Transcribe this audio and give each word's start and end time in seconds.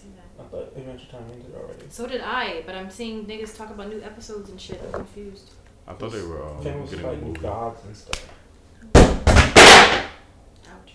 see 0.00 0.08
that. 0.16 0.42
I 0.44 0.48
thought 0.48 0.72
Adventure 0.76 1.06
Time 1.10 1.24
ended 1.32 1.52
already. 1.56 1.84
So 1.90 2.06
did 2.06 2.20
I, 2.22 2.62
but 2.66 2.74
I'm 2.74 2.90
seeing 2.90 3.26
niggas 3.26 3.56
talk 3.56 3.70
about 3.70 3.88
new 3.88 4.00
episodes 4.02 4.48
and 4.50 4.60
shit. 4.60 4.80
I'm 4.86 4.92
confused. 4.92 5.50
I 5.86 5.92
thought 5.94 6.12
they 6.12 6.22
were 6.22 6.42
um, 6.48 6.62
Finn 6.62 6.80
was 6.80 6.90
getting 6.90 7.04
a 7.04 7.08
fighting 7.08 7.26
movie. 7.28 7.40
gods 7.40 7.80
and 7.84 7.96
stuff. 7.96 8.28
Ouch. 10.72 10.92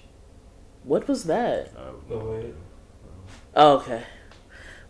What 0.83 1.07
was 1.07 1.25
that? 1.25 1.71
Uh, 1.77 1.91
The 2.09 2.17
way. 2.17 2.53
Oh, 3.55 3.77
okay. 3.77 4.03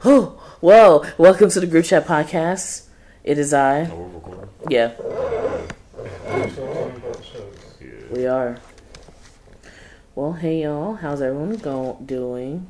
Whew. 0.02 0.39
Well, 0.61 1.05
welcome 1.18 1.50
to 1.50 1.59
the 1.59 1.68
group 1.68 1.86
chat 1.86 2.05
podcast. 2.05 2.88
It 3.23 3.38
is 3.39 3.54
I. 3.54 3.89
oh, 3.91 3.95
we're 3.95 4.07
recording. 4.07 4.50
Yeah, 4.70 4.93
I'm 6.27 6.50
still 6.52 6.68
talking 6.73 6.95
about 6.97 7.18
the 7.18 7.23
shows. 7.23 7.57
Yeah. 7.82 7.88
we 8.16 8.27
are. 8.27 8.59
Well, 10.13 10.34
hey 10.34 10.63
y'all, 10.63 10.93
how's 10.95 11.21
everyone 11.21 11.57
go- 11.57 11.97
doing? 12.05 12.68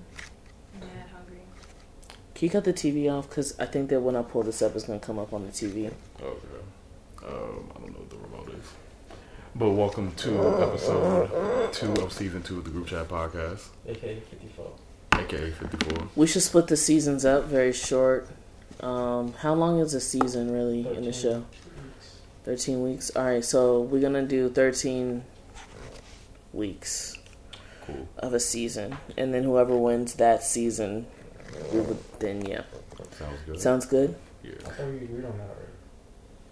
I'm 2.37 2.41
mad 2.43 2.43
hungry. 2.43 2.43
Can 2.43 2.45
you 2.45 2.49
cut 2.49 2.63
the 2.63 2.73
TV 2.73 3.11
off? 3.11 3.29
Because 3.29 3.59
I 3.59 3.65
think 3.65 3.89
that 3.89 4.01
when 4.01 4.15
I 4.15 4.21
pull 4.21 4.43
this 4.43 4.61
up, 4.61 4.75
it's 4.75 4.85
going 4.85 4.99
to 4.99 5.05
come 5.05 5.19
up 5.19 5.33
on 5.33 5.45
the 5.45 5.51
TV. 5.51 5.91
Okay. 6.21 6.37
Um, 7.25 7.71
I 7.75 7.79
don't 7.79 7.91
know 7.93 7.99
what 7.99 8.09
the 8.09 8.17
remote 8.17 8.49
is. 8.49 8.65
But 9.55 9.69
welcome 9.71 10.11
to 10.15 10.61
episode 10.61 11.71
two 11.73 11.93
of 11.93 12.11
season 12.11 12.43
two 12.43 12.57
of 12.57 12.65
the 12.65 12.69
group 12.71 12.87
chat 12.87 13.07
podcast, 13.07 13.67
AKA 13.87 14.19
54. 14.19 14.71
aka 15.13 15.51
54. 15.51 16.09
We 16.15 16.27
should 16.27 16.41
split 16.43 16.67
the 16.67 16.75
seasons 16.75 17.23
up 17.23 17.45
very 17.45 17.71
short. 17.71 18.27
Um, 18.81 19.33
how 19.33 19.53
long 19.53 19.79
is 19.79 19.93
a 19.93 20.01
season 20.01 20.51
really 20.51 20.79
in 20.79 21.05
the 21.05 21.13
13 21.13 21.13
show? 21.13 21.37
weeks. 21.37 22.17
13 22.43 22.83
weeks. 22.83 23.11
All 23.15 23.23
right, 23.23 23.45
so 23.45 23.81
we're 23.81 24.01
going 24.01 24.13
to 24.13 24.25
do 24.27 24.49
13 24.49 25.23
weeks 26.51 27.17
Cool. 27.87 28.09
of 28.17 28.33
a 28.33 28.39
season. 28.41 28.97
And 29.17 29.33
then 29.33 29.43
whoever 29.43 29.77
wins 29.77 30.15
that 30.15 30.43
season, 30.43 31.07
we 31.71 31.95
then, 32.19 32.45
yeah. 32.45 32.63
Sounds 33.11 33.39
good. 33.45 33.59
Sounds 33.59 33.85
good? 33.85 34.15
yeah. 34.43 34.51
I 34.65 34.69
thought 34.69 34.87
we 34.87 34.97
agreed 34.97 35.25
on 35.25 35.37
that 35.37 35.49
already. 35.49 35.71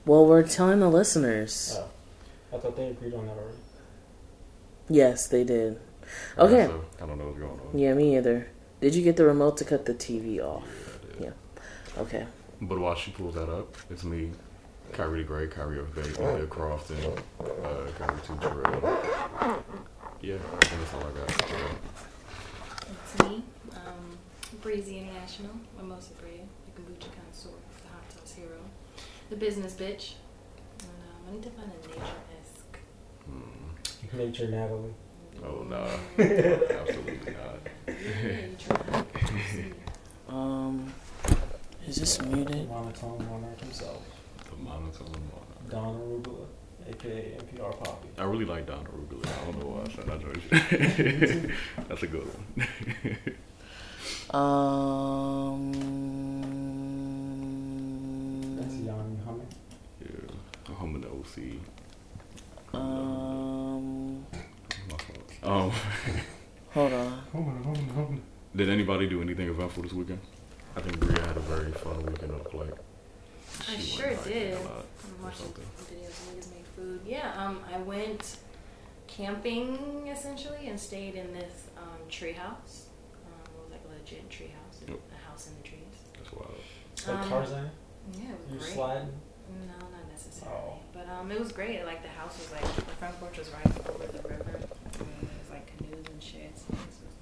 Well, 0.06 0.26
we're 0.26 0.44
telling 0.44 0.80
the 0.80 0.90
listeners. 0.90 1.78
Oh. 1.78 1.90
I 2.54 2.60
thought 2.60 2.76
they 2.76 2.88
agreed 2.88 3.14
on 3.14 3.26
that 3.26 3.38
already. 3.38 3.58
Yes, 4.90 5.28
they 5.28 5.44
did. 5.44 5.80
Okay. 6.38 6.66
So, 6.66 6.84
I 7.02 7.06
don't 7.06 7.18
know 7.18 7.26
what's 7.26 7.40
going 7.40 7.52
on. 7.52 7.78
Yeah, 7.78 7.94
me 7.94 8.18
either. 8.18 8.50
Did 8.82 8.96
you 8.96 9.04
get 9.04 9.16
the 9.16 9.26
remote 9.26 9.58
to 9.58 9.66
cut 9.66 9.86
the 9.86 9.94
TV 9.94 10.40
off? 10.42 10.64
Yeah, 10.68 10.70
I 10.70 11.20
did. 11.20 11.34
Yeah. 11.96 12.02
Okay. 12.02 12.26
But 12.62 12.80
while 12.80 12.96
she 12.96 13.12
pulls 13.12 13.36
that 13.36 13.50
up, 13.50 13.76
it's 13.90 14.04
me, 14.04 14.32
Kyrie 14.92 15.22
the 15.22 15.28
Great, 15.28 15.52
Kyrie 15.52 15.80
of 15.80 15.94
Bay, 15.96 16.04
Bill 16.18 16.48
Crofton, 16.48 16.98
uh, 17.40 17.88
Kyrie 17.98 18.20
Two 18.26 18.36
Terrell. 18.38 19.00
Yeah, 20.22 20.36
I 20.36 20.66
think 20.66 20.82
that's 20.82 20.94
all 20.94 21.02
I 21.02 21.12
got. 21.12 21.50
Yeah. 21.50 21.76
It's 23.04 23.24
me, 23.24 23.44
Breezy 24.64 25.00
International, 25.00 25.52
Mimosa 25.78 26.14
Brea, 26.22 26.40
the 26.66 26.72
kombucha 26.82 27.10
connoisseur, 27.14 27.50
the 27.84 27.90
hot 27.90 28.10
sauce 28.14 28.34
hero, 28.34 28.60
the 29.30 29.36
business 29.36 29.74
bitch. 29.74 30.14
And 30.80 30.90
um, 30.90 31.28
I 31.28 31.32
need 31.34 31.44
to 31.44 31.50
find 31.50 31.70
a 31.70 31.88
nature-esque. 31.90 32.80
Hmm. 33.26 34.18
Nature 34.18 34.48
Natalie. 34.48 34.94
Oh, 35.44 35.64
no, 35.64 35.84
Absolutely 36.18 37.34
not. 37.34 37.60
Nature. 37.88 39.76
Um, 40.30 40.92
is 41.86 41.98
this 41.98 42.20
muted? 42.24 42.68
Monotone 42.68 43.24
monarch 43.30 43.60
himself. 43.60 44.02
The 44.50 44.56
monotone 44.56 45.12
monarch. 45.12 45.70
Don 45.70 45.96
Arugula, 46.00 46.48
aka 46.90 47.38
NPR 47.38 47.84
Poppy. 47.84 48.08
I 48.18 48.24
really 48.24 48.46
like 48.46 48.66
Don 48.66 48.84
Arugula. 48.86 49.28
I 49.28 49.46
don't 49.46 49.60
know 49.60 49.68
why 49.68 49.82
I 49.82 49.90
said 49.94 50.08
that. 50.08 51.42
joke. 51.44 51.52
That's 51.90 52.02
a 52.04 52.08
good 52.08 52.24
one. 52.24 52.68
That's 54.34 54.42
Um. 54.42 55.74
Yanni 58.84 59.18
Humming. 59.26 59.48
yeah. 60.02 60.76
I'm 60.82 60.96
in 60.96 61.02
the 61.02 61.08
OC. 61.10 61.60
Um. 62.74 64.26
My 64.90 64.98
fault. 64.98 65.32
Um, 65.44 65.72
Hold 66.74 66.94
on. 66.94 67.22
Hold 67.34 67.48
on, 67.48 67.64
hold 67.64 67.78
on, 67.78 67.84
hold 67.90 68.08
on. 68.08 68.22
did 68.56 68.70
anybody 68.70 69.08
do 69.08 69.22
anything 69.22 69.48
eventful 69.48 69.84
this 69.84 69.94
weekend? 69.94 70.20
I 70.76 70.82
think 70.82 71.00
Bria 71.00 71.20
had 71.28 71.38
a 71.38 71.42
very 71.42 71.72
fun 71.74 72.04
weekend 72.04 72.32
of 72.32 72.52
like. 72.56 72.74
I 73.70 73.78
sure 73.78 74.16
did. 74.24 74.56
a 74.56 74.60
lot 74.62 74.86
I'm 75.04 75.24
watching 75.24 75.46
videos 75.54 76.08
of 76.10 76.36
niggas 76.36 76.50
make 76.56 76.66
food. 76.76 77.02
Yeah, 77.06 77.32
um, 77.38 77.60
I 77.72 77.78
went 77.78 78.38
camping 79.06 80.08
essentially 80.08 80.68
and 80.68 80.80
stayed 80.80 81.14
in 81.14 81.32
this 81.34 81.68
um, 81.78 82.00
tree 82.10 82.32
house. 82.34 82.88
Um, 82.88 82.93
it 84.18 84.24
was 84.24 84.34
a 84.34 84.36
tree 84.38 84.52
house, 84.54 84.82
Yep. 84.88 85.00
a 85.12 85.30
house 85.30 85.48
in 85.48 85.54
the 85.58 85.64
trees. 85.68 85.96
That's 86.18 86.32
wild. 86.32 86.56
Like 87.08 87.18
Um, 87.24 87.30
Tarzan? 87.30 87.72
Yeah, 88.14 88.20
it 88.22 88.40
You 88.50 88.56
was 88.56 88.64
great. 88.64 88.74
sliding? 88.74 89.14
No, 89.68 89.76
not 89.92 90.06
necessarily. 90.10 90.58
Oh. 90.58 90.80
But 90.94 91.10
um, 91.10 91.32
it 91.32 91.40
was 91.40 91.52
great. 91.52 91.86
Like 91.86 92.02
the 92.02 92.10
house 92.10 92.38
was 92.40 92.52
like 92.52 92.64
the 92.76 92.82
front 93.00 93.20
porch 93.20 93.38
was 93.38 93.50
right 93.50 93.90
over 93.90 94.08
the 94.08 94.22
river. 94.28 94.56
And 94.56 95.08
there 95.22 95.38
was 95.42 95.50
like 95.52 95.66
canoes 95.78 96.06
and 96.12 96.22
shit. 96.24 96.58
So 96.58 96.66
this 96.72 97.00
was 97.04 97.14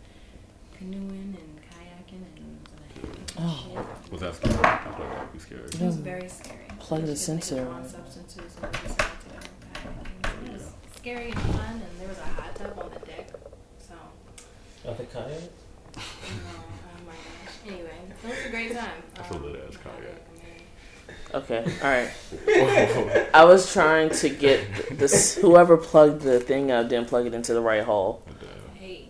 canoeing 0.78 1.36
and 1.40 1.60
kayaking 1.72 2.24
and 2.38 2.68
hiking 2.72 3.10
and 3.10 3.32
Oh. 3.40 3.94
shit. 4.04 4.12
Was 4.12 4.22
that 4.22 4.36
scary? 4.36 4.54
I 4.56 4.78
feel 4.78 4.92
like 5.06 5.16
that'd 5.16 5.34
be 5.34 5.40
scary. 5.40 5.62
It 5.64 5.82
was 5.82 5.98
very 5.98 6.30
scary. 6.30 6.66
Plug 6.80 7.06
the 7.06 7.16
sensor 7.16 7.68
on 7.68 7.88
substances 7.88 8.56
and 8.62 8.74
just 8.74 9.02
out. 9.02 9.08
It 10.46 10.52
was 10.54 10.72
scary 10.96 11.32
and 11.32 11.40
fun, 11.42 11.82
and 11.82 12.00
there 12.00 12.08
was 12.08 12.18
a 12.18 12.24
hot 12.42 12.56
tub 12.56 12.78
on 12.80 12.90
the 12.94 13.00
deck. 13.06 13.30
So, 13.80 13.94
At 14.90 14.98
the 14.98 15.06
kayak? 15.06 15.50
You 15.96 16.02
know, 16.02 16.60
oh 16.60 17.06
my 17.06 17.14
gosh. 17.14 17.56
Anyway, 17.68 17.90
it 18.24 18.28
was 18.28 18.46
a 18.46 18.50
great 18.50 18.72
time. 18.76 19.04
That's 19.16 19.32
a 19.32 19.36
Um, 19.36 19.44
lit-ass 19.44 19.76
I 19.76 19.90
kayak. 19.90 20.18
Okay. 21.34 21.64
All 21.82 21.90
right. 21.90 23.30
I 23.34 23.46
was 23.46 23.72
trying 23.72 24.10
to 24.10 24.28
get 24.30 24.98
this. 24.98 25.36
Whoever 25.36 25.78
plugged 25.78 26.22
the 26.24 26.40
thing 26.42 26.72
up 26.72 26.90
didn't 26.90 27.08
plug 27.08 27.26
it 27.26 27.34
into 27.34 27.54
the 27.54 27.62
right 27.62 27.84
hole. 27.84 28.22
Hey, 28.76 29.08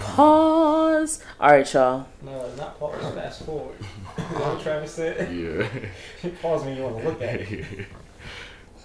Pause. 0.00 1.22
All 1.40 1.50
right, 1.50 1.72
y'all. 1.72 2.06
No, 2.22 2.50
not 2.56 2.78
pause, 2.78 3.14
fast 3.14 3.44
forward. 3.46 3.76
You 4.18 4.24
know 4.38 4.54
what 4.54 4.60
Travis 4.62 4.92
said? 4.92 5.32
Yeah. 5.34 6.30
pause 6.42 6.64
when 6.64 6.76
you 6.76 6.82
want 6.82 6.98
to 6.98 7.04
look 7.08 7.22
at 7.22 7.40
it. 7.40 7.64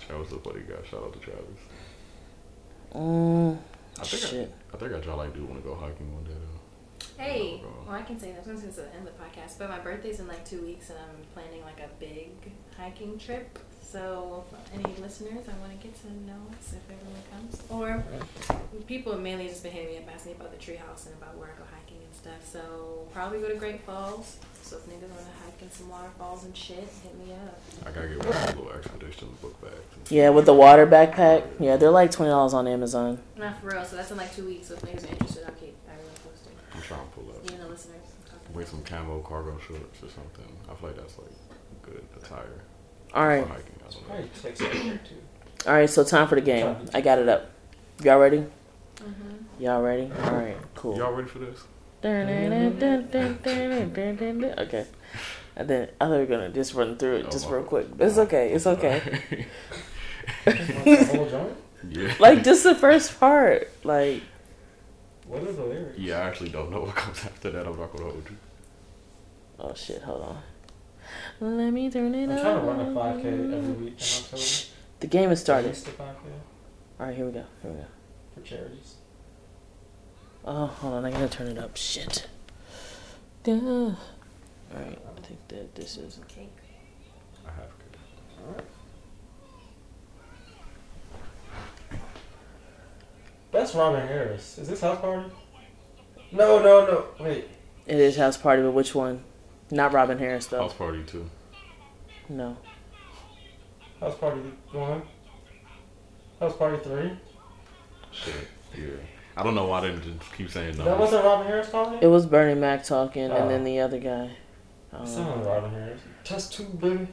Travis 0.08 0.32
a 0.32 0.40
funny 0.40 0.62
guy. 0.62 0.76
Shout 0.90 1.04
out 1.04 1.12
to 1.14 1.20
Travis. 1.20 1.60
Mm, 2.94 3.58
I 4.00 4.04
think 4.04 4.24
I- 4.24 4.28
shit. 4.28 4.54
I 4.74 4.78
think 4.78 4.94
I 4.94 5.00
jolly 5.02 5.30
do 5.34 5.44
want 5.46 5.62
to 5.62 5.68
go 5.68 5.76
hiking 5.76 6.14
one 6.14 6.24
day 6.24 6.32
though. 6.32 6.45
Hey, 7.18 7.62
well, 7.86 7.96
I 7.96 8.02
can 8.02 8.20
say 8.20 8.32
that 8.34 8.44
since 8.44 8.64
it's 8.64 8.76
the 8.76 8.84
end 8.94 9.08
of 9.08 9.14
the 9.18 9.24
podcast, 9.24 9.58
but 9.58 9.70
my 9.70 9.80
birthday's 9.80 10.20
in 10.20 10.28
like 10.28 10.48
two 10.48 10.62
weeks, 10.62 10.90
and 10.90 11.00
I'm 11.00 11.26
planning 11.34 11.62
like 11.64 11.80
a 11.80 11.90
big 12.00 12.30
hiking 12.78 13.18
trip. 13.18 13.58
So, 13.82 14.44
for 14.50 14.58
any 14.74 14.94
listeners, 15.02 15.46
I 15.48 15.54
want 15.62 15.72
to 15.80 15.88
get 15.88 15.96
to 16.02 16.08
know 16.08 16.34
us 16.60 16.74
if 16.74 16.82
everyone 16.92 17.22
comes. 17.32 17.64
Or 17.70 18.04
people 18.88 19.14
have 19.14 19.22
mainly 19.22 19.48
just 19.48 19.64
been 19.64 19.72
hitting 19.72 19.92
me 19.92 19.98
up 20.00 20.14
asking 20.14 20.34
me 20.34 20.38
about 20.40 20.52
the 20.52 20.58
treehouse 20.58 21.06
and 21.06 21.16
about 21.16 21.38
where 21.38 21.48
I 21.48 21.58
go 21.58 21.64
hiking 21.74 22.00
and 22.04 22.14
stuff. 22.14 22.46
So, 22.52 23.08
probably 23.14 23.40
go 23.40 23.48
to 23.48 23.56
Great 23.56 23.82
Falls. 23.86 24.38
So, 24.64 24.78
if 24.78 24.84
niggas 24.88 25.08
want 25.10 25.22
to 25.22 25.46
hike 25.46 25.62
in 25.62 25.72
some 25.72 25.90
waterfalls 25.90 26.44
and 26.44 26.58
shit, 26.58 26.90
hit 27.04 27.18
me 27.26 27.32
up. 27.34 27.58
I 27.86 27.92
gotta 27.92 28.08
get 28.10 28.18
one 28.18 28.28
of 28.28 28.34
those 28.34 28.56
little 28.56 28.72
expeditions 28.74 29.38
book 29.40 29.62
bags. 29.62 29.76
and 29.96 30.12
Yeah, 30.12 30.30
with 30.32 30.46
the 30.48 30.54
water 30.54 30.86
backpack. 30.86 31.44
Yeah, 31.60 31.78
they're 31.78 31.92
like 31.92 32.12
twenty 32.12 32.32
dollars 32.32 32.54
on 32.54 32.68
Amazon. 32.68 33.20
Not 33.38 33.62
for 33.62 33.68
real. 33.68 33.86
So, 33.86 33.96
that's 33.96 34.12
in 34.12 34.18
like 34.18 34.36
two 34.36 34.46
weeks. 34.46 34.68
So, 34.68 34.74
if 34.74 34.82
niggas 34.82 35.08
are 35.08 35.14
interested, 35.14 35.44
I'll 35.46 35.54
keep 35.54 35.76
everyone 35.76 35.76
posted. 35.76 35.85
I'm 35.85 35.85
trying 36.86 37.06
to 37.08 37.12
pull 37.14 37.30
up. 37.32 37.50
You 37.52 37.58
know, 37.58 37.68
listeners. 37.68 38.02
I'm 38.48 38.54
Wear 38.54 38.66
some 38.66 38.84
camo 38.84 39.20
cargo 39.22 39.58
shorts 39.60 40.04
or 40.04 40.10
something. 40.10 40.46
I 40.70 40.76
feel 40.76 40.90
like 40.90 40.98
that's 40.98 41.18
like 41.18 41.32
good 41.82 42.04
attire 42.18 42.62
All 43.14 43.28
right. 43.28 43.44
for 43.44 43.50
hiking. 43.54 43.74
I 43.80 43.90
don't 43.92 44.02
know. 44.02 44.08
Probably 44.08 44.30
text 44.42 44.62
it 44.62 44.72
there 44.74 45.00
too. 45.08 45.68
All 45.68 45.74
right. 45.74 45.90
So 45.90 46.04
time 46.04 46.28
for 46.28 46.36
the 46.36 46.42
game. 46.42 46.76
I 46.94 47.02
got 47.02 47.18
it 47.20 47.28
up. 47.30 47.50
Y'all 48.04 48.20
ready? 48.20 48.46
Mhm. 48.98 49.44
Y'all 49.60 49.82
ready? 49.82 50.12
All 50.24 50.32
right. 50.36 50.58
Cool. 50.76 50.98
Y'all 50.98 51.14
ready 51.14 51.28
for 51.30 51.40
this? 51.40 51.64
Okay. 54.60 54.86
And 55.58 55.70
then 55.70 55.88
I 56.00 56.06
thought 56.06 56.12
we 56.12 56.18
were 56.18 56.26
gonna 56.26 56.50
just 56.50 56.74
run 56.74 56.98
through 56.98 57.16
it 57.18 57.26
Oh, 57.28 57.32
just 57.32 57.46
my 57.46 57.52
real 57.56 57.62
fault. 57.66 57.70
quick. 57.70 57.88
It's 58.00 58.18
okay. 58.18 58.52
It's 58.54 58.68
okay. 58.68 59.02
Want 60.46 60.58
the 60.86 61.28
whole. 61.32 61.52
Like 62.20 62.44
just 62.44 62.64
the 62.64 62.76
first 62.76 63.20
part. 63.20 63.70
Like 63.84 64.22
What 65.28 65.42
are 65.44 65.52
the 65.52 65.64
lyrics? 65.66 65.98
Yeah, 65.98 66.20
I 66.20 66.28
actually 66.28 66.50
don't 66.50 66.72
know 66.72 66.82
what 66.86 66.96
comes 66.96 67.26
after 67.26 67.52
that. 67.52 67.68
I'm 67.68 67.78
not 67.80 67.92
gonna 67.92 68.12
hold 68.12 68.28
you. 68.30 68.38
oh 69.60 69.74
shit. 69.74 70.02
Hold 70.04 70.22
on. 70.24 70.42
Let 71.40 71.72
me 71.72 71.90
turn 71.90 72.14
it 72.16 72.30
up. 72.30 72.38
I'm 72.40 72.46
up. 72.48 72.64
trying 72.64 72.78
to 72.78 72.84
run 72.94 73.16
a 73.16 73.20
5K 73.20 73.26
every 73.58 73.74
week 73.74 73.94
in 73.94 74.04
October. 74.04 74.44
The 75.02 75.08
game 75.08 75.30
has 75.30 75.40
At 75.40 75.44
started. 75.46 75.68
least 75.70 75.88
a 75.88 75.92
5K 75.92 76.04
All 77.00 77.06
right. 77.06 77.16
Here 77.16 77.26
we 77.26 77.32
go. 77.32 77.44
Here 77.62 77.72
we 77.72 77.78
go. 77.78 77.86
for 78.34 78.42
charities. 78.42 78.96
Oh, 80.46 80.68
hold 80.68 80.94
on. 80.96 81.06
I 81.06 81.12
gotta 81.12 81.28
turn 81.30 81.48
it 81.48 81.58
up. 81.58 81.76
Shit. 81.78 82.28
Duh. 83.44 83.52
All 83.54 83.96
right. 84.76 85.00
I 85.18 85.22
think 85.22 85.48
that 85.50 85.76
this 85.76 85.98
is. 85.98 86.20
Okay. 86.26 86.48
I 87.46 87.50
have 87.52 87.70
to. 88.58 88.64
That's 93.56 93.74
Robin 93.74 94.06
Harris. 94.06 94.58
Is 94.58 94.68
this 94.68 94.82
House 94.82 95.00
Party? 95.00 95.32
No, 96.34 96.62
no, 96.62 96.86
no. 96.86 97.06
Wait. 97.24 97.48
It 97.86 97.98
is 97.98 98.18
House 98.18 98.36
Party, 98.36 98.62
but 98.62 98.72
which 98.72 98.94
one? 98.94 99.24
Not 99.72 99.94
Robin 99.94 100.18
Harris 100.20 100.48
though. 100.48 100.60
House 100.60 100.74
Party 100.74 101.04
too. 101.04 101.30
No. 102.28 102.58
House 104.02 104.16
Party 104.18 104.42
one. 104.74 105.04
House 106.42 106.58
Party 106.58 106.84
three. 106.84 107.12
Shit. 108.12 108.34
Yeah. 108.78 108.88
I 109.38 109.44
don't 109.44 109.56
know 109.56 109.68
why 109.68 109.80
they 109.88 109.96
just 109.96 110.34
keep 110.38 110.50
saying 110.50 110.76
That 110.76 110.84
no. 110.86 110.98
wasn't 110.98 111.24
Robin 111.24 111.48
Harris 111.48 111.70
talking. 111.72 112.00
It 112.02 112.08
was 112.08 112.26
Bernie 112.26 112.60
Mac 112.60 112.84
talking, 112.84 113.32
Oh. 113.32 113.36
and 113.38 113.50
then 113.50 113.64
the 113.64 113.80
other 113.80 114.00
guy. 114.00 114.32
Um, 114.92 115.08
Sounded 115.08 115.46
Robin 115.48 115.72
Harris. 115.72 116.02
Test 116.26 116.52
two, 116.54 116.66
baby. 116.66 117.08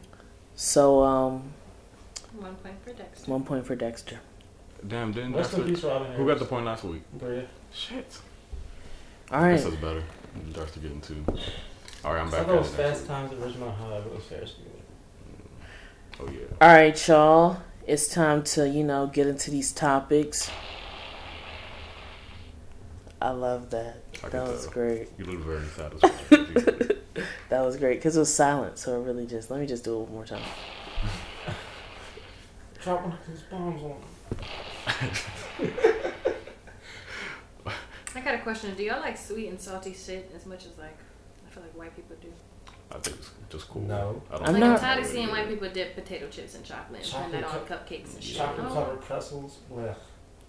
so, 0.57 1.05
um, 1.05 1.53
One 2.37 2.57
point 2.57 2.83
for 2.85 2.93
Dexter. 2.93 3.31
one 3.31 3.45
point 3.45 3.65
for 3.65 3.77
Dexter. 3.77 4.19
Damn, 4.87 5.13
didn't 5.13 5.35
Rest 5.35 5.55
in 5.55 5.65
peace, 5.65 5.83
Robin 5.85 6.13
Who 6.13 6.27
got 6.27 6.39
the 6.39 6.45
point 6.45 6.67
last 6.67 6.85
week? 6.85 7.03
Bria. 7.13 7.47
Shit. 7.73 8.19
All 9.31 9.43
This 9.45 9.65
right. 9.65 9.73
is 9.73 9.79
better. 9.79 10.03
Dexter 10.53 10.81
getting 10.81 11.01
two. 11.01 11.25
All 12.05 12.15
right, 12.15 12.21
I'm 12.21 12.29
I 12.29 12.31
back. 12.31 12.47
thought 12.47 12.55
it 12.55 12.59
was 12.59 12.75
at 12.75 12.81
it 12.81 12.83
next 12.89 12.99
Fast 13.01 13.07
Times 13.07 13.33
at 13.33 13.39
Ridgemont 13.39 13.77
High, 13.77 13.97
it 13.99 14.15
was 14.15 14.25
Ferris 14.25 14.55
Bueller. 16.19 16.21
Oh 16.21 16.31
yeah. 16.31 16.47
All 16.61 16.69
right, 16.75 17.09
y'all. 17.09 17.63
It's 17.87 18.09
time 18.09 18.43
to, 18.45 18.69
you 18.69 18.85
know, 18.85 19.07
get 19.07 19.27
into 19.27 19.51
these 19.51 19.73
topics. 19.73 20.51
I 23.21 23.31
love 23.31 23.71
that. 23.71 23.97
I 24.25 24.29
That 24.31 24.49
was 24.49 24.65
tell. 24.65 24.73
great. 24.73 25.09
You 25.19 25.25
look 25.27 25.41
very 25.45 25.67
satisfied. 25.77 26.97
That 27.51 27.61
was 27.65 27.77
great 27.77 27.99
because 27.99 28.17
it 28.17 28.21
was 28.21 28.35
silent, 28.35 28.79
so 28.79 29.01
it 29.01 29.05
really 29.05 29.27
just. 29.27 29.51
Let 29.51 29.61
me 29.61 29.67
just 29.67 29.85
do 29.85 29.95
it 30.01 30.05
one 30.05 30.13
more 30.13 30.25
time. 30.25 30.43
Drop 32.83 33.03
one 33.03 33.13
of 33.13 33.19
those 33.29 33.43
bombs 33.43 33.83
on 33.83 33.91
him. 33.91 33.97
I 38.15 38.21
got 38.21 38.35
a 38.35 38.39
question. 38.39 38.75
Do 38.75 38.83
y'all 38.83 39.01
like 39.01 39.17
sweet 39.17 39.49
and 39.49 39.61
salty 39.61 39.95
shit 39.95 40.31
as 40.35 40.45
much 40.47 40.67
as 40.67 40.77
like 40.79 40.97
I 41.47 41.51
feel 41.51 41.63
like 41.63 41.73
white 41.77 41.97
people 41.97 42.17
do? 42.21 42.29
I 42.91 42.99
think 42.99 43.17
it's 43.19 43.31
just 43.49 43.69
cool. 43.69 43.83
No. 43.83 44.23
I 44.31 44.37
don't 44.39 44.47
I'm 44.49 44.53
like 44.55 44.61
not- 44.61 44.75
I'm 44.75 44.81
tired 44.81 45.05
of 45.05 45.07
seeing 45.11 45.29
white 45.31 45.49
people 45.49 45.69
dip 45.71 45.95
potato 45.95 46.29
chips 46.29 46.55
in 46.55 46.63
chocolate 46.63 47.03
and 47.03 47.11
turn 47.11 47.33
that 47.33 47.45
on 47.45 47.53
Chocolate 47.67 47.87
cupcakes 47.87 48.15
and 48.15 48.23
shit. 48.23 48.37
Chocolate 48.37 48.69
covered 48.69 49.01
pretzels. 49.01 49.59
Well, 49.71 49.97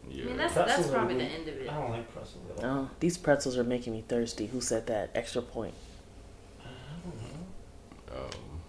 Yeah. 0.09 0.23
I 0.23 0.25
mean 0.27 0.37
that's 0.37 0.53
Pretzels 0.53 0.77
that's 0.77 0.89
probably 0.93 1.15
really- 1.15 1.27
the 1.27 1.31
end 1.33 1.47
of 1.47 1.55
it. 1.55 1.69
I 1.69 1.73
don't 1.79 1.91
like 1.91 2.11
pretzels 2.13 2.43
at 2.57 2.63
all. 2.65 2.71
Oh, 2.71 2.89
these 2.99 3.17
pretzels 3.17 3.57
are 3.57 3.63
making 3.63 3.93
me 3.93 4.03
thirsty. 4.05 4.47
Who 4.47 4.59
said 4.59 4.87
that? 4.87 5.11
Extra 5.15 5.41
point. 5.41 5.73
I 6.59 6.67
don't 7.05 8.17
know. 8.17 8.23
um, 8.25 8.59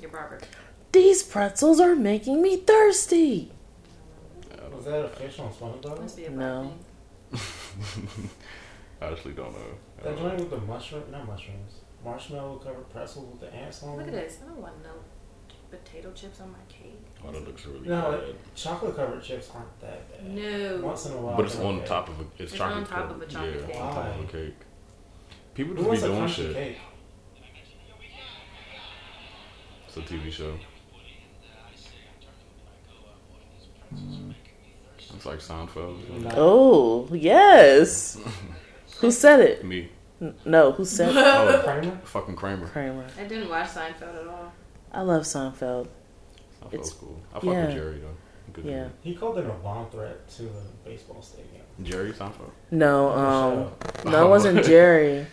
Your 0.00 0.10
barber. 0.10 0.40
These 0.90 1.22
pretzels 1.22 1.78
are 1.80 1.94
making 1.94 2.42
me 2.42 2.56
thirsty. 2.56 3.52
I, 4.86 4.90
don't- 4.90 5.02
Was 5.02 5.10
that 5.10 5.24
a 5.24 5.28
fish 5.28 5.38
on 5.38 5.52
SpongeBob? 5.52 6.00
Must 6.00 6.16
be 6.16 6.24
a 6.24 6.30
No. 6.30 6.72
black 7.30 7.40
thing. 7.42 8.30
I 9.00 9.06
actually 9.06 9.34
don't 9.34 9.52
know. 9.52 9.58
I 9.98 10.02
That 10.04 10.14
don't 10.16 10.22
know. 10.22 10.28
joint 10.36 10.40
with 10.40 10.50
the 10.60 10.66
mushroom, 10.66 11.02
not 11.10 11.26
mushrooms, 11.26 11.72
marshmallow 12.04 12.56
covered 12.58 12.88
pretzels 12.90 13.26
with 13.32 13.40
the 13.40 13.56
ants 13.56 13.82
on 13.82 13.90
them. 13.90 13.98
Look 13.98 14.08
at 14.08 14.12
this. 14.12 14.38
I 14.44 14.48
don't 14.48 14.58
want 14.60 14.74
no 14.82 14.90
potato 15.70 16.12
chips 16.12 16.40
on 16.40 16.52
my 16.52 16.58
cake. 16.68 17.00
Oh, 17.26 17.32
that 17.32 17.44
looks 17.46 17.64
really 17.66 17.80
good. 17.80 17.88
No, 17.88 18.12
bad. 18.12 18.34
Chocolate 18.54 18.94
covered 18.94 19.22
chips 19.22 19.50
aren't 19.54 19.80
that 19.80 20.08
bad. 20.12 20.30
No. 20.30 20.80
Once 20.84 21.06
in 21.06 21.12
a 21.12 21.16
while. 21.16 21.36
But 21.36 21.46
it's 21.46 21.58
on 21.58 21.76
okay. 21.78 21.86
top 21.86 22.08
of 22.10 22.20
a. 22.20 22.22
It's, 22.38 22.40
It's 22.40 22.52
chocolate 22.52 22.76
on 22.78 22.86
top 22.86 23.08
covered. 23.08 23.22
of 23.22 23.22
a 23.22 23.26
chocolate 23.32 23.54
yeah, 23.60 23.66
cake. 23.66 23.82
on 23.82 23.94
top 23.94 24.18
of 24.18 24.24
a 24.28 24.32
cake. 24.32 24.54
People 25.54 25.74
Who 25.74 25.82
just 25.82 25.84
be 25.84 25.88
wants 25.88 26.02
a 26.02 26.06
doing 26.08 26.20
crunchy 26.20 26.28
shit. 26.34 26.54
cake? 26.54 26.78
It's 29.88 29.96
a 29.96 30.00
TV 30.00 30.30
show. 30.32 30.54
Mm. 33.94 34.34
It's 35.14 35.26
like 35.26 35.38
Seinfeld. 35.40 36.08
No. 36.20 36.30
Oh, 36.36 37.08
yes. 37.14 38.18
Who 39.00 39.10
said 39.10 39.40
it? 39.40 39.64
Me, 39.64 39.88
N- 40.20 40.34
No, 40.44 40.70
who 40.72 40.84
said 40.84 41.10
it? 41.10 41.16
oh, 41.16 41.60
Kramer? 41.64 42.00
fucking 42.04 42.36
Kramer. 42.36 42.68
Kramer. 42.68 43.06
I 43.18 43.24
didn't 43.24 43.48
watch 43.48 43.68
Seinfeld 43.68 44.20
at 44.22 44.28
all. 44.28 44.52
I 44.92 45.00
love 45.02 45.22
Seinfeld. 45.22 45.88
Seinfeld's 46.62 46.74
It's- 46.74 46.92
cool. 46.92 47.20
I 47.32 47.34
fuck 47.34 47.44
yeah. 47.44 47.66
with 47.66 47.74
Jerry 47.74 47.98
though. 47.98 48.52
Good 48.52 48.64
Yeah. 48.64 48.88
He 49.00 49.14
called 49.14 49.38
it 49.38 49.46
a 49.46 49.48
bomb 49.48 49.88
threat 49.90 50.28
to 50.36 50.42
the 50.42 50.50
baseball 50.84 51.20
stadium. 51.22 51.62
Jerry 51.82 52.12
Seinfeld. 52.12 52.50
No, 52.70 53.10
um, 53.10 53.72
no, 54.10 54.26
it 54.26 54.28
wasn't 54.28 54.64
Jerry. 54.64 55.26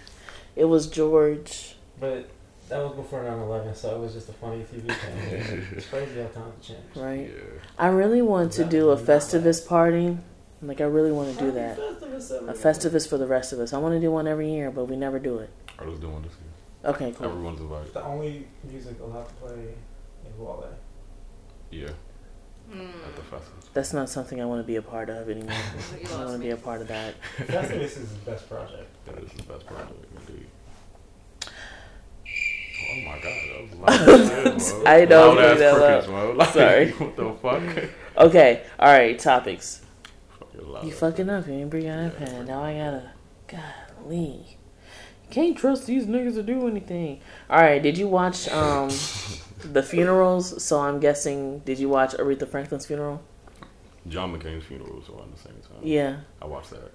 It 0.56 0.66
was 0.66 0.88
George. 0.88 1.76
But 2.00 2.30
that 2.70 2.78
was 2.84 2.96
before 2.96 3.24
9-11, 3.24 3.76
so 3.76 3.96
it 3.96 4.00
was 4.00 4.14
just 4.14 4.30
a 4.30 4.34
funny 4.34 4.64
TV 4.64 4.88
thing. 4.94 5.68
it's 5.76 5.88
crazy 5.88 6.22
how 6.22 6.28
times 6.28 6.66
change. 6.66 6.80
Right. 6.96 7.30
Yeah. 7.30 7.44
I 7.78 7.88
really 7.88 8.22
want 8.22 8.52
to 8.54 8.64
do 8.66 8.90
a 8.92 8.98
Festivus 8.98 9.66
party. 9.68 10.18
Like 10.62 10.82
I 10.82 10.86
really 10.86 11.12
want 11.12 11.38
to 11.38 11.44
do 11.46 11.52
that. 11.52 11.78
Festivus 11.78 12.32
A. 12.50 12.54
Festivus 12.54 13.08
for 13.10 13.18
the 13.18 13.28
rest 13.28 13.54
of 13.54 13.60
us. 13.60 13.74
I 13.74 13.78
want 13.78 13.96
to 13.96 14.00
do 14.00 14.12
one 14.12 14.28
every 14.28 14.52
year, 14.52 14.72
but 14.72 14.86
we 14.86 14.96
never 14.98 15.18
do 15.20 15.40
it. 15.40 15.50
I 15.78 15.86
was 15.86 16.00
doing 16.00 16.22
this. 16.22 16.34
Year. 16.34 16.92
Okay, 16.92 17.12
cool. 17.14 17.28
Everyone's 17.28 17.60
invited. 17.62 17.94
The 17.94 18.04
only 18.04 18.48
music 18.70 19.00
allowed 19.00 19.28
to 19.30 19.34
play 19.36 19.54
is 20.28 20.38
Wale. 20.38 20.68
Yeah, 21.72 21.90
Mm. 22.72 22.90
at 23.08 23.16
the 23.16 23.22
festival. 23.24 23.60
That's 23.74 23.94
not 23.94 24.10
something 24.10 24.40
I 24.42 24.46
want 24.46 24.62
to 24.62 24.68
be 24.68 24.76
a 24.76 24.82
part 24.82 25.10
of 25.10 25.28
anymore. 25.30 25.52
I 25.94 26.04
don't 26.08 26.20
want 26.26 26.34
to 26.34 26.40
be 26.40 26.50
a 26.52 26.58
part 26.58 26.82
of 26.82 26.88
that. 26.90 27.16
Festivus 27.38 27.82
is 27.82 27.96
his 27.96 28.10
best 28.26 28.48
project. 28.50 28.88
That 29.06 29.18
is 29.24 29.32
the 29.32 29.44
best 29.44 29.66
project, 29.66 30.06
indeed. 30.28 30.46
Oh 32.82 33.02
my 33.06 33.20
god, 33.20 33.40
that 33.50 33.62
was 33.64 34.72
loud 34.72 34.80
shit. 34.82 34.88
I 34.88 35.06
know, 35.06 35.34
Loud 35.34 35.38
ass 35.40 35.60
that 35.60 35.80
loud. 35.80 36.04
crickets. 36.04 36.36
Like, 36.38 36.50
Sorry. 36.54 36.92
what 36.92 37.16
the 37.16 37.34
fuck? 37.42 38.26
Okay, 38.26 38.64
all 38.80 38.88
right. 38.92 39.18
Topics. 39.20 39.82
Fucking 40.40 40.88
You 40.88 40.92
fucking 40.94 41.30
up. 41.30 41.48
You 41.48 41.54
ain't 41.54 41.70
bring 41.70 41.86
your 41.86 41.96
iPad. 41.96 42.48
Now 42.48 42.64
I 42.64 42.74
gotta. 42.78 43.12
Golly. 43.48 44.58
Can't 45.32 45.58
trust 45.58 45.86
these 45.86 46.06
niggas 46.08 46.34
to 46.36 46.44
do 46.44 46.68
anything. 46.68 47.22
All 47.50 47.60
right. 47.62 47.82
Did 47.82 47.98
you 47.98 48.08
watch 48.08 48.48
um 48.50 48.90
the 49.64 49.84
funerals? 49.84 50.64
So 50.64 50.80
I'm 50.80 51.00
guessing. 51.00 51.60
Did 51.60 51.80
you 51.80 51.90
watch 51.90 52.14
Aretha 52.14 52.48
Franklin's 52.48 52.86
funeral? 52.86 53.22
John 54.08 54.38
McCain's 54.38 54.66
funeral 54.66 54.96
was 54.96 55.10
around 55.10 55.34
the 55.34 55.40
same 55.40 55.54
time. 55.62 55.80
Yeah. 55.84 56.18
I 56.42 56.46
watched 56.48 56.72
that. 56.72 56.92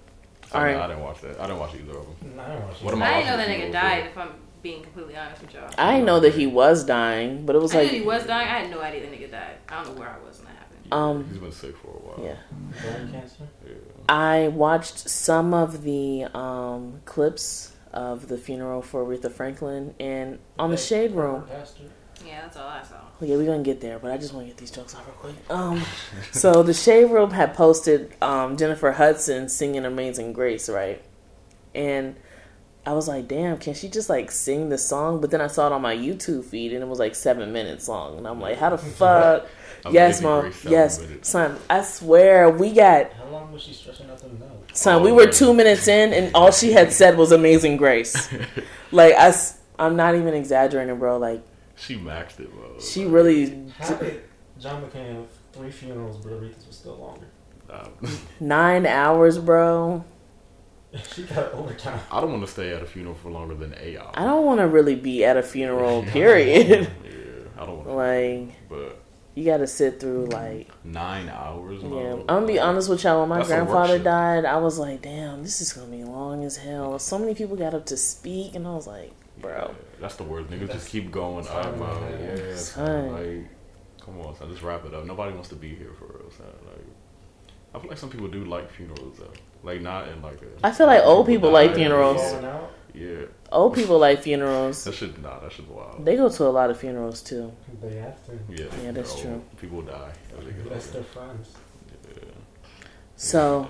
All 0.52 0.60
I, 0.60 0.64
right. 0.72 0.76
I 0.76 0.86
didn't 0.88 1.02
watch 1.02 1.20
that. 1.20 1.38
I 1.40 1.46
didn't 1.46 1.58
watch 1.60 1.74
either 1.74 1.98
of 1.98 2.06
them. 2.20 2.36
No, 2.36 2.42
I 2.42 2.48
don't 2.54 2.62
watch 2.66 2.82
What 2.82 2.94
am 2.94 3.02
I 3.02 3.06
I 3.06 3.14
didn't 3.22 3.26
know 3.30 3.36
that 3.36 3.48
nigga 3.48 3.72
died. 3.72 4.04
for? 4.04 4.08
If 4.10 4.18
I'm 4.18 4.34
being 4.64 4.82
completely 4.82 5.14
honest 5.14 5.42
with 5.42 5.52
y'all. 5.52 5.70
I 5.76 5.92
didn't 5.92 6.06
know 6.06 6.20
that 6.20 6.34
he 6.34 6.46
was 6.46 6.84
dying, 6.84 7.44
but 7.44 7.54
it 7.54 7.60
was 7.60 7.74
I 7.74 7.82
like. 7.82 7.92
knew 7.92 7.98
he 8.00 8.04
was 8.06 8.26
dying. 8.26 8.48
I 8.48 8.60
had 8.60 8.70
no 8.70 8.80
idea 8.80 9.02
the 9.02 9.14
nigga 9.14 9.30
died. 9.30 9.56
I 9.68 9.84
don't 9.84 9.94
know 9.94 10.00
where 10.00 10.08
I 10.08 10.26
was 10.26 10.38
when 10.38 10.46
that 10.46 10.56
happened. 10.56 10.92
Um, 10.92 11.28
He's 11.30 11.38
been 11.38 11.52
sick 11.52 11.76
for 11.76 11.88
a 11.88 11.90
while. 11.90 12.26
Yeah. 12.26 12.36
Brain 12.80 13.12
cancer? 13.12 13.46
Yeah. 13.64 13.74
I 14.08 14.48
watched 14.48 14.98
some 15.10 15.52
of 15.52 15.82
the 15.82 16.24
um, 16.34 17.02
clips 17.04 17.76
of 17.92 18.28
the 18.28 18.38
funeral 18.38 18.80
for 18.80 19.04
Aretha 19.04 19.30
Franklin, 19.30 19.94
and 20.00 20.38
on 20.58 20.70
the 20.70 20.78
Shade 20.78 21.12
Room. 21.12 21.44
Pastor? 21.46 21.82
Yeah, 22.24 22.40
that's 22.40 22.56
all 22.56 22.66
I 22.66 22.82
saw. 22.82 22.94
Oh, 23.20 23.24
yeah, 23.26 23.36
we're 23.36 23.44
gonna 23.44 23.62
get 23.62 23.82
there, 23.82 23.98
but 23.98 24.10
I 24.10 24.16
just 24.16 24.32
want 24.32 24.46
to 24.46 24.48
get 24.48 24.56
these 24.56 24.70
jokes 24.70 24.94
out 24.94 25.04
real 25.06 25.14
quick. 25.16 25.34
Um, 25.50 25.82
so 26.32 26.62
the 26.62 26.72
Shade 26.72 27.10
Room 27.10 27.30
had 27.32 27.52
posted 27.54 28.14
um, 28.22 28.56
Jennifer 28.56 28.92
Hudson 28.92 29.50
singing 29.50 29.84
"Amazing 29.84 30.32
Grace," 30.32 30.70
right? 30.70 31.02
And 31.74 32.16
I 32.86 32.92
was 32.92 33.08
like, 33.08 33.28
"Damn, 33.28 33.58
can 33.58 33.74
she 33.74 33.88
just 33.88 34.08
like 34.08 34.30
sing 34.30 34.68
the 34.68 34.78
song?" 34.78 35.20
But 35.20 35.30
then 35.30 35.40
I 35.40 35.46
saw 35.46 35.66
it 35.68 35.72
on 35.72 35.82
my 35.82 35.96
YouTube 35.96 36.44
feed, 36.44 36.72
and 36.72 36.82
it 36.82 36.86
was 36.88 36.98
like 36.98 37.14
seven 37.14 37.52
minutes 37.52 37.88
long, 37.88 38.18
and 38.18 38.26
I'm 38.28 38.40
like, 38.40 38.58
"How 38.58 38.70
the 38.70 38.78
fuck?" 39.00 39.46
yes, 39.90 40.20
mom. 40.22 40.52
Yes, 40.68 41.00
son. 41.22 41.58
I 41.70 41.82
swear, 41.82 42.50
we 42.50 42.72
got 42.72 43.12
How 43.12 43.26
long 43.26 43.52
was 43.52 43.62
she 43.62 43.72
stretching 43.72 44.08
out 44.10 44.18
them 44.18 44.38
notes? 44.38 44.80
son. 44.80 45.02
we 45.02 45.10
Oh, 45.10 45.14
were 45.14 45.26
two 45.26 45.54
minutes 45.54 45.88
in, 45.88 46.12
and 46.12 46.34
all 46.34 46.50
she 46.52 46.72
had 46.72 46.92
said 46.92 47.16
was 47.16 47.32
"Amazing 47.32 47.76
Grace." 47.78 48.28
like 48.92 49.14
I, 49.14 49.34
I'm 49.78 49.96
not 49.96 50.14
even 50.14 50.34
exaggerating, 50.34 50.98
bro. 50.98 51.18
Like 51.18 51.42
She 51.76 51.96
maxed 51.96 52.40
it, 52.40 52.52
bro. 52.52 52.78
she 52.80 53.04
Like, 53.04 53.14
really 53.14 53.68
How 53.78 53.94
did 53.94 54.22
John 54.60 54.82
McCain 54.82 55.14
have 55.16 55.26
three 55.52 55.70
funerals, 55.70 56.18
but 56.18 56.32
Aretha's 56.32 56.66
was 56.66 56.76
still 56.76 56.96
longer? 56.96 57.26
um, 57.70 57.90
nine 58.40 58.84
hours, 58.86 59.38
bro. 59.38 60.04
she 61.14 61.22
got 61.24 61.52
overtime. 61.52 62.00
I 62.10 62.20
don't 62.20 62.30
want 62.32 62.44
to 62.44 62.50
stay 62.50 62.72
at 62.72 62.82
a 62.82 62.86
funeral 62.86 63.14
for 63.16 63.30
longer 63.30 63.54
than 63.54 63.74
eight 63.80 63.98
hours. 63.98 64.14
I 64.14 64.24
don't 64.24 64.44
want 64.46 64.60
to 64.60 64.66
really 64.68 64.94
be 64.94 65.24
at 65.24 65.36
a 65.36 65.42
funeral, 65.42 66.02
period. 66.08 66.88
Yeah, 67.04 67.10
I 67.62 67.66
don't 67.66 67.76
want 67.84 67.88
to. 67.88 67.92
like, 67.94 68.68
But 68.68 69.00
you 69.34 69.44
got 69.44 69.56
to 69.58 69.66
sit 69.66 69.98
through, 69.98 70.26
like, 70.26 70.68
nine 70.84 71.28
hours. 71.28 71.82
yeah. 71.82 71.88
I'm 72.12 72.26
gonna 72.26 72.46
be 72.46 72.58
honest 72.60 72.88
with 72.88 73.02
y'all. 73.02 73.20
When 73.20 73.28
my 73.28 73.38
That's 73.38 73.48
grandfather 73.48 73.98
died, 73.98 74.44
I 74.44 74.58
was 74.58 74.78
like, 74.78 75.02
damn, 75.02 75.42
this 75.42 75.60
is 75.60 75.72
gonna 75.72 75.88
be 75.90 76.04
long 76.04 76.44
as 76.44 76.56
hell. 76.56 76.98
So 77.00 77.18
many 77.18 77.34
people 77.34 77.56
got 77.56 77.74
up 77.74 77.86
to 77.86 77.96
speak, 77.96 78.54
and 78.54 78.66
I 78.66 78.70
was 78.74 78.86
like, 78.86 79.12
bro. 79.40 79.50
Yeah, 79.70 79.74
that's 80.00 80.14
the 80.16 80.22
word. 80.24 80.46
Niggas 80.48 80.60
That's 80.68 80.72
just 80.74 80.88
keep 80.90 81.10
going 81.10 81.46
up, 81.48 81.64
fine, 81.64 81.76
bro. 81.78 82.00
man. 82.00 82.20
Yeah, 82.20 82.56
Son. 82.56 82.86
son. 82.86 83.12
Like, 83.12 83.50
come 84.04 84.20
on, 84.20 84.36
son. 84.36 84.48
Just 84.50 84.62
wrap 84.62 84.84
it 84.84 84.94
up. 84.94 85.04
Nobody 85.04 85.32
wants 85.32 85.48
to 85.48 85.56
be 85.56 85.74
here 85.74 85.92
for 85.98 86.06
real, 86.06 86.30
son. 86.30 86.46
Like, 86.66 86.84
I 87.74 87.78
feel 87.80 87.88
like 87.88 87.98
some 87.98 88.10
people 88.10 88.28
do 88.28 88.44
like 88.44 88.70
funerals 88.70 89.18
though. 89.18 89.32
Like 89.62 89.80
not 89.80 90.08
in 90.08 90.22
like 90.22 90.40
a. 90.42 90.66
I 90.66 90.70
feel 90.70 90.86
like 90.86 91.02
old 91.02 91.26
people 91.26 91.50
like 91.50 91.74
funerals. 91.74 92.20
Yeah, 92.94 93.24
Old 93.50 93.74
people 93.74 93.98
like 93.98 94.22
funerals. 94.22 94.84
that 94.84 94.94
should 94.94 95.20
nah. 95.20 95.40
That 95.40 95.50
should 95.50 95.68
wild. 95.68 96.04
They 96.04 96.14
go 96.16 96.28
to 96.28 96.44
a 96.44 96.48
lot 96.50 96.70
of 96.70 96.78
funerals 96.78 97.22
too. 97.22 97.52
They 97.82 97.96
have 97.96 98.24
to. 98.26 98.32
yeah, 98.48 98.66
Yeah, 98.84 98.92
that's 98.92 99.14
they're 99.14 99.24
true. 99.24 99.42
People 99.60 99.82
die. 99.82 100.12
they 100.38 100.44
get 100.52 100.68
That's 100.70 100.86
older. 100.86 100.98
their 101.00 101.02
friends. 101.02 101.50
Yeah. 102.16 102.22
So, 103.16 103.68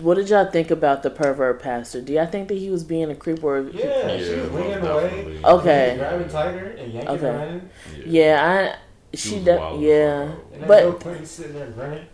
what 0.00 0.14
did 0.16 0.28
y'all 0.28 0.50
think 0.50 0.70
about 0.70 1.02
the 1.02 1.08
pervert 1.10 1.62
pastor? 1.62 2.02
Do 2.02 2.12
y'all 2.12 2.26
think 2.26 2.48
that 2.48 2.58
he 2.58 2.68
was 2.68 2.84
being 2.84 3.10
a 3.10 3.14
creep 3.14 3.42
or? 3.42 3.60
Yeah, 3.72 4.18
she 4.18 4.34
was 4.34 4.50
most 4.50 4.52
leaning 4.52 4.86
away. 4.86 5.40
Okay. 5.44 5.94
Grabbing 5.98 6.28
tighter 6.28 6.66
and 6.78 6.92
yanking 6.92 7.10
Okay. 7.16 7.30
running. 7.30 7.70
Yeah, 8.04 8.74
I. 8.76 9.16
She 9.16 9.28
She, 9.30 9.34
was 9.36 9.44
de- 9.44 9.56
wild 9.56 9.80
yeah. 9.80 10.32
And 10.52 10.66
But- 10.66 10.82
Bill 10.82 10.92
Clinton 10.94 11.24
sitting 11.26 11.54
there 11.54 11.66
grinning. 11.68 12.06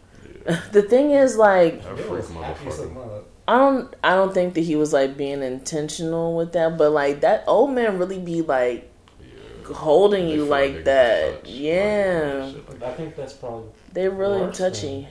Yeah. 0.46 0.60
The 0.72 0.82
thing 0.82 1.10
is, 1.12 1.36
like, 1.36 1.82
That 1.82 1.96
Bill 1.96 2.04
freak 2.06 2.10
was 2.20 2.30
happy 2.30 2.66
as 2.68 2.78
a 2.80 2.82
motherfucker. 2.86 2.94
mother. 2.94 3.20
I 3.48 3.58
don't, 3.58 3.96
I 4.04 4.14
don't 4.14 4.32
think 4.32 4.54
that 4.54 4.60
he 4.60 4.76
was 4.76 4.92
like 4.92 5.16
being 5.16 5.42
intentional 5.42 6.36
with 6.36 6.52
that, 6.52 6.78
but 6.78 6.90
like 6.92 7.20
that 7.22 7.42
old 7.48 7.72
man 7.72 7.98
really 7.98 8.18
be 8.20 8.42
like 8.42 8.88
Yeah. 9.20 9.74
holding 9.74 10.28
you 10.28 10.42
feel 10.42 10.46
like 10.46 10.84
that. 10.84 11.40
touch, 11.42 11.50
Yeah, 11.50 12.52
shit 12.52 12.68
like 12.70 12.82
I 12.82 12.94
think 12.94 13.16
that's 13.16 13.32
probably 13.32 13.70
they're 13.92 14.10
really 14.12 14.42
Worse 14.42 14.56
touchy. 14.58 15.08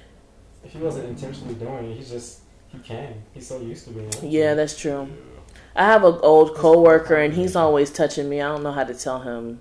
if 0.64 0.72
he 0.72 0.78
wasn't 0.80 1.10
intentionally 1.10 1.56
doing 1.56 1.92
it, 1.92 1.98
he's 1.98 2.10
just 2.12 2.40
he 2.70 2.80
can. 2.80 3.14
He's 3.34 3.48
so 3.48 3.60
used 3.60 3.86
to 3.88 3.92
being. 3.92 4.08
it. 4.08 4.24
Yeah, 4.24 4.54
that's 4.54 4.78
true. 4.80 5.10
Yeah. 5.10 5.40
I 5.76 5.86
have 5.86 6.06
an 6.06 6.18
old 6.22 6.56
coworker, 6.56 7.16
and 7.16 7.34
he's 7.34 7.56
always 7.58 7.92
touching 7.92 8.30
me. 8.30 8.40
I 8.42 8.48
don't 8.48 8.64
know 8.64 8.72
how 8.72 8.86
to 8.86 8.94
tell 8.94 9.20
him, 9.20 9.60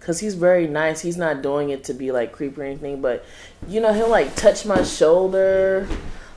cause 0.00 0.20
he's 0.20 0.34
very 0.34 0.66
nice. 0.66 1.00
He's 1.00 1.16
not 1.16 1.42
doing 1.42 1.70
it 1.70 1.84
to 1.84 1.94
be 1.94 2.12
like 2.12 2.32
creepy 2.32 2.60
or 2.60 2.64
anything, 2.64 3.00
but 3.00 3.24
you 3.68 3.80
know 3.80 3.92
he'll 3.92 4.08
like 4.10 4.34
touch 4.36 4.64
my 4.66 4.82
shoulder. 4.82 5.86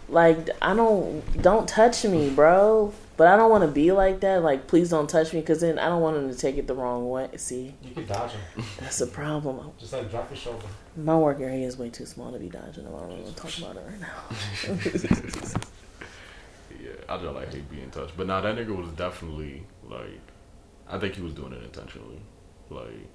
Like 0.08 0.50
I 0.62 0.74
don't 0.76 1.24
don't 1.42 1.68
touch 1.68 2.04
me, 2.06 2.30
bro. 2.30 2.94
But 3.18 3.28
I 3.28 3.36
don't 3.36 3.50
want 3.52 3.64
to 3.66 3.68
be 3.70 3.92
like 3.92 4.22
that. 4.22 4.44
Like 4.44 4.66
please 4.68 4.90
don't 4.92 5.10
touch 5.10 5.34
me, 5.34 5.42
cause 5.42 5.60
then 5.60 5.78
I 5.78 5.90
don't 5.90 6.02
want 6.02 6.16
him 6.16 6.30
to 6.30 6.38
take 6.38 6.58
it 6.58 6.68
the 6.68 6.74
wrong 6.74 7.10
way. 7.10 7.28
See, 7.36 7.76
You 7.84 7.94
could 7.94 8.08
dodge 8.08 8.32
him. 8.32 8.64
that's 8.80 9.02
a 9.02 9.08
problem. 9.08 9.72
Just 9.78 9.92
like 9.92 10.10
drop 10.10 10.30
your 10.30 10.38
shoulder. 10.38 10.66
My 10.96 11.18
work 11.18 11.42
area 11.42 11.68
is 11.68 11.78
way 11.78 11.90
too 11.90 12.06
small 12.06 12.32
to 12.32 12.40
be 12.40 12.48
dodging 12.48 12.86
him. 12.86 12.96
I 12.96 13.00
don't 13.00 13.10
want 13.10 13.28
to 13.28 13.36
talk 13.36 13.58
about 13.58 13.76
it 13.76 13.84
right 13.86 14.00
now. 14.00 15.60
Yeah, 16.82 16.92
I 17.10 17.18
just 17.18 17.34
like 17.36 17.54
hate 17.54 17.70
being 17.70 17.90
touched. 17.92 18.16
But 18.16 18.28
nah, 18.28 18.42
that 18.42 18.56
nigga 18.56 18.76
was 18.76 18.90
definitely 18.92 19.64
like, 19.84 20.20
I 20.88 20.98
think 20.98 21.16
he 21.16 21.22
was 21.22 21.34
doing 21.34 21.52
it 21.54 21.62
intentionally. 21.64 22.22
Like, 22.70 23.08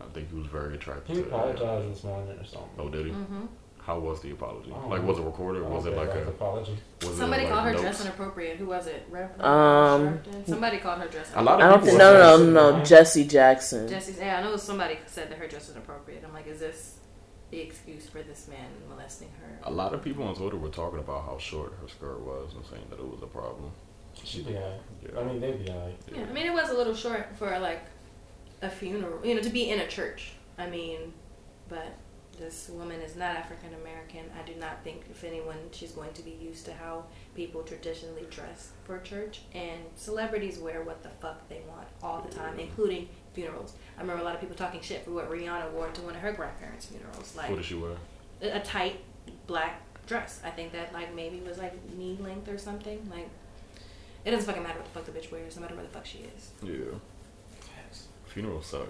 I 0.00 0.04
think 0.12 0.30
he 0.30 0.36
was 0.36 0.46
very 0.46 0.74
attracted 0.74 1.16
He 1.16 1.22
apologized 1.22 1.92
this 1.94 2.04
morning 2.04 2.38
or 2.38 2.44
something. 2.44 2.70
Oh, 2.78 2.88
did 2.88 3.06
he? 3.06 3.12
Mm-hmm. 3.12 3.46
How 3.82 3.98
was 3.98 4.20
the 4.20 4.30
apology? 4.32 4.72
Oh. 4.74 4.88
Like, 4.88 5.02
was 5.02 5.18
it 5.18 5.22
recorded? 5.22 5.62
Was 5.62 5.84
don't 5.84 5.94
it 5.94 5.96
like 5.96 6.10
about 6.10 6.22
a? 6.24 6.28
apology? 6.28 6.76
Was 7.02 7.16
Somebody 7.16 7.42
it 7.42 7.46
like 7.46 7.52
called 7.54 7.64
her 7.64 7.70
notes? 7.72 7.82
dress 7.82 8.00
inappropriate. 8.02 8.56
Who 8.58 8.66
was 8.66 8.86
it? 8.86 9.06
Rev- 9.10 9.40
Um, 9.40 10.18
Sharpton? 10.18 10.46
Somebody 10.48 10.78
called 10.78 11.00
her 11.00 11.08
dress. 11.08 11.30
A 11.34 11.42
lot 11.42 11.60
I 11.62 11.66
of 11.66 11.70
don't 11.70 11.80
people 11.80 11.98
think. 11.98 11.98
No, 11.98 12.12
no, 12.12 12.20
Jesse 12.36 12.50
no, 12.52 12.70
no. 12.78 12.84
Jackson. 12.84 12.88
Jesse 12.88 13.24
Jackson. 13.26 13.88
Jesse's. 13.88 14.18
Yeah, 14.18 14.38
I 14.38 14.42
know 14.42 14.56
somebody 14.56 14.98
said 15.06 15.30
that 15.30 15.38
her 15.38 15.48
dress 15.48 15.66
was 15.68 15.76
inappropriate. 15.76 16.22
I'm 16.26 16.32
like, 16.34 16.46
is 16.46 16.60
this 16.60 16.98
the 17.50 17.58
excuse 17.60 18.06
for 18.06 18.22
this 18.22 18.46
man 18.48 18.66
molesting 18.88 19.28
her? 19.40 19.58
A 19.64 19.70
lot 19.70 19.94
of 19.94 20.02
people 20.04 20.24
on 20.24 20.34
Twitter 20.36 20.56
were 20.58 20.68
talking 20.68 20.98
about 21.00 21.24
how 21.24 21.38
short 21.38 21.72
her 21.80 21.88
skirt 21.88 22.20
was 22.20 22.52
and 22.54 22.64
saying 22.66 22.84
that 22.90 22.98
it 23.00 23.06
was 23.08 23.22
a 23.22 23.26
problem. 23.26 23.72
She'd 24.22 24.46
be 24.46 24.56
alright. 24.56 24.80
Yeah. 25.02 25.18
I 25.20 25.24
mean, 25.24 25.40
they'd 25.40 25.64
be 25.64 25.70
alright. 25.72 25.96
Yeah, 26.14 26.22
I 26.28 26.32
mean, 26.32 26.46
it 26.46 26.52
was 26.52 26.68
a 26.68 26.74
little 26.74 26.94
short 26.94 27.28
for 27.36 27.58
like 27.58 27.80
a 28.62 28.70
funeral, 28.70 29.24
you 29.24 29.34
know, 29.34 29.42
to 29.42 29.50
be 29.50 29.70
in 29.70 29.80
a 29.80 29.86
church. 29.86 30.32
I 30.58 30.68
mean, 30.68 31.12
but 31.68 31.94
this 32.38 32.70
woman 32.72 33.00
is 33.00 33.16
not 33.16 33.36
African 33.36 33.74
American. 33.80 34.30
I 34.38 34.46
do 34.46 34.58
not 34.58 34.82
think, 34.82 35.04
if 35.10 35.24
anyone, 35.24 35.56
she's 35.72 35.92
going 35.92 36.12
to 36.14 36.22
be 36.22 36.30
used 36.30 36.64
to 36.66 36.72
how 36.72 37.04
people 37.34 37.62
traditionally 37.62 38.26
dress 38.30 38.70
for 38.84 38.98
church. 39.00 39.42
And 39.54 39.80
celebrities 39.94 40.58
wear 40.58 40.82
what 40.82 41.02
the 41.02 41.10
fuck 41.20 41.48
they 41.48 41.60
want 41.68 41.86
all 42.02 42.22
the 42.22 42.34
time, 42.34 42.52
mm-hmm. 42.52 42.60
including 42.60 43.08
funerals. 43.34 43.74
I 43.96 44.00
remember 44.00 44.22
a 44.22 44.24
lot 44.24 44.34
of 44.34 44.40
people 44.40 44.56
talking 44.56 44.80
shit 44.80 45.04
for 45.04 45.12
what 45.12 45.30
Rihanna 45.30 45.70
wore 45.72 45.88
to 45.88 46.00
one 46.02 46.14
of 46.14 46.20
her 46.20 46.32
grandparents' 46.32 46.86
funerals, 46.86 47.34
like 47.36 47.48
what 47.48 47.56
did 47.56 47.64
she 47.64 47.74
wear? 47.74 47.92
a 48.42 48.56
a 48.56 48.60
tight 48.60 49.00
black 49.46 49.82
dress. 50.06 50.40
I 50.44 50.50
think 50.50 50.72
that 50.72 50.92
like 50.92 51.14
maybe 51.14 51.40
was 51.40 51.58
like 51.58 51.74
knee 51.94 52.18
length 52.20 52.48
or 52.48 52.58
something. 52.58 53.06
Like 53.10 53.28
it 54.24 54.30
doesn't 54.30 54.46
fucking 54.46 54.62
matter 54.62 54.78
what 54.78 54.86
the 54.86 54.90
fuck 54.90 55.04
the 55.04 55.12
bitch 55.12 55.30
wears, 55.30 55.56
no 55.56 55.62
matter 55.62 55.74
where 55.74 55.84
the 55.84 55.90
fuck 55.90 56.06
she 56.06 56.18
is. 56.36 56.50
Yeah. 56.62 56.98
Funerals 58.32 58.66
suck. 58.66 58.88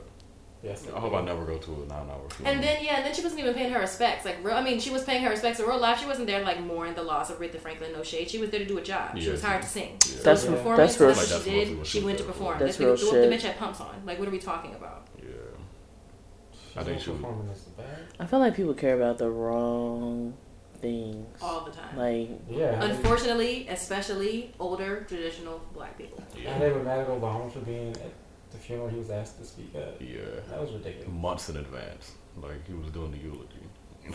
Yes. 0.62 0.86
I 0.94 1.00
hope 1.00 1.14
I 1.14 1.22
never 1.22 1.46
go 1.46 1.56
to 1.56 1.70
a 1.72 1.86
nine-hour 1.86 2.28
funeral. 2.28 2.54
And 2.54 2.62
then 2.62 2.84
yeah, 2.84 2.96
and 2.98 3.06
then 3.06 3.14
she 3.14 3.22
wasn't 3.22 3.40
even 3.40 3.54
paying 3.54 3.72
her 3.72 3.80
respects. 3.80 4.26
Like 4.26 4.44
real, 4.44 4.54
I 4.56 4.62
mean, 4.62 4.78
she 4.78 4.90
was 4.90 5.02
paying 5.04 5.22
her 5.24 5.30
respects 5.30 5.58
in 5.58 5.64
real 5.66 5.78
life. 5.78 5.98
She 5.98 6.04
wasn't 6.06 6.26
there 6.26 6.40
to, 6.40 6.44
like 6.44 6.60
mourn 6.60 6.94
the 6.94 7.02
loss 7.02 7.30
of 7.30 7.38
Aretha 7.40 7.58
Franklin. 7.58 7.92
No 7.94 8.02
shade. 8.02 8.28
She 8.28 8.36
was 8.36 8.50
there 8.50 8.60
to 8.60 8.66
do 8.66 8.76
a 8.76 8.82
job. 8.82 9.16
She 9.16 9.24
Yeah. 9.24 9.32
was 9.32 9.42
hired 9.42 9.62
to 9.62 9.68
sing. 9.68 9.92
Yeah. 9.92 10.16
That's 10.22 10.42
was 10.42 10.44
Yeah. 10.44 10.50
performance. 10.56 10.78
that's 10.92 11.00
real 11.00 11.08
That's, 11.08 11.20
what 11.20 11.28
that's 11.30 11.44
she 11.44 11.50
mostly 11.50 11.64
did. 11.64 11.78
what 11.78 11.86
she 11.86 11.98
She 12.00 12.04
went 12.04 12.18
to 12.18 12.24
perform. 12.24 12.58
That's 12.58 12.76
the, 12.76 12.84
real 12.84 12.96
the, 12.96 13.06
shit. 13.06 13.30
the 13.30 13.36
bitch 13.36 13.40
had 13.42 13.56
pumps 13.58 13.80
on. 13.80 14.02
Like 14.04 14.18
what 14.18 14.28
are 14.28 14.32
we 14.32 14.38
talking 14.38 14.74
about? 14.74 15.06
Yeah. 15.16 15.28
She's 16.52 16.76
I 16.76 16.82
think 16.84 16.96
not 16.96 17.02
she 17.04 17.10
was- 17.10 17.20
performing 17.20 17.48
this 17.48 17.60
bad. 17.78 17.98
I 18.18 18.26
feel 18.26 18.38
like 18.40 18.54
people 18.54 18.74
care 18.74 18.96
about 18.96 19.16
the 19.16 19.30
wrong 19.30 20.34
things. 20.82 21.26
All 21.42 21.64
the 21.64 21.70
time. 21.70 21.96
Like, 21.96 22.28
Yeah. 22.50 22.82
Unfortunately, 22.82 23.66
especially 23.68 24.52
older 24.60 25.04
traditional 25.08 25.60
black 25.72 25.96
people. 25.96 26.22
And 26.46 26.60
they 26.60 26.70
were 26.70 26.82
mad 26.82 26.98
at 27.00 27.08
Obama 27.08 27.50
for 27.50 27.60
being 27.60 27.92
at 27.96 28.19
the 28.52 28.58
funeral 28.58 28.88
he 28.88 28.98
was 28.98 29.10
asked 29.10 29.38
to 29.38 29.44
speak 29.44 29.74
at. 29.74 30.00
Yeah. 30.00 30.20
That 30.48 30.60
was 30.60 30.72
ridiculous. 30.72 31.08
Months 31.08 31.48
in 31.50 31.56
advance. 31.56 32.12
Like 32.40 32.66
he 32.66 32.74
was 32.74 32.90
doing 32.90 33.10
the 33.12 33.18
eulogy. 33.18 33.46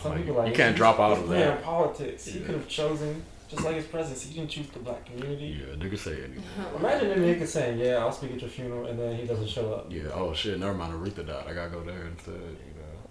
Some 0.00 0.12
Like, 0.12 0.20
people 0.22 0.36
like 0.36 0.48
you 0.48 0.54
can't 0.54 0.76
drop 0.76 0.98
out 0.98 1.10
he's 1.10 1.20
of 1.20 1.26
playing 1.26 1.46
that. 1.48 1.62
politics. 1.62 2.26
He 2.26 2.40
could 2.40 2.54
have 2.56 2.68
chosen, 2.68 3.22
just 3.48 3.62
like 3.64 3.76
his 3.76 3.86
presence, 3.86 4.22
He 4.22 4.34
didn't 4.34 4.50
choose 4.50 4.68
the 4.68 4.80
black 4.80 5.06
community. 5.06 5.58
Yeah, 5.60 5.74
nigga 5.76 5.96
say 5.98 6.12
anything. 6.24 6.42
Imagine 6.76 7.10
a 7.12 7.14
nigga 7.16 7.46
saying, 7.46 7.78
"Yeah, 7.78 7.96
I'll 7.98 8.12
speak 8.12 8.32
at 8.32 8.40
your 8.40 8.50
funeral," 8.50 8.86
and 8.86 8.98
then 8.98 9.16
he 9.16 9.24
doesn't 9.26 9.48
show 9.48 9.72
up. 9.74 9.86
Yeah. 9.90 10.08
Oh 10.12 10.34
shit. 10.34 10.58
Never 10.58 10.74
mind. 10.74 10.92
Aretha 10.94 11.26
died. 11.26 11.44
I 11.48 11.54
gotta 11.54 11.70
go 11.70 11.82
there 11.84 12.06
instead. 12.06 12.34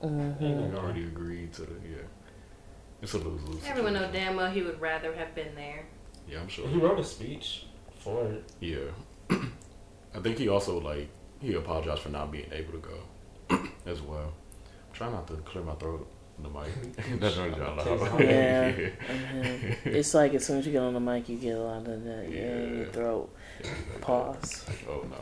You 0.04 0.10
know. 0.10 0.16
mhm. 0.16 0.40
Nigga 0.42 0.78
already 0.78 1.04
agreed 1.04 1.54
to 1.54 1.62
the 1.62 1.74
yeah. 1.88 2.04
It's 3.02 3.14
a 3.14 3.18
lose 3.20 3.42
lose. 3.48 3.64
Everyone 3.66 3.94
know 3.94 4.10
damn 4.12 4.36
well 4.36 4.52
he 4.52 4.62
would 4.62 4.80
rather 4.82 5.14
have 5.16 5.34
been 5.34 5.56
there. 5.56 5.86
Yeah, 6.28 6.42
I'm 6.42 6.48
sure. 6.50 6.68
He 6.68 6.78
wrote 6.78 7.00
a 7.00 7.04
speech 7.04 7.66
for 8.00 8.26
it. 8.26 8.44
Yeah. 8.60 8.78
I 10.16 10.20
think 10.20 10.38
he 10.38 10.48
also 10.50 10.80
like 10.80 11.10
he 11.42 11.54
apologized 11.54 12.02
for 12.02 12.10
not 12.10 12.32
being 12.32 12.48
able 12.52 12.74
to 12.74 12.80
go 13.50 13.68
as 13.86 14.02
well. 14.02 14.34
Try 14.94 15.10
not 15.12 15.28
to 15.28 15.34
clear 15.38 15.64
my 15.64 15.76
throat 15.76 16.08
in 16.38 16.44
the 16.44 16.50
mic. 16.50 17.20
That's 17.20 17.36
really 17.38 17.50
y'all 17.60 17.76
know. 17.76 18.20
Yeah. 18.20 18.68
yeah. 18.70 18.90
Mhm. 19.08 19.86
It's 19.88 20.14
like 20.14 20.34
as 20.34 20.46
soon 20.46 20.60
as 20.60 20.66
you 20.66 20.72
get 20.72 20.82
on 20.82 20.94
the 20.94 21.00
mic, 21.02 21.28
you 21.28 21.38
get 21.38 21.58
a 21.58 21.62
lot 21.62 21.86
of 21.88 22.04
that 22.06 22.30
yeah, 22.30 22.38
in 22.40 22.76
your 22.78 22.86
Yeah. 22.86 22.92
throat. 22.92 23.36
Pause. 24.02 24.66
Oh 24.90 25.04
no. 25.10 25.22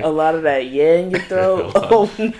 A 0.04 0.10
lot 0.10 0.34
of 0.34 0.42
that 0.42 0.66
yeah 0.66 0.94
in 0.96 1.10
your 1.10 1.20
throat. 1.20 1.72
Oh 1.74 2.10
no. 2.18 2.32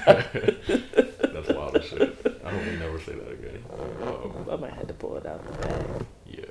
That's 1.32 1.48
wild 1.48 1.76
as 1.76 1.84
shit. 1.84 2.40
I 2.44 2.50
hope 2.50 2.64
we 2.64 2.76
never 2.76 3.00
say 3.00 3.12
that 3.14 3.32
again. 3.32 3.62
Um, 4.02 4.46
I 4.50 4.56
might 4.56 4.72
have 4.72 4.86
to 4.88 4.94
pull 4.94 5.16
it 5.16 5.26
out 5.26 5.44
the 5.44 5.66
bag. 5.66 5.86
yeah. 6.26 6.44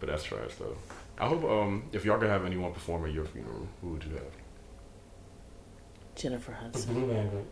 But 0.00 0.08
that's 0.10 0.24
trash 0.24 0.54
though. 0.58 0.76
I 1.18 1.28
hope 1.28 1.44
um 1.44 1.84
if 1.92 2.04
y'all 2.04 2.18
could 2.18 2.28
have 2.28 2.44
anyone 2.44 2.72
perform 2.72 3.04
at 3.06 3.12
your 3.12 3.24
funeral, 3.24 3.68
who 3.80 3.90
would 3.90 4.04
you 4.04 4.12
have? 4.12 4.22
Jennifer 6.14 6.52
Hudson. 6.52 6.94
Blue 6.94 7.06
Man 7.06 7.28
Group. 7.28 7.46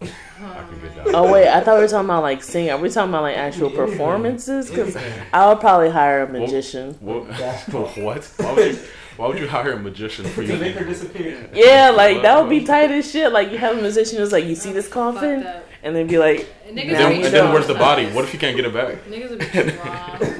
I 0.00 0.62
could 0.62 0.80
get 0.80 0.96
my 0.96 1.04
down. 1.12 1.14
Oh 1.14 1.32
wait, 1.32 1.48
I 1.48 1.60
thought 1.60 1.76
we 1.76 1.82
were 1.82 1.88
talking 1.88 2.04
about 2.04 2.22
like 2.22 2.42
singing. 2.42 2.70
Are 2.70 2.78
we 2.78 2.88
talking 2.88 3.08
about 3.10 3.22
like 3.22 3.36
actual 3.36 3.70
performances? 3.70 4.70
Because 4.70 4.96
I 5.32 5.48
would 5.48 5.58
probably 5.60 5.90
hire 5.90 6.22
a 6.22 6.28
magician. 6.28 6.94
What? 7.00 7.28
That's 7.38 7.66
what? 7.96 8.24
Why 8.36 8.52
would, 8.54 8.74
you, 8.74 8.78
why 9.16 9.26
would 9.28 9.38
you 9.40 9.48
hire 9.48 9.72
a 9.72 9.78
magician 9.78 10.24
for 10.26 10.42
to 10.42 10.52
you? 10.52 10.56
make 10.58 10.76
her 10.76 10.84
disappear. 10.84 11.50
Yeah, 11.52 11.90
like 11.90 12.22
that 12.22 12.40
would 12.40 12.48
be 12.50 12.64
tight 12.64 12.90
as 12.92 13.10
shit. 13.10 13.32
Like 13.32 13.50
you 13.50 13.58
have 13.58 13.76
a 13.76 13.80
musician 13.80 14.18
who's 14.18 14.30
like, 14.32 14.44
you 14.44 14.54
see 14.54 14.72
this 14.72 14.84
Fucked 14.86 15.16
coffin, 15.16 15.42
up. 15.44 15.66
and 15.82 15.96
then 15.96 16.06
be 16.06 16.18
like, 16.18 16.46
Niggas 16.68 16.68
And 16.68 16.76
Now 16.76 16.82
would 16.82 16.88
then, 16.98 17.10
you 17.18 17.24
and 17.26 17.34
then 17.34 17.44
know. 17.46 17.52
where's 17.52 17.66
the 17.66 17.74
body? 17.74 18.06
What 18.10 18.24
if 18.24 18.32
you 18.32 18.38
can't 18.38 18.54
get 18.56 18.66
it 18.66 18.74
back? 18.74 19.04
Niggas 19.06 19.30
would 19.30 19.38
be 19.40 19.44
traumatized. 19.46 20.37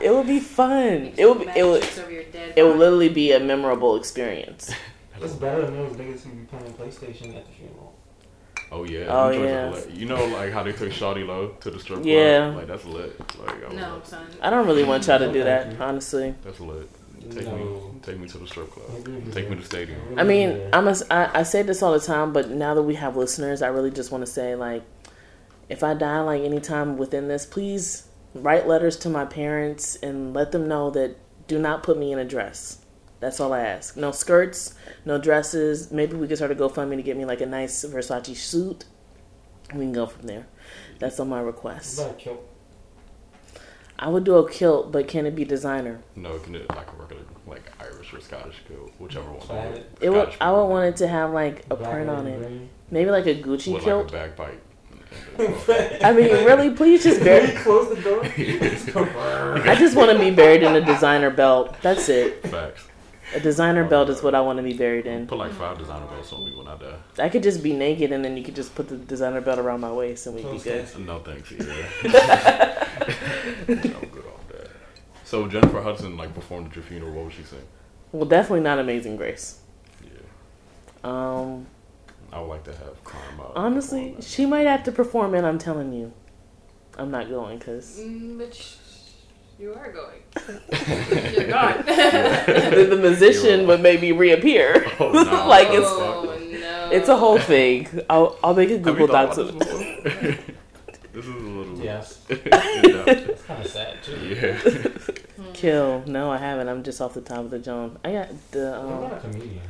It 0.00 0.10
would 0.12 0.26
be 0.26 0.40
fun. 0.40 1.12
It 1.16 1.26
would. 1.26 1.48
It 1.56 1.64
would. 1.64 1.80
Mattress 1.80 1.98
over 1.98 2.10
your 2.10 2.24
dead 2.24 2.54
It 2.56 2.62
would 2.62 2.76
literally 2.76 3.08
be 3.08 3.32
a 3.32 3.40
memorable 3.40 3.96
experience. 3.96 4.72
It's 5.22 5.34
better 5.34 5.66
than 5.66 5.76
those 5.76 5.92
niggas 5.96 6.22
who 6.22 6.30
be 6.30 6.46
playing 6.46 6.72
PlayStation 6.72 7.36
at 7.36 7.44
the 7.44 7.52
funeral. 7.52 7.94
Oh 8.72 8.84
yeah. 8.84 9.04
Oh, 9.08 9.30
them 9.30 9.34
joints 9.40 9.52
are 9.52 9.54
yeah. 9.54 9.70
lit. 9.70 9.90
You 9.90 10.06
know 10.06 10.24
like 10.28 10.50
how 10.50 10.62
they 10.62 10.72
took 10.72 10.88
Shawty 10.90 11.26
Lo 11.26 11.48
to 11.60 11.70
the 11.70 11.78
strip 11.78 11.98
club? 11.98 12.06
Yeah. 12.06 12.54
Like 12.56 12.66
that's 12.66 12.86
lit. 12.86 13.18
Like 13.38 13.70
I 13.70 13.74
No, 13.74 13.82
love 13.82 14.06
son. 14.06 14.26
I 14.40 14.48
don't 14.48 14.66
really 14.66 14.84
want 14.84 15.06
y'all 15.06 15.18
to 15.18 15.30
do 15.30 15.44
that, 15.44 15.78
honestly. 15.78 16.34
That's 16.42 16.58
lit. 16.60 16.88
Take 17.30 17.44
No. 17.44 17.54
me 17.56 18.00
take 18.00 18.18
me 18.18 18.28
to 18.28 18.38
the 18.38 18.46
strip 18.46 18.70
club. 18.70 18.86
I 18.94 18.96
agree 18.98 19.14
with 19.16 19.26
you 19.26 19.32
Take 19.32 19.50
me 19.50 19.56
to 19.56 19.60
the 19.60 19.66
stadium. 19.66 20.00
I 20.16 20.24
mean, 20.24 20.58
I'm 20.72 20.88
a, 20.88 20.94
I, 21.10 21.40
I 21.40 21.42
say 21.42 21.60
this 21.62 21.82
all 21.82 21.92
the 21.92 22.00
time, 22.00 22.32
but 22.32 22.48
now 22.48 22.72
that 22.72 22.82
we 22.82 22.94
have 22.94 23.14
listeners, 23.16 23.60
I 23.60 23.68
really 23.68 23.90
just 23.90 24.10
want 24.10 24.24
to 24.24 24.30
say, 24.30 24.54
like, 24.54 24.82
if 25.68 25.84
I 25.84 25.92
die, 25.92 26.20
like, 26.20 26.42
anytime 26.42 26.96
within 26.96 27.28
this, 27.28 27.44
please 27.44 28.06
write 28.34 28.66
letters 28.68 28.96
to 28.98 29.08
my 29.08 29.24
parents 29.24 29.96
and 29.96 30.32
let 30.34 30.52
them 30.52 30.68
know 30.68 30.90
that 30.90 31.16
do 31.48 31.58
not 31.58 31.82
put 31.82 31.98
me 31.98 32.12
in 32.12 32.18
a 32.18 32.24
dress. 32.24 32.84
That's 33.18 33.38
all 33.40 33.52
I 33.52 33.60
ask. 33.60 33.96
No 33.96 34.12
skirts, 34.12 34.74
no 35.04 35.18
dresses. 35.18 35.90
Maybe 35.90 36.16
we 36.16 36.26
could 36.26 36.38
start 36.38 36.50
a 36.52 36.54
GoFundMe 36.54 36.96
to 36.96 37.02
get 37.02 37.16
me, 37.18 37.24
like, 37.26 37.40
a 37.42 37.46
nice 37.46 37.84
Versace 37.84 38.34
suit. 38.36 38.84
We 39.74 39.80
can 39.80 39.92
go 39.92 40.06
from 40.06 40.26
there. 40.26 40.46
That's 40.98 41.20
on 41.20 41.28
my 41.28 41.40
What 41.42 41.46
request. 41.46 41.98
about 41.98 42.12
a 42.12 42.14
kilt? 42.14 42.46
I 43.98 44.08
would 44.08 44.24
do 44.24 44.36
a 44.36 44.50
kilt, 44.50 44.90
but 44.92 45.06
can 45.08 45.26
it 45.26 45.34
be 45.36 45.44
designer? 45.44 46.00
No, 46.16 46.34
it 46.36 46.42
can 46.44 46.54
it 46.54 46.66
like 46.70 46.88
a 46.90 46.96
regular 46.96 47.22
like 47.46 47.70
Irish 47.78 48.14
or 48.14 48.20
Scottish 48.20 48.56
kilt, 48.66 48.90
whichever 48.98 49.30
one. 49.30 49.40
Plaid. 49.40 49.84
It 50.00 50.08
would. 50.08 50.30
I 50.40 50.50
would 50.52 50.64
want 50.64 50.86
it 50.86 50.96
to 50.96 51.08
have 51.08 51.32
like 51.32 51.66
a 51.70 51.76
Black 51.76 51.92
print 51.92 52.08
on 52.08 52.26
it. 52.26 52.38
green? 52.38 52.70
Maybe 52.90 53.10
like 53.10 53.26
a 53.26 53.34
Gucci 53.34 53.74
with 53.74 53.84
kilt. 53.84 54.04
like 54.10 54.12
a 54.12 54.28
bagpipe. 54.36 54.62
I 55.38 56.12
mean, 56.12 56.30
really, 56.44 56.70
please 56.70 57.02
just 57.02 57.22
bury. 57.22 57.48
close 57.58 57.88
the 57.94 58.02
door. 58.02 58.22
I 59.64 59.74
just 59.74 59.96
want 59.96 60.10
to 60.12 60.18
be 60.18 60.30
buried 60.30 60.62
in 60.62 60.74
a 60.76 60.80
designer 60.84 61.30
belt. 61.30 61.76
That's 61.82 62.08
it. 62.08 62.42
Facts. 62.46 62.86
A 63.34 63.38
designer 63.40 63.84
belt 63.88 64.08
is 64.10 64.22
what 64.22 64.34
I 64.34 64.40
want 64.40 64.56
to 64.58 64.62
be 64.62 64.72
buried 64.72 65.06
in. 65.06 65.26
Put 65.26 65.38
like 65.38 65.52
five 65.52 65.78
designer 65.78 66.06
belts 66.06 66.32
on 66.32 66.44
me 66.44 66.54
when 66.56 66.66
I 66.66 66.76
die. 66.76 66.96
I 67.18 67.28
could 67.28 67.42
just 67.44 67.62
be 67.62 67.72
naked 67.72 68.10
and 68.10 68.24
then 68.24 68.36
you 68.36 68.42
could 68.42 68.56
just 68.56 68.74
put 68.74 68.88
the 68.88 68.96
designer 68.96 69.40
belt 69.40 69.58
around 69.60 69.80
my 69.80 69.92
waist 69.92 70.26
and 70.26 70.34
we'd 70.34 70.50
be 70.50 70.58
good. 70.58 70.86
No 71.06 71.20
thanks. 71.20 71.50
Yeah. 71.52 71.68
I'm 73.68 73.76
good 73.76 74.24
off 74.26 74.48
that. 74.48 74.68
So 75.24 75.46
Jennifer 75.46 75.80
Hudson 75.80 76.16
like 76.16 76.34
performed 76.34 76.70
at 76.70 76.74
your 76.76 76.84
funeral. 76.84 77.12
What 77.12 77.26
would 77.26 77.34
she 77.34 77.44
sing? 77.44 77.60
Well, 78.10 78.24
definitely 78.24 78.60
not 78.62 78.80
Amazing 78.80 79.16
Grace. 79.16 79.60
Yeah, 80.02 80.10
Um, 81.04 81.66
I 82.32 82.40
would 82.40 82.48
like 82.48 82.64
to 82.64 82.72
have 82.72 83.02
Karma. 83.04 83.50
honestly, 83.56 84.16
she 84.20 84.46
might 84.46 84.66
have 84.66 84.82
to 84.84 84.92
perform 84.92 85.34
it. 85.34 85.42
I'm 85.44 85.58
telling 85.58 85.92
you, 85.92 86.12
I'm 86.96 87.10
not 87.10 87.28
going 87.28 87.58
because 87.58 87.98
Mm, 88.00 88.38
but 88.38 88.54
sh- 88.54 88.74
you 89.58 89.74
are 89.74 89.92
going. 89.92 90.22
You're 91.34 91.48
gone. 91.58 91.78
the, 91.86 92.86
the 92.90 92.96
musician 92.96 93.66
would 93.66 93.80
maybe 93.82 94.12
reappear. 94.12 94.86
Oh, 95.00 95.10
no. 95.12 95.48
Like, 95.48 95.68
it's- 95.68 95.84
oh 95.86 96.24
no. 96.50 96.90
It's 96.92 97.08
a 97.08 97.16
whole 97.16 97.38
thing. 97.38 97.88
I'll 98.10 98.36
I'll 98.42 98.54
make 98.54 98.70
a 98.70 98.78
Google 98.78 99.06
thought 99.06 99.34
Docs. 99.36 99.38
about 99.38 99.54
of 99.54 99.58
this 99.60 100.38
this 101.12 101.24
is 101.24 101.34
a 101.34 101.38
little. 101.38 101.78
Yes. 101.78 102.20
It's 102.28 103.42
kind 103.42 103.64
of 103.64 103.70
sad 103.70 104.02
too. 104.02 104.16
yeah. 104.18 105.52
Kill. 105.54 106.04
No, 106.06 106.30
I 106.30 106.36
haven't. 106.38 106.68
I'm 106.68 106.82
just 106.84 107.00
off 107.00 107.14
the 107.14 107.20
top 107.20 107.38
of 107.40 107.50
the 107.50 107.58
John. 107.58 107.98
I 108.04 108.12
got 108.12 108.28
the. 108.52 108.70
What 108.70 108.78
Um, 108.80 109.04
about 109.04 109.16
a 109.18 109.20
comedian? 109.20 109.60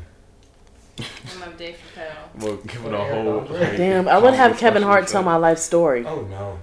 I'm 1.36 1.42
up 1.42 1.56
Dave 1.58 1.76
Chappelle. 1.94 2.42
Well, 2.42 2.56
give 2.58 2.84
it 2.86 2.94
a 2.94 2.98
whole. 2.98 3.40
Like, 3.50 3.76
damn, 3.76 4.08
I 4.08 4.18
would 4.18 4.34
have 4.34 4.58
Kevin 4.58 4.82
Hart 4.82 5.08
tell 5.08 5.22
my 5.22 5.36
life 5.36 5.58
story. 5.58 6.04
Oh 6.06 6.22
no. 6.22 6.58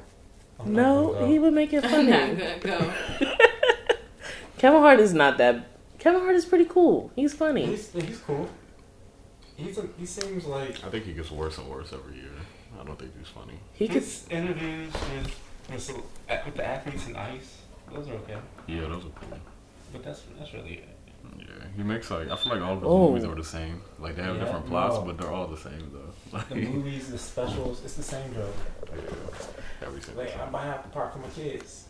I'm 0.60 0.74
No, 0.74 1.25
he 1.25 1.38
would 1.39 1.53
make 1.53 1.72
it 1.74 1.84
I'm 1.86 2.10
not 2.10 2.20
funny. 2.20 2.36
gonna 2.36 2.60
go. 2.60 2.94
Kevin 4.58 4.79
Hart 4.82 5.00
is 5.00 5.13
not 5.13 5.38
that. 5.38 5.67
Kevin 6.00 6.22
Hart 6.22 6.36
is 6.36 6.46
pretty 6.46 6.65
cool. 6.65 7.12
He's 7.15 7.34
funny. 7.34 7.65
He's, 7.65 7.91
he's 7.91 8.20
cool. 8.20 8.48
He's 9.56 9.77
a, 9.77 9.88
he 9.98 10.06
seems 10.06 10.46
like 10.46 10.84
I 10.84 10.89
think 10.89 11.06
he 11.06 11.13
gets 11.13 11.32
worse 11.32 11.58
and 11.58 11.67
worse 11.70 11.94
every 11.94 12.15
year. 12.17 12.32
I 12.79 12.84
don't 12.84 12.98
think 12.98 13.17
he's 13.17 13.27
funny. 13.27 13.60
He 13.74 13.88
could. 13.88 14.03
interviews 14.29 14.94
with 14.94 15.34
with, 15.72 15.91
with 16.46 16.56
the 16.56 16.65
athletes 16.65 17.08
and 17.08 17.17
ice. 17.17 17.58
Those 17.94 18.08
are 18.10 18.13
okay, 18.13 18.38
Yeah, 18.67 18.82
those 18.82 19.06
are 19.06 19.10
cool. 19.10 19.38
but 19.94 20.03
that's 20.03 20.22
that's 20.38 20.53
really 20.53 20.75
it. 20.75 20.88
Yeah, 21.39 21.57
he 21.78 21.84
makes 21.84 22.10
like 22.12 22.30
I 22.30 22.36
feel 22.36 22.54
like 22.54 22.62
all 22.62 22.74
of 22.74 22.80
his 22.82 22.88
Oh. 22.90 23.10
movies 23.12 23.24
are 23.26 23.36
the 23.36 23.44
same. 23.44 23.82
Like 24.00 24.16
they 24.18 24.24
have 24.24 24.36
Yeah, 24.36 24.44
different 24.44 24.66
plots, 24.66 24.96
no. 24.96 25.02
but 25.04 25.18
they're 25.18 25.32
all 25.32 25.48
the 25.48 25.58
same 25.58 25.92
though. 25.94 26.38
Like, 26.38 26.50
The 26.50 26.56
movies, 26.56 27.10
the 27.12 27.18
specials, 27.18 27.82
it's 27.86 27.94
the 27.94 28.04
same 28.04 28.34
joke. 28.34 28.54
yeah, 28.92 29.86
every 29.88 30.02
single 30.02 30.24
Like 30.24 30.34
I'm 30.34 30.40
time. 30.40 30.52
buying 30.52 30.70
out 30.72 30.84
the 30.84 30.90
park 30.90 31.14
for 31.14 31.20
my 31.20 31.30
kids. 31.30 31.86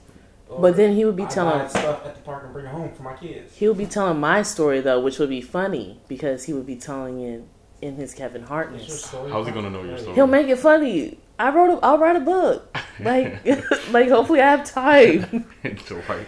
Or 0.49 0.61
But 0.61 0.75
then 0.77 0.95
he 0.95 1.03
would 1.05 1.15
be 1.15 1.23
I 1.23 1.27
telling. 1.27 1.59
buy 1.59 1.67
stuff 1.67 2.05
at 2.05 2.15
the 2.15 2.21
park 2.21 2.43
and 2.43 2.53
bring 2.53 2.65
it 2.65 2.71
home 2.71 2.91
for 2.93 3.03
my 3.03 3.13
kids. 3.15 3.55
He 3.55 3.67
would 3.67 3.77
be 3.77 3.85
telling 3.85 4.19
my 4.19 4.43
story 4.43 4.79
though, 4.81 4.99
which 4.99 5.17
would 5.19 5.29
be 5.29 5.41
funny 5.41 5.99
because 6.07 6.43
he 6.45 6.53
would 6.53 6.65
be 6.65 6.75
telling 6.75 7.19
it 7.21 7.43
in 7.81 7.95
his 7.95 8.13
Kevin 8.13 8.41
It's 8.41 8.49
Hartness. 8.49 9.11
How's 9.11 9.45
he 9.47 9.51
gonna 9.53 9.69
know 9.69 9.83
your 9.83 9.97
story? 9.97 10.15
He'll 10.15 10.27
make 10.27 10.47
it 10.47 10.57
funny. 10.59 11.17
I 11.39 11.49
wrote. 11.51 11.77
A, 11.77 11.85
I'll 11.85 11.97
write 11.97 12.15
a 12.15 12.21
book. 12.21 12.75
Like, 12.99 13.45
like 13.91 14.09
hopefully 14.09 14.41
I 14.41 14.49
have 14.49 14.65
time. 14.69 15.45
to 15.63 15.95
write 16.09 16.25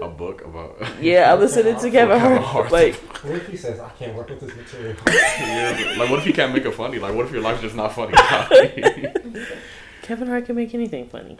a 0.00 0.08
book 0.08 0.44
about. 0.44 0.76
Yeah, 1.00 1.32
I 1.32 1.36
listen 1.36 1.66
it 1.66 1.78
to 1.80 1.90
Kevin 1.90 2.18
Kevin 2.18 2.20
Hart. 2.20 2.42
Hart. 2.42 2.72
Like, 2.72 2.94
What 3.24 3.34
if 3.36 3.46
he 3.48 3.56
says 3.56 3.80
I 3.80 3.88
can't 3.90 4.14
work 4.14 4.28
with 4.30 4.40
this 4.40 4.54
material? 4.54 4.96
yeah, 5.08 5.94
like 5.98 6.08
what 6.10 6.20
if 6.20 6.26
you 6.26 6.32
can't 6.32 6.52
make 6.54 6.64
it 6.64 6.72
funny? 6.74 6.98
Like 6.98 7.14
what 7.14 7.26
if 7.26 7.32
your 7.32 7.42
life's 7.42 7.60
just 7.62 7.74
not 7.74 7.92
funny? 7.92 8.14
Kevin 10.02 10.28
Hart 10.28 10.46
can 10.46 10.56
make 10.56 10.74
anything 10.74 11.08
funny. 11.08 11.36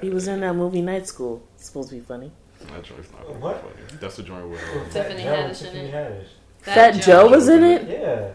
He 0.00 0.10
was 0.10 0.26
in 0.28 0.40
that 0.40 0.54
movie 0.54 0.82
Night 0.82 1.06
School. 1.06 1.42
It's 1.54 1.66
supposed 1.66 1.90
to 1.90 1.94
be 1.96 2.00
funny. 2.00 2.32
that 2.60 2.82
joint's 2.82 3.10
not 3.12 3.26
gonna 3.26 3.38
What? 3.38 3.62
be 3.76 3.82
funny. 3.84 3.98
That's 4.00 4.16
the 4.16 4.22
joint 4.22 4.48
with. 4.48 4.60
With 4.74 4.88
Uh, 4.88 4.92
Tiffany 5.02 5.22
Joe, 5.22 5.34
Haddish 5.34 5.70
in 5.70 5.76
it. 5.76 5.94
Haddish. 5.94 6.26
Fat 6.60 6.90
Joe 7.02 7.28
was 7.28 7.48
in 7.48 7.62
it. 7.62 7.88
Yeah. 7.88 8.30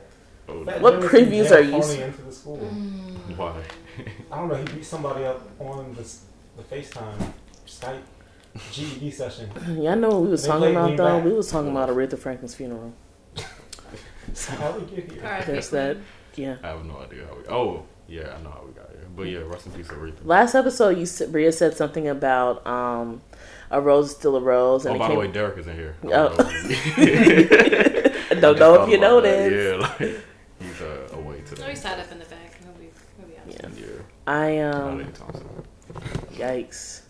oh, 0.47 0.63
What 0.79 1.01
Joe 1.01 1.07
previews 1.09 1.51
are 1.51 1.61
you 1.61 1.81
phoning 1.81 2.01
into 2.01 2.21
the 2.21 2.31
school? 2.31 2.57
Mm. 2.57 3.35
why? 3.37 3.61
I 4.31 4.37
don't 4.37 4.47
know. 4.49 4.55
He 4.55 4.65
beat 4.75 4.85
somebody 4.85 5.25
up 5.25 5.41
on 5.59 5.93
the, 5.95 6.03
the 6.57 6.63
FaceTime, 6.75 7.33
Skype, 7.67 8.01
GED 8.71 9.11
session. 9.11 9.49
Y'all 9.81 9.95
know 9.95 10.09
what 10.09 10.21
we 10.23 10.27
was 10.29 10.43
They 10.43 10.49
talking 10.49 10.71
about 10.71 10.97
though. 10.97 11.15
back. 11.17 11.25
We 11.25 11.33
was 11.33 11.51
talking 11.51 11.71
about 11.71 11.89
Aretha 11.89 12.17
Franklin's 12.17 12.55
funeral. 12.55 12.93
How 14.47 14.77
we 14.77 14.95
get 14.95 15.11
here? 15.11 15.25
All 15.25 15.31
right, 15.31 15.45
There's 15.45 15.69
Queen. 15.69 15.81
that. 15.81 15.97
Yeah. 16.35 16.55
I 16.63 16.67
have 16.69 16.85
no 16.85 16.97
idea 16.99 17.25
how 17.27 17.35
we. 17.35 17.43
Oh, 17.49 17.83
yeah, 18.07 18.35
I 18.37 18.41
know 18.43 18.51
how 18.51 18.63
we 18.65 18.71
got 18.73 18.89
here. 18.91 19.05
But 19.15 19.23
yeah, 19.23 19.39
rest 19.39 19.65
in 19.65 19.71
peace, 19.73 19.87
Aretha. 19.87 20.23
Last 20.23 20.55
episode, 20.55 20.97
you 20.97 21.03
s- 21.03 21.23
Bria 21.25 21.51
said 21.51 21.75
something 21.75 22.07
about 22.07 22.65
um, 22.65 23.21
a 23.71 23.81
rose 23.81 24.11
is 24.11 24.15
still 24.15 24.35
a 24.37 24.41
rose, 24.41 24.85
and 24.85 24.95
Oh, 24.95 24.99
by 24.99 25.07
came. 25.07 25.15
the 25.15 25.19
way, 25.21 25.27
Derek 25.31 25.57
is 25.57 25.67
in 25.67 25.75
here. 25.75 25.95
I 26.03 26.07
Oh. 26.07 26.35
don't 26.35 26.37
know. 26.37 28.39
Don't 28.39 28.59
know 28.59 28.83
if 28.83 28.89
you 28.89 28.99
know 28.99 29.19
this. 29.19 29.81
Yeah, 29.81 29.87
like 29.87 29.97
he's 30.59 30.81
uh, 30.81 31.09
away 31.13 31.41
today. 31.41 31.63
Oh, 31.65 31.69
he's 31.69 31.81
tied 31.81 31.99
up 31.99 32.11
in 32.11 32.19
the 32.19 32.25
back. 32.25 32.57
He'll 32.63 32.71
be, 32.73 32.89
he'll 33.17 33.27
be 33.27 33.37
out. 33.37 33.75
Yeah. 33.75 33.85
Yeah, 33.85 34.01
I 34.27 34.55
not 34.57 34.75
um, 34.75 34.99
anytime 35.01 35.33
soon. 35.33 36.37
yikes. 36.37 37.01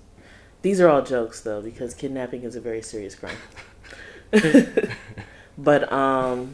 These 0.62 0.82
are 0.82 0.89
all 0.89 1.02
jokes 1.02 1.41
though, 1.41 1.62
because 1.62 1.93
kidnapping 1.93 2.43
is 2.43 2.56
a 2.56 2.62
very 2.62 2.82
serious 2.82 3.15
crime. 3.15 3.38
but 5.58 5.91
um, 5.91 6.54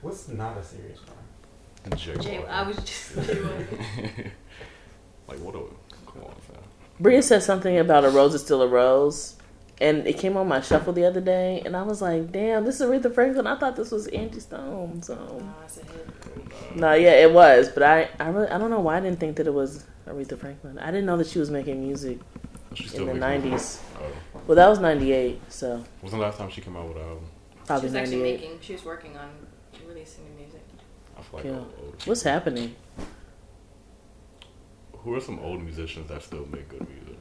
What's 0.00 0.28
not 0.28 0.56
a 0.56 0.64
serious 0.64 0.98
crime? 1.00 1.96
Jay, 1.96 2.16
Jay, 2.16 2.44
I 2.46 2.62
was 2.62 2.76
just. 2.78 3.16
Like 5.30 5.38
what? 5.38 5.54
A, 5.54 5.62
come 6.10 6.24
on, 6.24 6.34
fam. 6.40 6.56
Bria 6.98 7.22
said 7.22 7.44
something 7.44 7.78
about 7.78 8.04
a 8.04 8.10
rose 8.10 8.34
is 8.34 8.42
still 8.42 8.62
a 8.62 8.66
rose, 8.66 9.36
and 9.80 10.06
it 10.06 10.18
came 10.18 10.36
on 10.36 10.46
my 10.46 10.60
shuffle 10.60 10.92
the 10.92 11.04
other 11.04 11.20
day, 11.20 11.62
and 11.64 11.76
I 11.76 11.82
was 11.82 12.02
like, 12.02 12.30
"Damn, 12.32 12.64
this 12.64 12.80
is 12.80 12.86
Aretha 12.86 13.12
Franklin." 13.12 13.46
I 13.46 13.56
thought 13.56 13.76
this 13.76 13.90
was 13.90 14.06
Angie 14.08 14.40
Stone. 14.40 15.02
So, 15.02 15.14
I 15.14 16.78
no, 16.78 16.92
yeah, 16.94 17.12
it 17.12 17.32
was, 17.32 17.68
but 17.70 17.82
I, 17.82 18.08
I 18.18 18.28
really, 18.28 18.48
I 18.48 18.58
don't 18.58 18.70
know 18.70 18.80
why 18.80 18.98
I 18.98 19.00
didn't 19.00 19.18
think 19.18 19.36
that 19.36 19.46
it 19.46 19.54
was 19.54 19.84
Aretha 20.06 20.38
Franklin. 20.38 20.78
I 20.78 20.86
didn't 20.86 21.06
know 21.06 21.16
that 21.16 21.26
she 21.26 21.38
was 21.38 21.50
making 21.50 21.82
music 21.82 22.18
She's 22.74 22.94
in 22.94 23.06
the 23.06 23.12
'90s. 23.12 23.80
Oh, 23.98 24.12
Well, 24.46 24.56
that 24.56 24.68
was 24.68 24.78
'98, 24.78 25.40
so 25.48 25.84
wasn't 26.02 26.20
the 26.20 26.26
last 26.26 26.38
time 26.38 26.50
she 26.50 26.60
came 26.60 26.76
out 26.76 26.88
with 26.88 26.96
an 26.98 27.02
album? 27.02 27.24
Probably 27.66 27.88
She 27.88 27.92
was 27.92 27.94
actually 27.94 28.22
making. 28.22 28.58
She 28.60 28.72
was 28.74 28.84
working 28.84 29.16
on 29.16 29.30
releasing 29.88 30.24
the 30.24 30.42
music. 30.42 30.60
I 31.18 31.22
feel 31.22 31.38
like 31.38 31.44
Yeah. 31.44 31.52
old, 31.52 31.74
old 31.82 32.02
What's 32.06 32.22
happening? 32.22 32.76
Who 34.92 35.14
are 35.14 35.20
some 35.20 35.38
old 35.38 35.62
musicians 35.62 36.08
that 36.08 36.22
still 36.22 36.46
make 36.52 36.68
good 36.68 36.86
music? 36.88 37.18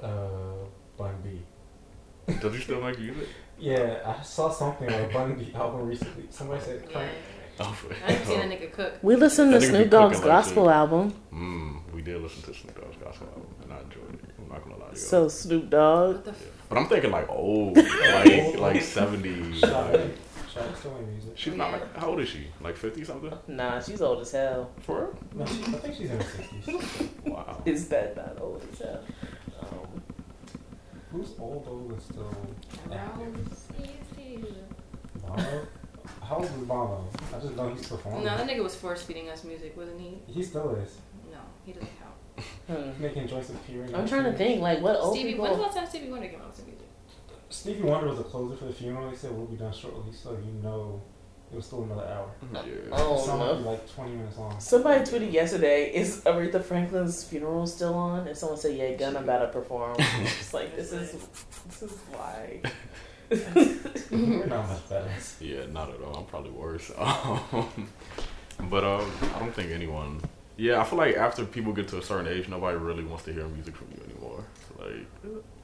Uh, 0.00 0.67
Bun 0.98 1.14
B. 1.22 2.34
Does 2.40 2.54
he 2.54 2.60
still 2.60 2.80
make 2.82 2.98
music? 2.98 3.28
Yeah, 3.58 3.98
I 4.04 4.22
saw 4.22 4.50
something 4.50 4.92
on 4.92 5.00
a 5.04 5.08
Bun 5.08 5.34
B 5.36 5.52
album 5.54 5.88
recently. 5.88 6.24
Somebody 6.30 6.62
said 6.62 6.82
Yeah. 6.86 6.92
crank. 6.92 7.12
Oh, 7.60 7.76
I 8.06 8.10
haven't 8.12 8.26
seen 8.26 8.40
a 8.40 8.44
nigga 8.44 8.72
cook. 8.72 8.92
We 9.02 9.16
listened 9.16 9.52
to 9.52 9.58
That 9.58 9.64
nigga 9.66 9.72
be 9.72 9.76
Snoop 9.78 9.90
Dogg's 9.90 10.16
cooking 10.18 10.30
like 10.30 10.44
gospel 10.44 10.70
album. 10.70 11.14
Mm, 11.32 11.92
we 11.94 12.02
did 12.02 12.22
listen 12.22 12.42
to 12.42 12.54
Snoop 12.54 12.80
Dogg's 12.80 12.96
gospel 13.02 13.26
album, 13.28 13.46
and 13.64 13.72
I 13.72 13.80
enjoyed 13.80 14.14
it. 14.14 14.30
I'm 14.38 14.48
not 14.48 14.62
gonna 14.62 14.76
lie 14.78 14.90
to 14.90 14.92
you. 14.94 14.98
So 15.00 15.28
Snoop 15.28 15.68
Dogg. 15.70 16.14
What 16.16 16.24
the 16.26 16.30
f- 16.32 16.46
but 16.68 16.78
I'm 16.78 16.86
thinking 16.86 17.10
like 17.10 17.28
old, 17.28 17.76
like 17.76 18.58
like 18.58 18.80
70s. 18.82 19.62
Like, 19.62 20.16
Shot 20.54 20.76
still 20.78 20.96
in 20.98 21.12
music. 21.12 21.32
she's 21.34 21.54
not 21.54 21.72
like 21.72 21.96
how 21.96 22.08
old 22.10 22.20
is 22.20 22.28
she? 22.28 22.46
Like 22.60 22.76
50 22.76 23.04
something? 23.04 23.32
Nah, 23.48 23.80
she's 23.80 24.00
old 24.00 24.20
as 24.20 24.30
hell. 24.30 24.70
For 24.80 25.00
real? 25.00 25.18
No, 25.34 25.44
she, 25.46 25.62
I 25.62 25.64
think 25.78 25.94
she's 25.96 26.10
in 26.10 26.16
her 26.18 26.24
sixties. 26.24 27.08
Wow. 27.26 27.60
Is 27.66 27.88
that 27.88 28.16
not 28.16 28.38
old 28.40 28.62
as 28.72 28.78
hell? 28.78 29.00
Who's 31.18 31.34
old 31.40 31.66
old 31.68 31.90
and 31.90 32.00
still 32.00 32.32
active? 32.92 33.34
Rose 33.34 33.52
is 33.52 34.16
here. 34.16 34.38
Bono? 35.20 35.66
How 36.22 36.36
old 36.36 36.44
is 36.44 36.50
Bono? 36.52 37.08
I 37.34 37.40
just 37.40 37.56
know 37.56 37.68
he's 37.70 37.88
performing. 37.88 38.24
No, 38.24 38.36
that 38.36 38.48
nigga 38.48 38.62
was 38.62 38.76
force 38.76 39.02
feeding 39.02 39.28
us 39.28 39.42
music, 39.42 39.76
wasn't 39.76 40.00
he? 40.00 40.22
He 40.28 40.44
still 40.44 40.76
is. 40.76 40.98
No, 41.32 41.38
he 41.66 41.72
doesn't 41.72 41.90
count. 41.98 42.46
hmm. 42.68 42.90
He's 42.92 43.00
making 43.00 43.26
Joyce 43.26 43.50
appearing. 43.50 43.92
I'm 43.96 44.06
trying 44.06 44.30
to 44.30 44.32
think, 44.32 44.60
like, 44.62 44.80
what 44.80 44.94
old 44.94 45.16
Stevie, 45.16 45.34
when's 45.34 45.42
the 45.42 45.56
people? 45.56 45.64
last 45.64 45.76
time 45.76 45.88
Stevie 45.88 46.08
Wonder 46.12 46.28
came 46.28 46.40
out 46.40 46.46
with 46.50 46.56
some 46.56 46.66
music? 46.66 46.86
Stevie 47.48 47.82
Wonder 47.82 48.10
was 48.10 48.20
a 48.20 48.22
closer 48.22 48.56
for 48.56 48.66
the 48.66 48.72
funeral. 48.72 49.10
He 49.10 49.16
said 49.16 49.32
we'll 49.32 49.46
be 49.46 49.56
done 49.56 49.72
shortly, 49.72 50.12
so 50.12 50.30
you 50.34 50.52
know 50.62 51.02
it 51.50 51.56
was 51.56 51.66
still 51.66 51.82
another 51.84 52.06
hour. 52.06 52.30
Yeah. 52.52 52.60
Oh 52.92 53.24
song 53.24 53.38
no! 53.38 53.70
like 53.70 53.90
20 53.94 54.12
minutes 54.12 54.38
long. 54.38 54.58
Somebody 54.60 55.00
tweeted 55.04 55.32
yesterday, 55.32 55.94
"Is 55.94 56.22
Aretha 56.24 56.62
Franklin's 56.62 57.24
funeral 57.24 57.66
still 57.66 57.94
on?" 57.94 58.26
And 58.28 58.36
someone 58.36 58.58
said, 58.58 58.76
"Yeah, 58.76 58.92
Gunna 58.92 59.20
about 59.20 59.38
to 59.40 59.48
perform." 59.48 59.96
It's 59.98 60.52
like 60.52 60.76
this 60.76 60.92
is 60.92 61.16
this 61.68 61.82
is 61.82 61.92
why. 62.12 62.60
We're 64.10 64.46
not 64.46 64.68
much 64.68 64.88
better. 64.88 65.10
Yeah, 65.40 65.66
not 65.70 65.90
at 65.90 66.00
all. 66.02 66.16
I'm 66.16 66.24
probably 66.26 66.50
worse. 66.50 66.90
Um, 68.60 68.68
but 68.70 68.82
um, 68.82 69.10
I 69.36 69.38
don't 69.38 69.54
think 69.54 69.70
anyone. 69.70 70.20
Yeah, 70.56 70.80
I 70.80 70.84
feel 70.84 70.98
like 70.98 71.16
after 71.16 71.44
people 71.44 71.72
get 71.72 71.86
to 71.88 71.98
a 71.98 72.02
certain 72.02 72.26
age, 72.26 72.48
nobody 72.48 72.76
really 72.76 73.04
wants 73.04 73.24
to 73.26 73.32
hear 73.32 73.46
music 73.46 73.76
from 73.76 73.86
you 73.92 74.02
anymore. 74.02 74.44
Like, 74.76 75.06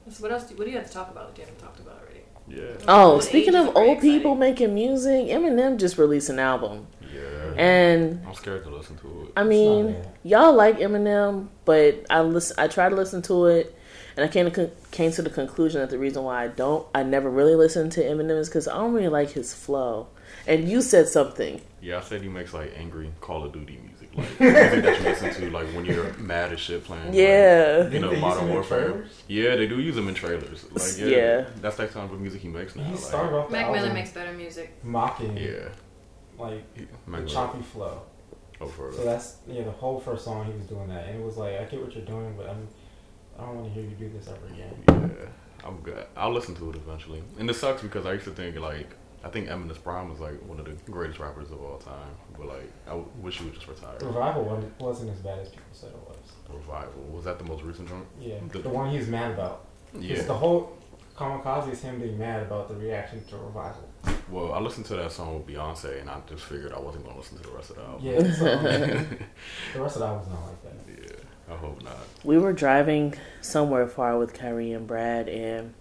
So 0.09 0.23
what 0.23 0.31
else? 0.31 0.45
Do, 0.45 0.55
what 0.55 0.63
do 0.65 0.71
you 0.71 0.77
have 0.77 0.87
to 0.87 0.93
talk 0.93 1.11
about 1.11 1.27
that 1.27 1.37
you 1.37 1.45
haven't 1.45 1.61
talked 1.61 1.79
about 1.81 1.99
already? 2.01 2.14
Yeah, 2.47 2.63
Oh, 2.87 3.19
speaking 3.19 3.55
of 3.55 3.75
old 3.75 3.99
people 4.01 4.33
exciting. 4.33 4.39
making 4.39 4.73
music, 4.75 5.27
Eminem 5.27 5.77
just 5.79 5.97
released 5.97 6.29
an 6.29 6.39
album. 6.39 6.87
yeah. 7.13 7.21
And 7.57 8.21
I'm 8.27 8.33
scared 8.33 8.63
to 8.65 8.69
listen 8.69 8.97
to 8.97 9.23
it. 9.23 9.31
I 9.37 9.43
mean, 9.43 9.93
not 9.93 10.05
y'all 10.23 10.53
like 10.53 10.79
Eminem, 10.79 11.47
but 11.63 12.05
I 12.09 12.21
listen. 12.21 12.55
I 12.59 12.67
try 12.67 12.89
to 12.89 12.95
listen 12.95 13.21
to 13.23 13.45
it, 13.45 13.73
and 14.17 14.25
I 14.25 14.27
came 14.27 14.45
to 14.45 14.51
con- 14.51 14.71
came 14.91 15.11
to 15.13 15.21
the 15.21 15.29
conclusion 15.29 15.79
that 15.81 15.89
the 15.89 15.97
reason 15.97 16.23
why 16.23 16.43
I 16.43 16.47
don't, 16.49 16.85
I 16.93 17.03
never 17.03 17.29
really 17.29 17.55
listen 17.55 17.89
to 17.91 18.01
Eminem 18.03 18.37
is 18.39 18.49
because 18.49 18.67
I 18.67 18.73
don't 18.75 18.93
really 18.93 19.07
like 19.07 19.29
his 19.31 19.53
flow. 19.53 20.07
And 20.47 20.67
you 20.69 20.81
said 20.81 21.07
something. 21.07 21.61
Yeah, 21.81 21.97
I 21.99 22.01
said 22.01 22.21
he 22.21 22.27
makes 22.27 22.53
like 22.53 22.73
angry 22.77 23.09
Call 23.21 23.43
of 23.45 23.53
Duty 23.53 23.79
music, 23.81 23.94
like 24.17 24.39
music 24.39 24.83
that 24.83 24.97
you 24.99 25.03
listen 25.05 25.33
to 25.33 25.49
like 25.51 25.67
when 25.67 25.85
you're 25.85 26.13
mad 26.13 26.51
as 26.53 26.59
shit 26.59 26.83
playing. 26.83 27.05
like, 27.07 27.15
Yeah. 27.15 27.87
you 27.89 27.99
know, 27.99 28.09
they 28.11 28.19
Modern 28.19 28.49
Warfare. 28.49 29.05
Yeah, 29.27 29.55
they 29.55 29.67
do 29.67 29.79
use 29.79 29.95
them 29.95 30.07
in 30.07 30.13
trailers. 30.15 30.65
Like, 30.71 30.97
yeah, 30.97 31.05
Yeah. 31.17 31.45
that's 31.61 31.77
that 31.77 31.91
kind 31.91 32.09
of 32.11 32.19
music 32.19 32.41
he 32.41 32.47
makes 32.47 32.75
now. 32.75 32.83
He 32.83 32.91
like, 32.91 32.99
started 32.99 33.35
off 33.35 33.47
the 33.47 33.51
Mac 33.53 33.71
Miller 33.71 33.93
makes 33.93 34.11
better 34.11 34.33
music. 34.33 34.73
mocking, 34.83 35.35
yeah, 35.37 35.69
like 36.37 36.63
he, 36.77 36.87
the 37.07 37.25
choppy 37.25 37.61
flow. 37.63 38.01
Oh, 38.61 38.67
for 38.67 38.91
So 38.93 38.99
real. 38.99 39.07
that's 39.07 39.35
yeah, 39.47 39.63
the 39.63 39.71
whole 39.71 39.99
first 39.99 40.23
song 40.23 40.45
he 40.45 40.53
was 40.53 40.65
doing 40.67 40.87
that, 40.87 41.07
and 41.07 41.19
it 41.19 41.25
was 41.25 41.35
like, 41.37 41.59
I 41.59 41.65
get 41.65 41.81
what 41.81 41.93
you're 41.93 42.05
doing, 42.05 42.35
but 42.37 42.47
I'm, 42.49 42.67
I 43.37 43.41
don't 43.45 43.55
want 43.55 43.67
to 43.67 43.73
hear 43.73 43.83
you 43.83 43.95
do 43.97 44.09
this 44.17 44.29
ever 44.29 44.47
again. 44.47 45.11
Yeah, 45.19 45.67
I'm 45.67 45.77
good. 45.81 46.05
I'll 46.15 46.31
listen 46.31 46.55
to 46.55 46.69
it 46.69 46.77
eventually. 46.77 47.21
And 47.37 47.49
it 47.49 47.53
sucks 47.55 47.81
because 47.81 48.05
I 48.05 48.13
used 48.13 48.23
to 48.25 48.31
think 48.31 48.55
like 48.57 48.89
I 49.25 49.29
think 49.29 49.49
Eminem's 49.49 49.79
Prime 49.79 50.09
was 50.09 50.19
like 50.19 50.39
one 50.47 50.59
of 50.59 50.65
the 50.65 50.73
greatest 50.91 51.19
rappers 51.19 51.49
of 51.51 51.59
all 51.61 51.77
time, 51.79 52.11
but 52.37 52.47
like 52.47 52.71
I 52.85 52.91
w- 52.91 53.09
wish 53.21 53.39
he 53.39 53.45
would 53.45 53.55
just 53.55 53.67
retire. 53.67 53.97
Revival 54.01 54.43
wasn't, 54.43 54.79
wasn't 54.79 55.11
as 55.11 55.17
bad 55.19 55.39
as 55.39 55.49
people 55.49 55.63
said 55.73 55.89
it 55.89 55.97
was. 56.07 56.17
Revival 56.55 57.01
was 57.11 57.25
that 57.25 57.39
the 57.39 57.45
most 57.45 57.63
recent 57.63 57.89
joint? 57.89 58.05
Yeah, 58.21 58.35
The- 58.51 58.59
the, 58.59 58.69
one 58.69 58.91
he's 58.91 59.07
mad 59.07 59.31
about. 59.31 59.65
Yeah. 59.99 60.21
The 60.21 60.33
whole 60.35 60.77
Kamikaze 61.17 61.71
is 61.71 61.81
him 61.81 61.99
being 61.99 62.19
mad 62.19 62.43
about 62.43 62.67
the 62.67 62.75
reaction 62.75 63.23
to 63.25 63.37
Revival. 63.37 63.89
Well, 64.29 64.53
I 64.53 64.59
listened 64.59 64.85
to 64.87 64.95
that 64.97 65.11
song 65.11 65.33
with 65.35 65.47
Beyonce, 65.47 66.01
and 66.01 66.09
I 66.09 66.19
just 66.27 66.43
figured 66.43 66.71
I 66.73 66.79
wasn't 66.79 67.05
gonna 67.05 67.17
listen 67.17 67.37
to 67.37 67.43
the 67.43 67.51
rest 67.55 67.71
of 67.71 67.77
the 67.77 67.81
album. 67.83 68.05
Yeah, 68.05 68.31
so, 68.33 68.45
the 69.73 69.79
rest 69.81 69.95
of 69.95 70.01
that 70.01 70.11
was 70.11 70.27
not 70.27 70.45
like 70.45 70.61
that. 70.63 71.01
Yeah, 71.03 71.53
I 71.53 71.57
hope 71.57 71.81
not. 71.83 71.97
We 72.23 72.37
were 72.37 72.53
driving 72.53 73.15
somewhere 73.41 73.87
far 73.87 74.17
with 74.19 74.33
Kyrie 74.33 74.71
and 74.73 74.85
Brad, 74.85 75.29
and 75.29 75.73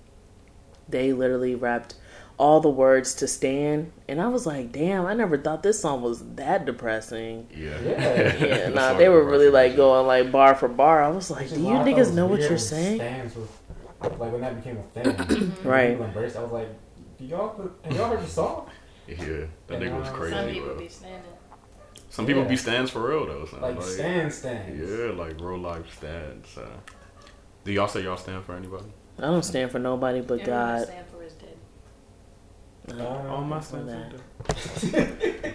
they 0.89 1.13
literally 1.13 1.55
rapped 1.55 1.95
all 2.37 2.61
the 2.61 2.69
words 2.69 3.15
to 3.15 3.29
Stan 3.29 3.93
and 4.09 4.21
I 4.21 4.27
was 4.29 4.45
like, 4.47 4.73
"Damn, 4.73 5.07
I 5.07 5.15
never 5.15 5.39
thought 5.39 5.63
this 5.63 5.81
song 5.81 6.03
was 6.03 6.23
that 6.35 6.65
depressing." 6.67 7.47
Yeah. 7.55 7.79
Yeah. 7.81 8.37
Yeah, 8.45 8.69
nah, 8.71 8.95
they 8.95 9.09
were 9.09 9.25
really 9.25 9.51
like 9.51 9.77
going 9.77 10.07
like 10.07 10.33
bar 10.33 10.55
for 10.55 10.69
bar. 10.69 11.03
I 11.03 11.09
was 11.11 11.31
like, 11.31 11.49
"Do 11.49 11.57
you 11.61 11.65
why 11.67 11.73
I 11.75 11.79
thought 11.79 11.89
it 11.89 11.95
niggas 11.97 12.15
know 12.15 12.27
what 12.27 12.41
you're 12.41 12.59
saying?" 12.59 12.99
Stans 12.99 13.37
was, 13.37 13.49
like 14.03 14.33
when 14.33 14.41
that 14.41 14.57
became 14.57 14.79
a 14.79 14.83
thing. 15.03 15.53
Right. 15.65 15.91
People 15.91 16.07
embraced. 16.07 16.37
I 16.37 16.43
was 16.43 16.53
like, 16.53 16.69
do 17.19 17.25
y'all 17.25 17.71
have 17.85 17.97
y'all 17.97 18.09
heard 18.09 18.21
the 18.23 18.27
song? 18.29 18.69
Yeah, 19.07 19.17
that 19.17 19.49
And, 19.71 19.83
nigga 19.85 20.01
was 20.01 20.09
crazy. 20.11 20.35
Some 20.35 20.47
people 20.51 20.69
bro. 20.69 20.79
be 20.79 20.89
standing. 20.89 21.31
Some 22.11 22.27
people 22.27 22.43
Yeah. 22.43 22.49
be 22.49 22.57
stans 22.57 22.91
for 22.91 23.09
real 23.09 23.27
though. 23.27 23.47
son. 23.47 23.61
Like 23.61 23.83
Stan 23.83 24.31
Stans. 24.31 24.91
Yeah, 24.91 25.13
like 25.13 25.41
real 25.41 25.59
life 25.59 25.97
stans. 25.97 26.59
Uh, 26.59 26.67
do 27.65 27.73
y'all 27.73 27.89
say 27.89 28.03
y'all 28.03 28.17
stand 28.17 28.45
for 28.45 28.55
anybody? 28.55 28.87
I 29.19 29.23
don't 29.23 29.45
stand 29.45 29.71
for 29.71 29.79
nobody 29.79 30.21
but 30.21 30.41
Everyone 30.41 30.61
I 30.61 30.79
God. 30.81 30.87
stand 30.89 31.07
for 31.07 31.23
is 31.23 31.33
dead. 31.35 31.57
No, 32.89 33.07
Uh, 33.07 33.29
All 33.33 33.41
my 33.43 33.61
for 33.61 33.65
stands 33.83 34.21
that. 34.93 35.55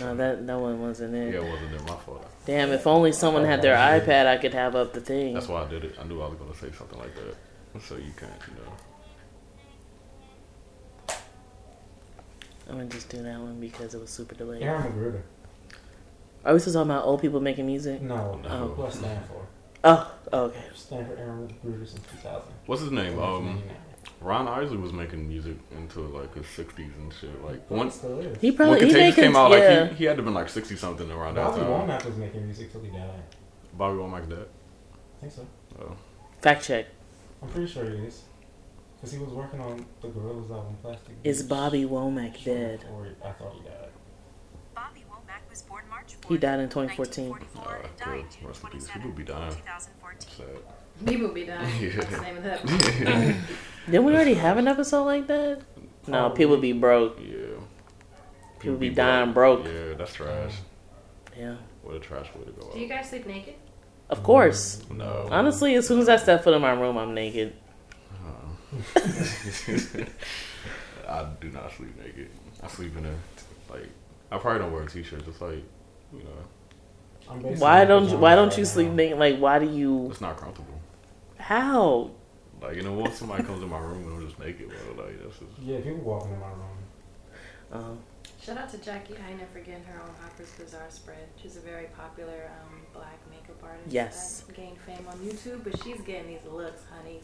no, 0.00 0.14
that 0.16 0.46
that 0.46 0.58
one 0.58 0.80
wasn't 0.80 1.14
it. 1.14 1.32
Yeah, 1.34 1.40
it 1.40 1.50
wasn't 1.50 1.74
it, 1.74 1.82
my 1.82 1.96
fault. 1.96 2.26
Damn, 2.44 2.70
if 2.72 2.86
only 2.86 3.12
someone 3.12 3.44
had 3.44 3.62
their 3.62 3.76
iPad, 3.76 4.26
I 4.26 4.36
could 4.36 4.52
have 4.54 4.74
up 4.74 4.92
the 4.92 5.00
thing. 5.00 5.34
That's 5.34 5.46
why 5.48 5.62
I 5.64 5.68
did 5.68 5.84
it. 5.84 5.94
I 6.00 6.04
knew 6.04 6.20
I 6.20 6.28
was 6.28 6.38
gonna 6.38 6.54
say 6.54 6.70
something 6.76 6.98
like 6.98 7.14
that. 7.14 7.36
So 7.82 7.94
you 7.96 8.12
can't, 8.16 8.32
you 8.48 8.54
know. 8.64 8.72
I'm 12.68 12.76
gonna 12.76 12.84
just 12.86 13.08
do 13.08 13.22
that 13.22 13.38
one 13.40 13.60
because 13.60 13.94
it 13.94 14.00
was 14.00 14.10
super 14.10 14.34
delayed. 14.34 14.62
Aaron 14.62 14.92
McGruder. 14.92 15.22
Are 16.44 16.52
we 16.54 16.58
still 16.60 16.72
talking 16.72 16.90
about 16.90 17.04
old 17.04 17.20
people 17.20 17.40
making 17.40 17.66
music? 17.66 18.00
No, 18.02 18.40
No. 18.42 18.48
who 18.74 18.84
I 18.86 18.90
stand 18.90 19.24
for. 19.26 19.46
Oh, 19.84 20.12
okay. 20.32 20.62
Stand 20.74 21.06
for 21.06 21.16
Aaron 21.16 21.48
McGruder 21.64 21.86
since 21.88 22.00
2000. 22.10 22.42
What's 22.66 22.82
his 22.82 22.90
name? 22.90 23.18
Um, 23.18 23.62
1999. 23.62 23.76
Ron 24.20 24.46
Isley 24.48 24.76
was 24.76 24.92
making 24.92 25.26
music 25.28 25.56
into 25.76 26.00
like 26.00 26.34
his 26.34 26.46
sixties 26.46 26.90
and 26.98 27.12
shit. 27.12 27.42
Like 27.44 27.68
Well, 27.70 27.78
once 27.80 27.94
still 27.94 28.18
is. 28.20 28.38
He 28.40 28.50
when 28.50 28.56
probably 28.56 28.74
he 28.80 28.86
Contagious 28.86 29.16
making 29.16 29.24
came 29.24 29.36
out, 29.36 29.50
yeah. 29.50 29.80
like 29.80 29.90
he, 29.92 29.96
he 29.96 30.04
had 30.04 30.16
to 30.18 30.22
been 30.22 30.34
like 30.34 30.48
sixty 30.48 30.76
something 30.76 31.10
around 31.10 31.34
that 31.36 31.46
Bobby 31.48 31.60
time. 31.62 31.88
Womack 31.88 32.04
was 32.04 32.16
making 32.16 32.44
music 32.44 32.70
till 32.70 32.82
he 32.82 32.90
died. 32.90 33.22
Bobby 33.76 33.96
Womack's 33.98 34.28
dead. 34.28 34.46
I 35.18 35.20
think 35.22 35.32
so. 35.32 35.46
Oh, 35.80 35.96
Fact 36.42 36.62
check. 36.64 36.86
I'm 37.42 37.48
pretty 37.48 37.66
sure 37.70 37.84
he 37.84 37.96
is. 38.04 38.22
Because 38.96 39.12
he 39.12 39.18
was 39.18 39.30
working 39.30 39.60
on 39.60 39.86
the 40.02 40.08
Gorillaz 40.08 40.50
album 40.50 40.76
Plastic 40.82 41.14
Is 41.24 41.42
Bobby 41.42 41.84
Womack 41.84 42.34
shortly 42.36 42.44
dead? 42.54 42.80
before 42.80 43.04
he- 43.06 43.26
I 43.26 43.32
thought 43.32 43.52
he 43.54 43.60
died. 43.60 43.88
Bobby 44.74 45.04
Womack 45.10 45.48
was 45.48 45.62
born 45.62 45.84
March 45.88 46.16
4th, 46.20 46.28
He 46.28 46.36
died 46.36 46.60
in 46.60 46.68
2014. 46.68 47.30
1944 47.30 47.76
and 47.76 47.86
Ah, 48.02 48.04
died. 48.04 48.30
June 48.38 48.46
Rest 48.48 48.64
in 48.64 48.68
peace. 48.70 48.86
27, 48.88 49.00
People 49.02 49.16
be 49.16 49.24
dying. 49.24 49.50
2014. 49.52 50.36
sad. 50.36 50.74
People 51.06 51.28
be 51.28 51.44
dying. 51.44 51.68
Yeah. 51.80 51.90
That's 51.96 52.10
the 52.16 52.20
name 52.22 52.36
of 52.36 52.44
that. 52.44 52.66
Didn't 53.86 54.04
we 54.04 54.14
already 54.14 54.34
have 54.34 54.58
an 54.58 54.68
episode 54.68 55.04
like 55.04 55.26
that? 55.26 55.62
No, 56.06 56.12
Probably. 56.12 56.36
people 56.36 56.56
be 56.58 56.72
broke. 56.72 57.18
Yeah. 57.20 57.36
People 58.58 58.76
be 58.76 58.90
dying 58.90 59.32
broke. 59.32 59.64
Yeah, 59.64 59.94
that's 59.96 60.12
trash. 60.12 60.54
Yeah. 61.36 61.56
What 61.82 61.96
a 61.96 62.00
trash 62.00 62.26
way 62.34 62.44
to 62.44 62.52
go 62.52 62.70
Do 62.72 62.78
you 62.78 62.88
guys 62.88 63.08
sleep 63.08 63.26
naked? 63.26 63.54
Of 64.10 64.22
course. 64.22 64.82
No. 64.90 65.28
Honestly, 65.30 65.74
as 65.76 65.86
soon 65.86 66.00
as 66.00 66.08
I 66.08 66.16
step 66.16 66.44
foot 66.44 66.52
in 66.54 66.60
my 66.60 66.72
room, 66.72 66.98
I'm 66.98 67.14
naked. 67.14 67.54
Uh-uh. 68.24 69.00
I 71.08 71.26
do 71.40 71.48
not 71.48 71.72
sleep 71.72 71.96
naked. 71.96 72.28
I 72.62 72.68
sleep 72.68 72.96
in 72.96 73.06
a 73.06 73.14
like. 73.72 73.88
I 74.30 74.38
probably 74.38 74.60
don't 74.60 74.72
wear 74.72 74.82
a 74.82 74.88
t-shirt. 74.88 75.24
Just 75.24 75.40
like 75.40 75.62
you 76.12 76.18
know, 76.20 77.30
I'm 77.30 77.40
Why 77.58 77.84
don't 77.84 78.08
you? 78.08 78.16
Why 78.16 78.34
don't 78.34 78.56
you 78.56 78.64
sleep 78.64 78.90
naked? 78.90 79.18
Like, 79.18 79.38
why 79.38 79.58
do 79.58 79.66
you? 79.70 80.08
it's 80.10 80.20
not 80.20 80.36
comfortable. 80.36 80.79
How? 81.50 82.12
Like 82.62 82.76
you 82.76 82.82
know, 82.82 82.92
once 82.92 83.18
somebody 83.18 83.42
comes 83.42 83.60
in 83.60 83.68
my 83.68 83.80
room 83.80 84.04
and 84.04 84.18
I'm 84.18 84.24
just 84.24 84.38
naked, 84.38 84.68
well, 84.68 85.04
like 85.04 85.20
that's 85.20 85.36
just 85.40 85.50
Yeah, 85.60 85.78
people 85.78 85.98
walking 85.98 86.32
in 86.32 86.38
my 86.38 86.46
room. 86.46 86.78
Um, 87.72 87.98
Shout 88.40 88.56
out 88.56 88.70
to 88.70 88.78
Jackie 88.78 89.14
Aina 89.14 89.44
for 89.52 89.58
getting 89.58 89.82
her 89.82 90.00
own 90.00 90.10
Harper's 90.20 90.52
Bazaar 90.52 90.86
spread. 90.90 91.26
She's 91.42 91.56
a 91.56 91.60
very 91.60 91.86
popular 91.86 92.52
um, 92.62 92.82
black 92.94 93.18
makeup 93.28 93.60
artist. 93.64 93.90
Yes. 93.92 94.40
That 94.42 94.54
gained 94.54 94.78
fame 94.78 95.04
on 95.08 95.18
YouTube, 95.18 95.64
but 95.64 95.82
she's 95.82 96.00
getting 96.02 96.28
these 96.28 96.44
looks, 96.48 96.82
honey. 96.88 97.18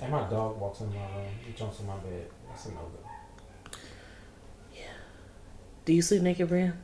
And 0.00 0.10
my 0.10 0.26
dog 0.30 0.58
walks 0.58 0.80
in 0.80 0.88
my 0.88 0.94
room. 1.14 1.28
He 1.46 1.52
jumps 1.52 1.78
in 1.80 1.86
my 1.86 1.96
bed. 1.98 2.30
That's 2.48 2.64
a 2.64 2.70
no 2.70 2.76
go. 2.76 3.76
Yeah. 4.74 4.84
Do 5.84 5.92
you 5.92 6.00
sleep 6.00 6.22
naked, 6.22 6.48
Brian? 6.48 6.82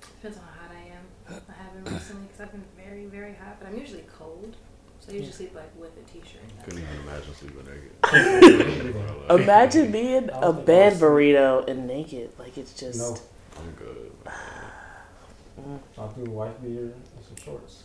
Depends 0.00 0.38
on 0.38 0.44
how 0.44 0.68
hot 0.68 0.74
I 0.74 0.88
am. 0.88 1.42
I 1.50 1.62
haven't 1.62 1.92
recently 1.92 2.28
because 2.28 2.40
I've 2.40 2.52
been 2.52 2.64
very, 2.82 3.04
very 3.04 3.34
hot, 3.34 3.58
but 3.60 3.68
I'm 3.68 3.78
usually 3.78 4.06
cold. 4.18 4.56
So 5.08 5.14
I 5.14 5.16
usually 5.16 5.32
sleep 5.32 5.54
like 5.54 5.70
with 5.80 5.90
a 5.96 6.02
t-shirt. 6.12 6.42
couldn't 6.64 6.80
even 6.82 6.96
imagine 7.02 7.34
sleeping 7.34 7.64
naked. 7.64 8.94
No. 8.94 9.00
Well, 9.00 9.36
like, 9.36 9.40
Imagine 9.42 9.90
being 9.90 10.30
a 10.32 10.52
bad 10.52 10.94
burrito 10.94 11.66
and 11.66 11.86
naked. 11.86 12.30
Like 12.38 12.58
it's 12.58 12.74
just. 12.74 12.98
No, 12.98 13.16
I'm 13.58 13.70
good. 13.72 14.12
I'll 15.98 16.08
do 16.08 16.24
a 16.26 16.30
white 16.30 16.62
beater 16.62 16.82
and 16.82 16.94
some 17.26 17.36
shorts, 17.44 17.84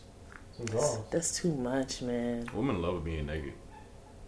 some 0.58 0.66
drawers. 0.66 0.98
That's 1.12 1.36
too 1.40 1.54
much, 1.56 2.02
man. 2.02 2.48
Women 2.54 2.82
love 2.82 3.04
being 3.04 3.26
naked. 3.26 3.54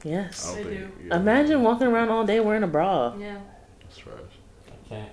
I 0.04 0.08
Yes. 0.08 0.46
don't 0.46 0.56
They 0.64 0.78
think. 0.78 0.92
Yeah, 1.06 1.16
Imagine 1.18 1.62
walking 1.64 1.88
around 1.88 2.10
all 2.10 2.26
day 2.26 2.40
wearing 2.40 2.64
a 2.64 2.68
bra. 2.68 3.14
Yeah. 3.18 3.40
That's 3.82 3.98
trash. 3.98 4.16
I 4.68 4.90
can't. 4.90 5.10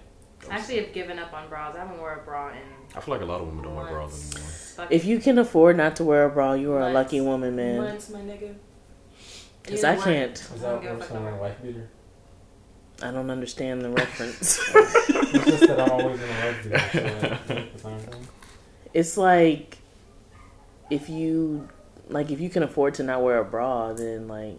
I 0.51 0.55
actually 0.57 0.77
have 0.85 0.93
given 0.93 1.19
up 1.19 1.33
on 1.33 1.49
bras. 1.49 1.75
I 1.77 1.81
haven't 1.81 1.99
worn 1.99 2.19
a 2.19 2.23
bra 2.23 2.51
in 2.51 2.57
I 2.97 3.01
feel 3.01 3.15
like 3.15 3.23
a 3.23 3.27
lot 3.27 3.41
of 3.41 3.47
women 3.49 3.65
don't 3.65 3.75
wear 3.77 3.87
bras 3.87 4.35
anymore. 4.35 4.51
Fucking 4.73 4.97
If 4.97 5.05
you 5.05 5.19
can 5.19 5.39
afford 5.39 5.77
not 5.77 5.97
to 5.97 6.05
wear 6.05 6.25
a 6.25 6.31
bra, 6.31 6.55
you 6.55 6.73
are 6.73 6.81
a 6.81 6.93
lucky 6.93 7.21
woman, 7.21 7.57
man. 7.57 7.77
months, 7.79 8.11
my 8.11 8.21
nigga. 8.21 8.55
Because 9.63 9.85
I 9.85 9.97
can't. 9.97 10.33
Is 10.33 10.65
I 10.65 10.71
don't 10.71 10.83
that 10.83 10.83
give 10.83 10.91
a 10.91 10.95
worse 10.95 11.07
fuck 11.09 11.19
than 11.19 11.27
a 11.27 11.37
about 11.37 11.63
beater? 11.63 11.89
I 13.03 13.11
don't 13.11 13.31
understand 13.31 13.83
the 13.83 13.91
reference. 13.91 14.61
It's 15.35 15.47
just 15.47 15.67
that 15.67 15.81
I'm 15.81 15.91
always 15.91 16.21
in 16.21 16.29
a 16.29 16.33
white 16.33 16.63
beater. 16.63 16.79
So 16.93 17.55
like, 17.55 17.73
the 17.73 17.79
same 17.79 17.99
thing. 18.01 18.29
it's 18.93 19.17
like 19.17 19.79
if 20.91 21.09
you 21.09 21.69
like 22.09 22.31
if 22.31 22.39
you 22.39 22.51
can 22.51 22.63
afford 22.63 22.95
to 22.95 23.03
not 23.03 23.23
wear 23.23 23.39
a 23.39 23.45
bra, 23.45 23.95
then 23.95 24.29
like 24.29 24.59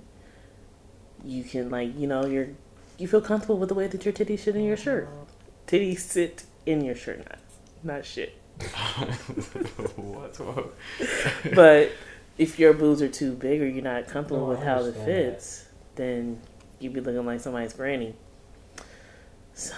you 1.23 1.43
can 1.43 1.69
like 1.69 1.97
you 1.97 2.07
know 2.07 2.25
you're 2.25 2.49
you 2.97 3.07
feel 3.07 3.21
comfortable 3.21 3.57
with 3.57 3.69
the 3.69 3.75
way 3.75 3.87
that 3.87 4.03
your 4.03 4.13
titties 4.13 4.39
sit 4.39 4.55
in 4.55 4.63
your 4.63 4.77
shirt. 4.77 5.07
Mm-hmm. 5.07 5.75
Titties 5.75 5.99
sit 5.99 6.43
in 6.65 6.83
your 6.83 6.95
shirt, 6.95 7.19
not 7.19 7.39
not 7.83 8.05
shit. 8.05 8.35
What? 9.95 10.39
What? 10.39 10.73
But 11.55 11.91
if 12.37 12.59
your 12.59 12.73
boobs 12.73 13.01
are 13.01 13.09
too 13.09 13.33
big 13.33 13.61
or 13.61 13.67
you're 13.67 13.83
not 13.83 14.07
comfortable 14.07 14.41
No, 14.41 14.49
with 14.49 14.59
how 14.63 14.77
it 14.79 14.85
understand 14.85 15.05
fits, 15.05 15.65
then 15.95 16.39
you'd 16.79 16.93
be 16.93 17.01
looking 17.01 17.25
like 17.25 17.39
somebody's 17.39 17.73
granny. 17.73 18.15
So, 19.53 19.73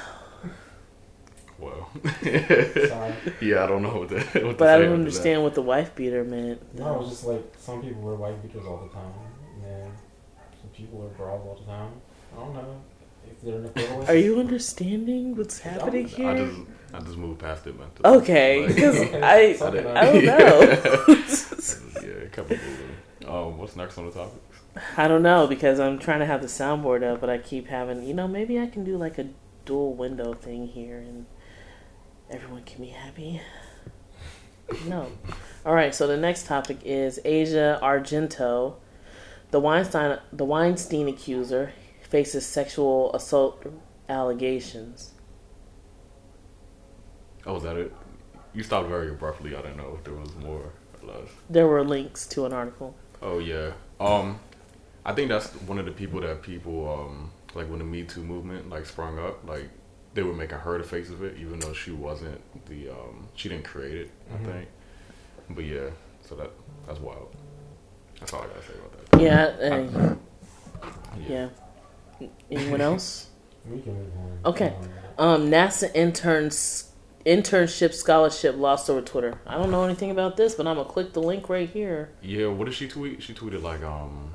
Well, 1.57 1.89
Sorry. 2.21 3.13
yeah, 3.41 3.63
I 3.63 3.67
don't 3.67 3.81
know 3.81 3.99
what 3.99 4.09
that. 4.09 4.25
What 4.33 4.33
to 4.33 4.53
but 4.57 4.67
I 4.69 4.77
say 4.77 4.83
don't 4.85 4.93
understand 4.93 5.43
what 5.43 5.53
the 5.55 5.61
wife 5.61 5.95
beater 5.95 6.23
meant. 6.23 6.61
No, 6.77 7.01
it's 7.01 7.09
just 7.09 7.25
like 7.25 7.43
some 7.57 7.81
people 7.81 8.01
wear 8.01 8.15
wife 8.15 8.41
beaters 8.41 8.65
all 8.65 8.77
the 8.87 8.93
time. 8.93 9.11
And 9.55 9.63
then 9.63 9.91
some 10.61 10.69
people 10.71 10.99
wear 10.99 11.09
bras 11.09 11.39
all 11.45 11.55
the 11.59 11.65
time. 11.65 11.91
I 12.33 12.39
don't 12.39 12.53
know. 12.53 12.81
if 13.29 13.41
they're 13.41 13.55
an 13.57 13.65
equivalent. 13.65 14.09
Are 14.09 14.15
you 14.17 14.39
understanding 14.39 15.35
what's 15.35 15.59
happening 15.59 16.05
I 16.05 16.09
here? 16.09 16.51
I 16.95 16.99
just 17.01 17.17
moved 17.17 17.39
past 17.39 17.67
it, 17.67 17.77
man. 17.77 17.87
Okay, 18.03 18.65
Like, 18.67 18.77
'cause 18.77 18.99
Okay, 18.99 19.21
I- 19.21 19.39
it. 19.41 19.61
I 19.61 19.71
don't 19.71 20.25
know. 20.25 20.59
yeah, 22.01 22.07
it 22.27 22.37
moving. 22.37 22.95
Um, 23.27 23.57
what's 23.57 23.75
next 23.75 23.97
on 23.97 24.05
the 24.05 24.11
topics? 24.11 24.59
I 24.97 25.07
don't 25.07 25.23
know 25.23 25.47
because 25.47 25.79
I'm 25.79 25.97
trying 25.99 26.19
to 26.19 26.25
have 26.25 26.41
the 26.41 26.47
soundboard 26.47 27.03
up, 27.03 27.21
but 27.21 27.29
I 27.29 27.37
keep 27.37 27.67
having, 27.67 28.03
you 28.03 28.13
know, 28.13 28.27
maybe 28.27 28.59
I 28.59 28.67
can 28.67 28.83
do 28.83 28.97
like 28.97 29.17
a 29.17 29.27
dual 29.65 29.93
window 29.93 30.33
thing 30.33 30.67
here 30.67 30.97
and 30.99 31.25
everyone 32.29 32.63
can 32.63 32.81
be 32.83 32.89
happy. 32.89 33.41
No. 34.85 35.11
All 35.65 35.73
right, 35.73 35.93
so 35.95 36.07
the 36.07 36.17
next 36.17 36.45
topic 36.45 36.77
is 36.83 37.19
Asia 37.25 37.79
Argento. 37.81 38.75
The 39.51 39.59
Weinstein 39.59 40.19
the 40.33 40.43
Weinstein 40.45 41.07
accuser 41.07 41.71
faces 42.09 42.45
sexual 42.45 43.13
assault 43.15 43.63
allegations. 44.09 45.11
Oh, 47.45 47.53
was 47.53 47.63
that 47.63 47.77
it? 47.77 47.93
You 48.53 48.63
stopped 48.63 48.87
very 48.89 49.09
abruptly. 49.09 49.55
I 49.55 49.61
didn't 49.61 49.77
know 49.77 49.95
if 49.97 50.03
there 50.03 50.13
was 50.13 50.33
more 50.35 50.71
or 51.01 51.07
less. 51.07 51.29
There 51.49 51.67
were 51.67 51.83
links 51.83 52.25
to 52.27 52.45
an 52.45 52.53
article. 52.53 52.95
Oh 53.21 53.39
yeah. 53.39 53.71
Um, 53.99 54.39
I 55.05 55.13
think 55.13 55.29
that's 55.29 55.49
one 55.67 55.77
of 55.77 55.85
the 55.85 55.91
people 55.91 56.21
that 56.21 56.41
people 56.41 56.91
um 56.91 57.31
like 57.53 57.69
when 57.69 57.79
the 57.79 57.85
Me 57.85 58.03
Too 58.03 58.21
movement 58.23 58.69
like 58.69 58.85
sprung 58.85 59.19
up, 59.19 59.47
like 59.47 59.69
they 60.13 60.23
were 60.23 60.33
making 60.33 60.57
her 60.57 60.77
the 60.77 60.83
face 60.83 61.09
of 61.09 61.23
it, 61.23 61.37
even 61.37 61.59
though 61.59 61.73
she 61.73 61.91
wasn't 61.91 62.39
the 62.65 62.89
um 62.89 63.27
she 63.35 63.49
didn't 63.49 63.65
create 63.65 63.97
it. 63.97 64.11
I 64.33 64.43
think. 64.43 64.67
But 65.49 65.65
yeah, 65.65 65.89
so 66.21 66.35
that 66.35 66.51
that's 66.87 66.99
wild. 66.99 67.35
That's 68.19 68.33
all 68.33 68.41
I 68.41 68.47
gotta 68.47 68.63
say 68.63 68.73
about 68.79 69.11
that. 69.11 69.21
Yeah, 69.21 70.09
uh, 70.09 70.15
yeah. 71.27 71.49
Anyone 72.49 72.81
else? 72.81 73.27
We 73.67 73.81
can 73.81 73.95
move 73.95 74.11
on. 74.15 74.51
Okay. 74.53 74.75
Um, 75.17 75.27
Um, 75.27 75.49
NASA 75.49 75.89
interns 75.95 76.91
internship 77.25 77.93
scholarship 77.93 78.55
lost 78.57 78.89
over 78.89 79.01
Twitter. 79.01 79.39
I 79.47 79.55
don't 79.55 79.71
know 79.71 79.83
anything 79.83 80.11
about 80.11 80.37
this, 80.37 80.55
but 80.55 80.67
I'm 80.67 80.75
gonna 80.77 80.87
click 80.87 81.13
the 81.13 81.21
link 81.21 81.49
right 81.49 81.69
here. 81.69 82.09
Yeah, 82.21 82.47
what 82.47 82.65
did 82.65 82.73
she 82.75 82.87
tweet? 82.87 83.23
She 83.23 83.33
tweeted 83.33 83.61
like 83.61 83.83
um, 83.83 84.33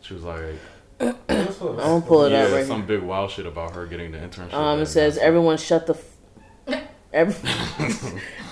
she 0.00 0.14
was 0.14 0.22
like 0.22 0.54
I'm 1.00 1.16
gonna 1.58 2.00
pull 2.02 2.24
it 2.24 2.32
yeah, 2.32 2.42
up 2.44 2.52
right 2.52 2.66
some 2.66 2.86
here. 2.86 2.98
big 2.98 3.02
wild 3.02 3.30
shit 3.30 3.46
about 3.46 3.74
her 3.74 3.86
getting 3.86 4.12
the 4.12 4.18
internship. 4.18 4.52
Um, 4.52 4.80
it 4.80 4.86
says 4.86 5.18
everyone 5.18 5.56
shut 5.56 5.86
the 5.86 5.94
f- 5.94 6.82
every, 7.12 7.50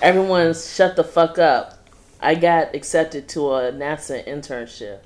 everyone 0.01 0.53
shut 0.53 0.95
the 0.95 1.03
fuck 1.03 1.37
up. 1.37 1.75
I 2.19 2.35
got 2.35 2.75
accepted 2.75 3.29
to 3.29 3.53
a 3.53 3.71
NASA 3.71 4.27
internship. 4.27 4.99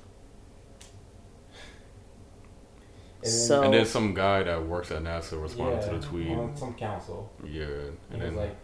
And 3.23 3.33
then- 3.33 3.47
So 3.47 3.63
And 3.63 3.73
then 3.73 3.85
some 3.85 4.13
guy 4.13 4.43
that 4.43 4.65
works 4.65 4.91
at 4.91 5.03
NASA 5.03 5.41
responded 5.41 5.81
yeah, 5.83 5.89
to 5.91 5.97
the 5.99 6.05
tweet. 6.05 6.29
on 6.29 6.55
some 6.55 6.73
council. 6.73 7.29
Yeah, 7.43 7.63
And 7.63 7.71
and 7.71 7.97
he 8.09 8.13
was 8.15 8.21
then 8.21 8.35
like, 8.35 8.55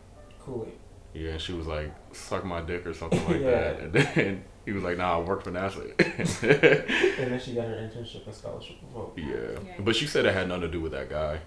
cool 0.46 0.64
it. 0.64 0.78
yeah, 1.20 1.32
and 1.32 1.42
she 1.42 1.54
was 1.54 1.68
like, 1.68 1.92
"Suck 2.14 2.44
my 2.46 2.62
dick" 2.62 2.86
or 2.86 2.94
something 2.94 3.24
like 3.28 3.42
Yeah. 3.42 3.50
that. 3.52 3.80
And 3.80 3.94
then 3.94 4.44
he 4.66 4.72
was 4.72 4.84
like, 4.84 4.98
"Nah, 4.98 5.18
I 5.18 5.20
work 5.22 5.44
for 5.44 5.52
NASA." 5.52 5.84
And 7.20 7.32
then 7.32 7.40
she 7.40 7.54
got 7.54 7.68
her 7.68 7.76
internship 7.76 8.26
and 8.26 8.34
scholarship 8.36 8.78
revoked. 8.88 9.18
yeah, 9.20 9.26
Yeah. 9.66 9.74
but 9.80 9.96
she 9.96 10.06
said 10.08 10.26
it 10.26 10.34
had 10.34 10.48
nothing 10.48 10.62
to 10.64 10.68
do 10.70 10.82
with 10.82 10.92
that 10.94 11.10
guy. 11.10 11.40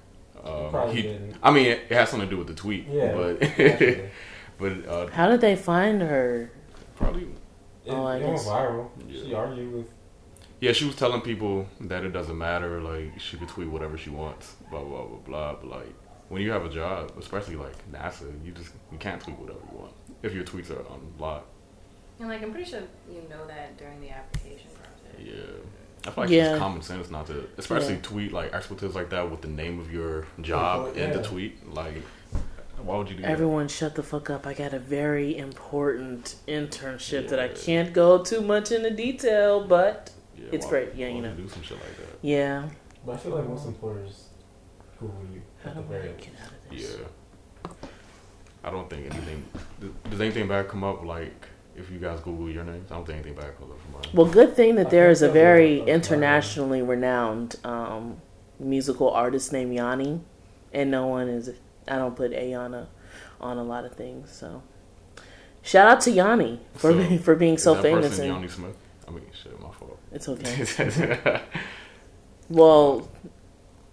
Um, 0.45 0.71
Probably 0.71 0.97
he, 0.97 1.03
didn't. 1.03 1.37
I 1.43 1.51
mean, 1.53 1.67
it 1.67 1.93
has 1.93 2.09
something 2.09 2.29
to 2.29 2.35
do 2.35 2.39
with 2.39 2.49
the 2.49 2.55
tweet. 2.55 2.87
Yeah. 2.89 3.13
but 3.15 3.39
but 4.59 4.89
uh, 4.89 5.07
how 5.09 5.29
did 5.29 5.41
they 5.41 5.55
find 5.57 6.03
her? 6.03 6.51
probably 6.97 7.23
It, 7.85 7.91
Oh, 7.91 8.05
I 8.05 8.17
it 8.19 8.25
went 8.27 8.39
viral. 8.41 8.89
Yeah. 9.09 9.23
She 9.25 9.35
argued 9.35 9.73
with. 9.73 9.87
Yeah, 10.63 10.71
she 10.71 10.85
was 10.85 10.95
telling 10.95 11.23
people 11.23 11.67
that 11.81 12.05
it 12.05 12.13
doesn't 12.13 12.39
matter. 12.39 12.81
Like 12.81 13.19
she 13.19 13.37
could 13.37 13.49
tweet 13.49 13.69
whatever 13.69 13.99
she 13.99 14.11
wants, 14.11 14.55
blah 14.71 14.85
blah 14.85 15.07
blah 15.07 15.19
blah. 15.19 15.55
But 15.55 15.67
like 15.67 15.95
when 16.29 16.41
you 16.41 16.53
have 16.53 16.65
a 16.65 16.69
job, 16.69 17.11
especially 17.19 17.57
like 17.57 17.75
NASA, 17.91 18.33
you 18.45 18.53
just 18.53 18.71
you 18.93 18.99
can't 18.99 19.21
tweet 19.21 19.37
whatever 19.41 19.59
you 19.73 19.79
want 19.79 19.93
if 20.23 20.33
your 20.33 20.45
tweets 20.45 20.71
are 20.71 20.85
unblocked. 20.95 21.49
And 22.21 22.29
like, 22.29 22.45
I'm 22.45 22.53
pretty 22.53 22.71
sure 22.71 22.83
you 23.11 23.23
know 23.29 23.45
that 23.49 23.77
during 23.77 24.01
the 24.01 24.11
application 24.11 24.69
process. 24.71 25.21
Yeah, 25.21 25.33
I 26.07 26.11
feel 26.13 26.25
like 26.25 26.31
Yeah. 26.31 26.51
it's 26.51 26.59
common 26.61 26.81
sense 26.83 27.11
not 27.11 27.27
to, 27.27 27.49
especially 27.59 27.95
Yeah. 27.95 28.03
tweet 28.03 28.33
like 28.33 28.55
expletives 28.55 28.95
like 28.95 29.11
that 29.11 29.29
with 29.29 29.41
the 29.41 29.49
name 29.49 29.81
of 29.81 29.93
your 29.93 30.29
job 30.43 30.93
oh, 30.95 30.97
in 30.97 31.11
the 31.13 31.25
tweet. 31.25 31.75
Like, 31.75 32.03
why 32.81 32.99
would 32.99 33.11
you 33.11 33.17
do 33.17 33.23
that? 33.23 33.33
Everyone 33.33 33.67
shut 33.67 33.97
the 33.97 34.05
fuck 34.05 34.31
up. 34.31 34.47
I 34.47 34.55
got 34.55 34.73
a 34.75 34.79
very 34.79 35.37
important 35.37 36.37
internship 36.47 37.31
that 37.31 37.41
I 37.41 37.49
can't 37.49 37.93
go 37.93 38.23
too 38.23 38.43
much 38.43 38.71
into 38.71 38.91
detail, 38.91 39.67
but 39.67 40.05
that? 40.07 40.13
Yeah, 40.43 40.49
it's 40.53 40.65
why- 40.67 40.71
great. 40.71 40.95
Yeah, 40.95 41.09
why 41.09 41.15
you 41.17 41.23
know. 41.23 41.35
do 41.35 41.49
some 41.49 41.63
shit 41.63 41.79
like 41.79 41.97
that. 41.99 42.19
yeah. 42.23 42.69
But 43.07 43.13
I 43.15 43.19
feel 43.19 43.33
like 43.35 43.49
most 43.49 43.67
employers 43.67 44.29
Google 45.01 45.17
you 45.33 45.43
at 45.65 45.75
do 45.75 45.81
the 45.81 45.87
I 45.87 45.89
very 45.91 46.09
get 46.19 46.29
out 46.45 46.53
of 46.53 46.71
this? 46.71 46.97
Yeah. 46.99 47.73
I 48.65 48.71
don't 48.71 48.89
think 48.89 49.07
anything. 49.13 49.45
Does, 49.81 49.91
does 50.11 50.21
anything 50.21 50.47
bad 50.49 50.69
come 50.69 50.85
up 50.85 51.05
like 51.05 51.47
if 51.77 51.91
you 51.91 51.99
guys 51.99 52.21
Google 52.21 52.49
your 52.49 52.63
names? 52.65 52.91
I 52.93 52.95
don't 52.95 53.05
think 53.07 53.19
anything 53.19 53.35
bad 53.35 53.57
comes 53.59 53.73
up 53.73 53.81
from 53.81 53.93
mine. 53.95 54.03
Well, 54.15 54.27
good 54.27 54.55
thing 54.55 54.77
that 54.77 54.87
I 54.89 54.91
there 54.91 55.07
think 55.07 55.13
is 55.13 55.23
a 55.23 55.29
very 55.31 55.81
a- 55.81 55.85
internationally 55.87 56.81
renowned 56.83 57.57
um, 57.65 58.19
musical 58.61 59.11
artist 59.11 59.53
named 59.53 59.75
Yanni, 59.75 60.21
and 60.73 60.91
no 60.91 61.07
one 61.09 61.29
is. 61.29 61.51
I 61.89 61.97
don't 61.97 62.15
put 62.15 62.33
a 62.33 62.55
on 62.55 62.75
a 63.59 63.65
lot 63.65 63.85
of 63.85 63.95
things. 63.97 64.31
So, 64.31 64.63
shout 65.63 65.89
out 65.89 66.01
to 66.03 66.13
Yanni 66.13 66.61
for 66.75 66.93
So, 66.93 66.97
being, 66.99 67.19
for 67.19 67.35
being 67.35 67.55
Is 67.55 67.65
so 67.65 67.75
that 67.75 67.83
famous. 67.83 68.11
person 68.11 68.27
And 68.27 68.35
Yanni 68.35 68.49
Smith? 68.49 68.77
I 69.09 69.11
mean, 69.11 69.25
shit, 69.33 69.53
my 69.55 69.62
fault. 69.62 69.62
It's 70.13 70.29
okay. 70.29 71.41
Well, 72.49 73.09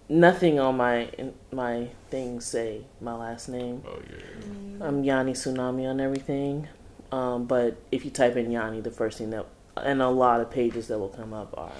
nothing 0.08 0.60
on 0.60 0.76
my 0.76 1.08
my 1.50 1.88
things 2.10 2.44
say 2.44 2.82
my 3.00 3.14
last 3.14 3.48
name. 3.48 3.82
oh 3.86 3.98
yeah. 4.10 4.86
I'm 4.86 5.02
Yanni 5.02 5.32
Tsunami 5.32 5.88
on 5.88 5.98
everything. 5.98 6.68
Um, 7.10 7.46
but 7.46 7.78
if 7.90 8.04
you 8.04 8.10
type 8.10 8.36
in 8.36 8.50
Yanni, 8.50 8.82
the 8.82 8.90
first 8.90 9.16
thing 9.16 9.30
that 9.30 9.46
and 9.76 10.02
a 10.02 10.08
lot 10.08 10.40
of 10.40 10.50
pages 10.50 10.88
that 10.88 10.98
will 10.98 11.08
come 11.08 11.32
up 11.32 11.54
are. 11.56 11.72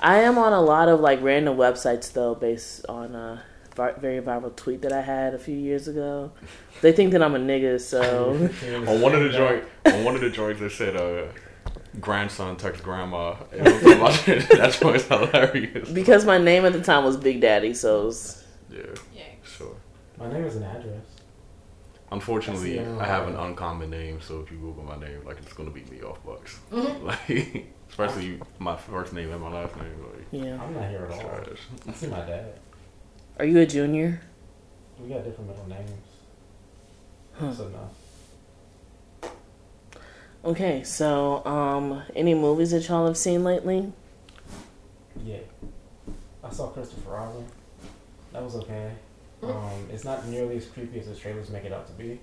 I 0.00 0.20
am 0.22 0.36
on 0.36 0.52
a 0.52 0.60
lot 0.60 0.88
of 0.88 0.98
like 1.00 1.22
random 1.22 1.56
websites 1.56 2.12
though, 2.12 2.34
based 2.34 2.84
on 2.88 3.14
a 3.14 3.44
very 3.76 4.20
viral 4.20 4.54
tweet 4.56 4.82
that 4.82 4.92
I 4.92 5.00
had 5.02 5.32
a 5.32 5.38
few 5.38 5.56
years 5.56 5.86
ago. 5.86 6.32
They 6.80 6.90
think 6.92 7.12
that 7.12 7.22
I'm 7.22 7.34
a 7.34 7.38
nigga, 7.38 7.80
so 7.80 8.32
on 8.90 9.00
one 9.00 9.14
of 9.14 9.22
the 9.22 9.30
joint, 9.30 9.64
on 9.86 10.04
one 10.04 10.16
of 10.16 10.20
the 10.20 10.30
joints, 10.30 10.60
they 10.60 10.68
said, 10.68 10.96
uh, 10.96 11.26
"Grandson 12.00 12.56
text 12.56 12.82
grandma." 12.82 13.36
And 13.52 13.68
I 13.68 13.72
was 13.72 13.82
talking 13.82 14.34
about- 14.38 14.48
That's 14.58 14.80
why 14.80 14.94
it's 14.94 15.04
hilarious. 15.08 15.88
because 15.90 16.24
my 16.24 16.38
name 16.38 16.64
at 16.64 16.72
the 16.72 16.82
time 16.82 17.04
was 17.04 17.16
Big 17.16 17.40
Daddy, 17.40 17.74
so 17.74 18.02
it 18.02 18.04
was, 18.06 18.44
Yeah, 18.70 18.80
Yeah. 19.14 19.22
sure. 19.44 19.76
My 20.18 20.30
name 20.32 20.44
is 20.44 20.56
an 20.56 20.62
address. 20.64 21.04
Unfortunately, 22.10 22.78
I 22.78 23.06
have 23.06 23.26
an 23.26 23.36
uncommon 23.36 23.88
name, 23.88 24.20
so 24.20 24.40
if 24.40 24.50
you 24.50 24.58
Google 24.58 24.84
my 24.84 24.96
name, 24.98 25.20
like 25.24 25.38
it's 25.38 25.54
gonna 25.54 25.70
be 25.70 25.82
me 25.84 26.02
off 26.02 26.22
bucks. 26.24 26.58
Mm-hmm. 26.70 27.06
Like, 27.06 27.66
especially 27.88 28.40
my 28.58 28.76
first 28.76 29.12
name 29.12 29.30
and 29.32 29.40
my 29.40 29.50
last 29.50 29.74
name. 29.76 29.94
Like, 30.12 30.26
yeah. 30.30 30.62
I'm 30.62 30.74
not 30.74 30.88
here 30.90 31.06
at 31.06 31.12
all. 31.12 31.20
trash. 31.20 31.58
I 31.88 31.92
see 31.92 32.06
my 32.08 32.20
dad. 32.20 32.54
Are 33.38 33.44
you 33.46 33.58
a 33.60 33.66
junior? 33.66 34.20
We 35.00 35.08
got 35.08 35.24
different 35.24 35.48
middle 35.50 35.68
names. 35.68 35.90
Huh. 37.34 37.46
That's 37.46 37.60
enough. 37.60 37.90
Okay, 40.44 40.82
so 40.82 41.44
um, 41.46 42.02
any 42.16 42.34
movies 42.34 42.72
that 42.72 42.88
y'all 42.88 43.06
have 43.06 43.16
seen 43.16 43.44
lately? 43.44 43.92
Yeah. 45.24 45.36
I 46.42 46.50
saw 46.50 46.66
Christopher 46.68 47.10
Robin. 47.10 47.46
That 48.32 48.42
was 48.42 48.56
okay. 48.56 48.92
Um, 49.42 49.88
it's 49.92 50.04
not 50.04 50.26
nearly 50.26 50.56
as 50.56 50.66
creepy 50.66 50.98
as 50.98 51.06
the 51.06 51.14
trailers 51.14 51.50
make 51.50 51.64
it 51.64 51.72
out 51.72 51.86
to 51.86 51.92
be. 51.92 52.18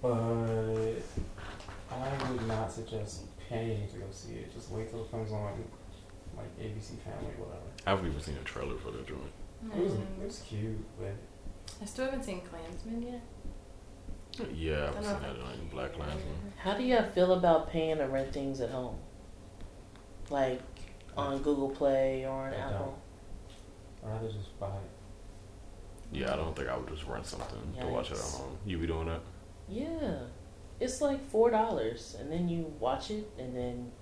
But 0.00 0.12
I 0.14 0.94
would 2.30 2.46
not 2.46 2.70
suggest 2.72 3.22
paying 3.48 3.88
to 3.88 3.96
go 3.98 4.06
see 4.10 4.34
it. 4.34 4.52
Just 4.54 4.70
wait 4.70 4.90
till 4.90 5.02
it 5.02 5.10
comes 5.10 5.32
on 5.32 5.52
like 6.36 6.56
ABC 6.60 6.98
Family, 7.04 7.32
whatever. 7.36 7.62
I 7.86 7.90
haven't 7.90 8.06
even 8.06 8.20
seen 8.20 8.36
a 8.40 8.44
trailer 8.44 8.76
for 8.78 8.90
that 8.92 9.06
joint. 9.06 9.20
It 9.76 9.82
was 9.82 9.92
Mm. 9.92 10.20
it 10.20 10.24
was 10.26 10.42
cute, 10.48 10.84
but 10.98 11.14
I 11.80 11.84
still 11.84 12.06
haven't 12.06 12.24
seen 12.24 12.40
Klansman 12.42 13.02
yet. 13.02 13.20
Yeah, 14.54 14.72
I 14.72 14.76
I 14.82 14.84
haven't 14.86 15.04
seen 15.04 15.12
that 15.22 15.30
if 15.36 15.44
I- 15.44 15.50
like 15.50 15.70
Black 15.70 15.92
Klansman. 15.94 16.52
How 16.56 16.74
do 16.74 16.82
y'all 16.84 17.04
feel 17.10 17.32
about 17.34 17.70
paying 17.70 17.98
to 17.98 18.06
rent 18.06 18.32
things 18.32 18.60
at 18.60 18.70
home? 18.70 18.96
Like 20.30 20.60
on 21.16 21.38
Google 21.42 21.68
Play 21.70 22.24
or 22.24 22.30
on 22.30 22.54
I 22.54 22.56
don't. 22.56 22.72
Apple? 22.72 22.98
I'd 24.04 24.08
rather 24.12 24.28
just 24.32 24.58
buy 24.58 24.68
it. 24.68 24.90
Yeah, 26.12 26.32
I 26.32 26.36
don't 26.36 26.54
think 26.56 26.68
I 26.68 26.76
would 26.76 26.88
just 26.88 27.06
rent 27.06 27.26
something 27.26 27.74
to 27.80 27.86
watch 27.86 28.10
it 28.10 28.16
at 28.18 28.24
home. 28.24 28.56
You 28.66 28.78
be 28.78 28.86
doing 28.86 29.06
that? 29.06 29.20
Yeah. 29.68 30.18
It's 30.80 31.00
like 31.00 31.28
four 31.30 31.50
dollars 31.50 32.16
and 32.18 32.30
then 32.32 32.48
you 32.48 32.72
watch 32.80 33.10
it 33.10 33.30
and 33.38 33.54
then 33.56 33.92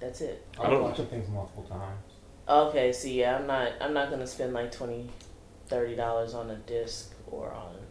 that's 0.00 0.20
it. 0.20 0.46
I 0.58 0.64
I'm 0.64 0.70
don't- 0.70 0.82
watching 0.82 1.06
things 1.06 1.28
multiple 1.28 1.64
times. 1.64 2.02
Okay, 2.48 2.92
see 2.92 3.18
yeah, 3.20 3.36
I'm 3.38 3.46
not 3.46 3.72
I'm 3.80 3.92
not 3.92 4.10
gonna 4.10 4.26
spend 4.26 4.52
like 4.54 4.70
twenty, 4.70 5.10
thirty 5.66 5.96
dollars 5.96 6.32
on 6.34 6.50
a 6.50 6.56
disc 6.56 7.12
or 7.30 7.50
on 7.52 7.74
a 7.74 7.78
digital. 7.78 7.84
I 7.84 7.85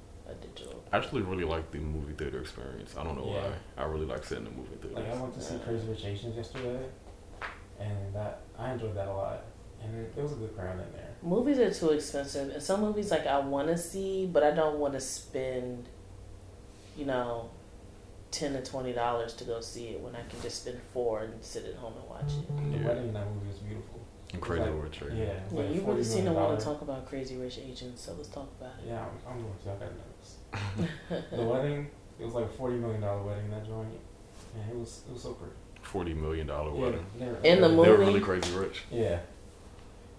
actually 0.93 1.21
really 1.23 1.43
like 1.43 1.71
the 1.71 1.79
movie 1.79 2.13
theater 2.13 2.39
experience. 2.41 2.95
I 2.97 3.03
don't 3.03 3.17
know 3.17 3.25
Yeah. 3.27 3.41
why. 3.77 3.83
I 3.83 3.85
really 3.85 4.05
like 4.05 4.23
sitting 4.23 4.45
in 4.45 4.51
the 4.51 4.57
movie 4.57 4.75
theater. 4.75 4.95
Like 4.95 5.09
I 5.11 5.21
went 5.21 5.33
to 5.33 5.41
see 5.41 5.57
Crazy 5.59 5.87
Rich 5.87 6.05
Asians 6.05 6.35
yesterday, 6.35 6.79
and 7.79 8.13
that 8.15 8.41
I 8.57 8.71
enjoyed 8.73 8.95
that 8.95 9.07
a 9.07 9.13
lot. 9.13 9.41
and 9.83 9.93
it, 9.97 10.13
it 10.17 10.21
was 10.23 10.31
a 10.31 10.35
good 10.35 10.55
crowd 10.57 10.73
in 10.79 10.91
there. 10.93 11.13
Movies 11.21 11.59
are 11.59 11.71
too 11.71 11.91
expensive, 11.91 12.49
and 12.53 12.63
some 12.63 12.81
movies 12.81 13.11
like 13.11 13.27
I 13.27 13.39
want 13.39 13.67
to 13.67 13.77
see, 13.77 14.25
but 14.25 14.41
I 14.43 14.49
don't 14.51 14.79
want 14.79 14.93
to 14.93 14.99
spend, 14.99 15.87
you 16.97 17.05
know, 17.05 17.49
ten 18.31 18.53
to 18.53 18.63
twenty 18.63 18.93
dollars 18.93 19.33
to 19.35 19.43
go 19.43 19.61
see 19.61 19.89
it 19.89 19.99
when 19.99 20.15
I 20.15 20.21
can 20.29 20.41
just 20.41 20.61
spend 20.63 20.79
four 20.93 21.19
and 21.23 21.33
sit 21.43 21.65
at 21.65 21.75
home 21.75 21.93
and 21.99 22.09
watch 22.09 22.31
it. 22.41 22.71
The 22.71 22.77
Yeah. 22.79 22.87
wedding 22.87 23.07
in 23.09 23.13
that 23.13 23.27
movie 23.31 23.47
was 23.47 23.57
beautiful. 23.59 23.99
And 24.33 24.41
Crazy 24.41 24.63
Like, 24.63 24.83
Rich. 24.83 25.01
right? 25.03 25.11
Yeah, 25.11 25.23
it 25.25 25.41
Yeah, 25.51 25.57
like 25.59 25.75
you 25.75 25.81
$40 25.81 25.87
really 25.87 26.03
seem 26.03 26.25
to 26.25 26.31
million 26.31 26.43
want 26.49 26.59
to 26.59 26.65
talk 26.65 26.81
about 26.81 27.05
Crazy 27.07 27.37
Rich 27.37 27.59
Asians, 27.59 28.01
so 28.01 28.13
let's 28.13 28.29
talk 28.29 28.49
about 28.59 28.73
it. 28.79 28.87
Yeah, 28.87 29.05
I'm, 29.05 29.31
I'm 29.33 29.41
going 29.43 29.53
to. 29.63 29.69
I 29.69 29.73
got 29.73 29.81
notes. 29.81 30.14
The 30.51 31.43
wedding, 31.43 31.89
it 32.19 32.25
was 32.25 32.33
like 32.33 32.45
a 32.45 32.49
forty 32.49 32.75
million 32.75 33.01
dollar 33.01 33.21
wedding. 33.23 33.49
That 33.49 33.65
joint, 33.65 33.87
and 34.55 34.71
it 34.71 34.75
was 34.77 35.01
it 35.07 35.13
was 35.13 35.23
so 35.23 35.33
pretty. 35.33 35.53
Forty 35.81 36.13
million 36.13 36.47
dollar 36.47 36.73
Yeah, 36.75 36.81
wedding. 36.85 37.05
they 37.19 37.25
were- 37.27 37.37
In 37.43 37.61
the 37.61 37.69
movie, 37.69 37.83
They 37.83 37.91
were 37.91 37.97
really 38.05 38.19
crazy 38.21 38.55
rich. 38.57 38.83
Yeah. 38.91 39.19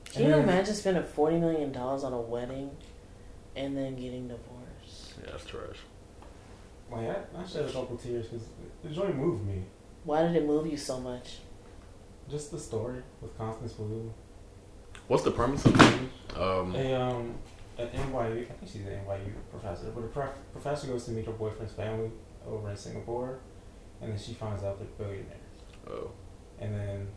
Can 0.05 0.23
you 0.23 0.33
And 0.33 0.35
then- 0.35 0.49
imagine 0.49 0.75
spending 0.75 1.03
forty 1.05 1.39
million 1.39 1.73
dollars 1.73 2.05
on 2.05 2.13
a 2.13 2.21
wedding 2.21 2.71
and 3.57 3.77
then 3.77 3.97
getting 3.97 4.29
divorced? 4.29 5.15
Yeah, 5.25 5.31
that's 5.33 5.45
trash. 5.45 5.79
Like 6.91 7.09
I, 7.09 7.17
I 7.43 7.47
shed 7.47 7.65
a 7.69 7.73
couple 7.73 7.97
tears 7.97 8.27
because 8.27 8.47
the 8.85 8.91
joint 8.91 9.17
moved 9.17 9.45
me. 9.45 9.65
Why 10.05 10.23
did 10.23 10.37
it 10.37 10.47
move 10.47 10.67
you 10.69 10.77
so 10.77 11.01
much? 11.01 11.39
Just 12.31 12.53
the 12.53 12.59
story 12.61 13.03
with 13.21 13.37
Constance 13.37 13.75
Wu. 13.79 14.13
What's 15.09 15.25
the 15.25 15.33
premise 15.33 15.65
of 15.65 15.73
the 15.77 15.85
movie? 15.85 16.09
Um, 16.37 16.75
A 16.77 16.95
um, 16.95 17.35
an 17.79 17.89
NYU, 17.89 18.43
I 18.43 18.53
think 18.53 18.71
she's 18.71 18.87
an 18.87 19.01
NYU 19.07 19.33
professor, 19.51 19.91
but 19.95 20.05
a 20.05 20.09
prof- 20.09 20.53
professor 20.53 20.87
goes 20.87 21.05
to 21.05 21.11
meet 21.11 21.27
her 21.27 21.33
boyfriend's 21.33 21.73
family 21.75 22.11
over 22.47 22.71
in 22.71 22.77
Singapore, 22.77 23.39
and 24.01 24.11
then 24.11 24.19
she 24.19 24.35
finds 24.35 24.63
out 24.63 24.79
they're 24.79 24.89
billionaires, 25.07 25.61
oh, 25.89 26.11
and 26.59 26.75
then 26.75 27.09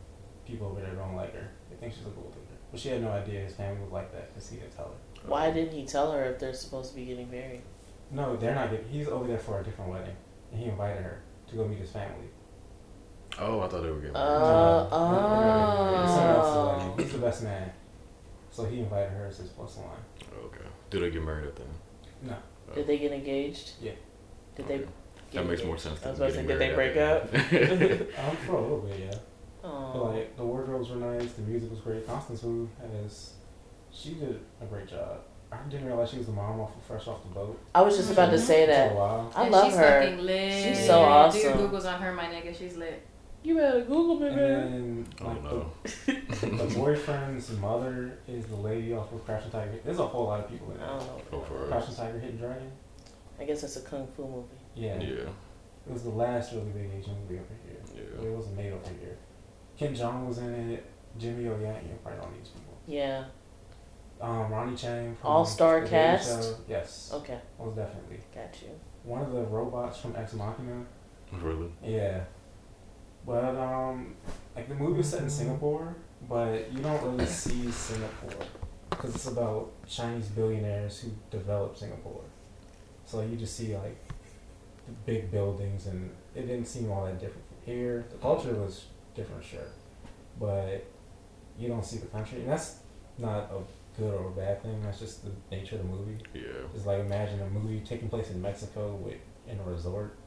people 0.45 0.67
over 0.67 0.81
there 0.81 0.93
don't 0.95 1.15
like 1.15 1.33
her. 1.33 1.49
They 1.69 1.75
think 1.77 1.93
she's 1.93 2.05
a 2.05 2.09
gold 2.09 2.33
digger, 2.33 2.57
but 2.71 2.79
she 2.79 2.89
had 2.89 3.01
no 3.01 3.11
idea 3.11 3.41
his 3.41 3.53
family 3.53 3.81
was 3.81 3.91
like 3.91 4.11
that 4.11 4.33
because 4.33 4.49
he 4.49 4.57
didn't 4.57 4.75
tell 4.75 4.85
her. 4.85 5.29
Why 5.29 5.51
didn't 5.51 5.73
he 5.73 5.85
tell 5.85 6.11
her 6.11 6.25
if 6.25 6.39
they're 6.39 6.53
supposed 6.53 6.91
to 6.91 6.95
be 6.95 7.05
getting 7.05 7.29
married? 7.29 7.61
No, 8.11 8.35
they're 8.35 8.55
not. 8.55 8.71
Getting, 8.71 8.89
he's 8.89 9.07
over 9.07 9.27
there 9.27 9.37
for 9.37 9.59
a 9.59 9.63
different 9.63 9.91
wedding, 9.91 10.15
and 10.51 10.59
he 10.59 10.67
invited 10.67 11.03
her 11.03 11.21
to 11.47 11.55
go 11.55 11.67
meet 11.67 11.79
his 11.79 11.91
family. 11.91 12.27
Oh, 13.37 13.61
I 13.61 13.67
thought 13.67 13.83
they 13.83 13.91
were 13.91 13.99
getting. 13.99 14.15
Uh, 14.15 14.89
married. 14.89 14.91
No, 14.91 15.29
they're 15.31 15.43
getting 15.43 15.91
married. 15.91 16.09
Someone 16.09 16.35
else's 16.35 16.55
oh. 16.55 16.77
wedding. 16.77 17.05
He's 17.05 17.13
the 17.13 17.19
best 17.19 17.43
man, 17.43 17.71
so 18.51 18.65
he 18.65 18.79
invited 18.79 19.09
her 19.11 19.25
as 19.27 19.37
his 19.37 19.49
plus 19.49 19.77
one. 19.77 19.87
okay. 20.45 20.65
Did 20.89 21.01
they 21.03 21.09
get 21.11 21.23
married 21.23 21.45
at 21.47 21.55
the 21.55 21.61
end? 21.63 21.71
No. 22.23 22.35
Oh. 22.71 22.75
Did 22.75 22.87
they 22.87 22.97
get 22.97 23.11
engaged? 23.11 23.71
Yeah. 23.81 23.91
Did 24.55 24.67
they? 24.67 24.75
Okay. 24.75 24.83
get 25.31 25.43
That 25.43 25.47
makes 25.49 25.61
more 25.63 25.75
engaged? 25.75 25.83
sense. 25.83 26.05
I 26.05 26.09
was 26.09 26.19
about 26.19 26.27
to 26.29 26.35
say, 26.35 26.45
did 26.47 26.59
they 26.59 26.73
break 26.73 26.97
up? 26.97 27.33
at 27.33 27.49
the 27.49 27.71
end. 27.71 28.07
Um, 28.29 28.35
for 28.45 28.55
a 28.55 28.61
little 28.61 28.79
bit, 28.79 28.99
yeah. 28.99 29.17
But 29.61 29.69
Oh, 29.69 30.11
like 30.15 30.35
the 30.37 30.43
wardrobes 30.45 30.89
were 30.89 30.95
nice, 30.95 31.33
the 31.33 31.41
music 31.43 31.69
was 31.69 31.79
great. 31.81 32.07
Constance 32.07 32.43
Wu 32.43 32.69
has, 33.03 33.33
she 33.91 34.13
did 34.13 34.39
a 34.61 34.65
great 34.65 34.87
job. 34.87 35.19
I 35.51 35.57
didn't 35.69 35.87
realize 35.87 36.11
she 36.11 36.17
was 36.17 36.27
the 36.27 36.31
mom 36.31 36.59
off 36.59 36.75
of 36.75 36.83
Fresh 36.83 37.07
Off 37.07 37.23
the 37.23 37.29
Boat. 37.33 37.59
I 37.75 37.81
was 37.81 37.97
just 37.97 38.11
about 38.11 38.29
to 38.29 38.37
say 38.39 38.65
For 38.65 38.71
a 38.71 38.75
that. 38.75 38.95
while. 38.95 39.33
I 39.35 39.43
And 39.43 39.51
love 39.51 39.65
she's 39.65 39.75
her. 39.77 40.01
fucking 40.01 40.19
lit. 40.19 40.63
She's 40.63 40.85
so 40.85 40.99
Do 40.99 41.05
awesome. 41.05 41.41
your 41.41 41.51
Googles 41.69 41.85
on 41.93 41.99
her, 42.01 42.13
my 42.13 42.25
nigga. 42.25 42.55
She's 42.57 42.77
lit. 42.77 43.01
You 43.43 43.55
better 43.55 43.81
Google 43.81 44.19
me, 44.19 44.27
And 44.27 44.35
man. 44.35 44.71
then 44.71 45.07
Oh 45.21 45.27
like 45.27 45.43
no. 45.43 45.71
the, 46.05 46.65
the 46.67 46.75
boyfriend's 46.75 47.49
mother 47.57 48.19
is 48.27 48.45
the 48.47 48.55
lady 48.55 48.93
off 48.93 49.11
of 49.13 49.23
Crash 49.25 49.43
and 49.43 49.51
Tiger. 49.51 49.79
There's 49.83 49.99
a 49.99 50.05
whole 50.07 50.25
lot 50.27 50.41
of 50.41 50.49
people 50.49 50.71
in 50.71 50.79
I 50.81 50.87
don't 50.87 50.99
know. 50.99 51.21
Oh, 51.33 51.41
for 51.41 51.53
real? 51.59 51.67
Crouching 51.67 51.95
Tiger, 51.95 52.19
Hidden 52.19 52.37
Dragon. 52.37 52.71
I 53.39 53.45
guess 53.45 53.63
it's 53.63 53.77
a 53.77 53.81
kung 53.81 54.07
fu 54.15 54.23
movie. 54.27 54.47
Yeah. 54.75 54.99
Yeah. 54.99 55.29
It 55.87 55.93
was 55.93 56.03
the 56.03 56.09
last 56.09 56.51
really 56.53 56.69
big 56.71 56.89
Asian 56.99 57.15
movie 57.21 57.35
over 57.39 57.55
here. 57.65 57.77
But 57.85 58.23
Yeah. 58.23 58.29
it 58.29 58.35
wasn't 58.35 58.57
made 58.57 58.73
over 58.73 58.89
here. 58.99 59.17
Ken 59.77 59.95
Jeong 59.95 60.27
was 60.27 60.39
in 60.39 60.53
it. 60.71 60.85
Jimmy 61.17 61.47
O 61.47 61.51
Yang, 61.57 61.85
you 61.87 61.97
probably 62.03 62.21
don't 62.21 62.31
need 62.33 62.41
these 62.41 62.49
people. 62.49 62.77
Yeah. 62.87 63.23
Um, 64.21 64.51
Ronny 64.51 64.73
Chieng. 64.73 65.15
All-star 65.23 65.83
cast? 65.83 66.43
Show. 66.43 66.55
Yes. 66.67 67.11
Okay, 67.15 67.39
Most 67.57 67.77
definitely. 67.77 68.19
got 68.35 68.61
you. 68.61 68.67
One 69.03 69.21
of 69.21 69.31
the 69.31 69.43
robots 69.43 69.97
from 70.01 70.13
Ex 70.17 70.33
Machina. 70.33 70.83
Really? 71.41 71.71
Yeah. 71.81 72.23
But 73.29 73.55
um, 73.57 74.15
like 74.55 74.67
the 74.67 74.73
movie 74.73 74.97
was 74.97 75.09
set 75.11 75.21
in 75.21 75.29
Singapore, 75.29 75.95
but 76.27 76.73
you 76.73 76.79
don't 76.79 76.99
really 77.03 77.27
see 77.27 77.69
Singapore 77.69 78.43
because 78.89 79.13
it's 79.13 79.27
about 79.27 79.69
Chinese 79.87 80.29
billionaires 80.29 80.99
who 80.99 81.11
developed 81.29 81.77
Singapore. 81.77 82.23
So 83.05 83.21
you 83.21 83.35
just 83.37 83.55
see 83.55 83.77
like 83.77 84.03
the 84.87 84.93
big 85.05 85.29
buildings, 85.29 85.85
and 85.85 86.09
it 86.33 86.47
didn't 86.47 86.65
seem 86.65 86.89
all 86.89 87.05
that 87.05 87.19
different 87.19 87.45
from 87.49 87.57
here. 87.71 88.03
The 88.09 88.17
culture 88.17 88.55
was 88.55 88.87
different, 89.13 89.43
sure, 89.45 89.69
but 90.39 90.83
you 91.55 91.67
don't 91.67 91.85
see 91.85 91.99
the 91.99 92.07
country, 92.07 92.39
and 92.39 92.49
that's 92.49 92.77
not 93.19 93.51
a 93.51 93.61
good 94.01 94.11
or 94.11 94.29
a 94.29 94.31
bad 94.31 94.63
thing. 94.63 94.81
That's 94.81 94.97
just 94.97 95.23
the 95.23 95.31
nature 95.55 95.75
of 95.75 95.83
the 95.83 95.87
movie. 95.87 96.17
Yeah. 96.33 96.65
It's 96.73 96.87
like 96.87 96.99
imagine 97.01 97.39
a 97.41 97.49
movie 97.51 97.81
taking 97.81 98.09
place 98.09 98.31
in 98.31 98.41
Mexico 98.41 98.95
with 98.95 99.21
in 99.47 99.59
a 99.59 99.63
resort. 99.63 100.17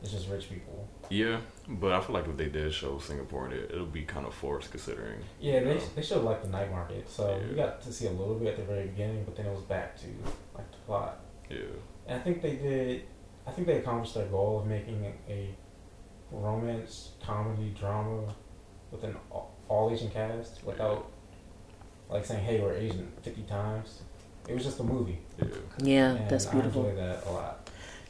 It's 0.00 0.12
just 0.12 0.28
rich 0.28 0.48
people. 0.48 0.86
Yeah, 1.10 1.40
but 1.68 1.92
I 1.92 2.00
feel 2.00 2.14
like 2.14 2.26
if 2.28 2.36
they 2.36 2.48
did 2.48 2.72
show 2.72 2.98
Singapore, 2.98 3.50
it 3.50 3.70
it'll 3.72 3.86
be 3.86 4.02
kind 4.02 4.26
of 4.26 4.34
forced 4.34 4.70
considering. 4.70 5.20
Yeah, 5.40 5.60
they 5.64 5.74
Yeah. 5.74 5.80
they 5.96 6.02
showed 6.02 6.24
like 6.24 6.42
the 6.42 6.48
night 6.48 6.70
market, 6.70 7.08
so 7.08 7.28
Yeah. 7.40 7.48
we 7.48 7.54
got 7.56 7.80
to 7.82 7.92
see 7.92 8.06
a 8.06 8.10
little 8.12 8.36
bit 8.36 8.48
at 8.48 8.56
the 8.56 8.62
very 8.64 8.86
beginning, 8.88 9.24
but 9.24 9.34
then 9.36 9.46
it 9.46 9.52
was 9.54 9.64
back 9.64 9.96
to 9.98 10.06
like 10.54 10.70
the 10.70 10.78
plot. 10.86 11.18
Yeah. 11.50 11.58
And 12.06 12.20
I 12.20 12.22
think 12.22 12.42
they 12.42 12.56
did. 12.56 13.02
I 13.46 13.50
think 13.52 13.66
they 13.66 13.78
accomplished 13.78 14.14
their 14.14 14.26
goal 14.26 14.60
of 14.60 14.66
making 14.66 15.04
a, 15.28 15.32
a 15.32 15.54
romance 16.30 17.12
comedy 17.24 17.74
drama 17.78 18.34
with 18.90 19.04
an 19.04 19.16
all, 19.30 19.54
all 19.68 19.90
Asian 19.90 20.10
cast 20.10 20.64
without 20.64 21.10
like 22.08 22.24
saying, 22.24 22.44
"Hey, 22.44 22.60
we're 22.60 22.74
Asian" 22.74 23.12
fifty 23.22 23.42
times. 23.42 24.02
It 24.48 24.54
was 24.54 24.64
just 24.64 24.78
a 24.80 24.84
movie. 24.84 25.18
Yeah. 25.38 25.46
Yeah, 25.78 26.10
and 26.14 26.30
that's 26.30 26.46
I 26.46 26.52
beautiful. 26.52 26.86
enjoyed 26.86 26.98
that 27.04 27.26
a 27.26 27.30
lot. 27.32 27.65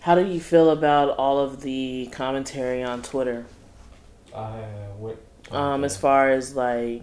How 0.06 0.14
do 0.14 0.24
you 0.24 0.38
feel 0.38 0.70
about 0.70 1.18
all 1.18 1.40
of 1.40 1.62
the 1.62 2.08
commentary 2.12 2.80
on 2.80 3.02
Twitter? 3.02 3.44
I 4.32 4.60
what 4.98 5.16
Um, 5.50 5.82
as 5.82 5.96
far 5.96 6.30
as 6.30 6.54
like 6.54 7.02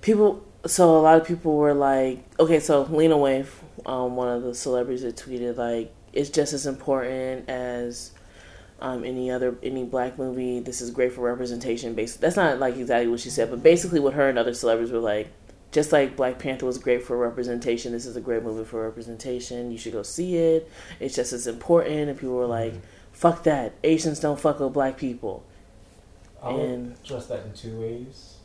people, 0.00 0.44
so 0.66 0.98
a 0.98 1.02
lot 1.02 1.20
of 1.20 1.24
people 1.24 1.56
were 1.56 1.72
like, 1.72 2.24
okay, 2.40 2.58
so 2.58 2.82
Lena 2.82 3.14
Waithe, 3.14 3.46
um, 3.86 4.16
one 4.16 4.26
of 4.26 4.42
the 4.42 4.56
celebrities 4.56 5.02
that 5.02 5.14
tweeted 5.14 5.56
like, 5.56 5.94
it's 6.12 6.30
just 6.30 6.52
as 6.52 6.66
important 6.66 7.48
as 7.48 8.10
um, 8.80 9.04
any 9.04 9.30
other 9.30 9.56
any 9.62 9.84
black 9.84 10.18
movie. 10.18 10.58
This 10.58 10.80
is 10.80 10.90
great 10.90 11.12
for 11.12 11.20
representation. 11.20 11.94
Basically, 11.94 12.26
that's 12.26 12.34
not 12.34 12.58
like 12.58 12.76
exactly 12.76 13.06
what 13.06 13.20
she 13.20 13.30
said, 13.30 13.50
but 13.50 13.62
basically, 13.62 14.00
what 14.00 14.14
her 14.14 14.28
and 14.28 14.36
other 14.36 14.52
celebrities 14.52 14.90
were 14.90 14.98
like. 14.98 15.28
Just 15.72 15.92
like 15.92 16.16
Black 16.16 16.38
Panther 16.38 16.66
was 16.66 16.78
great 16.78 17.02
for 17.02 17.16
representation, 17.16 17.92
this 17.92 18.06
is 18.06 18.16
a 18.16 18.20
great 18.20 18.42
movie 18.42 18.64
for 18.64 18.82
representation. 18.82 19.70
You 19.70 19.78
should 19.78 19.92
go 19.92 20.02
see 20.02 20.36
it. 20.36 20.70
It's 20.98 21.14
just 21.14 21.32
as 21.32 21.46
important. 21.46 22.08
And 22.08 22.18
people 22.18 22.34
were 22.34 22.42
mm-hmm. 22.42 22.74
like, 22.74 22.82
"Fuck 23.12 23.44
that! 23.44 23.74
Asians 23.84 24.18
don't 24.18 24.40
fuck 24.40 24.58
with 24.58 24.72
black 24.72 24.96
people." 24.96 25.44
I 26.42 26.52
would 26.52 26.60
and- 26.60 26.96
address 27.04 27.26
that 27.26 27.44
in 27.44 27.52
two 27.52 27.80
ways. 27.80 28.36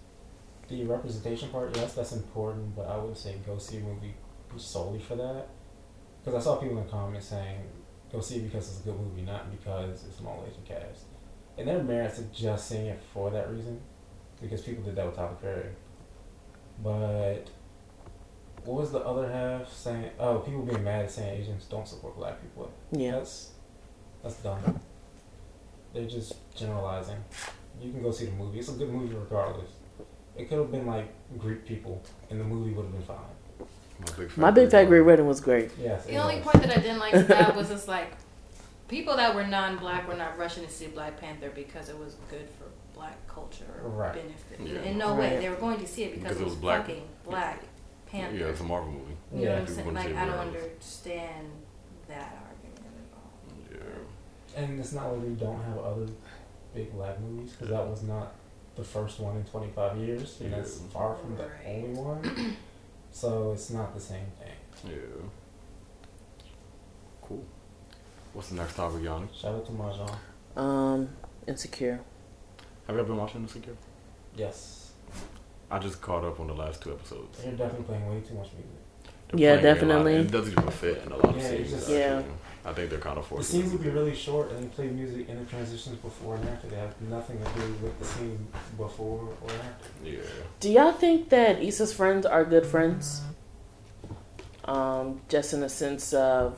The 0.67 0.83
representation 0.83 1.49
part, 1.49 1.75
yes, 1.75 1.93
that's 1.93 2.11
important, 2.11 2.75
but 2.75 2.87
I 2.87 2.97
would 2.97 3.15
say 3.15 3.35
go 3.45 3.57
see 3.59 3.77
a 3.77 3.81
movie 3.81 4.15
solely 4.57 4.99
for 4.99 5.15
that. 5.15 5.47
Because 6.23 6.41
I 6.41 6.43
saw 6.43 6.55
people 6.55 6.79
in 6.79 6.85
the 6.85 6.91
comments 6.91 7.27
saying, 7.27 7.59
go 8.11 8.19
see 8.19 8.37
it 8.37 8.51
because 8.51 8.69
it's 8.69 8.79
a 8.79 8.83
good 8.83 8.99
movie, 8.99 9.21
not 9.21 9.51
because 9.51 10.03
it's 10.05 10.19
an 10.19 10.25
all 10.25 10.43
Asian 10.49 10.63
cast. 10.63 11.03
And 11.57 11.67
there 11.67 11.79
are 11.79 11.83
merits 11.83 12.17
to 12.17 12.23
just 12.23 12.67
seeing 12.67 12.87
it 12.87 12.99
for 13.13 13.29
that 13.29 13.51
reason, 13.51 13.79
because 14.41 14.61
people 14.61 14.83
did 14.83 14.95
that 14.95 15.05
with 15.05 15.15
Tyler 15.15 15.37
Perry. 15.39 15.69
But 16.83 17.49
what 18.63 18.81
was 18.81 18.91
the 18.91 18.99
other 18.99 19.29
half 19.31 19.71
saying? 19.71 20.11
Oh, 20.19 20.39
people 20.39 20.63
being 20.63 20.83
mad 20.83 21.05
at 21.05 21.11
saying 21.11 21.41
Asians 21.41 21.65
don't 21.65 21.87
support 21.87 22.17
black 22.17 22.41
people. 22.41 22.71
Yeah. 22.91 23.11
That's 23.11 23.51
that's 24.23 24.35
dumb. 24.37 24.79
They're 25.93 26.05
just 26.05 26.33
generalizing. 26.55 27.23
You 27.81 27.91
can 27.91 28.01
go 28.01 28.11
see 28.11 28.25
the 28.25 28.31
movie. 28.31 28.59
It's 28.59 28.69
a 28.69 28.73
good 28.73 28.89
movie 28.89 29.13
regardless. 29.13 29.71
It 30.37 30.49
could 30.49 30.57
have 30.57 30.71
been 30.71 30.85
like 30.85 31.13
Greek 31.37 31.65
people, 31.65 32.03
and 32.29 32.39
the 32.39 32.43
movie 32.43 32.71
would 32.71 32.83
have 32.83 32.91
been 32.91 33.03
fine. 33.03 33.17
My 33.99 34.17
big 34.17 34.29
fat 34.29 34.37
My 34.37 34.51
Big 34.51 34.69
Fat 34.69 34.79
Greek 34.79 34.89
Great 34.89 35.01
Wedding. 35.01 35.05
Wedding 35.05 35.27
was 35.27 35.39
great. 35.39 35.71
Yes. 35.79 36.05
The 36.05 36.17
only 36.17 36.35
was. 36.35 36.45
point 36.45 36.63
that 36.63 36.77
I 36.77 36.81
didn't 36.81 36.99
like 36.99 37.13
about 37.13 37.55
was 37.55 37.69
just 37.69 37.87
like 37.87 38.11
people 38.87 39.15
that 39.15 39.33
were 39.33 39.45
non-black 39.45 40.07
were 40.07 40.15
not 40.15 40.37
rushing 40.37 40.65
to 40.65 40.71
see 40.71 40.87
Black 40.87 41.19
Panther 41.19 41.49
because 41.55 41.89
it 41.89 41.97
was 41.97 42.15
good 42.29 42.47
for 42.59 42.64
black 43.05 43.27
culture 43.27 43.65
or 43.83 43.89
Right. 43.89 44.13
benefit. 44.13 44.59
Yeah. 44.59 44.89
In 44.89 44.97
no 44.97 45.15
way, 45.15 45.37
they 45.39 45.49
were 45.49 45.55
going 45.55 45.79
to 45.79 45.87
see 45.87 46.03
it 46.05 46.13
because, 46.15 46.29
Because 46.29 46.41
it 46.41 46.45
was, 46.45 46.55
black. 46.55 46.81
fucking 46.85 47.03
Black 47.23 47.63
Panther. 48.07 48.35
Yeah, 48.35 48.45
it's 48.47 48.61
a 48.61 48.63
Marvel 48.63 48.91
movie. 48.91 49.17
you 49.33 49.37
know 49.37 49.43
Yeah. 49.43 49.59
what 49.59 49.69
I'm 49.69 49.75
saying? 49.75 49.93
Like 49.93 50.05
I 50.07 50.09
don't 50.25 50.27
regardless. 50.29 50.63
understand 50.63 51.47
that 52.07 52.37
argument 52.47 52.95
at 53.01 53.17
all. 53.17 53.31
Yeah. 54.57 54.61
And 54.63 54.79
it's 54.79 54.93
not 54.93 55.11
like 55.13 55.21
we 55.23 55.33
don't 55.35 55.61
have 55.63 55.77
other 55.77 56.07
big 56.73 56.91
black 56.93 57.19
movies, 57.19 57.51
because 57.51 57.69
that 57.69 57.87
was 57.87 58.03
not 58.03 58.33
the 58.75 58.83
first 58.83 59.19
one 59.19 59.37
in 59.37 59.43
25 59.43 59.97
years, 59.97 60.41
and 60.41 60.53
that's 60.53 60.79
far 60.93 61.15
from 61.15 61.35
the 61.37 61.47
only 61.65 61.89
one. 61.93 62.57
so 63.11 63.51
it's 63.53 63.69
not 63.69 63.93
the 63.93 63.99
same 64.01 64.27
thing. 64.39 64.57
Yeah. 64.91 65.23
Cool. 67.21 67.43
What's 68.33 68.49
the 68.49 68.55
next 68.55 68.75
topic, 68.75 69.03
Yanni? 69.03 69.27
Shout 69.33 69.55
out 69.55 69.65
to 69.65 69.71
Mahjong. 69.71 70.17
Um, 70.61 71.09
Insecure. 71.47 71.99
Have 72.87 72.95
you 72.95 72.99
ever 73.01 73.07
been 73.09 73.17
watching 73.17 73.41
Insecure? 73.41 73.75
Yes. 74.35 74.91
I 75.71 75.79
just 75.79 76.01
caught 76.01 76.23
up 76.23 76.39
on 76.39 76.47
the 76.47 76.53
last 76.53 76.81
two 76.81 76.91
episodes. 76.93 77.39
You're 77.43 77.53
definitely 77.53 77.85
playing 77.85 78.07
way 78.07 78.21
too 78.21 78.35
much 78.35 78.49
music. 78.53 78.71
They're 79.31 79.39
Yeah, 79.39 79.59
playing 79.59 79.65
a 79.65 79.67
lot, 79.69 79.73
definitely. 79.73 80.15
and 80.17 80.25
It 80.27 80.31
doesn't 80.31 80.51
even 80.51 80.71
fit 80.71 80.97
in 81.05 81.11
a 81.11 81.15
lot 81.15 81.25
of 81.25 81.37
Yeah, 81.37 81.43
it's 81.47 81.69
scenes. 81.69 81.71
just- 81.71 81.89
Yeah. 81.89 82.21
I 82.63 82.73
think 82.73 82.89
they're 82.89 82.99
kind 82.99 83.17
of 83.17 83.25
forced. 83.25 83.51
The 83.51 83.57
forcing. 83.57 83.61
scenes 83.61 83.73
would 83.73 83.83
be 83.83 83.89
really 83.89 84.15
short, 84.15 84.51
and 84.51 84.63
they 84.63 84.67
play 84.67 84.87
music 84.87 85.29
in 85.29 85.39
the 85.39 85.45
transitions 85.45 85.97
before 85.97 86.35
and 86.35 86.47
after. 86.49 86.67
They 86.67 86.75
have 86.77 86.99
nothing 87.01 87.37
to 87.39 87.59
do 87.59 87.73
with 87.83 87.97
the 87.99 88.05
scene 88.05 88.47
before 88.77 89.29
or 89.41 89.49
after. 89.49 89.89
Yeah. 90.03 90.19
Do 90.59 90.71
y'all 90.71 90.91
think 90.91 91.29
that 91.29 91.61
Issa's 91.61 91.93
friends 91.93 92.25
are 92.25 92.43
good 92.43 92.65
friends? 92.65 93.21
Um, 94.65 95.21
just 95.29 95.53
in 95.53 95.59
the 95.59 95.69
sense 95.69 96.11
of 96.13 96.57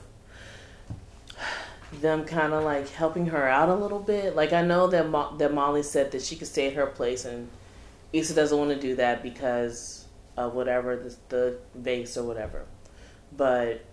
them 2.01 2.25
kind 2.25 2.53
of 2.53 2.63
like 2.63 2.89
helping 2.89 3.27
her 3.27 3.47
out 3.47 3.69
a 3.69 3.75
little 3.75 3.99
bit. 3.99 4.35
Like 4.35 4.53
I 4.53 4.61
know 4.61 4.87
that 4.87 5.09
Mo- 5.09 5.35
that 5.37 5.53
Molly 5.53 5.83
said 5.83 6.11
that 6.11 6.21
she 6.21 6.35
could 6.35 6.47
stay 6.47 6.67
at 6.67 6.73
her 6.73 6.85
place, 6.87 7.25
and 7.25 7.49
Issa 8.13 8.33
doesn't 8.33 8.57
want 8.57 8.71
to 8.71 8.79
do 8.79 8.95
that 8.95 9.23
because 9.23 10.05
of 10.37 10.53
whatever 10.53 10.95
the, 10.95 11.15
the 11.29 11.57
vase 11.75 12.17
or 12.17 12.23
whatever. 12.23 12.65
But 13.35 13.83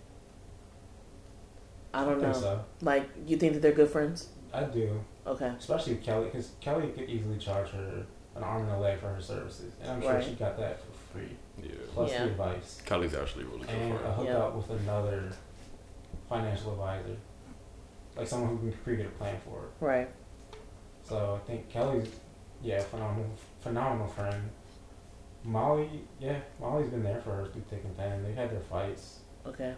I 1.93 2.05
don't 2.05 2.21
think 2.21 2.33
know. 2.35 2.41
so. 2.41 2.65
Like 2.83 3.09
you 3.27 3.37
think 3.37 3.55
that 3.55 3.63
they're 3.63 3.73
good 3.73 3.91
friends? 3.91 4.29
I 4.53 4.65
do, 4.65 5.01
Okay. 5.27 5.53
especially 5.59 5.95
with 5.95 6.05
Kelly, 6.05 6.27
because 6.27 6.51
Kelly 6.61 6.89
could 6.89 7.09
easily 7.09 7.39
charge 7.39 7.69
her 7.71 8.05
an 8.37 8.43
arm 8.43 8.63
and 8.63 8.73
a 8.73 8.79
leg 8.79 8.99
for 9.01 9.09
her 9.09 9.21
services, 9.23 9.73
and 9.83 9.91
I'm 9.93 10.03
sure 10.03 10.13
Right. 10.15 10.25
she 10.25 10.33
got 10.33 10.57
that 10.59 10.81
for 10.81 11.19
free. 11.19 11.37
Yeah. 11.63 11.71
Plus 11.93 12.11
Yeah. 12.11 12.25
the 12.25 12.31
advice 12.33 12.83
Kelly's 12.85 13.15
actually 13.15 13.45
really 13.45 13.61
good 13.61 13.71
and 13.71 13.97
for 13.99 14.05
a 14.05 14.09
her. 14.09 14.13
hookup 14.15 14.27
Yeah. 14.53 14.57
with 14.57 14.71
another 14.81 15.31
financial 16.29 16.73
advisor, 16.73 17.17
like 18.17 18.27
someone 18.27 18.57
who 18.57 18.71
can 18.71 18.79
create 18.83 19.07
a 19.07 19.11
plan 19.11 19.37
for 19.45 19.65
it. 19.65 19.85
Right. 19.85 20.09
So 21.03 21.41
I 21.43 21.47
think 21.47 21.69
Kelly's, 21.69 22.09
yeah, 22.63 22.81
phenomenal, 22.81 23.31
phenomenal 23.61 24.09
friend. 24.09 24.51
Molly, 25.45 25.91
yeah, 26.19 26.39
Molly's 26.59 26.89
been 26.89 27.03
there 27.03 27.21
for 27.21 27.35
her 27.35 27.47
through 27.47 27.65
thick 27.69 27.83
and 27.85 27.97
thin. 27.97 28.23
They've 28.23 28.35
had 28.35 28.51
their 28.51 28.61
fights. 28.61 29.21
Okay. 29.47 29.75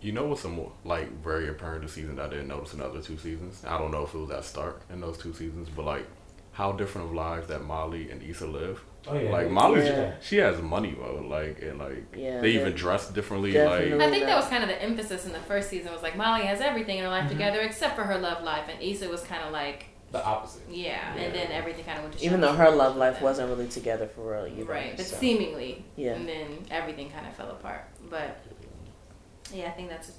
You 0.00 0.12
know 0.12 0.26
what's 0.26 0.42
some 0.42 0.60
like 0.84 1.10
very 1.22 1.48
apparent 1.48 1.82
this 1.82 1.94
season 1.94 2.16
that 2.16 2.26
I 2.26 2.28
didn't 2.28 2.48
notice 2.48 2.72
in 2.72 2.78
the 2.78 2.86
other 2.86 3.00
two 3.00 3.18
seasons? 3.18 3.64
I 3.66 3.78
don't 3.78 3.90
know 3.90 4.04
if 4.04 4.14
it 4.14 4.18
was 4.18 4.28
that 4.28 4.44
stark 4.44 4.82
in 4.90 5.00
those 5.00 5.18
two 5.18 5.32
seasons, 5.32 5.68
but 5.74 5.84
like 5.84 6.06
how 6.52 6.72
different 6.72 7.08
of 7.08 7.14
lives 7.14 7.48
that 7.48 7.64
Molly 7.64 8.10
and 8.10 8.22
Issa 8.22 8.46
live. 8.46 8.82
Oh 9.08 9.16
yeah, 9.18 9.30
Like 9.30 9.46
they- 9.46 9.52
Molly's, 9.52 9.84
Yeah. 9.86 10.12
she 10.20 10.36
has 10.38 10.60
money, 10.60 10.92
bro. 10.92 11.24
Like 11.28 11.62
and 11.62 11.78
like 11.78 12.14
Yeah, 12.16 12.40
they 12.40 12.52
they- 12.52 12.60
even 12.60 12.72
dress 12.74 13.08
differently. 13.10 13.52
Definitely. 13.52 13.94
Like 13.94 14.08
I 14.08 14.10
think 14.10 14.24
that 14.26 14.36
was 14.36 14.46
kind 14.48 14.62
of 14.62 14.68
the 14.68 14.80
emphasis 14.82 15.26
in 15.26 15.32
the 15.32 15.40
first 15.40 15.70
season 15.70 15.92
was 15.92 16.02
like 16.02 16.16
Molly 16.16 16.42
has 16.46 16.60
everything 16.60 16.98
in 16.98 17.04
her 17.04 17.10
life 17.10 17.24
Mhm. 17.26 17.30
together 17.30 17.60
except 17.60 17.94
for 17.96 18.02
her 18.04 18.18
love 18.18 18.42
life, 18.42 18.64
and 18.68 18.82
Issa 18.82 19.08
was 19.08 19.22
kind 19.22 19.42
of 19.44 19.52
like 19.52 19.86
the 20.12 20.24
opposite. 20.24 20.62
yeah, 20.70 21.14
Yeah. 21.16 21.22
and 21.22 21.34
then 21.34 21.50
everything 21.52 21.84
kind 21.84 21.98
of 21.98 22.04
went 22.04 22.18
to 22.18 22.24
Even 22.24 22.40
though 22.40 22.52
her 22.52 22.70
love 22.70 22.96
life 22.96 23.14
them. 23.14 23.24
wasn't 23.24 23.48
really 23.50 23.68
together 23.68 24.06
for 24.06 24.32
real 24.32 24.46
either. 24.46 24.64
right, 24.64 24.96
but 24.96 25.04
so. 25.06 25.16
seemingly, 25.16 25.84
Yeah. 25.96 26.12
and 26.14 26.28
then 26.28 26.64
everything 26.70 27.10
kind 27.10 27.26
of 27.26 27.34
fell 27.34 27.50
apart. 27.50 27.84
But 28.08 28.38
yeah, 29.52 29.66
I 29.66 29.70
think 29.70 29.88
that's 29.90 30.12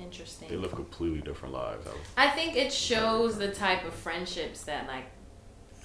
interesting. 0.00 0.48
they 0.48 0.56
live 0.56 0.74
completely 0.74 1.20
different 1.20 1.54
lives. 1.54 1.86
I 2.16 2.26
I 2.26 2.30
think 2.30 2.56
it 2.56 2.72
shows 2.72 3.38
the 3.38 3.48
type 3.52 3.84
of 3.84 3.94
friendships 3.94 4.62
that 4.62 4.86
like 4.86 5.04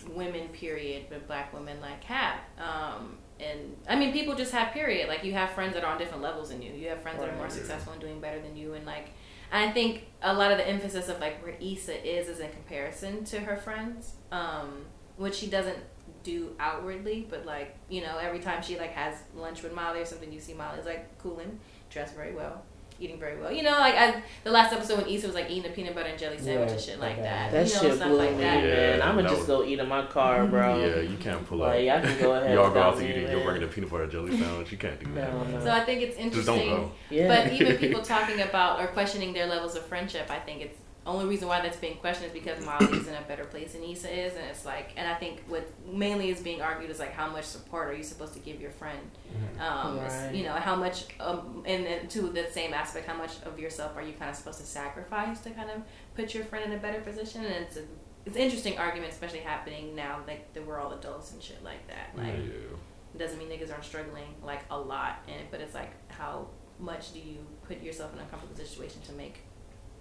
women, 0.09 0.49
period, 0.49 1.05
but 1.09 1.27
black 1.27 1.53
women 1.53 1.79
like 1.81 2.03
have. 2.03 2.39
Um, 2.57 3.17
and 3.39 3.75
I 3.87 3.95
mean, 3.95 4.13
people 4.13 4.35
just 4.35 4.51
have 4.51 4.73
period. 4.73 5.09
Like 5.09 5.23
you 5.23 5.33
have 5.33 5.51
friends 5.51 5.73
that 5.73 5.83
are 5.83 5.91
on 5.91 5.97
different 5.97 6.23
levels 6.23 6.49
than 6.49 6.61
you. 6.61 6.71
You 6.73 6.89
have 6.89 7.01
friends 7.01 7.19
that 7.19 7.29
are 7.29 7.35
more 7.35 7.49
successful 7.49 7.93
and 7.93 8.01
doing 8.01 8.19
better 8.19 8.41
than 8.41 8.55
you, 8.55 8.73
and 8.73 8.85
like. 8.85 9.09
I 9.55 9.71
think 9.71 10.07
a 10.23 10.33
lot 10.33 10.51
of 10.51 10.57
the 10.57 10.67
emphasis 10.67 11.09
of 11.09 11.19
like 11.19 11.43
where 11.43 11.53
Issa 11.61 12.03
is 12.03 12.27
is 12.27 12.39
in 12.39 12.49
comparison 12.49 13.23
to 13.25 13.39
her 13.39 13.55
friends, 13.55 14.13
um, 14.31 14.85
which 15.15 15.35
she 15.35 15.45
doesn't 15.45 15.77
do 16.23 16.55
outwardly, 16.59 17.27
but 17.29 17.45
like 17.45 17.75
you 17.87 18.01
know, 18.01 18.17
every 18.17 18.39
time 18.39 18.63
she 18.63 18.79
like 18.79 18.93
has 18.93 19.15
lunch 19.35 19.61
with 19.61 19.73
Molly 19.73 19.99
or 19.99 20.05
something, 20.05 20.31
you 20.31 20.39
see 20.39 20.53
Molly's 20.53 20.85
like 20.85 21.17
cooling, 21.19 21.59
dressed 21.91 22.15
very 22.15 22.33
well, 22.33 22.63
eating 23.03 23.19
very 23.19 23.39
well. 23.39 23.51
You 23.51 23.63
know, 23.63 23.71
like 23.71 23.95
I, 23.95 24.23
the 24.43 24.51
last 24.51 24.71
episode 24.73 24.99
when 24.99 25.07
Issa 25.07 25.27
was 25.27 25.35
like 25.35 25.49
eating 25.49 25.69
a 25.71 25.73
peanut 25.73 25.93
butter 25.95 26.09
and 26.09 26.17
jelly 26.19 26.37
sandwich 26.37 26.69
Yeah, 26.69 26.73
and 26.73 26.81
shit 26.81 26.99
like 26.99 27.17
that. 27.17 27.51
That 27.51 27.67
you 27.67 27.73
know, 27.75 27.81
shit 27.81 27.93
stuff 27.95 28.07
blew 28.07 28.17
like 28.17 28.31
me, 28.31 28.37
that. 28.37 28.63
man. 28.63 29.01
I'ma 29.01 29.21
just 29.23 29.37
was- 29.39 29.45
go 29.47 29.63
eat 29.63 29.79
in 29.79 29.87
my 29.87 30.05
car, 30.05 30.45
bro. 30.53 30.79
yeah, 30.79 31.01
you 31.01 31.17
can't 31.17 31.45
pull 31.47 31.61
up. 31.63 31.69
Like, 31.69 31.87
I 31.89 32.01
can 32.01 32.19
go 32.19 32.33
ahead. 32.33 32.53
Y'all 32.55 32.71
go 32.71 32.79
out 32.81 32.95
without 32.95 33.07
to 33.07 33.15
me, 33.15 33.23
eat. 33.23 33.29
You'll 33.29 33.39
man. 33.39 33.45
bring 33.45 33.61
the 33.61 33.67
peanut 33.67 33.89
butter 33.91 34.03
and 34.03 34.11
jelly 34.11 34.37
sandwich. 34.39 34.71
You 34.71 34.77
can't 34.77 34.99
do 34.99 35.13
that. 35.15 35.33
No, 35.33 35.43
no. 35.43 35.59
So 35.63 35.71
I 35.71 35.81
think 35.83 36.01
it's 36.01 36.17
Just 36.17 36.45
don't 36.45 36.59
interesting. 36.59 36.69
go. 36.69 36.91
Yeah. 37.09 37.27
But 37.27 37.53
even 37.53 37.77
people 37.77 38.01
talking 38.15 38.41
about 38.41 38.79
or 38.79 38.87
questioning 38.87 39.33
their 39.33 39.47
levels 39.47 39.75
of 39.75 39.85
friendship, 39.85 40.29
I 40.29 40.39
think 40.39 40.61
it's 40.61 40.77
only 41.05 41.25
reason 41.25 41.47
why 41.47 41.59
that's 41.61 41.77
being 41.77 41.97
questioned 41.97 42.27
is 42.27 42.33
because 42.33 42.63
Molly's 42.65 43.07
in 43.07 43.13
a 43.15 43.21
better 43.27 43.43
place 43.45 43.73
than 43.73 43.83
Issa 43.83 44.09
is, 44.09 44.33
and 44.35 44.45
it's 44.49 44.65
like, 44.65 44.91
and 44.95 45.07
I 45.07 45.15
think 45.15 45.41
what 45.47 45.67
mainly 45.85 46.29
is 46.29 46.41
being 46.41 46.61
argued 46.61 46.89
is 46.89 46.99
like 46.99 47.11
how 47.13 47.29
much 47.29 47.43
support 47.45 47.89
are 47.89 47.93
you 47.93 48.03
supposed 48.03 48.33
to 48.33 48.39
give 48.39 48.61
your 48.61 48.71
friend, 48.71 48.99
Mhm. 49.31 49.59
um, 49.61 49.99
Right. 49.99 50.33
you 50.33 50.43
know, 50.45 50.53
how 50.53 50.75
much, 50.75 51.05
um, 51.19 51.63
and 51.65 51.85
then 51.85 52.07
to 52.07 52.21
the 52.29 52.49
same 52.49 52.73
aspect, 52.73 53.05
how 53.07 53.15
much 53.17 53.31
of 53.43 53.59
yourself 53.59 53.97
are 53.97 54.01
you 54.01 54.13
kind 54.13 54.29
of 54.31 54.35
supposed 54.37 54.59
to 54.59 54.65
sacrifice 54.65 55.41
to 55.41 55.49
kind 55.51 55.69
of 55.69 55.81
put 56.15 56.33
your 56.33 56.45
friend 56.45 56.65
in 56.71 56.77
a 56.77 56.81
better 56.81 57.01
position, 57.01 57.43
and 57.43 57.55
it's 57.65 57.75
a, 57.77 57.83
it's 58.25 58.37
an 58.37 58.41
interesting 58.41 58.77
argument, 58.77 59.11
especially 59.11 59.39
happening 59.39 59.95
now, 59.95 60.21
like 60.25 60.53
that 60.53 60.65
we're 60.65 60.79
all 60.79 60.93
adults 60.93 61.33
and 61.33 61.41
shit 61.43 61.61
like 61.63 61.85
that, 61.87 62.09
like. 62.15 62.33
Yeah. 62.37 62.77
It 63.15 63.19
doesn't 63.19 63.37
mean 63.37 63.47
niggas 63.49 63.71
aren't 63.71 63.85
struggling 63.85 64.33
like 64.41 64.61
a 64.71 64.79
lot 64.79 65.19
in 65.27 65.35
it, 65.35 65.45
but 65.51 65.61
it's 65.61 65.75
like 65.75 65.91
how 66.09 66.47
much 66.79 67.13
do 67.13 67.19
you 67.19 67.45
put 67.67 67.79
yourself 67.83 68.11
in 68.13 68.17
a 68.19 68.25
comfortable 68.25 68.55
situation 68.55 69.01
to 69.03 69.11
make 69.11 69.41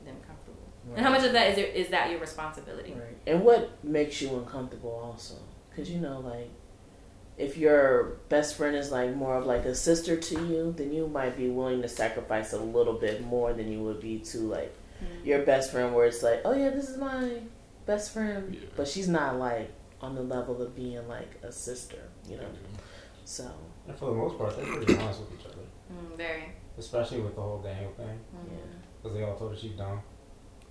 them 0.03 0.17
comfortable, 0.27 0.62
and 0.97 1.05
how 1.05 1.11
much 1.11 1.25
of 1.25 1.33
that 1.33 1.51
is 1.51 1.57
there, 1.57 1.67
is 1.67 1.89
that 1.89 2.11
your 2.11 2.21
responsibility? 2.21 2.93
Right. 2.93 3.17
And 3.27 3.43
what 3.45 3.83
makes 3.85 4.21
you 4.21 4.29
uncomfortable 4.37 4.91
also? 5.05 5.35
Because, 5.71 5.91
you 5.91 6.01
know, 6.01 6.21
like, 6.21 6.51
if 7.39 7.57
your 7.57 8.19
best 8.29 8.57
friend 8.57 8.77
is, 8.77 8.91
like, 8.93 9.15
more 9.17 9.37
of, 9.37 9.47
like, 9.47 9.65
a 9.65 9.75
sister 9.75 10.17
to 10.17 10.35
you, 10.47 10.75
then 10.77 10.93
you 10.93 11.07
might 11.09 11.37
be 11.37 11.49
willing 11.49 11.81
to 11.83 11.89
sacrifice 11.89 12.53
a 12.53 12.59
little 12.59 12.95
bit 12.95 13.25
more 13.25 13.53
than 13.55 13.71
you 13.73 13.81
would 13.81 14.01
be 14.01 14.19
to, 14.19 14.39
like, 14.39 14.75
Mm. 15.03 15.27
your 15.27 15.43
best 15.43 15.73
friend 15.73 15.95
where 15.95 16.07
it's 16.07 16.23
like, 16.23 16.43
oh, 16.45 16.53
yeah, 16.55 16.71
this 16.71 16.89
is 16.89 16.97
my 16.99 17.41
best 17.87 18.13
friend. 18.13 18.55
Yeah. 18.55 18.69
But 18.77 18.87
she's 18.87 19.09
not, 19.09 19.37
like, 19.39 19.71
on 20.01 20.15
the 20.15 20.23
level 20.23 20.61
of 20.63 20.77
being, 20.77 21.09
like, 21.09 21.39
a 21.43 21.51
sister, 21.51 21.99
you 22.29 22.37
know? 22.37 22.47
So, 23.25 23.51
And 23.89 23.97
for 23.97 24.07
the 24.11 24.17
most 24.17 24.37
part, 24.39 24.57
they're 24.57 24.67
pretty 24.67 24.97
honest 24.99 25.21
with 25.21 25.41
each 25.41 25.47
other, 25.47 25.63
Mm, 25.93 26.17
very. 26.17 26.53
especially 26.79 27.21
with 27.21 27.35
the 27.35 27.41
whole 27.43 27.59
Daniel 27.63 27.91
thing, 27.97 28.07
Mm. 28.37 28.53
yeah. 28.53 28.59
because 29.03 29.17
they 29.17 29.25
all 29.25 29.37
told 29.37 29.53
her 29.53 29.57
she's 29.57 29.73
dumb. 29.73 30.03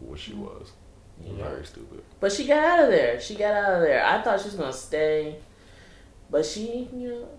What 0.01 0.19
she 0.19 0.31
mm-hmm. 0.31 0.43
was. 0.43 0.71
Yeah. 1.23 1.33
Very 1.43 1.65
stupid. 1.65 2.03
But 2.19 2.31
she 2.31 2.47
got 2.47 2.63
out 2.63 2.85
of 2.85 2.89
there. 2.89 3.19
She 3.19 3.35
got 3.35 3.53
out 3.53 3.75
of 3.75 3.81
there. 3.81 4.03
I 4.03 4.21
thought 4.21 4.39
she 4.39 4.47
was 4.47 4.55
going 4.55 4.71
to 4.71 4.77
stay. 4.77 5.37
But 6.29 6.45
she, 6.45 6.89
you 6.93 7.09
know, 7.09 7.29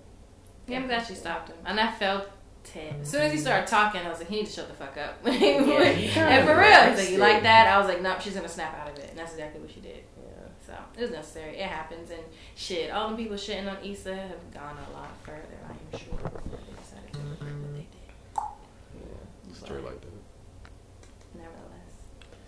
Yeah, 0.68 0.78
I'm 0.78 0.86
glad 0.86 1.06
she 1.06 1.14
stopped 1.14 1.48
him, 1.48 1.56
and 1.64 1.80
I 1.80 1.90
felt 1.90 2.24
it. 2.74 2.94
As 3.00 3.10
soon 3.10 3.22
as 3.22 3.32
he 3.32 3.38
mm-hmm. 3.38 3.42
started 3.42 3.66
talking, 3.66 4.02
I 4.02 4.08
was 4.08 4.18
like, 4.18 4.28
he 4.28 4.36
needs 4.36 4.50
to 4.50 4.60
shut 4.60 4.68
the 4.68 4.74
fuck 4.74 4.96
up. 4.96 5.18
Yeah, 5.26 6.28
and 6.28 6.46
for 6.46 6.56
real, 6.56 6.90
he's 6.90 6.98
like, 6.98 7.10
you 7.10 7.18
like 7.18 7.42
that? 7.42 7.66
I 7.66 7.78
was 7.78 7.88
like, 7.88 8.02
nope, 8.02 8.20
she's 8.20 8.34
gonna 8.34 8.48
snap 8.48 8.78
out 8.78 8.88
of 8.88 8.98
it, 8.98 9.10
and 9.10 9.18
that's 9.18 9.32
exactly 9.32 9.60
what 9.60 9.70
she 9.70 9.80
did. 9.80 10.04
yeah. 10.16 10.48
So 10.66 10.74
it 10.96 11.00
was 11.00 11.10
necessary. 11.10 11.58
It 11.58 11.66
happens, 11.66 12.10
and 12.10 12.22
shit, 12.54 12.90
all 12.90 13.10
the 13.10 13.16
people 13.16 13.36
shitting 13.36 13.68
on 13.68 13.82
Issa 13.84 14.14
have 14.14 14.54
gone 14.54 14.76
a 14.76 14.92
lot 14.92 15.10
further. 15.22 15.58
I 15.66 15.72
am 15.72 15.98
sure 15.98 16.16
before 16.16 16.42
they 16.46 16.56
decided 16.80 17.12
to 17.12 17.18
do 17.18 17.26
what 17.26 17.74
they 17.74 17.86
did. 19.50 19.56
Straight 19.56 19.84
like 19.84 20.00
that. 20.00 20.11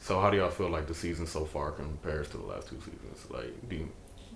Nevertheless, 0.05 0.09
So 0.09 0.21
how 0.21 0.31
do 0.31 0.37
y'all 0.37 0.51
feel 0.51 0.71
like 0.71 0.87
the 0.87 0.95
season 0.95 1.27
so 1.27 1.45
far 1.45 1.73
compares 1.73 2.29
to 2.31 2.37
the 2.37 2.47
last 2.47 2.69
two 2.69 2.79
seasons? 2.81 3.31
Like, 3.31 3.69
do 3.69 3.77
you 3.77 3.89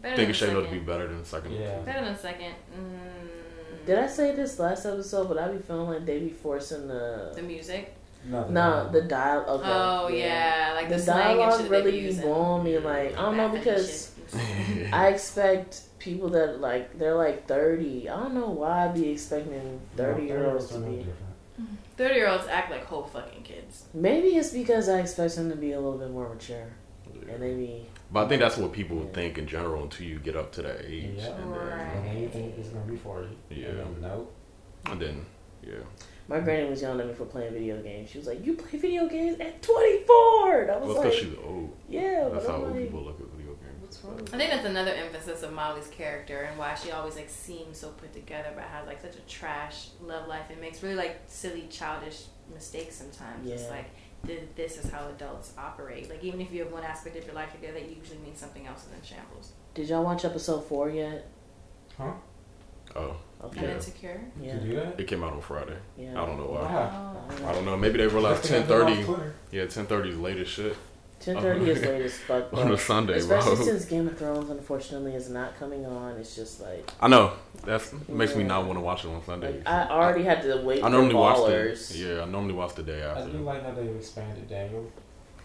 better 0.03 0.17
think 0.17 0.27
than 0.27 0.31
it's 0.31 0.39
shaping 0.39 0.57
up 0.57 0.65
to 0.65 0.71
be 0.71 0.79
better 0.79 1.09
than 1.09 1.19
the 1.19 1.25
second? 1.25 1.53
Yeah. 1.53 1.79
Better 1.81 2.05
than 2.05 2.19
second. 2.19 2.55
Mm, 2.77 3.87
Did 3.87 3.99
I 3.99 4.07
say 4.07 4.35
this 4.35 4.59
last 4.59 4.87
episode? 4.87 5.29
But 5.29 5.39
I 5.39 5.49
be 5.49 5.59
feeling 5.59 5.89
like 5.89 6.07
they 6.07 6.19
be 6.21 6.31
forcing 6.31 6.89
the 6.89 7.33
the 7.35 7.43
music? 7.43 7.95
Nothing. 8.25 8.55
no 8.55 8.89
the 8.91 9.03
dial. 9.03 9.45
Okay, 9.49 9.69
Oh 9.69 10.09
yeah, 10.09 10.73
like 10.75 10.89
the, 10.89 10.97
the 10.97 11.03
slang 11.03 11.31
and 11.31 11.39
dialogue 11.39 11.61
shit 11.61 11.71
really 11.71 11.91
be 11.93 12.13
be 12.13 12.21
blowing 12.21 12.65
me. 12.65 12.79
Like 12.79 13.17
I 13.17 13.23
don't 13.23 13.37
know 13.37 13.49
because. 13.49 14.13
I 14.93 15.09
expect 15.09 15.83
people 15.99 16.29
that 16.31 16.61
like 16.61 16.99
they're 16.99 17.15
like 17.15 17.47
thirty. 17.47 18.09
I 18.09 18.17
don't 18.17 18.35
know 18.35 18.51
why 18.51 18.85
I 18.85 18.89
be 18.89 19.09
expecting 19.11 19.81
thirty 19.97 20.27
year 20.27 20.51
olds 20.51 20.69
to 20.69 20.81
be. 20.81 20.97
different. 20.97 21.28
Thirty 21.99 22.15
year 22.15 22.29
olds 22.29 22.47
act 22.49 22.71
like 22.71 22.85
whole 22.85 23.03
fucking 23.05 23.43
kids. 23.43 23.87
Maybe 23.93 24.29
it's 24.29 24.51
because 24.51 24.89
I 24.89 25.01
expect 25.01 25.35
them 25.37 25.51
to 25.51 25.57
be 25.57 25.73
a 25.73 25.81
little 25.81 25.99
bit 25.99 26.11
more 26.11 26.29
mature, 26.33 26.69
and 27.29 27.43
they 27.43 27.55
be 27.55 27.87
But 28.13 28.25
I 28.25 28.29
think 28.29 28.41
that's 28.41 28.57
what 28.57 28.73
people 28.73 28.99
Yeah. 28.99 29.13
think 29.13 29.37
in 29.37 29.47
general 29.49 29.83
until 29.83 30.07
you 30.07 30.19
get 30.21 30.37
up 30.37 30.53
to 30.53 30.63
that 30.63 30.85
age. 30.87 31.15
Yeah. 31.17 31.35
And, 31.35 31.51
Right. 31.51 31.69
then, 31.69 31.97
And 31.97 32.07
then 32.07 32.23
you 32.23 32.29
think 32.29 32.55
it's 32.57 32.69
gonna 32.69 32.91
be 32.91 32.97
forty. 32.97 33.29
Yeah. 33.51 33.67
And 33.67 33.79
then, 33.97 34.01
nope. 34.03 34.33
and 34.87 35.01
then, 35.03 35.27
yeah. 35.63 35.75
My 36.29 36.39
granny 36.41 36.69
was 36.71 36.81
yelling 36.83 37.01
at 37.01 37.07
me 37.09 37.15
for 37.15 37.25
playing 37.25 37.53
video 37.55 37.83
games. 37.83 38.11
She 38.11 38.19
was 38.19 38.27
like, 38.29 38.45
"You 38.47 38.55
play 38.55 38.79
video 38.79 39.09
games 39.09 39.41
at 39.41 39.61
24." 39.63 40.61
And 40.63 40.71
I 40.71 40.77
was 40.77 40.89
Well, 40.89 40.97
like, 40.99 41.05
because 41.11 41.19
she's 41.19 41.35
old. 41.45 41.71
"Yeah, 41.89 42.29
That's 42.31 42.45
but 42.45 42.51
how 42.53 42.59
I'm 42.59 42.65
old 42.65 42.73
like, 42.77 42.85
people 42.85 43.01
look 43.03 43.19
at 43.21 43.27
video 43.27 43.37
games. 43.38 43.38
What's 43.89 44.05
wrong?" 44.05 44.21
I 44.33 44.37
think 44.37 44.51
that's 44.51 44.67
another 44.67 44.93
emphasis 44.93 45.43
of 45.43 45.53
Molly's 45.53 45.89
character 45.89 46.43
and 46.43 46.59
why 46.59 46.75
she 46.75 46.91
always 46.93 47.17
like 47.17 47.29
seems 47.31 47.79
so 47.79 47.89
put 47.91 48.13
together, 48.13 48.51
but 48.55 48.65
has 48.65 48.87
like 48.87 49.01
such 49.01 49.17
a 49.17 49.21
trash 49.29 49.89
love 50.03 50.29
life 50.29 50.47
and 50.51 50.61
makes 50.61 50.83
really 50.83 50.95
like 50.97 51.21
silly, 51.27 51.67
childish 51.71 52.25
mistakes 52.53 52.97
sometimes. 52.97 53.49
It's 53.49 53.69
like 53.71 53.87
th- 54.27 54.43
this 54.57 54.77
is 54.83 54.91
how 54.91 55.09
adults 55.09 55.53
operate. 55.59 56.09
Like 56.11 56.23
even 56.25 56.41
if 56.41 56.53
you 56.53 56.63
have 56.65 56.73
one 56.73 56.85
aspect 56.85 57.17
of 57.17 57.25
your 57.27 57.35
life 57.35 57.53
together, 57.53 57.75
that 57.75 57.89
usually 57.89 58.19
means 58.19 58.39
something 58.39 58.67
else 58.67 58.87
is 58.87 58.93
in 58.93 59.03
shambles. 59.03 59.53
Did 59.75 59.89
y'all 59.89 60.05
watch 60.05 60.25
episode 60.25 60.65
four 60.67 60.91
yet? 60.91 61.27
Huh? 61.97 62.13
Oh, 62.97 63.17
Okay. 63.45 63.61
And 63.61 63.69
Yeah. 63.69 63.75
insecure. 63.75 64.21
Yeah. 64.43 64.59
To 64.59 64.61
do 64.67 64.75
that? 64.77 64.99
it 65.01 65.07
came 65.07 65.23
out 65.23 65.33
on 65.33 65.41
Friday. 65.41 65.77
Yeah. 65.97 66.21
I 66.21 66.27
don't 66.27 66.39
know 66.39 66.47
why. 66.47 66.63
Wow. 66.63 67.17
Oh. 67.31 67.47
I 67.49 67.53
don't 67.53 67.65
know. 67.65 67.77
Maybe 67.77 67.99
they 67.99 68.07
realized 68.09 68.43
ten 68.45 68.65
thirty. 68.67 69.05
Yeah, 69.53 69.67
ten 69.67 69.87
thirty 69.87 70.11
is 70.11 70.19
late 70.19 70.39
as 70.39 70.49
shit 70.49 70.77
Ten 71.21 71.37
thirty 71.41 71.69
is 71.71 71.81
late 71.83 72.03
as 72.03 72.17
fuck. 72.17 72.53
on 72.53 72.71
a 72.73 72.79
Sunday, 72.79 73.15
Especially 73.19 73.57
bro. 73.57 73.65
since 73.65 73.85
Game 73.87 74.07
of 74.07 74.17
Thrones, 74.17 74.51
unfortunately, 74.51 75.15
is 75.15 75.29
not 75.29 75.59
coming 75.59 75.85
on. 75.85 76.17
It's 76.17 76.37
just 76.37 76.61
like, 76.61 76.89
I 77.01 77.09
know 77.09 77.33
that 77.65 77.83
makes 78.09 78.37
me 78.37 78.45
not 78.45 78.67
want 78.67 78.77
to 78.79 78.81
watch 78.81 79.05
it 79.05 79.09
on 79.09 79.25
Sunday. 79.25 79.59
like 79.59 79.67
I 79.69 79.89
already 79.91 80.23
had 80.23 80.43
to 80.43 80.59
wait 80.59 80.79
I 80.79 80.87
for 80.87 80.91
normally 80.91 81.15
watch 81.17 81.37
ballers. 81.39 81.89
the 81.93 81.99
yeah. 81.99 82.23
I 82.23 82.25
normally 82.27 82.55
watch 82.55 82.75
the 82.77 82.85
day 82.85 83.03
after. 83.03 83.25
I 83.25 83.27
do 83.33 83.39
like 83.39 83.65
how 83.65 83.73
they 83.73 83.89
expanded 83.89 84.49
Daniel. 84.49 84.91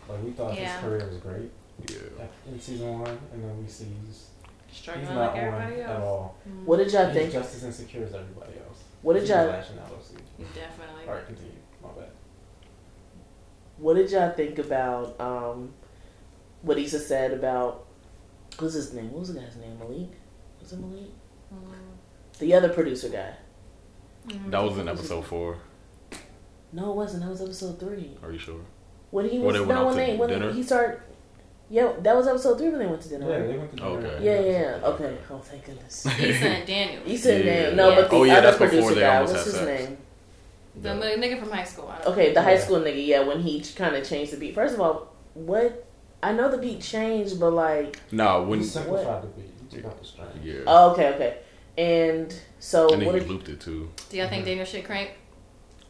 Like 0.07 0.23
we 0.23 0.31
thought 0.31 0.53
Yeah. 0.55 0.73
his 0.75 0.81
career 0.83 1.07
was 1.09 1.17
great 1.17 1.49
Yeah. 1.89 2.25
in 2.51 2.59
season 2.59 2.99
one, 2.99 3.17
and 3.33 3.43
then 3.43 3.61
we 3.63 3.67
see 3.67 3.87
he's, 4.05 4.27
he's 4.69 4.85
not 4.87 5.15
like 5.15 5.31
on 5.31 5.37
everybody 5.37 5.81
at 5.81 5.99
all. 6.01 6.35
Mm. 6.47 6.65
What 6.65 6.77
did 6.77 6.91
y'all 6.91 7.05
He's 7.07 7.15
think? 7.15 7.33
just 7.33 7.55
as 7.55 7.63
insecure 7.63 8.03
as 8.03 8.13
everybody 8.13 8.53
else. 8.67 8.77
What 9.01 9.13
did 9.13 9.21
He's 9.21 9.29
y'all 9.31 9.47
lashing 9.47 9.79
out, 9.79 9.91
let's 9.91 10.07
see. 10.09 10.15
You 10.37 10.45
definitely. 10.53 11.07
All 11.07 11.15
right, 11.15 11.25
continue. 11.25 11.51
My 11.81 11.89
bad. 11.99 12.09
What 13.77 13.95
did 13.95 14.11
y'all 14.11 14.31
think 14.31 14.59
about 14.59 15.19
um, 15.19 15.73
what 16.61 16.77
Issa 16.77 16.99
said 16.99 17.31
about 17.31 17.85
what's 18.59 18.73
his 18.75 18.93
name? 18.93 19.11
What 19.11 19.19
was 19.21 19.33
the 19.33 19.39
guy's 19.39 19.55
name? 19.57 19.77
Malik? 19.79 20.09
Was 20.61 20.73
it 20.73 20.79
Malik? 20.79 21.09
Mm. 21.53 21.59
The 22.39 22.53
other 22.53 22.69
producer 22.69 23.09
guy. 23.09 23.33
Mm. 24.27 24.51
That 24.51 24.63
was 24.63 24.77
in 24.77 24.87
episode 24.87 25.25
four. 25.25 25.57
No, 26.71 26.91
it 26.91 26.95
wasn't. 26.95 27.23
That 27.23 27.29
was 27.29 27.41
episode 27.41 27.79
three. 27.79 28.11
Are 28.23 28.31
you 28.31 28.39
sure? 28.39 28.61
When 29.11 29.29
he 29.29 29.37
When 29.39 29.47
was 29.47 29.55
they 29.55 29.59
went 29.61 29.69
no 29.69 29.75
out 29.81 29.85
when 29.87 29.95
they 29.97 30.15
when 30.15 30.29
dinner? 30.29 30.51
he 30.53 30.63
started. 30.63 30.99
Yeah, 31.69 31.93
that 32.01 32.15
was 32.15 32.27
episode 32.27 32.57
three 32.57 32.69
when 32.69 32.79
they 32.79 32.85
went 32.85 33.01
to 33.01 33.09
dinner. 33.09 33.27
Yeah, 33.29 33.35
right? 33.37 33.47
they 33.47 33.57
went 33.57 33.69
to 33.71 33.75
dinner. 33.77 33.89
Okay. 33.89 34.25
Yeah, 34.25 34.39
yeah, 34.39 34.51
yeah. 34.79 34.87
Okay. 34.87 35.17
Oh, 35.29 35.37
thank 35.39 35.65
goodness. 35.65 36.05
Issa 36.05 36.47
and 36.47 36.67
Daniel. 36.73 37.01
Issa 37.05 37.33
and 37.35 37.45
Yeah. 37.45 37.53
Daniel. 37.53 37.75
No, 37.75 37.95
but 37.95 38.09
the 38.09 38.15
Oh, 38.15 38.23
yeah, 38.23 38.33
other 38.33 38.41
that's 38.41 38.57
before 38.57 38.69
producer 38.69 38.95
they 38.95 39.01
guy. 39.01 39.21
What's 39.21 39.45
his 39.45 39.53
sex. 39.53 39.65
name? 39.65 39.97
The 40.81 40.89
m- 40.89 40.99
nigga 41.01 41.39
from 41.39 41.51
high 41.51 41.63
school. 41.63 41.87
I 41.89 42.03
don't 42.03 42.13
Okay, 42.13 42.33
the 42.33 42.41
high 42.41 42.53
Yeah. 42.53 42.59
school 42.59 42.79
nigga. 42.79 43.05
Yeah, 43.05 43.21
when 43.23 43.41
he 43.41 43.61
kind 43.75 43.95
of 43.95 44.07
changed 44.07 44.31
the 44.33 44.37
beat. 44.37 44.55
First 44.55 44.73
of 44.75 44.81
all, 44.81 45.13
what? 45.33 45.85
I 46.21 46.31
know 46.31 46.49
the 46.49 46.57
beat 46.57 46.81
changed, 46.81 47.39
but 47.39 47.51
like, 47.51 47.99
Nah, 48.11 48.39
When 48.39 48.49
when 48.49 48.59
you 48.59 48.65
simplified 48.65 49.23
the 49.23 49.27
beat, 49.27 49.51
you 49.71 49.81
took 49.81 49.91
out 49.91 49.99
the 49.99 50.05
string. 50.05 50.27
yeah, 50.43 50.53
oh, 50.67 50.91
okay, 50.91 51.09
okay. 51.15 51.37
And 51.77 52.33
so, 52.59 52.91
and 52.93 53.01
then 53.01 53.07
what 53.11 53.21
he 53.21 53.27
looped 53.27 53.49
it 53.49 53.59
too. 53.59 53.91
Do 54.09 54.17
y'all 54.17 54.29
think 54.29 54.45
Daniel 54.45 54.65
should 54.65 54.85
crank? 54.85 55.11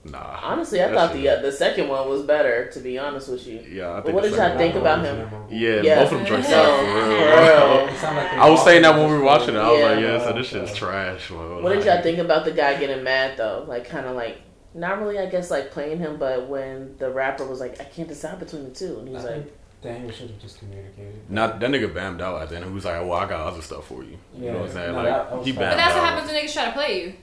Nah, 0.06 0.40
honestly, 0.44 0.84
I 0.84 0.92
thought 0.94 1.14
the 1.14 1.30
uh, 1.30 1.42
the 1.42 1.52
second 1.52 1.88
one 1.88 2.10
was 2.10 2.24
better. 2.24 2.70
To 2.72 2.80
be 2.82 2.98
honest 3.00 3.30
with 3.30 3.48
you. 3.48 3.62
Yeah, 3.70 3.92
I 3.92 4.02
But 4.02 4.14
what 4.14 4.24
did 4.24 4.34
y'all 4.34 4.58
think 4.58 4.76
about 4.76 5.06
him? 5.06 5.30
Yeah, 5.50 5.82
Yeah. 5.82 6.00
both 6.04 6.12
of 6.12 6.18
them 6.20 6.28
drinks 6.28 6.50
No, 6.50 6.56
suck 6.56 6.80
for 6.80 6.86
for 6.86 6.94
real. 6.94 7.08
real. 7.18 7.88
It 7.88 7.98
sounded 8.00 8.22
like 8.24 8.32
I 8.34 8.50
was 8.50 8.64
saying 8.66 8.82
that 8.82 8.96
when 8.98 9.10
we 9.12 9.18
were 9.18 9.24
watching 9.24 9.56
it. 9.56 9.60
I 9.60 9.72
was 9.72 9.80
Yeah. 9.80 9.86
like, 9.92 10.00
yes, 10.02 10.24
so 10.26 10.34
this 10.34 10.48
shit's 10.48 10.76
trash. 10.76 11.28
bro. 11.30 11.62
What 11.64 11.74
did 11.74 11.86
y'all 11.86 12.02
think 12.02 12.18
about 12.18 12.44
the 12.44 12.52
guy 12.52 12.78
getting 12.78 13.02
mad 13.04 13.38
though? 13.38 13.64
Like, 13.68 13.88
kind 13.88 14.06
of 14.06 14.16
like, 14.18 14.38
not 14.74 15.00
really, 15.00 15.20
I 15.20 15.26
guess, 15.28 15.52
like 15.52 15.72
playing 15.72 16.00
him, 16.00 16.18
but 16.18 16.48
when 16.48 16.96
the 16.98 17.10
rapper 17.12 17.46
was 17.46 17.60
like, 17.60 17.80
I 17.80 17.86
can't 17.86 18.08
decide 18.08 18.40
between 18.40 18.64
the 18.64 18.72
two, 18.72 19.00
and 19.00 19.08
he 19.08 19.14
I 19.14 19.18
was 19.18 19.24
like, 19.26 19.34
think 19.44 19.52
Daniel 19.82 20.12
should 20.12 20.30
have 20.30 20.40
just 20.40 20.60
communicated. 20.60 21.30
Not 21.30 21.60
that 21.60 21.70
nigga 21.70 21.94
bammed 21.94 22.22
out 22.22 22.42
at 22.42 22.50
the 22.50 22.56
end. 22.56 22.66
He 22.66 22.72
was 22.72 22.86
like, 22.86 23.02
"Well, 23.02 23.14
I 23.14 23.28
got 23.28 23.42
other 23.42 23.62
stuff 23.62 23.86
for 23.88 24.02
you." 24.04 24.18
You 24.36 24.52
know 24.52 24.60
what 24.60 24.70
I'm 24.70 24.74
saying? 24.74 24.92
No, 24.94 24.98
like 24.98 25.06
that- 25.08 25.30
that 25.32 25.46
he 25.46 25.52
fine. 25.52 25.64
bammed 25.64 25.70
But 25.72 25.76
that's 25.78 25.94
out. 25.94 25.98
what 26.02 26.10
happens 26.10 26.32
when 26.32 26.44
niggas 26.44 26.54
try 26.54 26.66
to 26.66 26.72
play 26.72 27.02
you. 27.06 27.14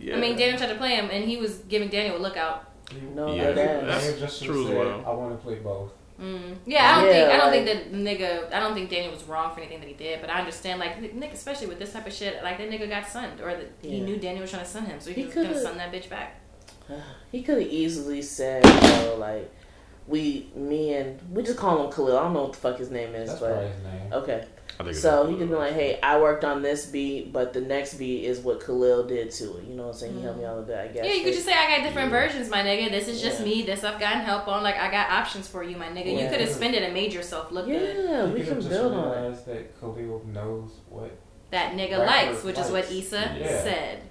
Yeah. 0.00 0.16
I 0.16 0.20
mean, 0.20 0.36
Daniel 0.36 0.58
tried 0.58 0.68
to 0.68 0.74
play 0.76 0.94
him, 0.94 1.08
and 1.10 1.24
he 1.24 1.38
was 1.38 1.58
giving 1.68 1.88
Daniel 1.88 2.16
a 2.16 2.22
lookout. 2.22 2.64
No, 3.14 3.34
Yeah, 3.34 3.44
no, 3.44 3.54
that. 3.54 3.86
that's 3.86 4.04
Daniel 4.04 4.20
just 4.26 4.44
true 4.44 4.62
as 4.62 4.68
said, 4.68 4.76
well. 4.78 5.04
I 5.06 5.10
want 5.10 5.38
to 5.38 5.44
play 5.44 5.54
both. 5.56 5.92
Mm. 6.20 6.56
Yeah, 6.66 6.96
I 6.96 7.00
don't 7.00 7.06
Yeah, 7.06 7.12
think 7.12 7.28
I 7.32 7.36
don't 7.36 7.52
like- 7.52 7.64
think 7.64 7.92
that 7.92 7.92
nigga. 7.92 8.52
I 8.52 8.60
don't 8.60 8.74
think 8.74 8.90
Daniel 8.90 9.12
was 9.12 9.22
wrong 9.24 9.54
for 9.54 9.60
anything 9.60 9.78
that 9.80 9.88
he 9.88 9.94
did, 9.94 10.20
but 10.20 10.28
I 10.30 10.40
understand 10.40 10.80
like 10.80 11.14
Nick, 11.14 11.32
especially 11.32 11.68
with 11.68 11.78
this 11.78 11.92
type 11.92 12.06
of 12.06 12.12
shit. 12.12 12.42
Like 12.42 12.58
that 12.58 12.68
nigga 12.70 12.88
got 12.88 13.06
sunned, 13.08 13.40
or 13.40 13.54
that 13.54 13.70
he 13.82 14.00
knew 14.00 14.16
Daniel 14.16 14.42
was 14.42 14.50
trying 14.50 14.64
to 14.64 14.68
sun 14.68 14.86
him, 14.86 15.00
so 15.00 15.10
he, 15.10 15.20
He 15.20 15.26
was 15.26 15.34
gonna 15.34 15.48
coulda- 15.48 15.62
sun 15.62 15.76
that 15.78 15.92
bitch 15.92 16.08
back. 16.08 16.40
He 17.30 17.42
could 17.42 17.58
have 17.62 17.70
easily 17.70 18.22
said, 18.22 18.64
you 18.64 18.72
know, 18.72 19.16
like, 19.18 19.50
we, 20.06 20.48
me 20.56 20.94
and 20.94 21.20
we 21.32 21.42
just 21.42 21.58
call 21.58 21.84
him 21.84 21.92
Khalil. 21.92 22.16
I 22.18 22.22
don't 22.22 22.32
know 22.32 22.44
what 22.44 22.52
the 22.54 22.58
fuck 22.58 22.78
his 22.78 22.90
name 22.90 23.14
is, 23.14 23.28
That's 23.28 23.40
but 23.40 23.62
his 23.64 23.82
name. 23.84 24.12
okay. 24.14 24.44
I 24.80 24.84
think 24.84 24.90
it's 24.90 25.00
So 25.02 25.26
he 25.26 25.36
could 25.36 25.48
be 25.48 25.56
like, 25.56 25.72
hey, 25.74 25.98
I 26.02 26.20
worked 26.20 26.44
on 26.44 26.62
this 26.62 26.86
beat, 26.86 27.32
but 27.32 27.52
the 27.52 27.60
next 27.60 27.94
beat 27.94 28.24
is 28.24 28.38
what 28.38 28.64
Khalil 28.64 29.08
did 29.08 29.30
to 29.32 29.56
it. 29.56 29.64
You 29.64 29.74
know 29.74 29.84
what 29.84 29.94
I'm 29.94 29.98
saying? 29.98 30.14
He 30.14 30.22
helped 30.22 30.38
me 30.38 30.44
mm. 30.44 30.48
out 30.50 30.58
a 30.60 30.62
bit, 30.62 30.78
I 30.78 30.86
guess. 30.88 31.04
Yeah, 31.04 31.12
you 31.14 31.24
could 31.24 31.32
just 31.34 31.44
say 31.44 31.52
I 31.52 31.76
got 31.76 31.82
different 31.84 32.12
Yeah. 32.12 32.20
versions, 32.20 32.48
my 32.48 32.62
nigga. 32.62 32.88
This 32.90 33.08
is 33.08 33.20
just 33.20 33.40
Yeah. 33.40 33.46
me. 33.46 33.62
This 33.62 33.82
I've 33.82 33.98
gotten 33.98 34.20
help 34.20 34.46
on. 34.46 34.62
Like 34.62 34.76
I 34.76 34.88
got 34.90 35.10
options 35.10 35.48
for 35.48 35.64
you, 35.64 35.76
my 35.76 35.88
nigga. 35.88 36.12
You 36.12 36.28
could 36.28 36.40
have 36.40 36.50
spent 36.50 36.76
it 36.76 36.82
and 36.84 36.94
made 36.94 37.12
yourself 37.12 37.50
look 37.50 37.66
good. 37.66 37.96
Yeah, 38.08 38.26
He 38.26 38.32
we 38.34 38.40
could've 38.40 38.48
can 38.48 38.60
just 38.60 38.68
build 38.70 38.92
on 38.94 39.08
it. 39.08 39.20
realized 39.20 39.46
that 39.46 39.80
Khalil 39.80 40.22
knows 40.32 40.70
what 40.88 41.10
That 41.50 41.72
nigga 41.72 41.98
Rapper 41.98 42.04
likes, 42.30 42.44
which 42.44 42.58
is 42.58 42.70
what 42.70 42.84
likes. 42.84 42.92
Issa 42.92 43.36
Yeah. 43.36 43.62
said. 43.62 44.02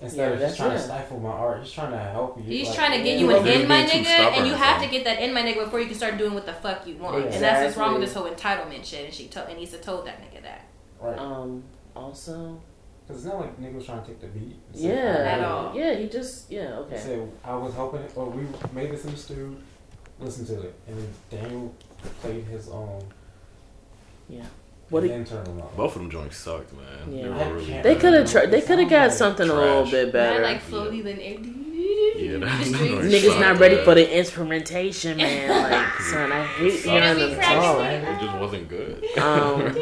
Instead 0.00 0.18
Yeah, 0.18 0.34
of 0.34 0.40
just 0.40 0.42
that's 0.42 0.56
trying 0.56 0.70
it. 0.72 0.74
to 0.74 0.82
stifle 0.84 1.20
my 1.20 1.30
art, 1.30 1.62
he's 1.62 1.72
trying 1.72 1.92
to 1.92 1.98
help 1.98 2.38
you. 2.38 2.44
He's 2.44 2.68
like, 2.68 2.76
trying 2.76 2.98
to 2.98 3.04
get 3.04 3.18
yeah. 3.18 3.24
you 3.26 3.36
an 3.36 3.44
he's 3.44 3.56
in, 3.62 3.68
my 3.68 3.82
nigga, 3.84 4.06
and 4.06 4.46
you 4.46 4.54
have 4.54 4.82
to 4.82 4.88
get 4.88 5.04
that 5.04 5.20
in, 5.20 5.32
my 5.34 5.42
nigga, 5.42 5.64
before 5.64 5.80
you 5.80 5.86
can 5.86 5.94
start 5.96 6.18
doing 6.18 6.34
what 6.34 6.46
the 6.46 6.52
fuck 6.54 6.86
you 6.86 6.96
want. 6.96 7.24
And 7.24 7.32
that's 7.42 7.64
what's 7.64 7.76
wrong 7.76 7.94
with 7.94 8.02
this 8.02 8.14
whole 8.14 8.28
entitlement 8.30 8.84
shit. 8.84 9.04
And 9.06 9.14
she 9.14 9.28
told, 9.28 9.48
and 9.48 9.58
Issa 9.60 9.78
told 9.78 10.06
that 10.06 10.20
nigga 10.20 10.42
that. 10.42 10.66
Right. 11.00 11.18
Um, 11.18 11.62
also, 11.94 12.60
Because 13.06 13.24
it's 13.24 13.32
not 13.32 13.40
like 13.40 13.60
nigga 13.60 13.74
was 13.74 13.86
trying 13.86 14.02
to 14.02 14.06
take 14.08 14.20
the 14.20 14.26
beat. 14.28 14.56
and 14.72 14.76
say, 14.80 14.88
yeah, 14.88 15.34
At 15.34 15.40
all. 15.44 15.74
yeah, 15.74 15.94
he 15.94 16.08
just, 16.08 16.50
yeah, 16.50 16.66
He 16.68 16.72
okay. 16.74 16.98
said, 16.98 17.32
I 17.44 17.54
was 17.54 17.74
hoping, 17.74 18.04
or 18.14 18.30
we 18.30 18.46
made 18.72 18.90
this 18.92 19.04
in 19.04 19.10
the 19.12 19.16
studio, 19.16 19.54
listen 20.20 20.44
to 20.46 20.60
it. 20.62 20.74
And 20.86 20.98
then 20.98 21.42
Daniel 21.42 21.74
played 22.20 22.44
his 22.44 22.68
own. 22.68 23.02
Yeah. 24.28 24.44
What 24.90 25.02
and 25.02 25.08
do 25.10 25.16
then 25.16 25.24
turned 25.26 25.46
them 25.46 25.60
on. 25.60 25.68
Both 25.76 25.96
of 25.96 26.02
them 26.02 26.10
joints 26.10 26.36
sucked, 26.38 26.72
man. 26.72 26.84
Yeah. 27.12 27.28
They 27.44 27.52
really 27.52 27.82
They 27.82 27.94
could 27.96 28.14
have 28.14 28.30
tried. 28.30 28.50
They 28.50 28.60
could 28.62 28.78
have 28.78 28.88
got 28.90 29.08
like 29.08 29.12
something 29.12 29.48
a 29.48 29.52
little 29.54 29.84
bit 29.84 30.06
Mad 30.06 30.12
better. 30.12 30.42
like 30.42 30.62
floaty 30.62 31.02
then 31.04 31.20
Yeah, 32.16 32.38
that's 32.38 32.70
the 32.70 32.74
streets. 32.74 32.92
annoying. 32.92 33.10
Niggas 33.10 33.40
not 33.40 33.58
ready 33.58 33.76
man. 33.76 33.84
for 33.84 33.94
the 33.94 34.18
instrumentation, 34.18 35.16
man. 35.18 35.48
Like, 35.70 36.00
son, 36.10 36.32
I 36.32 36.44
hate 36.44 36.72
hearing 36.80 37.18
them 37.18 37.40
talk. 37.40 37.80
it. 37.86 38.02
It 38.04 38.20
just 38.20 38.38
wasn't 38.38 38.68
good. 38.68 39.04
Um, 39.18 39.60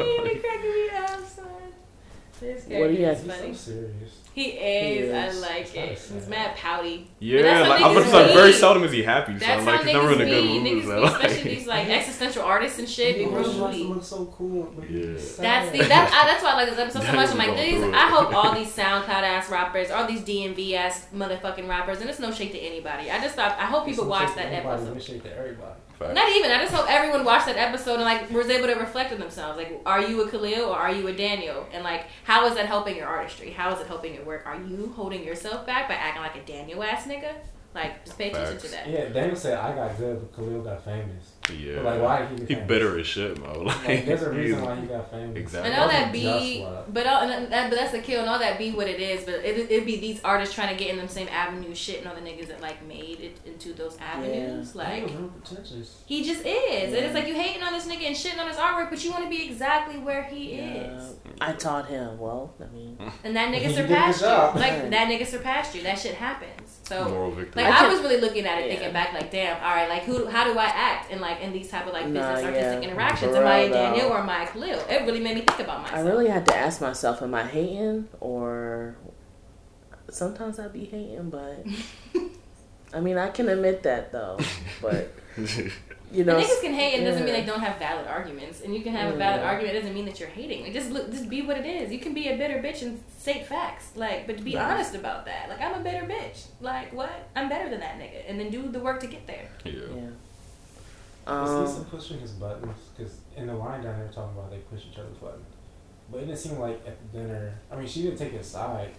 This 2.47 2.63
What 2.67 2.87
do 2.87 2.93
you 2.93 3.05
is 3.07 3.25
have- 3.25 3.43
He's 3.45 3.59
so 3.59 3.71
serious. 3.71 4.11
He 4.33 4.49
is. 4.49 5.11
I 5.11 5.25
is. 5.29 5.41
like 5.41 5.75
It's 5.75 6.11
it. 6.11 6.13
He's 6.13 6.27
mad 6.27 6.55
pouty. 6.55 7.07
Yeah, 7.19 7.67
like 7.67 7.81
I'm 7.81 7.95
gonna 7.95 8.05
say, 8.05 8.33
very 8.35 8.53
seldom 8.53 8.83
is 8.83 8.91
he 8.91 9.01
happy. 9.01 9.33
So 9.33 9.39
That's 9.39 9.65
like 9.65 9.75
how 9.79 9.83
he's 9.83 9.93
never 9.93 10.11
in 10.11 10.19
niggas 10.19 10.21
a 10.21 10.25
good 10.29 10.45
mood. 10.45 10.63
Niggas, 10.63 10.85
so, 10.85 11.03
especially 11.05 11.43
these 11.55 11.65
like 11.67 11.87
existential 11.89 12.43
artists 12.43 12.77
and 12.77 12.87
shit, 12.87 13.15
be 13.15 13.21
He 13.23 13.25
real 13.25 13.59
wants 13.59 13.77
to 13.77 13.83
look 13.85 14.03
so 14.03 14.25
cool. 14.37 14.71
Yeah. 14.87 15.13
That's 15.39 15.71
the 15.71 15.79
that's 15.79 16.13
I, 16.13 16.25
that's 16.27 16.43
why 16.43 16.51
I 16.51 16.53
like 16.53 16.69
this 16.69 16.77
episode 16.77 17.03
so 17.03 17.13
much. 17.13 17.29
I'm 17.31 17.37
like, 17.39 17.47
going 17.47 17.57
niggas, 17.57 17.79
through 17.79 17.89
it. 17.89 17.95
I 17.95 18.09
hope 18.09 18.33
all 18.35 18.53
these 18.59 18.75
SoundCloud 18.75 19.07
ass 19.09 19.49
rappers, 19.49 19.89
all 19.89 20.05
these 20.05 20.21
DMV 20.21 20.73
ass 20.73 21.07
motherfucking 21.15 21.67
rappers, 21.67 22.01
and 22.01 22.07
it's 22.09 22.19
no 22.19 22.29
shade 22.31 22.51
to 22.51 22.59
anybody. 22.59 23.09
I 23.09 23.19
just 23.19 23.35
thought 23.35 23.57
I 23.57 23.65
hope 23.65 23.87
people 23.87 24.05
watch 24.05 24.35
that 24.35 24.53
episode. 24.53 24.93
no 24.93 24.99
shade 24.99 25.23
to 25.23 25.35
everybody. 25.35 25.73
Facts. 25.99 26.13
Not 26.13 26.29
even. 26.35 26.51
I 26.51 26.61
just 26.61 26.73
hope 26.73 26.89
everyone 26.89 27.25
watched 27.25 27.47
that 27.47 27.57
episode 27.57 27.95
and 27.95 28.03
like 28.03 28.29
was 28.29 28.49
able 28.49 28.67
to 28.67 28.75
reflect 28.75 29.11
on 29.11 29.19
themselves. 29.19 29.57
Like, 29.57 29.81
are 29.85 30.01
you 30.01 30.21
a 30.21 30.29
Khalil 30.29 30.69
or 30.69 30.77
are 30.77 30.91
you 30.91 31.07
a 31.07 31.13
Daniel? 31.13 31.67
And 31.73 31.83
like, 31.83 32.05
how 32.23 32.45
is 32.45 32.55
that 32.55 32.67
helping 32.67 32.95
your 32.95 33.07
artistry? 33.07 33.49
How 33.51 33.73
is 33.73 33.81
it 33.81 33.87
helping 33.87 34.13
your 34.13 34.23
work? 34.23 34.45
Are 34.45 34.55
you 34.55 34.93
holding 34.95 35.23
yourself 35.23 35.65
back 35.65 35.87
by 35.87 35.95
acting 35.95 36.21
like 36.21 36.35
a 36.35 36.45
Daniel 36.45 36.83
ass 36.83 37.07
nigga? 37.07 37.33
Like, 37.73 38.05
just 38.05 38.17
pay 38.17 38.29
attention 38.29 38.57
to 38.59 38.67
that. 38.69 38.87
Yeah, 38.87 39.09
Daniel 39.09 39.35
said 39.35 39.57
I 39.57 39.75
got 39.75 39.97
good, 39.97 40.19
but 40.19 40.35
Khalil 40.35 40.61
got 40.61 40.83
famous. 40.83 41.33
Yeah. 41.49 41.75
But 41.75 41.83
like, 41.85 42.01
why 42.01 42.25
did 42.35 42.47
he? 42.49 42.55
He 42.55 42.61
bitter 42.61 42.99
as 42.99 43.07
shit, 43.07 43.39
mo. 43.39 43.61
Like, 43.63 43.77
Like, 43.87 44.05
there's 44.05 44.21
a 44.23 44.31
reason 44.31 44.61
why 44.61 44.75
he 44.79 44.87
got 44.87 45.09
famous. 45.11 45.37
Exactly. 45.37 45.71
And 45.71 45.79
all 45.81 45.87
that 45.87 46.13
wasn't 46.13 46.13
be, 46.13 46.67
but 46.93 47.07
all 47.07 47.21
and 47.29 47.51
that, 47.51 47.69
but 47.69 47.75
that's 47.77 47.91
the 47.91 47.99
kill, 47.99 48.21
and 48.21 48.29
all 48.29 48.39
that 48.39 48.57
be 48.57 48.71
what 48.71 48.87
it 48.87 48.99
is. 48.99 49.23
But 49.25 49.35
it 49.45 49.69
it'd 49.71 49.85
be 49.85 49.99
these 49.99 50.19
artists 50.23 50.53
trying 50.55 50.75
to 50.75 50.81
get 50.83 50.91
in 50.91 50.97
them 50.97 51.07
same 51.07 51.27
avenues, 51.29 51.77
shitting 51.77 52.07
on 52.07 52.15
the 52.15 52.21
niggas 52.29 52.47
that 52.47 52.61
like 52.61 52.85
made 52.85 53.19
it 53.19 53.37
into 53.45 53.73
those 53.73 53.97
avenues. 53.99 54.73
He 54.73 54.77
Like 54.77 55.03
was 55.03 55.11
real 55.13 55.29
pretentious. 55.29 56.03
he 56.05 56.23
just 56.23 56.45
is, 56.45 56.93
and 56.93 57.05
it's 57.05 57.13
like 57.13 57.27
you 57.27 57.33
hating 57.33 57.63
on 57.63 57.73
this 57.73 57.85
nigga 57.87 58.07
and 58.07 58.15
shitting 58.15 58.39
on 58.39 58.47
his 58.47 58.57
artwork, 58.57 58.89
but 58.89 59.03
you 59.03 59.11
want 59.11 59.23
to 59.23 59.29
be 59.29 59.45
exactly 59.45 59.97
where 59.97 60.23
he 60.23 60.55
Yeah. 60.57 60.97
is. 60.97 61.13
I 61.39 61.53
taught 61.53 61.87
him. 61.87 62.17
Well, 62.19 62.53
I 62.61 62.73
mean, 62.75 62.97
And 63.23 63.35
that 63.35 63.53
nigga 63.53 63.73
surpassed 63.73 64.21
you. 64.21 64.27
Like 64.27 64.89
that 64.89 65.07
nigga 65.09 65.25
surpassed 65.25 65.75
you. 65.75 65.83
That 65.83 65.97
shit 65.99 66.15
happens. 66.15 66.66
So 66.87 67.09
Moral 67.09 67.31
victory. 67.31 67.63
like 67.63 67.73
I 67.73 67.85
I, 67.85 67.89
was 67.89 67.99
really 67.99 68.21
looking 68.21 68.45
at 68.45 68.59
it, 68.59 68.67
Yeah. 68.67 68.75
thinking 68.75 68.93
back, 68.93 69.11
like, 69.13 69.29
damn, 69.29 69.57
all 69.61 69.75
right, 69.75 69.89
like 69.89 70.03
who, 70.03 70.25
how 70.27 70.45
do 70.45 70.57
I 70.57 70.65
act 70.65 71.11
in 71.11 71.19
like 71.19 71.41
in 71.41 71.51
these 71.51 71.69
type 71.69 71.85
of 71.85 71.91
like 71.93 72.07
Nah, 72.07 72.13
business 72.33 72.45
artistic 72.45 72.83
yeah. 72.83 72.89
interactions? 72.89 73.35
Am 73.35 73.45
I 73.45 73.63
real, 73.63 73.73
Daniel 73.73 74.07
or 74.07 74.19
am 74.19 74.29
I 74.29 74.43
a 74.43 74.47
Khalil? 74.47 74.79
It 74.89 75.05
really 75.05 75.19
made 75.19 75.35
me 75.35 75.41
think 75.41 75.59
about 75.59 75.81
myself. 75.81 75.99
I 75.99 76.09
really 76.09 76.29
had 76.29 76.45
to 76.45 76.55
ask 76.55 76.79
myself, 76.79 77.21
am 77.21 77.35
I 77.35 77.43
hating 77.45 78.07
or 78.21 78.95
sometimes 80.09 80.59
I'd 80.59 80.71
be 80.71 80.85
hating, 80.85 81.29
but 81.29 81.65
I 82.93 83.01
mean, 83.01 83.17
I 83.17 83.29
can 83.31 83.49
admit 83.49 83.83
that 83.83 84.13
though. 84.13 84.37
But 84.81 85.13
you 86.11 86.23
know, 86.23 86.37
And 86.37 86.45
niggas 86.45 86.61
can 86.61 86.73
hate, 86.73 86.93
and 86.95 87.03
it 87.03 87.09
doesn't 87.09 87.25
mean 87.25 87.33
they 87.33 87.45
don't 87.45 87.59
have 87.59 87.77
valid 87.79 88.07
arguments. 88.07 88.61
And 88.61 88.73
you 88.73 88.81
can 88.81 88.93
have 88.93 89.13
a 89.13 89.17
valid 89.17 89.41
argument, 89.43 89.75
it 89.75 89.79
doesn't 89.81 89.93
mean 89.95 90.05
that 90.05 90.19
you're 90.19 90.29
hating. 90.29 90.63
Like, 90.63 90.73
just 90.73 90.89
look, 90.91 91.11
just 91.11 91.29
be 91.29 91.41
what 91.41 91.57
it 91.57 91.65
is. 91.65 91.91
You 91.91 91.99
can 91.99 92.13
be 92.13 92.29
a 92.29 92.37
bitter 92.37 92.59
bitch 92.59 92.81
and 92.81 93.03
state 93.17 93.45
facts, 93.45 93.91
like, 93.95 94.25
but 94.27 94.43
be 94.43 94.55
Right. 94.55 94.71
honest 94.71 94.95
about 94.95 95.25
that. 95.25 95.49
Like, 95.49 95.59
I'm 95.61 95.73
a 95.79 95.83
bitter 95.83 96.05
bitch. 96.05 96.45
Like, 96.61 96.93
what? 96.93 97.29
I'm 97.35 97.49
better 97.49 97.69
than 97.69 97.79
that 97.81 97.99
nigga, 97.99 98.23
and 98.27 98.39
then 98.39 98.49
do 98.49 98.67
the 98.69 98.79
work 98.79 98.99
to 99.01 99.07
get 99.07 99.27
there. 99.27 99.49
yeah. 99.65 99.71
yeah. 99.95 100.09
Is 101.29 101.71
Issa 101.71 101.79
Um, 101.81 101.85
pushing 101.91 102.19
his 102.21 102.31
buttons? 102.31 102.77
Because 102.95 103.17
in 103.35 103.47
the 103.47 103.53
line 103.53 103.83
down 103.83 103.99
there 103.99 104.07
talking 104.07 104.37
about 104.37 104.49
they 104.49 104.59
push 104.59 104.83
each 104.89 104.97
other's 104.97 105.17
buttons. 105.17 105.45
But 106.09 106.19
it 106.21 106.27
didn't 106.27 106.39
seem 106.39 106.57
like 106.57 106.79
at 106.87 106.95
the 107.11 107.17
dinner. 107.19 107.59
I 107.69 107.75
mean, 107.75 107.85
she 107.85 108.03
didn't 108.03 108.17
take 108.17 108.31
his 108.31 108.47
side. 108.47 108.91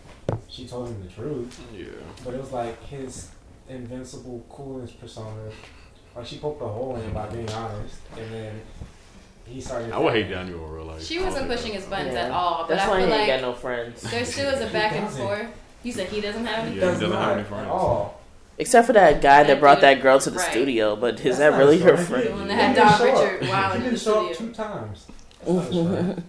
She 0.47 0.67
told 0.69 0.89
him 0.89 1.03
the 1.03 1.09
truth. 1.09 1.59
Yeah. 1.75 1.87
But 2.23 2.35
it 2.35 2.41
was 2.41 2.53
like 2.53 2.83
his 2.85 3.31
invincible 3.67 4.45
coolness 4.51 4.91
persona. 4.93 5.51
Like 6.19 6.27
she 6.27 6.39
poked 6.39 6.61
a 6.61 6.66
hole 6.66 6.97
in 6.97 7.03
it 7.03 7.14
by 7.14 7.29
being 7.29 7.49
honest, 7.51 7.99
and 8.19 8.35
then 8.35 8.61
he 9.47 9.61
started. 9.61 9.93
I 9.93 9.99
would 9.99 10.12
hate 10.12 10.29
Daniel 10.29 10.64
in 10.64 10.71
real 10.73 10.85
life. 10.87 11.05
She 11.05 11.21
wasn't 11.21 11.49
pushing 11.49 11.73
his 11.75 11.85
buttons 11.85 12.14
Yeah. 12.14 12.25
at 12.25 12.31
all, 12.33 12.64
but 12.66 12.75
That's 12.75 12.89
I 12.89 12.91
why 12.91 13.01
he 13.01 13.05
feel 13.07 13.14
ain't 13.14 13.29
like 13.29 13.41
got 13.41 13.49
no 13.49 13.55
friends. 13.55 14.03
there 14.03 14.25
still 14.25 14.51
is 14.55 14.61
a 14.69 14.73
back 14.73 14.93
and 14.95 15.09
forth. 15.09 15.47
You 15.85 15.93
said 15.93 16.09
he 16.09 16.21
doesn't 16.21 16.45
have 16.45 16.66
any. 16.66 16.75
Yeah. 16.75 16.81
Does 16.87 16.99
he 16.99 17.05
doesn't 17.07 17.12
have 17.16 17.21
not 17.29 17.33
any 17.35 17.41
at 17.43 17.47
friends. 17.47 17.69
all. 17.71 18.21
Except 18.59 18.87
for 18.89 18.93
that 18.95 19.23
guy 19.23 19.45
that 19.45 19.47
That 19.47 19.61
brought 19.61 19.77
dude- 19.77 19.83
that 19.85 20.03
girl 20.03 20.19
to 20.19 20.31
the 20.31 20.39
right. 20.39 20.51
studio, 20.51 20.97
but 20.97 21.14
is 21.21 21.39
That's 21.39 21.39
that 21.39 21.57
really 21.57 21.77
his 21.79 21.85
her 21.85 21.97
friend. 21.97 22.09
friend? 22.09 22.27
The 22.27 22.33
one 22.33 22.49
that 22.49 22.55
He 22.55 22.61
had 22.61 22.75
didn't 22.75 22.89
Don 22.89 22.99
show 22.99 23.14
up. 23.14 23.33
Richard 23.33 23.49
wild 23.49 23.73
He 23.73 23.77
in 23.79 23.85
the 23.85 23.91
didn't 23.91 24.01
show 24.03 24.27
up 24.29 24.35
studio. 24.35 24.49
two 24.51 24.55
times. 24.55 25.07
That's 25.47 25.49
not 25.55 25.73
his 25.73 25.87
friend. 25.87 26.25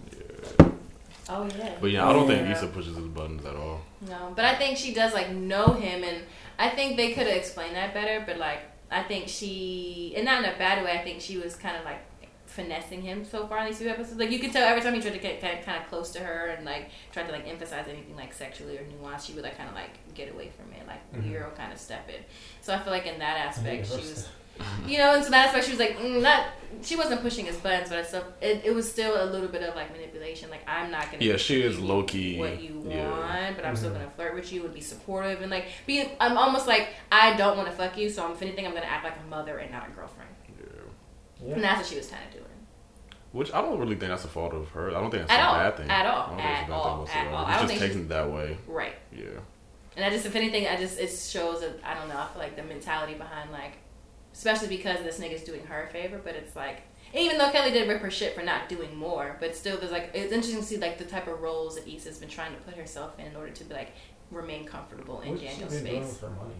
Oh 1.28 1.48
yeah. 1.58 1.72
But 1.80 1.90
yeah, 1.90 2.08
I 2.08 2.12
don't 2.12 2.26
think 2.28 2.42
Yeah. 2.48 2.52
Issa 2.56 2.68
pushes 2.68 2.96
his 2.96 3.06
buttons 3.06 3.44
at 3.44 3.56
all. 3.56 3.80
No, 4.08 4.32
but 4.36 4.44
I 4.44 4.54
think 4.54 4.76
she 4.78 4.94
does 4.94 5.12
like 5.14 5.30
know 5.30 5.72
him, 5.74 6.04
and 6.04 6.18
I 6.60 6.68
think 6.70 6.96
they 6.96 7.12
could 7.12 7.26
have 7.26 7.36
explained 7.36 7.74
that 7.74 7.92
better. 7.92 8.22
But 8.24 8.38
like, 8.38 8.60
I 8.90 9.02
think 9.02 9.28
she, 9.28 10.12
and 10.16 10.24
not 10.24 10.42
in 10.44 10.50
a 10.52 10.58
bad 10.58 10.84
way. 10.84 10.92
I 10.92 10.98
think 11.04 11.20
she 11.20 11.36
was 11.38 11.54
kind 11.56 11.76
of 11.76 11.84
like 11.84 12.00
finessing 12.46 13.00
him 13.02 13.24
so 13.24 13.46
far 13.46 13.58
in 13.60 13.66
these 13.66 13.78
few 13.78 13.88
episodes. 13.88 14.18
Like 14.18 14.30
you 14.32 14.40
can 14.40 14.50
tell 14.50 14.64
every 14.66 14.82
time 14.82 14.94
he 14.94 15.00
tried 15.00 15.12
to 15.12 15.18
get 15.20 15.40
kind 15.40 15.58
of, 15.58 15.64
kind 15.64 15.80
of 15.80 15.88
close 15.88 16.10
to 16.12 16.18
her 16.20 16.46
and 16.48 16.64
like 16.66 16.90
tried 17.12 17.26
to 17.26 17.32
like 17.32 17.46
emphasize 17.46 17.86
anything 17.88 18.16
like 18.16 18.32
sexually 18.34 18.76
or 18.78 18.82
nuance, 18.86 19.24
she 19.24 19.32
would 19.34 19.44
like 19.44 19.56
kind 19.56 19.68
of 19.68 19.74
like 19.76 19.90
get 20.14 20.32
away 20.32 20.50
from 20.56 20.72
it, 20.72 20.84
like 20.88 21.00
Mhm. 21.12 21.22
hero 21.28 21.50
kind 21.56 21.72
of 21.72 21.78
step 21.78 22.08
in. 22.08 22.22
So 22.60 22.74
I 22.74 22.78
feel 22.80 22.92
like 22.92 23.06
in 23.06 23.18
that 23.20 23.36
aspect, 23.46 23.86
she 23.86 23.92
was 23.96 24.28
you 24.86 24.98
know, 24.98 25.14
and 25.14 25.24
so 25.24 25.30
that's 25.30 25.52
why 25.54 25.60
she 25.60 25.70
was 25.70 25.80
like, 25.80 25.96
mm, 25.98 26.20
not. 26.22 26.46
She 26.82 26.96
wasn't 26.96 27.20
pushing 27.20 27.44
his 27.46 27.56
buttons, 27.56 27.88
but 27.90 27.98
it's 27.98 28.08
still, 28.10 28.24
it, 28.40 28.62
it 28.64 28.74
was 28.74 28.90
still 28.90 29.22
a 29.22 29.26
little 29.26 29.48
bit 29.48 29.62
of 29.62 29.74
like 29.74 29.92
manipulation. 29.92 30.48
Like 30.50 30.62
I'm 30.68 30.90
not 30.90 31.10
gonna. 31.10 31.22
Yeah, 31.24 31.36
she 31.36 31.60
is 31.60 31.78
low-key, 31.78 32.38
What 32.38 32.62
you 32.62 32.74
want, 32.78 32.90
yeah. 32.90 33.52
but 33.56 33.64
I'm 33.66 33.74
still 33.76 33.90
Mhm. 33.90 33.94
gonna 33.94 34.10
flirt 34.16 34.34
with 34.34 34.52
you 34.52 34.64
and 34.64 34.72
be 34.72 34.80
supportive 34.80 35.42
and 35.42 35.50
like 35.50 35.66
be. 35.86 36.08
I'm 36.20 36.38
almost 36.38 36.66
like 36.68 36.88
I 37.12 37.34
don't 37.36 37.56
want 37.56 37.68
to 37.68 37.74
fuck 37.74 37.98
you, 37.98 38.08
so 38.08 38.32
if 38.32 38.40
anything, 38.40 38.66
I'm 38.66 38.72
gonna 38.72 38.86
act 38.86 39.04
like 39.04 39.16
a 39.16 39.28
mother 39.28 39.58
and 39.58 39.70
not 39.72 39.88
a 39.88 39.90
girlfriend. 39.90 40.30
Yeah. 41.44 41.54
And 41.54 41.64
that's 41.64 41.78
what 41.78 41.86
she 41.86 41.96
was 41.96 42.06
kind 42.06 42.22
of 42.26 42.32
doing. 42.32 42.44
Which 43.32 43.52
I 43.54 43.62
don't 43.62 43.78
really 43.78 43.94
think 43.96 44.10
that's 44.10 44.24
a 44.24 44.28
fault 44.28 44.52
of 44.52 44.68
her. 44.70 44.90
I 44.90 45.00
don't 45.00 45.10
think 45.10 45.26
that's 45.26 45.32
At 45.32 45.40
a 45.40 45.48
all. 45.48 45.54
bad 45.54 45.76
thing. 45.76 45.90
At 45.90 46.06
all. 46.06 46.22
I 46.22 46.26
don't 46.28 46.36
think 46.36 46.48
it's 46.50 46.50
a 46.50 46.62
At 46.62 46.68
bad 46.68 46.72
all. 46.72 47.06
thing 47.06 47.16
At 47.16 47.32
all. 47.34 47.44
I 47.46 47.52
just 47.54 47.66
think 47.68 47.80
taking 47.80 48.00
it 48.02 48.08
that 48.10 48.30
way. 48.30 48.58
Right. 48.66 48.94
Yeah. 49.12 49.24
And 49.96 50.04
I 50.04 50.10
just, 50.10 50.26
if 50.26 50.36
anything, 50.36 50.66
I 50.66 50.76
just 50.76 50.98
it 50.98 51.08
shows 51.10 51.60
that 51.62 51.78
I 51.84 51.94
don't 51.94 52.08
know. 52.08 52.16
I 52.18 52.26
feel 52.28 52.42
like 52.42 52.56
the 52.56 52.62
mentality 52.62 53.14
behind 53.14 53.50
like, 53.52 53.72
especially 54.32 54.68
because 54.68 55.02
this 55.02 55.18
nigga's 55.18 55.42
doing 55.42 55.64
her 55.66 55.84
a 55.84 55.92
favor, 55.92 56.20
but 56.22 56.34
it's 56.34 56.56
like. 56.56 56.82
Even 57.12 57.38
though 57.38 57.50
Kelly 57.50 57.72
did 57.72 57.88
rip 57.88 58.00
her 58.02 58.10
shit 58.10 58.36
for 58.36 58.42
not 58.42 58.68
doing 58.68 58.96
more, 58.96 59.36
but 59.40 59.56
still, 59.56 59.76
there's 59.78 59.90
like 59.90 60.10
it's 60.14 60.32
interesting 60.32 60.60
to 60.60 60.66
see 60.66 60.76
like 60.76 60.96
the 60.96 61.04
type 61.04 61.26
of 61.26 61.40
roles 61.40 61.74
that 61.74 61.88
Issa's 61.88 62.18
been 62.18 62.28
trying 62.28 62.54
to 62.54 62.60
put 62.60 62.74
herself 62.74 63.18
in 63.18 63.26
in 63.26 63.36
order 63.36 63.50
to 63.50 63.64
be 63.64 63.74
like 63.74 63.92
remain 64.30 64.64
comfortable 64.64 65.20
in 65.22 65.30
What's 65.30 65.42
Daniel's 65.42 65.72
doing 65.72 66.04
space. 66.04 66.18
for 66.18 66.30
money? 66.30 66.54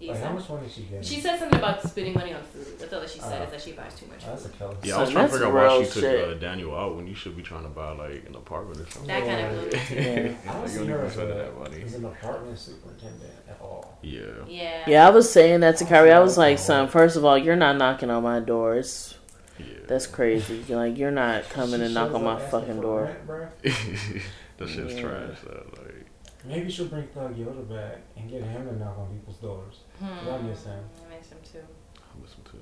Like, 0.00 0.20
how 0.22 0.32
much 0.32 0.48
money 0.50 0.68
she 0.68 0.82
getting? 0.82 1.02
She 1.02 1.20
said 1.20 1.38
something 1.38 1.58
about 1.58 1.82
spending 1.82 2.12
money 2.14 2.34
on 2.34 2.42
food. 2.42 2.66
That's 2.78 2.92
all 2.92 3.00
that 3.00 3.08
she 3.08 3.20
said 3.20 3.40
Oh. 3.40 3.44
is 3.44 3.50
that 3.52 3.60
she 3.62 3.72
buys 3.72 3.94
too 3.98 4.06
much 4.06 4.18
Oh, 4.26 4.30
that's 4.30 4.44
a 4.44 4.48
food. 4.48 4.58
Kelly. 4.58 4.76
Yeah, 4.82 4.96
I 4.96 5.00
was 5.00 5.08
Son, 5.08 5.12
trying 5.14 5.26
to 5.28 5.32
figure 5.32 5.58
out 5.58 5.78
why 5.78 5.84
she 5.84 5.90
took 5.92 6.02
shit. 6.02 6.28
uh, 6.28 6.34
Daniel 6.34 6.76
out 6.76 6.96
when 6.96 7.06
you 7.06 7.14
should 7.14 7.36
be 7.36 7.42
trying 7.42 7.62
to 7.62 7.68
buy 7.70 7.92
like 7.92 8.24
an 8.28 8.34
apartment 8.34 8.80
or 8.80 8.90
something. 8.90 9.06
That 9.06 9.24
kind 9.24 9.46
of 9.46 9.52
Yeah. 9.52 9.60
blew 9.60 9.64
me 9.64 9.70
too. 9.86 9.94
Yeah. 9.94 10.34
I 10.50 10.52
don't 10.52 10.68
see 10.68 10.78
you 10.80 10.86
don't 10.86 10.98
her 10.98 11.04
as, 11.06 11.16
that 11.16 11.58
money. 11.58 11.82
as 11.82 11.94
an 11.94 12.04
apartment 12.04 12.58
superintendent 12.58 13.32
at 13.48 13.58
all. 13.62 13.98
Yeah. 14.02 14.20
Yeah. 14.46 14.84
Yeah, 14.86 15.06
I 15.06 15.10
was 15.10 15.30
saying 15.32 15.60
that 15.60 15.76
to 15.78 15.84
Kyrie. 15.86 16.12
I 16.12 16.18
was 16.20 16.36
like, 16.36 16.58
son, 16.58 16.88
first 16.88 17.16
of 17.16 17.24
all, 17.24 17.38
you're 17.38 17.56
not 17.56 17.76
knocking 17.78 18.10
on 18.10 18.22
my 18.24 18.40
doors. 18.40 19.14
Yeah. 19.58 19.64
that's 19.86 20.08
crazy. 20.08 20.64
You're 20.68 20.78
like, 20.78 20.98
you're 20.98 21.12
not 21.12 21.48
coming 21.50 21.78
She 21.78 21.84
and 21.86 21.94
knock 21.94 22.12
on 22.12 22.24
my 22.24 22.40
fucking 22.40 22.80
door. 22.80 23.16
that 23.62 24.68
shit's 24.68 24.94
Yeah. 24.94 25.00
trash. 25.00 25.38
uh, 25.48 25.60
like, 25.82 25.83
Maybe 26.46 26.70
she'll 26.70 26.86
bring 26.86 27.06
Thug 27.08 27.36
Yoda 27.36 27.68
back 27.68 27.98
and 28.16 28.28
get 28.30 28.42
him 28.42 28.66
to 28.66 28.76
knock 28.76 28.98
on 28.98 29.08
people's 29.08 29.36
doors. 29.38 29.76
Hmm. 29.98 30.28
I 30.28 30.38
miss 30.42 30.64
him. 30.64 30.84
I 31.10 31.16
miss 31.18 31.28
him 31.30 31.38
too. 31.50 31.58
I 31.98 32.20
miss 32.20 32.32
him 32.34 32.44
too. 32.50 32.58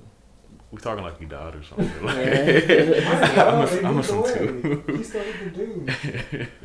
We 0.71 0.77
talking 0.79 1.03
like 1.03 1.19
he 1.19 1.25
died 1.25 1.55
or 1.55 1.63
something. 1.63 2.03
Like, 2.05 2.17
I 2.17 3.61
miss, 3.61 3.83
I 3.83 3.91
miss 3.91 4.09
him 4.09 4.15
moved 4.17 4.35
away. 4.37 4.81
too. 4.81 4.83
He's 4.97 5.09
still 5.09 5.23
the 5.43 5.49
dude. 5.49 6.47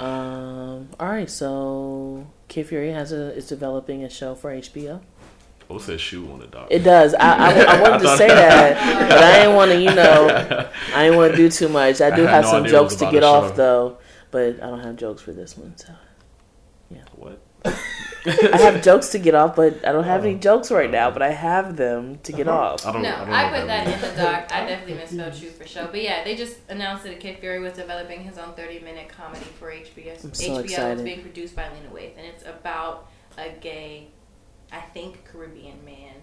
Um. 0.00 0.88
All 0.98 1.06
right. 1.08 1.30
So 1.30 2.26
Kid 2.48 2.66
Fury 2.66 2.90
has 2.90 3.12
a 3.12 3.32
is 3.36 3.46
developing 3.46 4.02
a 4.02 4.10
show 4.10 4.34
for 4.34 4.50
HBO. 4.52 5.00
What 5.68 5.82
said 5.82 6.00
shoe 6.00 6.28
on 6.32 6.40
the 6.40 6.48
dock? 6.48 6.66
It 6.68 6.80
does. 6.80 7.14
I, 7.14 7.18
I, 7.20 7.76
I 7.78 7.80
wanted 7.82 8.02
to 8.02 8.16
say 8.16 8.26
that, 8.26 9.08
but 9.08 9.18
I 9.22 9.38
didn't 9.38 9.54
want 9.54 9.70
to. 9.70 9.80
You 9.80 9.94
know, 9.94 10.68
I 10.96 11.04
didn't 11.04 11.16
want 11.16 11.30
to 11.30 11.36
do 11.36 11.48
too 11.48 11.68
much. 11.68 12.00
I 12.00 12.08
I 12.08 12.16
do 12.16 12.22
had 12.22 12.30
have 12.30 12.44
no 12.44 12.50
some 12.50 12.64
idea 12.64 12.76
it 12.78 12.82
was 12.82 12.92
jokes 12.96 13.02
to 13.04 13.10
get 13.12 13.22
off 13.22 13.50
show. 13.50 13.56
though, 13.56 13.98
but 14.32 14.56
I 14.60 14.66
don't 14.66 14.80
have 14.80 14.96
jokes 14.96 15.22
for 15.22 15.32
this 15.32 15.56
one. 15.56 15.76
So 15.76 15.92
What? 17.16 17.40
I 18.26 18.58
have 18.58 18.82
jokes 18.82 19.10
to 19.10 19.18
get 19.18 19.34
off, 19.34 19.56
but 19.56 19.86
I 19.86 19.92
don't 19.92 20.04
have 20.04 20.24
any 20.24 20.34
oh. 20.34 20.38
jokes 20.38 20.70
right 20.70 20.90
now. 20.90 21.08
Oh. 21.08 21.12
But 21.12 21.22
I 21.22 21.30
have 21.30 21.76
them 21.76 22.18
to 22.22 22.32
get 22.32 22.48
uh-huh. 22.48 22.58
off. 22.58 22.86
I 22.86 22.92
don't. 22.92 23.02
no, 23.02 23.08
I, 23.08 23.18
don't 23.18 23.28
know 23.28 23.34
I, 23.34 23.58
put 23.58 23.66
that, 23.66 23.86
means. 23.86 24.02
in 24.02 24.10
the 24.10 24.22
doc. 24.22 24.52
I 24.52 24.66
definitely 24.66 24.94
misspelled 24.94 25.34
shoot 25.34 25.52
for 25.52 25.66
show. 25.66 25.86
But 25.86 26.02
yeah, 26.02 26.24
they 26.24 26.36
just 26.36 26.56
announced 26.68 27.04
that 27.04 27.20
Kid 27.20 27.38
Fury 27.38 27.60
was 27.60 27.74
developing 27.74 28.22
his 28.22 28.38
own 28.38 28.54
30 28.54 28.80
minute 28.80 29.08
comedy 29.08 29.44
for 29.58 29.70
HBO. 29.70 30.24
I'm 30.24 30.34
so 30.34 30.52
HBO 30.52 30.64
excited. 30.64 30.92
It's 30.92 31.02
being 31.02 31.22
produced 31.22 31.56
by 31.56 31.68
Lena 31.72 31.88
Waithe, 31.94 32.16
and 32.16 32.26
it's 32.26 32.44
about 32.44 33.10
a 33.36 33.50
gay, 33.60 34.08
I 34.72 34.80
think, 34.80 35.24
Caribbean 35.24 35.84
man 35.84 36.14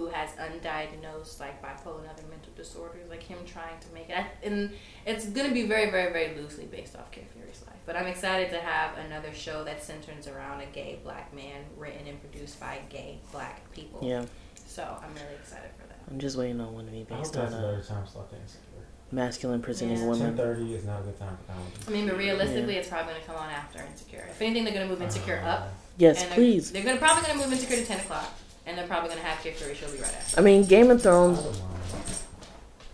who 0.00 0.06
has 0.06 0.30
undiagnosed 0.30 1.38
like 1.40 1.60
bipolar 1.62 2.00
and 2.00 2.08
other 2.08 2.22
mental 2.30 2.50
disorders, 2.56 3.06
like 3.10 3.22
him 3.22 3.36
trying 3.44 3.78
to 3.80 3.86
make 3.92 4.08
it. 4.08 4.16
I, 4.16 4.26
and 4.42 4.70
it's 5.04 5.26
going 5.26 5.46
to 5.48 5.52
be 5.52 5.66
very, 5.66 5.90
very, 5.90 6.10
very 6.10 6.34
loosely 6.40 6.64
based 6.64 6.96
off 6.96 7.10
Kid 7.10 7.26
Fury's 7.34 7.62
life. 7.66 7.76
But 7.84 7.96
I'm 7.96 8.06
excited 8.06 8.48
to 8.50 8.58
have 8.60 8.96
another 8.96 9.34
show 9.34 9.62
that 9.64 9.82
centers 9.82 10.26
around 10.26 10.62
a 10.62 10.66
gay 10.66 10.98
black 11.04 11.34
man, 11.34 11.64
written 11.76 12.06
and 12.06 12.18
produced 12.20 12.58
by 12.58 12.78
gay 12.88 13.18
black 13.30 13.70
people. 13.72 14.00
Yeah, 14.02 14.24
So 14.66 14.82
I'm 15.02 15.12
really 15.12 15.34
excited 15.38 15.70
for 15.78 15.86
that. 15.88 15.98
I'm 16.10 16.18
just 16.18 16.38
waiting 16.38 16.60
on 16.62 16.72
one 16.72 16.86
to 16.86 16.90
be 16.92 16.98
I 17.10 17.14
hope 17.14 17.18
based 17.24 17.34
that's 17.34 17.52
on 17.52 17.62
a 17.62 17.78
a 17.78 17.82
time 17.82 18.06
slot 18.06 18.30
than 18.30 18.40
Insecure. 18.40 18.64
masculine 19.12 19.60
presenting 19.60 19.98
Yeah. 19.98 20.06
woman. 20.06 20.34
10:30 20.34 20.74
is 20.76 20.84
not 20.86 21.00
a 21.00 21.04
good 21.04 21.18
time 21.18 21.36
for 21.36 21.52
comedy. 21.52 21.72
I 21.86 21.90
mean, 21.90 22.06
but 22.08 22.16
realistically, 22.16 22.76
it's 22.76 22.88
probably 22.88 23.12
going 23.12 23.20
to 23.20 23.26
come 23.26 23.36
on 23.36 23.50
after 23.50 23.82
Insecure. 23.84 24.26
If 24.30 24.40
anything, 24.40 24.64
they're 24.64 24.72
going 24.72 24.86
to 24.86 24.90
move 24.90 25.02
Insecure 25.02 25.42
Uh, 25.44 25.48
up. 25.48 25.72
Yes, 25.98 26.22
and 26.22 26.30
they're- 26.30 26.36
please. 26.36 26.72
They're, 26.72 26.82
gonna 26.84 26.96
probably 26.98 27.26
going 27.26 27.38
to 27.38 27.44
move 27.44 27.52
Insecure 27.52 27.76
to 27.76 27.84
10 27.84 28.00
o'clock. 28.00 28.32
And 28.70 28.78
they're 28.78 28.86
probably 28.86 29.08
going 29.08 29.20
to 29.20 29.26
have 29.26 29.42
Kid 29.42 29.56
Fury 29.56 29.74
show 29.74 29.90
be 29.90 29.98
right 29.98 30.14
after. 30.14 30.38
I 30.38 30.44
mean, 30.44 30.64
Game 30.64 30.92
of 30.92 31.02
Thrones. 31.02 31.40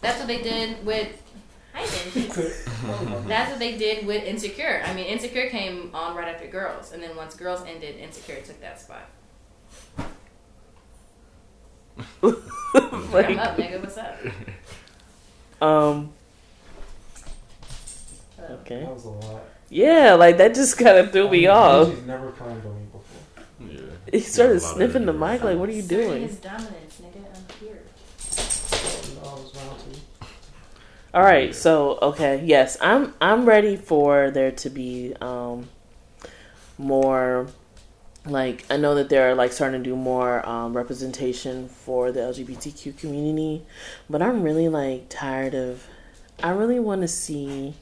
That's 0.00 0.18
what 0.18 0.26
they 0.26 0.40
did 0.40 0.86
with. 0.86 1.22
Hi, 1.74 1.84
Benji. 1.84 3.26
That's 3.28 3.50
what 3.50 3.58
they 3.58 3.76
did 3.76 4.06
with 4.06 4.24
Insecure. 4.24 4.82
I 4.86 4.94
mean, 4.94 5.04
Insecure 5.04 5.50
came 5.50 5.90
on 5.92 6.16
right 6.16 6.34
after 6.34 6.46
Girls. 6.46 6.92
And 6.92 7.02
then 7.02 7.14
once 7.14 7.36
Girls 7.36 7.62
ended, 7.68 7.96
Insecure 7.96 8.40
took 8.40 8.58
that 8.62 8.80
spot. 8.80 9.10
I'm 12.22 13.12
like, 13.12 13.36
up, 13.36 13.58
nigga. 13.58 13.78
What's 13.78 13.98
up? 13.98 14.16
um, 15.60 16.10
okay. 18.40 18.80
That 18.80 18.94
was 18.94 19.04
a 19.04 19.10
lot. 19.10 19.42
Yeah, 19.68 20.14
like 20.14 20.38
that 20.38 20.54
just 20.54 20.78
kind 20.78 20.96
of 20.96 21.12
threw 21.12 21.28
me 21.28 21.48
off. 21.48 21.90
She's 21.90 22.06
never 22.06 22.32
climbed 22.32 22.64
on 22.64 22.76
me 22.76 22.84
before. 22.84 22.84
Yeah. 22.84 22.85
He 24.12 24.20
started 24.20 24.54
Yeah, 24.54 24.60
a 24.60 24.62
lot 24.62 24.70
of 24.70 24.76
sniffing 24.76 25.06
the 25.06 25.12
mic. 25.12 25.42
Like, 25.42 25.58
what 25.58 25.68
are 25.68 25.72
you 25.72 25.82
doing? 25.82 26.22
His 26.22 26.36
dominance, 26.36 27.00
nigga. 27.02 27.24
I'm 27.34 27.66
here. 27.66 27.82
You 29.08 29.14
know, 29.20 29.28
I 29.28 29.34
was 29.34 29.54
round 29.56 29.80
two. 29.80 30.26
All 31.14 31.22
right, 31.22 31.54
so 31.54 31.98
okay, 32.02 32.42
yes, 32.44 32.76
I'm 32.80 33.14
I'm 33.20 33.46
ready 33.46 33.76
for 33.76 34.30
there 34.30 34.50
to 34.52 34.70
be 34.70 35.14
um 35.20 35.68
more 36.78 37.46
like 38.26 38.64
I 38.70 38.76
know 38.76 38.94
that 38.96 39.08
they're 39.08 39.34
like 39.34 39.52
starting 39.52 39.82
to 39.82 39.90
do 39.90 39.96
more 39.96 40.46
um, 40.46 40.76
representation 40.76 41.68
for 41.68 42.12
the 42.12 42.20
LGBTQ 42.20 42.98
community, 42.98 43.64
but 44.10 44.20
I'm 44.20 44.42
really 44.42 44.68
like 44.68 45.08
tired 45.08 45.54
of. 45.54 45.86
I 46.42 46.50
really 46.50 46.78
want 46.78 47.00
to 47.00 47.08
see 47.08 47.74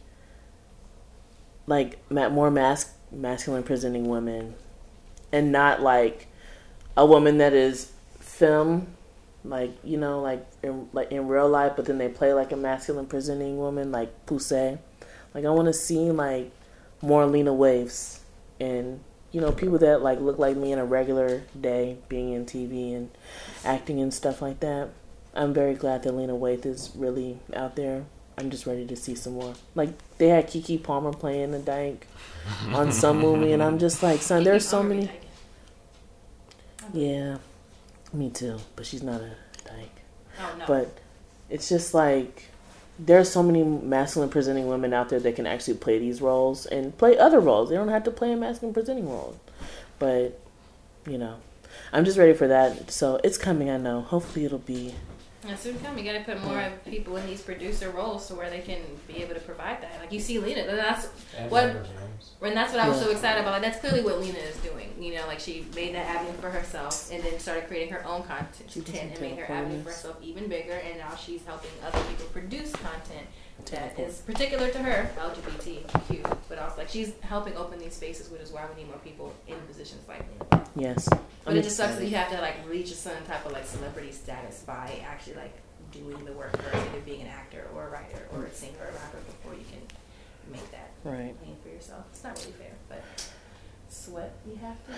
like 1.66 1.98
ma- 2.10 2.28
more 2.28 2.50
mas- 2.50 2.92
masculine 3.10 3.62
presenting 3.64 4.08
women, 4.08 4.54
and 5.34 5.50
not 5.50 5.82
like 5.82 6.28
a 6.96 7.04
woman 7.04 7.38
that 7.38 7.52
is 7.52 7.92
femme 8.20 8.86
like 9.44 9.72
you 9.84 9.98
know, 9.98 10.20
like 10.20 10.46
in 10.62 10.88
like 10.92 11.12
in 11.12 11.28
real 11.28 11.48
life, 11.48 11.72
but 11.76 11.84
then 11.84 11.98
they 11.98 12.08
play 12.08 12.32
like 12.32 12.50
a 12.52 12.56
masculine 12.56 13.06
presenting 13.06 13.58
woman, 13.58 13.92
like 13.92 14.26
Poussey. 14.26 14.78
Like 15.34 15.44
I 15.44 15.50
want 15.50 15.66
to 15.66 15.72
see 15.72 16.10
like 16.10 16.50
more 17.02 17.26
Lena 17.26 17.52
Waithes 17.52 18.20
and 18.58 19.00
you 19.32 19.40
know 19.40 19.52
people 19.52 19.78
that 19.78 20.02
like 20.02 20.20
look 20.20 20.38
like 20.38 20.56
me 20.56 20.72
in 20.72 20.78
a 20.78 20.84
regular 20.84 21.42
day, 21.60 21.98
being 22.08 22.32
in 22.32 22.46
TV 22.46 22.96
and 22.96 23.10
acting 23.64 24.00
and 24.00 24.12
stuff 24.12 24.40
like 24.40 24.60
that. 24.60 24.88
I'm 25.34 25.52
very 25.52 25.74
glad 25.74 26.04
that 26.04 26.12
Lena 26.12 26.34
Waithe 26.34 26.64
is 26.64 26.92
really 26.94 27.38
out 27.54 27.76
there. 27.76 28.04
I'm 28.38 28.50
just 28.50 28.66
ready 28.66 28.86
to 28.86 28.96
see 28.96 29.14
some 29.14 29.34
more. 29.34 29.54
Like 29.74 29.90
they 30.16 30.28
had 30.28 30.48
Keke 30.48 30.82
Palmer 30.82 31.12
playing 31.12 31.50
the 31.50 31.58
Dyke 31.58 32.06
on 32.68 32.92
some 32.92 33.18
movie, 33.18 33.52
and 33.52 33.62
I'm 33.62 33.78
just 33.78 34.02
like, 34.02 34.22
son, 34.22 34.42
there's 34.42 34.66
so 34.66 34.82
many. 34.82 35.10
Yeah, 36.92 37.38
me 38.12 38.30
too. 38.30 38.58
But 38.76 38.86
she's 38.86 39.02
not 39.02 39.20
a 39.20 39.30
dyke. 39.64 40.02
Oh 40.38 40.54
no. 40.58 40.66
But 40.66 40.98
it's 41.48 41.68
just 41.68 41.94
like 41.94 42.44
there 42.98 43.18
are 43.18 43.24
so 43.24 43.42
many 43.42 43.64
masculine 43.64 44.30
presenting 44.30 44.68
women 44.68 44.92
out 44.92 45.08
there 45.08 45.20
that 45.20 45.36
can 45.36 45.46
actually 45.46 45.74
play 45.74 45.98
these 45.98 46.20
roles 46.20 46.66
and 46.66 46.96
play 46.96 47.18
other 47.18 47.40
roles. 47.40 47.68
They 47.68 47.76
don't 47.76 47.88
have 47.88 48.04
to 48.04 48.10
play 48.10 48.32
a 48.32 48.36
masculine 48.36 48.72
presenting 48.72 49.08
role. 49.08 49.38
But, 49.98 50.38
you 51.06 51.18
know, 51.18 51.36
I'm 51.92 52.04
just 52.04 52.18
ready 52.18 52.34
for 52.34 52.46
that. 52.48 52.90
So 52.90 53.20
it's 53.24 53.38
coming, 53.38 53.68
I 53.68 53.78
know. 53.78 54.00
Hopefully 54.00 54.44
it'll 54.44 54.58
be. 54.58 54.94
Yeah, 55.46 55.56
soon 55.56 55.78
come. 55.80 55.98
You 55.98 56.04
got 56.04 56.18
to 56.18 56.24
put 56.24 56.42
more 56.42 56.58
of 56.60 56.84
people 56.84 57.16
in 57.18 57.26
these 57.26 57.42
producer 57.42 57.90
roles 57.90 58.26
to 58.28 58.34
where 58.34 58.48
they 58.48 58.60
can 58.60 58.80
be 59.06 59.22
able 59.22 59.34
to 59.34 59.40
provide 59.40 59.82
that. 59.82 60.00
Like 60.00 60.10
you 60.12 60.20
see 60.20 60.38
Lena, 60.38 60.64
that's 60.66 61.08
And 61.36 61.50
What- 61.50 61.76
and 62.40 62.56
that's 62.56 62.72
what 62.72 62.80
I 62.80 62.88
was 62.88 62.98
so 63.00 63.10
excited 63.10 63.40
about. 63.40 63.52
Like 63.52 63.62
that's 63.62 63.78
clearly 63.80 64.02
what 64.02 64.20
Lena 64.20 64.38
is 64.38 64.56
doing. 64.58 64.94
You 64.98 65.14
know, 65.16 65.26
like 65.26 65.40
she 65.40 65.66
made 65.74 65.94
that 65.94 66.06
avenue 66.06 66.32
for 66.40 66.50
herself, 66.50 67.10
and 67.12 67.22
then 67.22 67.38
started 67.38 67.66
creating 67.66 67.92
her 67.92 68.04
own 68.06 68.22
content 68.22 68.70
She 68.70 68.80
did 68.80 68.94
and 69.12 69.20
made 69.20 69.38
her 69.38 69.50
avenue 69.52 69.82
for 69.82 69.90
herself 69.90 70.16
even 70.22 70.48
bigger. 70.48 70.72
And 70.74 70.98
now 70.98 71.14
she's 71.16 71.44
helping 71.44 71.70
other 71.84 72.02
people 72.04 72.26
produce 72.26 72.72
content 72.72 73.26
that 73.66 73.98
is 73.98 74.18
particular 74.20 74.68
to 74.70 74.78
her, 74.78 75.10
LGBTQ, 75.18 76.36
but 76.48 76.58
also 76.58 76.78
like 76.78 76.88
she's 76.88 77.12
helping 77.20 77.56
open 77.56 77.78
these 77.78 77.94
spaces, 77.94 78.30
which 78.30 78.40
is 78.42 78.52
why 78.52 78.64
we 78.74 78.82
need 78.82 78.88
more 78.88 78.98
people 78.98 79.32
in 79.46 79.56
positions 79.66 80.06
like 80.08 80.24
Lena. 80.52 80.64
Yes. 80.76 81.08
But 81.08 81.52
I'm 81.52 81.56
it 81.56 81.62
just 81.62 81.76
sucks 81.76 81.96
that 81.96 82.04
you 82.06 82.16
have 82.16 82.30
to 82.30 82.40
like 82.40 82.56
reach 82.68 82.90
a 82.90 82.94
certain 82.94 83.24
type 83.26 83.44
of 83.46 83.52
like 83.52 83.66
celebrity 83.66 84.12
status 84.12 84.62
by 84.66 85.00
actually 85.06 85.36
like 85.36 85.56
doing 85.92 86.24
the 86.24 86.32
work 86.32 86.50
first, 86.62 86.74
either 86.76 87.00
being 87.04 87.22
an 87.22 87.28
actor 87.28 87.68
or 87.74 87.86
a 87.86 87.90
writer 87.90 88.26
or 88.32 88.44
a 88.44 88.52
singer 88.52 88.76
or 88.80 88.88
a 88.88 88.92
rapper 88.92 89.18
before 89.26 89.54
you 89.54 89.64
can 89.70 89.80
make 90.52 90.70
that 90.72 90.90
Right. 91.04 91.40
name 91.46 91.56
for 91.62 91.68
yourself. 91.68 92.04
It's 92.10 92.24
not 92.24 92.36
really 92.40 92.52
fair, 92.52 92.72
but 92.88 93.02
it's 93.86 94.08
what 94.08 94.32
you 94.46 94.56
have 94.56 94.76
to 94.86 94.92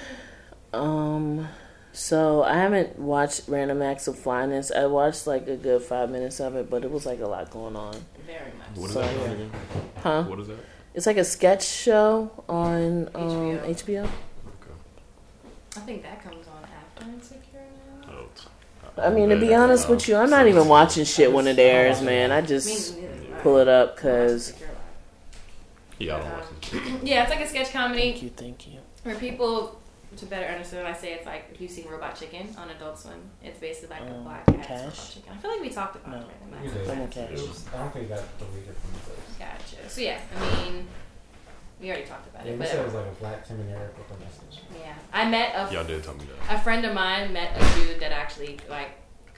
do. 0.72 0.78
Um, 0.78 1.48
so 1.96 2.42
I 2.42 2.54
haven't 2.58 2.98
watched 2.98 3.42
Random 3.48 3.80
Acts 3.80 4.06
of 4.06 4.18
Flyness. 4.18 4.70
I 4.70 4.84
watched 4.84 5.26
like 5.26 5.48
a 5.48 5.56
good 5.56 5.80
five 5.82 6.10
minutes 6.10 6.40
of 6.40 6.54
it, 6.54 6.68
but 6.68 6.84
it 6.84 6.90
was 6.90 7.06
like 7.06 7.20
a 7.20 7.26
lot 7.26 7.50
going 7.50 7.74
on. 7.74 7.94
Very 8.26 8.52
much. 8.58 8.76
What 8.76 8.88
is 8.88 8.92
So, 8.94 9.00
that 9.00 9.14
yeah. 9.16 9.30
again? 9.32 9.50
Huh? 10.02 10.22
What 10.24 10.40
is 10.40 10.48
that? 10.48 10.56
It's 10.94 11.06
like 11.06 11.16
a 11.16 11.24
sketch 11.24 11.64
show 11.66 12.30
on 12.48 13.08
um, 13.14 13.58
HBO. 13.60 13.60
HBO. 13.64 14.04
Okay. 14.04 14.10
I 15.76 15.80
think 15.80 16.02
that 16.02 16.22
comes 16.22 16.46
on 16.48 16.64
after 16.64 17.10
Insecure 17.10 17.60
now. 18.02 18.08
Oh, 18.10 18.24
it's- 18.24 18.46
I 18.98 19.10
mean, 19.10 19.28
to 19.28 19.36
be 19.36 19.54
honest 19.54 19.88
with 19.90 20.08
you, 20.08 20.16
I'm 20.16 20.30
not 20.30 20.46
even 20.48 20.68
watching 20.68 21.04
shit 21.04 21.30
when 21.30 21.46
it 21.46 21.58
airs, 21.58 22.00
man. 22.00 22.32
I 22.32 22.38
I 22.38 22.40
just 22.40 22.94
mean, 22.96 23.02
neither 23.10 23.26
am 23.32 23.34
I. 23.34 23.40
pull 23.42 23.56
it 23.58 23.68
up 23.68 23.96
because. 23.96 24.54
Yeah, 25.98 26.16
I 26.16 26.18
don't 26.20 26.26
Um, 26.28 26.32
watch 26.38 26.44
this. 26.70 27.02
Yeah, 27.02 27.22
it's 27.22 27.30
like 27.30 27.40
a 27.40 27.46
sketch 27.48 27.72
comedy. 27.72 28.12
Thank 28.12 28.22
you, 28.22 28.30
thank 28.30 28.66
you. 28.68 28.78
For 29.02 29.14
people 29.16 29.78
to 30.16 30.26
better 30.26 30.46
understand, 30.46 30.86
I 30.86 30.92
say 30.92 31.12
it's 31.14 31.26
like 31.26 31.48
if 31.52 31.60
you've 31.60 31.70
seen 31.70 31.86
Robot 31.88 32.16
Chicken 32.18 32.48
on 32.58 32.70
Adult 32.70 32.98
Swim, 32.98 33.20
it's 33.42 33.58
basically 33.58 33.96
like 33.98 34.08
a 34.08 34.14
Um, 34.14 34.24
black 34.24 34.48
ass 34.48 34.66
Cash? 34.66 34.80
Robot 34.80 35.10
Chicken. 35.14 35.32
I 35.32 35.36
feel 35.38 35.50
like 35.52 35.60
we 35.60 35.68
talked 35.70 35.96
about 35.96 36.10
No. 36.10 36.16
it. 36.18 36.22
Right? 36.24 36.64
You 36.64 36.70
Max. 36.70 36.72
did. 36.86 36.90
I'm 36.90 37.00
okay. 37.02 37.20
It 37.22 37.32
was, 37.32 37.64
I 37.74 37.78
don't 37.78 37.92
think 37.92 38.08
that 38.08 38.38
deleted 38.38 38.74
from 38.76 38.92
the 38.92 38.98
first. 38.98 39.38
Gotcha. 39.38 39.88
So 39.90 40.00
yeah, 40.00 40.20
I 40.36 40.64
mean, 40.70 40.86
we 41.80 41.88
already 41.88 42.06
talked 42.06 42.26
about 42.28 42.44
Yeah, 42.46 42.52
it, 42.52 42.54
you 42.54 42.58
but 42.58 42.68
said 42.68 42.78
it 42.80 42.84
was 42.86 42.94
like 42.94 43.06
a 43.06 43.10
black 43.20 43.46
Tim 43.46 43.60
and 43.60 43.70
Eric 43.70 43.92
with 43.98 44.16
a 44.16 44.20
message. 44.24 44.62
yeah, 44.78 44.94
I 45.12 45.28
met 45.28 45.52
a 45.54 45.72
Y'all 45.74 45.84
did 45.84 46.02
tell 46.02 46.14
me 46.14 46.24
that. 46.48 46.58
a 46.58 46.62
friend 46.62 46.84
of 46.86 46.94
mine 46.94 47.32
met 47.32 47.50
a 47.54 47.74
dude 47.84 48.00
that 48.00 48.12
actually 48.12 48.58
like 48.70 48.90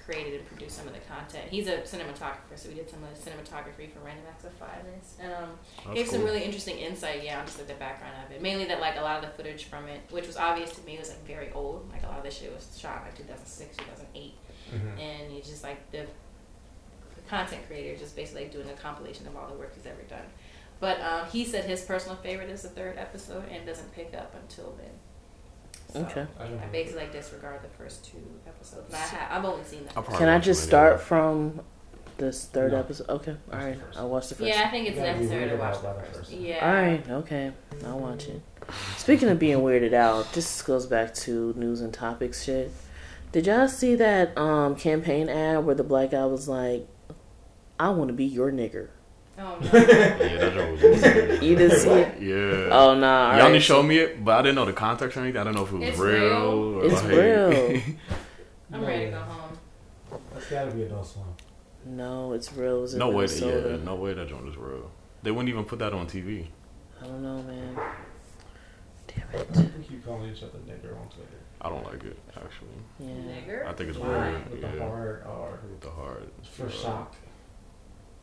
created 0.09 0.41
and 0.41 0.47
produced 0.49 0.77
some 0.79 0.87
of 0.89 0.95
the 0.95 1.01
content. 1.01 1.45
He's 1.51 1.67
a 1.69 1.79
cinematographer, 1.79 2.57
so 2.57 2.71
we 2.71 2.77
did 2.77 2.89
some 2.89 3.01
of 3.05 3.11
the 3.13 3.31
cinematography 3.31 3.93
for 3.93 4.01
Random 4.01 4.25
Acts 4.31 4.45
of 4.45 4.53
Violence. 4.53 5.17
and 5.21 5.31
um, 5.35 5.51
That's 5.85 5.95
gave 5.97 6.09
some 6.09 6.25
really 6.25 6.43
interesting 6.43 6.79
insight. 6.79 7.23
Yeah, 7.23 7.41
on 7.41 7.45
just 7.47 7.59
like 7.59 7.69
the 7.69 7.75
background 7.75 8.15
of 8.25 8.33
it. 8.35 8.41
Mainly 8.41 8.65
that 8.67 8.81
like 8.81 8.97
a 8.97 9.03
lot 9.03 9.23
of 9.23 9.31
the 9.31 9.37
footage 9.37 9.65
from 9.65 9.87
it, 9.89 10.01
which 10.11 10.27
was 10.27 10.39
obvious 10.39 10.71
to 10.77 10.83
me, 10.87 10.97
was 10.99 11.11
like 11.11 11.27
very 11.27 11.53
old. 11.53 11.91
Like 11.93 12.03
a 12.05 12.07
lot 12.07 12.17
of 12.19 12.25
this 12.25 12.39
shit 12.39 12.53
was 12.55 12.67
shot 12.81 13.03
like 13.05 13.17
2006, 13.19 13.77
2008, 13.77 14.33
Mm-hmm. 14.73 14.99
and 14.99 15.35
you 15.35 15.41
just 15.43 15.63
like 15.63 15.91
the, 15.93 15.99
the 17.15 17.23
content 17.29 17.63
creator 17.67 17.97
just 17.99 18.15
basically 18.17 18.43
like 18.45 18.53
doing 18.53 18.69
a 18.69 18.75
compilation 18.75 19.27
of 19.27 19.37
all 19.37 19.49
the 19.49 19.55
work 19.55 19.75
he's 19.75 19.87
ever 19.87 20.03
done. 20.09 20.25
But 20.81 21.01
um, 21.01 21.27
he 21.31 21.45
said 21.45 21.65
his 21.65 21.83
personal 21.83 22.17
favorite 22.17 22.51
is 22.51 22.63
the 22.63 22.69
third 22.69 22.97
episode 22.99 23.45
and 23.51 23.67
doesn't 23.67 23.93
pick 23.93 24.15
up 24.15 24.35
until 24.41 24.75
then. 24.79 24.91
So 25.93 26.01
Okay. 26.11 26.27
I 26.39 26.45
I 26.45 26.67
basically 26.71 27.01
like 27.03 27.13
disregard 27.13 27.63
the 27.63 27.69
first 27.83 28.05
two 28.05 28.23
episodes. 28.59 28.95
I 28.95 28.97
have, 28.99 29.39
I've 29.39 29.45
only 29.45 29.65
seen 29.65 29.85
that. 29.85 29.93
I'll 29.97 30.03
probably 30.03 30.19
Can 30.19 30.29
I 30.29 30.35
watch 30.37 30.45
just 30.45 30.63
it 30.65 30.67
start 30.67 30.93
anyway. 30.93 31.05
from 31.05 31.61
this 32.19 32.45
third 32.47 32.73
No. 32.73 32.79
episode? 32.81 33.09
Okay, 33.09 33.31
all 33.33 33.37
Watch 33.37 33.61
the 33.63 33.67
right. 33.69 33.81
first. 33.81 33.99
I'll 33.99 34.09
watch 34.09 34.29
the 34.29 34.35
first. 34.35 34.49
Yeah, 34.49 34.63
I 34.67 34.71
think 34.71 34.89
it's 34.89 34.97
You 34.97 35.03
gotta 35.03 35.13
be 35.15 35.25
necessary 35.25 35.49
to 35.51 35.55
weirded 35.57 35.59
watch 35.61 35.75
out 35.77 35.83
by 35.83 35.93
the 35.93 35.99
the 35.99 36.05
first. 36.07 36.19
first. 36.19 36.33
Yeah. 36.33 36.67
All 36.67 36.73
right, 36.75 37.11
okay, 37.11 37.53
I'll 37.87 37.99
watch 37.99 38.27
it. 38.29 38.43
Speaking 38.97 39.29
of 39.31 39.39
being 39.39 39.59
weirded 39.59 39.93
out, 39.95 40.33
this 40.33 40.61
goes 40.63 40.87
back 40.87 41.15
to 41.15 41.55
news 41.57 41.81
and 41.81 41.93
topics 41.95 42.45
shit. 42.45 42.71
Did 43.33 43.47
y'all 43.47 43.69
see 43.69 43.95
that 43.95 44.37
um, 44.39 44.75
campaign 44.75 45.29
ad 45.29 45.65
where 45.65 45.75
the 45.75 45.85
black 45.85 46.11
guy 46.11 46.25
was 46.27 46.49
like, 46.49 46.87
"I 47.79 47.91
want 47.91 48.09
to 48.09 48.15
be 48.15 48.25
your 48.25 48.51
nigger"? 48.51 48.89
Oh 49.39 49.57
no. 49.61 49.67
Yeah, 49.73 49.79
that 49.79 50.53
joke 50.55 50.71
was 50.73 50.81
weird. 50.83 51.43
You 51.43 51.55
didn't 51.57 51.79
see 51.79 51.89
it? 51.91 52.21
Yeah. 52.21 52.69
Oh 52.73 52.95
nah, 52.99 53.29
all 53.31 53.33
Y'all 53.37 53.43
right. 53.45 53.53
need 53.53 53.59
to 53.59 53.65
show 53.65 53.83
me 53.83 53.99
it, 53.99 54.25
but 54.25 54.39
I 54.39 54.43
didn't 54.43 54.57
know 54.57 54.65
the 54.65 54.73
context 54.73 55.17
or 55.17 55.21
anything. 55.21 55.41
I 55.41 55.45
didn't 55.45 55.57
know 55.57 55.65
if 55.65 55.73
it 55.73 55.77
was 55.79 55.89
It's 55.91 55.99
real. 55.99 56.21
real. 56.21 56.79
or 56.81 56.85
It's 56.87 57.03
like- 57.05 57.13
real. 57.13 57.83
I'm 58.73 58.85
ready 58.85 59.07
to 59.07 59.11
go 59.13 59.19
home. 59.21 59.59
That's 60.33 60.51
gotta 60.51 60.71
be 60.71 60.83
Adult 60.83 61.07
Swim. 61.07 61.25
No, 61.87 62.33
it's 62.33 62.53
real. 62.53 62.85
It 62.85 62.95
no 62.95 63.11
way. 63.11 63.27
That, 63.27 63.71
yeah, 63.71 63.85
no 63.85 63.95
way 63.95 64.13
that 64.15 64.29
joint 64.29 64.49
is 64.49 64.57
real. 64.57 64.91
They 65.23 65.31
wouldn't 65.31 65.49
even 65.49 65.65
put 65.65 65.79
that 65.81 65.93
on 65.93 66.07
TV. 66.07 66.47
I 67.01 67.07
don't 67.07 67.23
know, 67.23 67.43
man. 67.43 67.79
Damn 69.07 69.27
I 69.33 69.37
it. 69.39 69.47
think 69.55 69.91
you 69.91 69.99
calling 70.05 70.31
each 70.31 70.43
other 70.43 70.59
nigger 70.61 70.99
on 71.01 71.07
Twitter. 71.09 71.39
I 71.61 71.69
don't 71.69 71.85
like 71.85 72.05
it 72.05 72.19
actually. 72.37 72.69
Yeah. 73.01 73.09
Nigger. 73.09 73.67
I 73.67 73.73
think 73.73 73.91
it's 73.91 73.99
Why? 73.99 74.09
weird. 74.09 74.51
With 74.51 74.63
Yeah. 74.63 74.73
the 74.73 74.81
hard 74.81 75.25
R. 75.27 75.59
With 75.71 75.81
the 75.81 75.91
hard. 75.91 76.31
For 76.53 76.67
uh, 76.67 76.71
shock. 76.71 77.15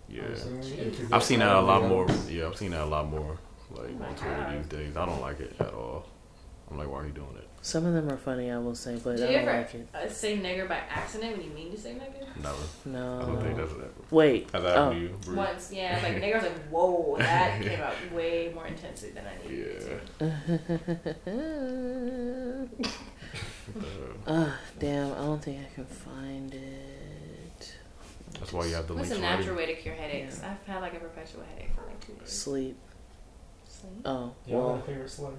Yeah. 0.08 0.24
I'm 0.26 0.32
assuming, 0.34 0.90
because 0.92 1.12
I've 1.12 1.24
seen 1.24 1.40
that 1.40 1.56
a 1.56 1.62
lot 1.62 1.82
videos. 1.84 1.90
more. 1.90 2.08
Yeah, 2.30 2.48
I've 2.48 2.58
seen 2.58 2.72
that 2.72 2.82
a 2.82 2.86
lot 2.86 3.10
more. 3.10 3.38
Like 3.72 3.90
Oh 3.90 4.00
my 4.00 4.08
on 4.08 4.16
Twitter 4.16 4.36
God. 4.36 4.58
these 4.60 4.68
days. 4.68 4.98
I 4.98 5.06
don't 5.06 5.22
like 5.22 5.40
it 5.40 5.56
at 5.60 5.74
all. 5.74 6.06
I'm 6.70 6.78
like, 6.78 6.90
why 6.90 7.00
are 7.00 7.06
you 7.08 7.12
doing 7.14 7.36
it? 7.38 7.45
Some 7.66 7.84
of 7.88 7.94
them 7.96 8.12
are 8.12 8.18
funny, 8.18 8.52
I 8.52 8.60
will 8.60 8.76
say, 8.76 8.96
but 9.04 9.18
Do 9.18 9.24
I 9.24 9.28
you 9.30 9.38
don't 9.40 9.48
ever 9.48 9.58
like 9.58 9.74
it. 9.74 9.88
uh, 9.92 10.08
say 10.08 10.38
nigger 10.38 10.70
by 10.70 10.76
accident 10.88 11.36
when 11.38 11.48
you 11.48 11.52
mean 11.52 11.72
to 11.72 11.78
say 11.80 11.94
nigger? 11.96 12.22
Never. 12.44 12.56
No. 12.86 13.20
I 13.20 13.26
don't 13.26 13.42
think 13.42 13.58
that's 13.58 13.74
that. 13.74 14.12
Wait. 14.12 14.52
Has 14.52 14.62
that 14.62 14.78
Oh. 14.78 14.84
happened 14.92 15.00
to 15.02 15.02
you? 15.02 15.18
Bree? 15.26 15.36
Once, 15.36 15.72
yeah. 15.74 16.00
Like 16.04 16.16
nigger 16.22 16.36
was 16.36 16.44
like, 16.44 16.62
whoa, 16.70 17.16
that 17.18 17.62
came 17.64 17.80
out 17.80 17.96
way 18.14 18.52
more 18.54 18.68
intensely 18.68 19.10
than 19.10 19.24
I 19.26 19.36
needed 19.50 19.68
it 19.68 20.02
Yeah. 20.22 20.28
to. 21.26 23.06
Uh, 24.28 24.32
uh, 24.32 24.52
damn, 24.80 25.12
I 25.14 25.16
don't 25.18 25.44
think 25.44 25.60
I 25.66 25.74
can 25.74 25.86
find 25.86 26.54
it. 26.54 27.74
that's 28.40 28.54
why 28.54 28.68
you 28.68 28.76
have 28.76 28.88
the 28.88 28.94
What's 28.94 29.10
links 29.10 29.26
a 29.26 29.28
ready. 29.28 29.38
natural 29.38 29.56
way 29.58 29.66
to 29.66 29.74
cure 29.76 29.96
headaches? 29.96 30.40
Yeah. 30.42 30.52
I've 30.52 30.68
had 30.72 30.82
like 30.82 30.94
a 30.94 31.00
perpetual 31.00 31.44
headache 31.50 31.72
for 31.76 31.82
like 31.88 32.00
two 32.06 32.14
days. 32.14 32.30
Sleep. 32.32 32.78
Sleep? 33.68 33.92
Oh, 34.06 34.32
Y'all 34.46 34.62
got 34.62 34.68
well. 34.68 34.76
a 34.76 34.82
favorite 34.84 35.10
slur? 35.10 35.32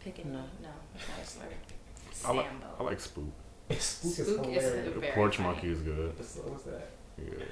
Picking 0.00 0.32
No. 0.32 0.40
no, 0.62 0.68
no, 1.08 1.14
it's 1.22 1.36
not 1.38 1.46
a 1.46 2.14
slur. 2.14 2.30
I 2.30 2.32
like, 2.34 2.46
Sambo. 2.48 2.66
I 2.78 2.82
like 2.82 3.00
Spook. 3.00 3.24
Spook 3.70 3.78
is 3.78 3.82
Spook 3.84 4.46
is 4.46 4.62
hilarious. 4.64 4.94
The 4.94 5.06
Porch 5.14 5.36
funny. 5.36 5.48
Monkey 5.48 5.68
is 5.68 5.80
good. 5.80 6.16
What's, 6.16 6.36
what's 6.36 6.62
that? 6.64 6.88
Yeah. 7.18 7.44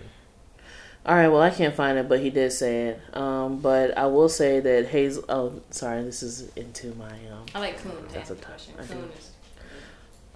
All 1.05 1.15
right, 1.15 1.29
well, 1.29 1.41
I 1.43 1.51
can't 1.51 1.75
find 1.75 1.99
it, 1.99 2.09
but 2.09 2.19
he 2.19 2.31
did 2.31 2.51
say 2.53 2.89
it. 2.89 3.17
Um, 3.17 3.59
but 3.61 3.97
I 3.97 4.07
will 4.07 4.29
say 4.29 4.59
that 4.59 4.89
Hazel. 4.89 5.25
Oh, 5.29 5.61
sorry, 5.71 6.03
this 6.03 6.23
is 6.23 6.51
into 6.57 6.93
my. 6.97 7.07
Um, 7.31 7.47
I 7.55 7.61
like 7.61 7.79
Coon. 7.79 7.93
That's 8.13 8.31
a 8.31 8.35
the 8.35 8.41
tough- 8.41 8.51
question. 8.51 8.75
I 8.79 8.83
do. 8.83 8.95
Coon 8.95 9.11
is. 9.17 9.31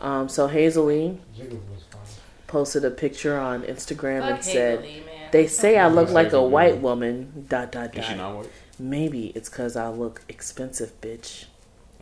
um, 0.01 0.29
so 0.29 0.47
Hazelie 0.49 1.19
Jiggles 1.37 1.63
was 1.73 1.83
fun. 1.91 2.01
posted 2.47 2.85
a 2.85 2.91
picture 2.93 3.37
on 3.39 3.63
Instagram 3.63 4.21
Fuck 4.21 4.31
and 4.31 4.45
said, 4.45 4.85
Hazel 4.85 5.07
man. 5.07 5.29
"They 5.33 5.47
say 5.49 5.77
I 5.77 5.89
look 5.89 6.11
like 6.11 6.33
a 6.33 6.43
white 6.43 6.79
woman." 6.79 7.47
Dot 7.49 7.73
dot 7.73 7.97
Is 7.99 8.05
she 8.05 8.11
dot. 8.11 8.17
not 8.19 8.37
white? 8.37 8.51
Maybe 8.79 9.27
it's 9.35 9.49
because 9.51 9.75
I 9.77 9.89
look 9.89 10.23
expensive, 10.29 10.93
bitch. 11.01 11.47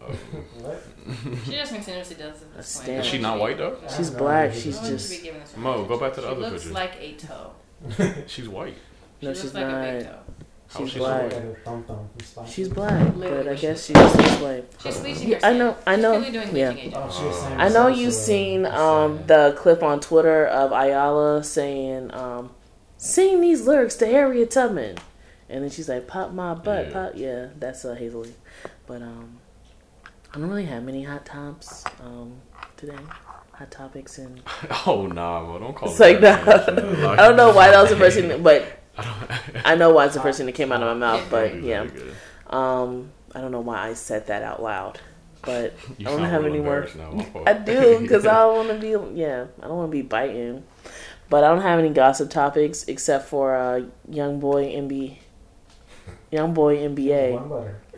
Oh. 0.01 0.05
What? 0.61 0.82
She 1.44 1.53
just 1.53 1.72
continuously 1.74 2.16
does 2.16 2.42
it. 2.42 2.49
at 2.53 2.55
A 2.55 2.57
this 2.59 2.76
point. 2.76 2.88
Is 2.90 3.07
she 3.07 3.18
not 3.18 3.38
white 3.38 3.57
though? 3.59 3.76
She's 3.88 4.09
have 4.09 4.12
no 4.12 4.18
black. 4.18 4.51
idea. 4.51 4.61
She's 4.62 4.76
should 4.80 4.86
just- 4.88 5.11
be 5.11 5.18
giving 5.18 5.40
this 5.40 5.57
Mo, 5.57 5.84
go 5.84 5.99
back 5.99 6.14
to 6.14 6.20
the 6.20 6.26
she 6.28 6.30
other 6.32 6.40
looks 6.40 6.62
picture. 6.64 6.74
like 6.74 6.96
a 7.01 7.12
toe. 7.14 7.53
She's 8.26 8.49
white. 8.49 8.74
She 9.20 9.26
No, 9.26 9.30
looks 9.30 9.42
she's 9.42 9.55
like 9.55 9.64
a 9.64 9.66
big 9.99 10.05
not. 10.07 10.12
toe. 10.12 10.18
How 10.70 10.78
She's 10.80 10.86
is 10.88 10.92
she 10.92 10.99
black. 10.99 11.22
Like 11.22 11.32
a 11.32 11.55
thumb 11.64 11.84
thumb 11.84 12.09
from 12.16 12.26
Spike. 12.26 12.46
She's 12.49 12.68
black, 12.68 13.16
Literally, 13.16 13.44
but 13.44 13.49
I 13.53 13.55
guess 13.55 13.62
looks 13.64 13.86
she 13.86 13.92
just 13.94 14.16
looks 14.16 14.40
white. 14.42 14.64
She's 14.82 15.01
bleaching 15.01 15.28
Yeah, 15.28 15.36
I 15.36 15.40
skin. 15.40 15.59
know- 15.59 15.76
I 15.86 15.94
She's 15.94 16.03
know, 16.03 16.11
clearly 16.20 16.30
doing 16.32 16.57
yeah. 16.57 16.70
bleaching 16.72 16.88
agent. 16.90 17.03
Oh, 17.09 17.16
she 17.18 17.24
was 17.24 17.40
saying 17.40 17.61
I 17.61 17.68
know 17.68 17.86
you've 17.88 18.12
seen 18.14 18.66
um, 18.66 19.20
the 19.26 19.55
clip 19.59 19.82
on 19.82 20.01
Twitter 20.01 20.46
of 20.46 20.72
Ayala 20.72 21.42
saying, 21.42 22.12
um, 22.14 22.51
"Sing 22.99 23.40
these 23.40 23.66
lyrics 23.66 23.94
to 23.96 24.07
Harriet 24.07 24.51
Tubman," 24.51 24.96
and 25.49 25.64
then 25.64 25.70
she's 25.70 25.88
like, 25.88 26.07
"Pop 26.07 26.32
my 26.32 26.53
butt, 26.55 26.86
Yeah. 26.88 26.92
pop." 26.92 27.12
Yeah, 27.14 27.46
that's 27.59 27.84
uh, 27.86 27.94
Hazel. 27.94 28.26
But 28.86 29.01
um, 29.03 29.38
I 30.35 30.39
don't 30.39 30.49
really 30.49 30.66
have 30.66 30.83
many 30.85 31.03
hot 31.05 31.24
tops 31.26 31.85
um, 32.05 32.35
today. 32.76 32.97
Hot 33.53 33.70
topics 33.70 34.18
and 34.18 34.41
Oh 34.87 35.07
nah, 35.07 35.45
bro, 35.45 35.59
don't 35.59 35.74
call 35.74 35.89
it's 35.91 35.99
it 36.01 36.03
like 36.05 36.20
that, 36.20 36.74
man. 36.76 37.18
I 37.18 37.26
don't 37.26 37.37
know 37.37 37.53
why 37.53 37.70
that 37.70 37.81
was 37.81 37.91
the 37.91 37.97
first 37.97 38.16
thing, 38.16 38.43
but 38.43 38.79
I 39.64 39.74
know 39.74 39.91
why 39.93 40.05
it's 40.07 40.14
the 40.14 40.20
first 40.20 40.39
thing 40.39 40.47
that 40.47 40.55
came 40.55 40.70
out 40.70 40.83
of 40.83 40.97
my 40.97 41.07
mouth. 41.16 41.26
But 41.31 41.61
yeah, 41.62 41.89
um, 42.49 43.11
I 43.35 43.41
don't 43.41 43.51
know 43.51 43.61
why 43.61 43.89
I 43.89 43.95
said 43.95 44.26
that 44.29 44.43
out 44.43 44.62
loud, 44.62 45.01
but 45.43 45.74
You 45.99 46.07
I 46.09 46.11
don't 46.12 46.24
have 46.24 46.45
any 46.45 46.61
more. 46.61 46.85
embarrassed 46.85 46.97
now, 46.97 47.11
my 47.11 47.24
fault. 47.24 47.49
I 47.49 47.53
do 47.55 47.99
because 48.01 48.26
I 48.26 48.35
don't 48.35 48.66
want 48.68 48.81
to 48.81 48.87
be. 49.11 49.18
Yeah, 49.20 49.47
I 49.61 49.66
don't 49.66 49.76
want 49.76 49.91
to 49.91 49.97
be 49.97 50.03
biting. 50.03 50.62
But 51.31 51.45
I 51.45 51.49
don't 51.49 51.61
have 51.62 51.79
any 51.79 51.91
gossip 51.91 52.31
topics 52.31 52.85
except 52.85 53.26
for 53.29 53.55
uh, 53.57 53.83
young 54.09 54.41
boy 54.41 54.66
NBA. 54.72 55.18
Young 56.31 56.53
boy 56.55 56.76
NBA. 56.76 57.41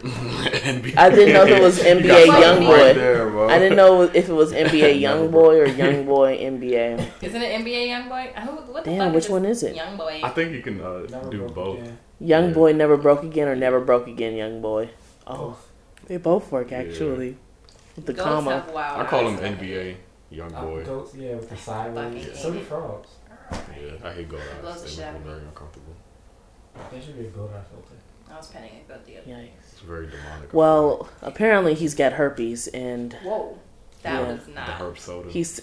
NBA. 0.01 0.97
I 0.97 1.11
didn't 1.11 1.35
know 1.35 1.45
if 1.45 1.51
it 1.51 1.63
was 1.63 1.79
NBA 1.81 2.27
got 2.27 2.43
something 2.43 2.43
young 2.43 2.59
right 2.73 2.95
boy. 2.95 3.01
there. 3.01 3.51
I 3.51 3.59
didn't 3.59 3.77
know 3.77 4.03
if 4.03 4.29
it 4.29 4.33
was 4.33 4.53
NBA 4.53 5.01
young 5.07 5.31
boy 5.31 5.61
or 5.61 5.67
young 5.67 6.07
boy 6.07 6.39
NBA. 6.39 7.11
Isn't 7.23 7.43
it 7.43 7.61
NBA 7.65 7.89
Young 7.89 8.09
Boy? 8.09 8.31
What 8.73 8.85
the 8.85 8.91
Damn, 8.91 8.99
fuck 9.09 9.15
which 9.15 9.25
is 9.25 9.31
one 9.31 9.45
is 9.45 9.63
it? 9.63 9.75
Young 9.77 9.97
Boy. 9.97 10.21
I 10.23 10.29
think 10.31 10.53
you 10.53 10.63
can 10.63 10.81
uh, 10.81 11.07
do 11.31 11.49
both. 11.49 11.81
again. 11.81 11.99
Young 12.21 12.49
Yeah. 12.49 12.55
boy 12.55 12.73
never 12.73 12.97
broke 12.97 13.23
again 13.25 13.49
or 13.49 13.57
never 13.57 13.81
broke 13.81 14.07
again. 14.07 14.37
Young 14.37 14.61
boy. 14.63 14.91
Oh, 15.27 15.37
Both. 15.37 15.69
they 16.07 16.17
both 16.19 16.51
work 16.53 16.71
Yeah. 16.71 16.79
actually. 16.79 17.37
With 17.97 18.07
the 18.07 18.13
Goats 18.13 18.25
comma. 18.25 18.65
I 18.75 19.05
call 19.05 19.27
him. 19.29 19.37
NBA 19.39 19.97
young 20.31 20.55
Uh, 20.55 20.63
boy. 20.63 20.85
goats, 20.85 21.15
yeah, 21.17 21.35
with 21.35 21.51
the 21.51 21.57
sideways. 21.57 22.25
Fucking 22.25 22.35
So 22.37 22.49
do 22.51 22.55
idiot. 22.57 22.67
frogs. 22.69 23.09
Yeah, 23.51 24.09
I 24.09 24.13
hate 24.13 24.29
goat 24.29 24.41
eyes. 24.41 24.97
They 24.97 25.03
out 25.05 25.15
make 25.15 25.15
of 25.15 25.15
me 25.15 25.19
me. 25.19 25.25
very 25.35 25.43
uncomfortable. 25.51 25.95
They 26.93 27.01
should 27.01 27.19
be 27.19 27.27
a 27.27 27.31
goat 27.31 27.51
eye 27.53 27.65
filter. 27.69 27.99
I 28.33 28.37
was 28.37 28.49
penning 28.49 28.71
a 28.89 28.93
good 28.93 29.05
deal. 29.07 29.23
Yikes. 29.23 29.49
It's 29.73 29.81
very 29.81 30.07
demonic. 30.07 30.53
I 30.53 30.57
Well, 30.57 31.09
apparently 31.23 31.75
he's 31.75 31.95
got 31.95 32.13
herpes 32.15 32.67
and 32.69 33.13
Whoa. 33.25 33.59
That 34.03 34.15
Yeah. 34.15 34.33
was 34.33 34.41
feel 34.43 34.55
like. 34.55 34.67
the 34.67 34.73
not. 34.73 34.81
herb 34.81 34.99
soda. 34.99 35.29
he's 35.31 35.61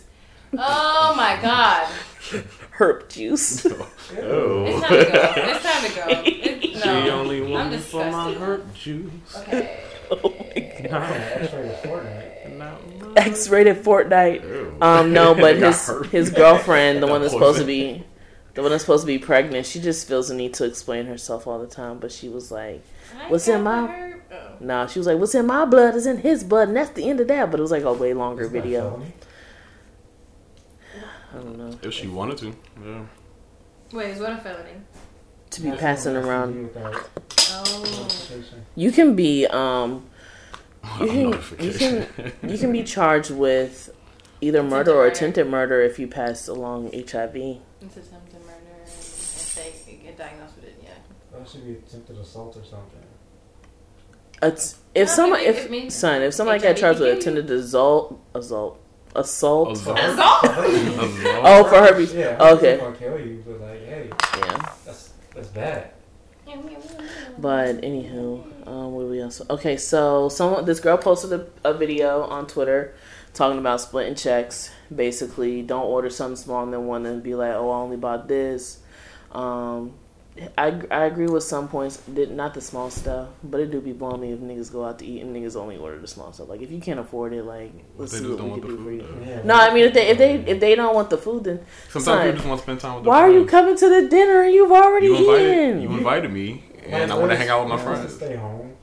Oh 0.57 1.13
my 1.17 1.37
god. 1.41 1.87
herp 2.77 3.09
juice. 3.09 3.65
oh. 4.21 4.65
It's 4.65 4.81
time 4.87 5.03
to 5.03 5.11
go. 5.11 5.33
It's 5.51 5.63
time 5.63 5.83
to 5.89 5.95
go. 5.95 6.31
It, 6.57 6.73
no. 6.85 7.03
She 7.03 7.09
only 7.09 7.41
I'm 7.43 7.49
wants 7.51 7.85
for 7.87 8.05
my 8.11 8.29
disgusted. 8.31 8.41
herb 8.41 8.75
juice. 8.75 9.37
Okay. 9.37 9.83
X-rated 10.11 11.83
Fortnite. 11.83 13.17
X-rated 13.17 13.83
Fortnite. 13.83 14.43
Ew. 14.43 14.77
Um, 14.81 15.11
no, 15.13 15.33
but 15.33 15.59
Got 15.59 15.67
his 15.73 15.87
herpes. 15.87 16.11
his 16.11 16.29
girlfriend, 16.29 17.01
the 17.03 17.07
one 17.07 17.21
that's 17.21 17.33
supposed 17.33 17.59
to 17.59 17.65
be, 17.65 18.03
the 18.57 18.63
one 18.63 18.71
that's 18.71 18.83
supposed 18.83 19.03
to 19.03 19.07
be 19.07 19.19
pregnant, 19.19 19.67
she 19.67 19.79
just 19.79 20.07
feels 20.07 20.29
the 20.29 20.33
need 20.33 20.51
to 20.55 20.65
explain 20.65 21.05
herself 21.05 21.45
all 21.45 21.59
the 21.59 21.67
time. 21.67 21.99
But 21.99 22.11
she 22.11 22.27
was 22.27 22.51
like, 22.51 22.83
What's 23.29 23.47
in 23.47 23.61
my- 23.63 23.85
her- 23.85 24.13
Oh. 24.29 24.49
"Nah," 24.59 24.87
she 24.87 24.99
was 24.99 25.07
like, 25.07 25.17
"What's 25.19 25.33
in 25.35 25.45
my 25.45 25.63
blood 25.63 25.95
is 25.95 26.05
in 26.05 26.17
his 26.17 26.43
blood," 26.43 26.67
and 26.67 26.75
that's 26.75 26.89
the 26.89 27.07
end 27.09 27.21
of 27.21 27.29
that. 27.29 27.49
But 27.49 27.59
it 27.59 27.63
was 27.63 27.71
like 27.71 27.83
a 27.83 27.93
way 27.93 28.13
longer 28.13 28.41
Isn't 28.41 28.53
video. 28.53 29.01
I 31.33 31.37
don't 31.37 31.57
know 31.57 31.71
If 31.81 31.93
she 31.93 32.07
wanted 32.07 32.37
to, 32.39 32.55
yeah. 32.83 33.01
Wait, 33.93 34.09
is 34.11 34.19
what 34.19 34.33
a 34.33 34.37
felony? 34.37 34.71
to 35.51 35.61
be 35.61 35.69
That's 35.69 35.81
passing 35.81 36.15
around. 36.17 36.71
Oh. 37.51 38.07
You 38.75 38.91
can 38.91 39.15
be 39.15 39.47
um, 39.47 40.05
you 40.99 41.07
can 41.07 41.33
you 41.65 41.73
can 41.73 42.07
you 42.49 42.57
can 42.57 42.71
be 42.73 42.83
charged 42.83 43.31
with 43.31 43.89
either 44.41 44.59
Attempted 44.59 44.69
murder 44.77 44.91
or 44.91 44.95
murder. 45.03 45.11
attempted 45.11 45.47
murder 45.47 45.81
if 45.81 45.97
you 45.99 46.07
pass 46.07 46.49
along 46.49 46.91
HIV. 46.91 47.05
It's 47.37 47.95
attempted 47.95 48.26
get 50.17 50.29
diagnosed 50.29 50.55
with 50.55 50.65
it, 50.65 50.75
yeah. 50.83 50.89
That 51.37 51.47
should 51.49 51.65
be 51.65 51.73
attempted 51.73 52.17
assault 52.17 52.57
or 52.57 52.63
something. 52.63 52.99
It's, 54.41 54.77
if 54.93 55.07
No, 55.09 55.13
somebody, 55.15 55.45
it- 55.45 55.55
if 55.55 55.71
it 55.71 55.91
son, 55.91 56.21
if 56.21 56.33
somebody 56.33 56.59
got 56.61 56.77
charged 56.77 56.99
with 56.99 57.09
can 57.09 57.21
kill 57.23 57.33
you. 57.35 57.39
attempted 57.41 57.59
assault, 57.59 58.19
assault, 58.35 58.79
assault, 59.15 59.71
Assault. 59.71 59.97
Assault? 59.99 60.43
oh 60.45 61.63
for 61.69 61.75
herpes, 61.79 62.13
Yeah. 62.13 62.37
Okay. 62.39 62.73
I'm 62.73 62.79
gonna 62.79 62.95
kill 62.97 63.19
you, 63.19 63.43
but 63.47 63.61
like, 63.61 63.85
hey, 63.85 64.09
yeah. 64.37 64.73
that's 64.85 65.13
that's 65.33 65.47
bad. 65.49 65.91
But 67.39 67.81
anywho, 67.81 68.67
um, 68.67 68.93
what 68.93 69.07
we 69.07 69.21
also 69.21 69.45
okay. 69.49 69.77
So 69.77 70.29
someone, 70.29 70.65
this 70.65 70.79
girl 70.79 70.97
posted 70.97 71.33
a, 71.39 71.69
a 71.69 71.73
video 71.73 72.23
on 72.23 72.47
Twitter 72.47 72.95
talking 73.33 73.59
about 73.59 73.81
splitting 73.81 74.15
checks. 74.15 74.71
Basically, 74.95 75.61
don't 75.61 75.83
order 75.85 76.09
something 76.09 76.35
small 76.35 76.63
and 76.63 76.73
then 76.73 76.85
want 76.87 77.05
to 77.05 77.17
be 77.17 77.35
like, 77.35 77.53
oh, 77.53 77.69
I 77.69 77.75
only 77.75 77.97
bought 77.97 78.27
this. 78.27 78.79
Um, 79.31 79.93
I 80.57 80.67
I 80.91 81.05
agree 81.05 81.27
with 81.27 81.43
some 81.43 81.67
points, 81.67 81.97
did- 82.13 82.31
not 82.31 82.53
the 82.53 82.61
small 82.61 82.89
stuff, 82.89 83.29
but 83.43 83.59
it 83.61 83.71
do 83.71 83.81
be 83.81 83.91
blowing 83.93 84.21
me 84.21 84.31
if 84.33 84.39
niggas 84.39 84.71
go 84.71 84.85
out 84.85 84.99
to 84.99 85.05
eat 85.05 85.21
and 85.21 85.35
niggas 85.35 85.55
only 85.55 85.77
order 85.77 85.99
the 85.99 86.07
small 86.07 86.31
stuff. 86.33 86.49
Like 86.49 86.61
if 86.61 86.71
you 86.71 86.79
can't 86.79 86.99
afford 86.99 87.33
it, 87.33 87.43
like 87.43 87.71
let's 87.97 88.11
They 88.11 88.19
see 88.19 88.27
what 88.29 88.37
don't 88.37 88.45
we 88.45 88.49
want 88.51 88.61
can 88.63 88.71
the 88.71 88.77
do 88.77 88.83
for 88.83 88.91
you. 88.91 89.01
food. 89.01 89.27
Yeah, 89.27 89.41
No, 89.43 89.53
I 89.55 89.73
mean 89.73 89.85
if 89.85 89.93
they 89.93 90.07
if 90.07 90.17
they 90.17 90.33
if 90.35 90.59
they 90.59 90.75
don't 90.75 90.93
want 90.95 91.09
the 91.09 91.17
food, 91.17 91.43
then 91.45 91.59
Sometimes 91.89 92.05
Son, 92.05 92.19
people 92.21 92.35
just 92.37 92.47
want 92.47 92.59
to 92.59 92.63
spend 92.63 92.79
time 92.79 92.95
with 92.95 93.03
their 93.03 93.11
why 93.11 93.21
are 93.21 93.31
you 93.31 93.45
coming 93.45 93.75
to 93.77 93.89
the 93.89 94.07
dinner 94.07 94.43
and 94.43 94.53
you've 94.53 94.71
already 94.71 95.07
You 95.07 95.17
invited, 95.17 95.51
eaten? 95.51 95.81
you 95.81 95.89
invited 95.97 96.31
me, 96.31 96.63
and 96.87 97.11
I 97.11 97.17
want 97.17 97.31
to 97.31 97.37
hang 97.37 97.49
out 97.49 97.61
with 97.61 97.69
my 97.69 97.75
just- 97.77 97.87
might 97.87 97.95
friends. 97.97 98.15
Stay 98.15 98.35
home. 98.35 98.73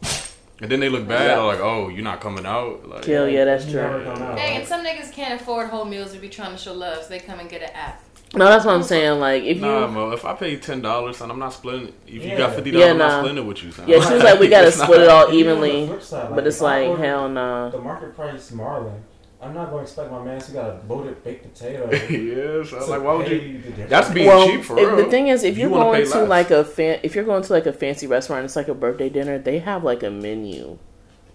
And 0.62 0.70
then 0.70 0.78
they 0.80 0.88
look 0.88 1.06
bad, 1.08 1.26
Yeah. 1.36 1.40
like, 1.42 1.58
"Oh, 1.60 1.88
you're 1.88 2.04
not 2.04 2.20
coming 2.20 2.46
out." 2.46 2.88
Like, 2.88 3.02
Kill, 3.02 3.28
yeah, 3.28 3.44
that's 3.44 3.64
true. 3.64 3.74
never 3.82 4.04
gone 4.04 4.36
Dang, 4.36 4.56
and 4.58 4.66
some 4.66 4.84
niggas 4.84 5.12
can't 5.12 5.38
afford 5.40 5.68
whole 5.68 5.84
meals 5.84 6.12
to 6.12 6.18
be 6.18 6.28
trying 6.28 6.52
to 6.52 6.56
show 6.58 6.72
love, 6.72 7.02
so 7.02 7.08
they 7.08 7.18
come 7.18 7.40
and 7.40 7.50
get 7.50 7.62
an 7.62 7.70
app. 7.74 8.00
No, 8.36 8.46
that's 8.46 8.64
what 8.64 8.74
I'm 8.74 8.82
saying. 8.82 9.20
Like 9.20 9.42
if 9.44 9.56
you 9.58 9.62
Nah, 9.62 9.86
Mo, 9.86 10.10
if 10.10 10.24
I 10.24 10.34
pay 10.34 10.56
ten 10.56 10.82
dollars 10.82 11.20
and 11.20 11.30
I'm 11.30 11.38
not 11.38 11.52
splitting, 11.52 11.88
it. 11.88 11.94
if 12.06 12.24
you 12.24 12.36
got 12.36 12.54
fifty 12.54 12.70
dollars, 12.70 12.86
Yeah, 12.88 12.92
dollars, 12.94 13.02
I'm 13.02 13.08
not 13.08 13.20
splitting 13.20 13.38
it 13.44 13.46
with 13.46 13.62
you. 13.64 13.72
Son. 13.72 13.88
Yeah, 13.88 14.06
she 14.08 14.14
was 14.14 14.22
like, 14.24 14.40
we 14.40 14.48
gotta 14.48 14.66
It's 14.68 14.78
not- 14.78 14.84
split 14.86 15.00
it 15.02 15.08
all 15.08 15.32
Even 15.32 15.54
on 15.56 15.60
the 15.60 15.66
evenly. 15.68 15.86
flip 15.88 16.02
side, 16.02 16.34
But 16.34 16.46
it's 16.46 16.60
like, 16.60 16.88
order 16.88 17.02
hell 17.04 17.28
no. 17.28 17.70
The 17.70 17.78
market 17.78 18.14
price 18.16 18.50
Marlin. 18.52 19.02
I'm 19.42 19.52
not 19.52 19.68
going 19.68 19.84
to 19.84 19.90
expect 19.90 20.10
my 20.10 20.24
man 20.24 20.40
to 20.40 20.52
got 20.52 20.64
a 20.70 20.80
loaded 20.88 21.22
baked 21.22 21.42
potato. 21.52 21.90
yeah, 21.92 22.64
so 22.64 22.78
to 22.78 22.84
like, 22.86 23.02
why 23.02 23.12
would 23.14 23.28
you? 23.28 23.60
That's 23.88 24.08
being 24.08 24.26
Well, 24.26 24.46
cheap 24.46 24.64
for 24.64 24.78
if- 24.78 24.86
real. 24.86 24.96
the 24.96 25.04
thing 25.04 25.28
is, 25.28 25.44
if 25.44 25.58
You 25.58 25.64
you're 25.68 25.70
going 25.70 26.02
to 26.02 26.08
less. 26.18 26.28
like 26.30 26.50
a 26.50 26.64
fan, 26.64 27.00
if 27.02 27.14
you're 27.14 27.24
going 27.26 27.42
to 27.42 27.52
like 27.52 27.66
a 27.66 27.72
fancy 27.74 28.06
restaurant, 28.06 28.46
it's 28.46 28.56
like 28.56 28.68
a 28.68 28.74
birthday 28.74 29.10
dinner. 29.10 29.36
They 29.38 29.58
have 29.58 29.84
like 29.84 30.02
a 30.02 30.10
menu 30.10 30.78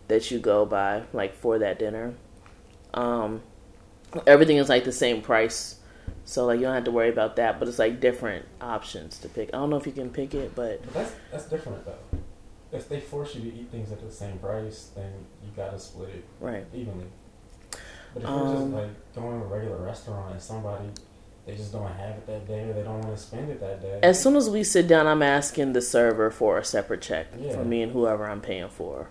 that 0.07 0.31
you 0.31 0.39
go 0.39 0.65
by, 0.65 1.03
like 1.13 1.35
for 1.35 1.59
that 1.59 1.77
dinner. 1.77 2.15
Um, 2.95 3.43
everything 4.25 4.57
is 4.57 4.69
like 4.69 4.85
the 4.85 4.91
same 4.91 5.21
price, 5.21 5.75
so 6.29 6.45
like 6.45 6.59
you 6.59 6.65
don't 6.65 6.75
have 6.75 6.83
to 6.83 6.91
worry 6.91 7.09
about 7.09 7.35
that. 7.37 7.57
But 7.59 7.67
it's 7.67 7.79
like 7.79 7.99
different 7.99 8.45
options 8.61 9.17
to 9.19 9.29
pick. 9.29 9.49
I 9.53 9.57
don't 9.57 9.69
know 9.69 9.77
if 9.77 9.85
you 9.87 9.91
can 9.93 10.09
pick 10.11 10.33
it, 10.35 10.53
but 10.55 10.81
But 10.83 10.93
that's 10.93 11.11
that's 11.31 11.45
different 11.45 11.85
though. 11.85 12.19
If 12.71 12.87
they 12.87 12.99
force 12.99 13.33
you 13.35 13.49
to 13.49 13.57
eat 13.57 13.69
things 13.71 13.91
at 13.91 13.99
the 13.99 14.11
same 14.11 14.37
price, 14.37 14.91
then 14.95 15.11
you 15.43 15.49
gotta 15.55 15.79
split 15.79 16.09
it 16.09 16.23
right. 16.39 16.65
evenly. 16.73 17.07
But 18.13 18.23
if 18.23 18.29
you're 18.29 18.39
just 18.51 18.55
Um, 18.63 18.73
like 18.73 19.13
going 19.15 19.39
to 19.39 19.45
a 19.45 19.49
regular 19.49 19.77
restaurant 19.77 20.31
and 20.33 20.41
somebody 20.41 20.85
they 21.45 21.55
just 21.55 21.71
don't 21.71 21.87
have 21.87 22.11
it 22.11 22.27
that 22.27 22.47
day 22.47 22.69
or 22.69 22.73
they 22.73 22.83
don't 22.83 23.01
want 23.01 23.15
to 23.15 23.17
spend 23.17 23.49
it 23.49 23.59
that 23.59 23.81
day. 23.81 23.99
As 24.03 24.21
soon 24.21 24.35
as 24.35 24.47
we 24.51 24.63
sit 24.63 24.87
down, 24.87 25.07
I'm 25.07 25.23
asking 25.23 25.73
the 25.73 25.81
server 25.81 26.29
for 26.29 26.59
a 26.59 26.63
separate 26.63 27.01
check 27.01 27.25
Yeah. 27.39 27.53
for 27.55 27.65
me 27.65 27.81
and 27.81 27.91
whoever 27.91 28.25
I'm 28.29 28.39
paying 28.41 28.69
for, 28.69 29.09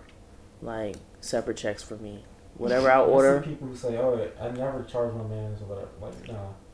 like 0.61 0.95
separate 1.19 1.57
checks 1.57 1.83
for 1.83 1.97
me. 1.97 2.23
Whatever 2.55 2.89
I 2.91 3.01
I 3.01 3.05
see 3.05 3.11
order. 3.11 3.41
people 3.41 3.67
who 3.67 3.75
say, 3.75 3.97
"Oh, 3.97 4.17
I 4.39 4.51
never 4.51 4.83
charge 4.83 5.13
my 5.15 5.23
mans 5.23 5.61
or 5.61 5.65
whatever." 5.65 5.89
Like, 6.01 6.27
no, 6.29 6.33
I 6.35 6.68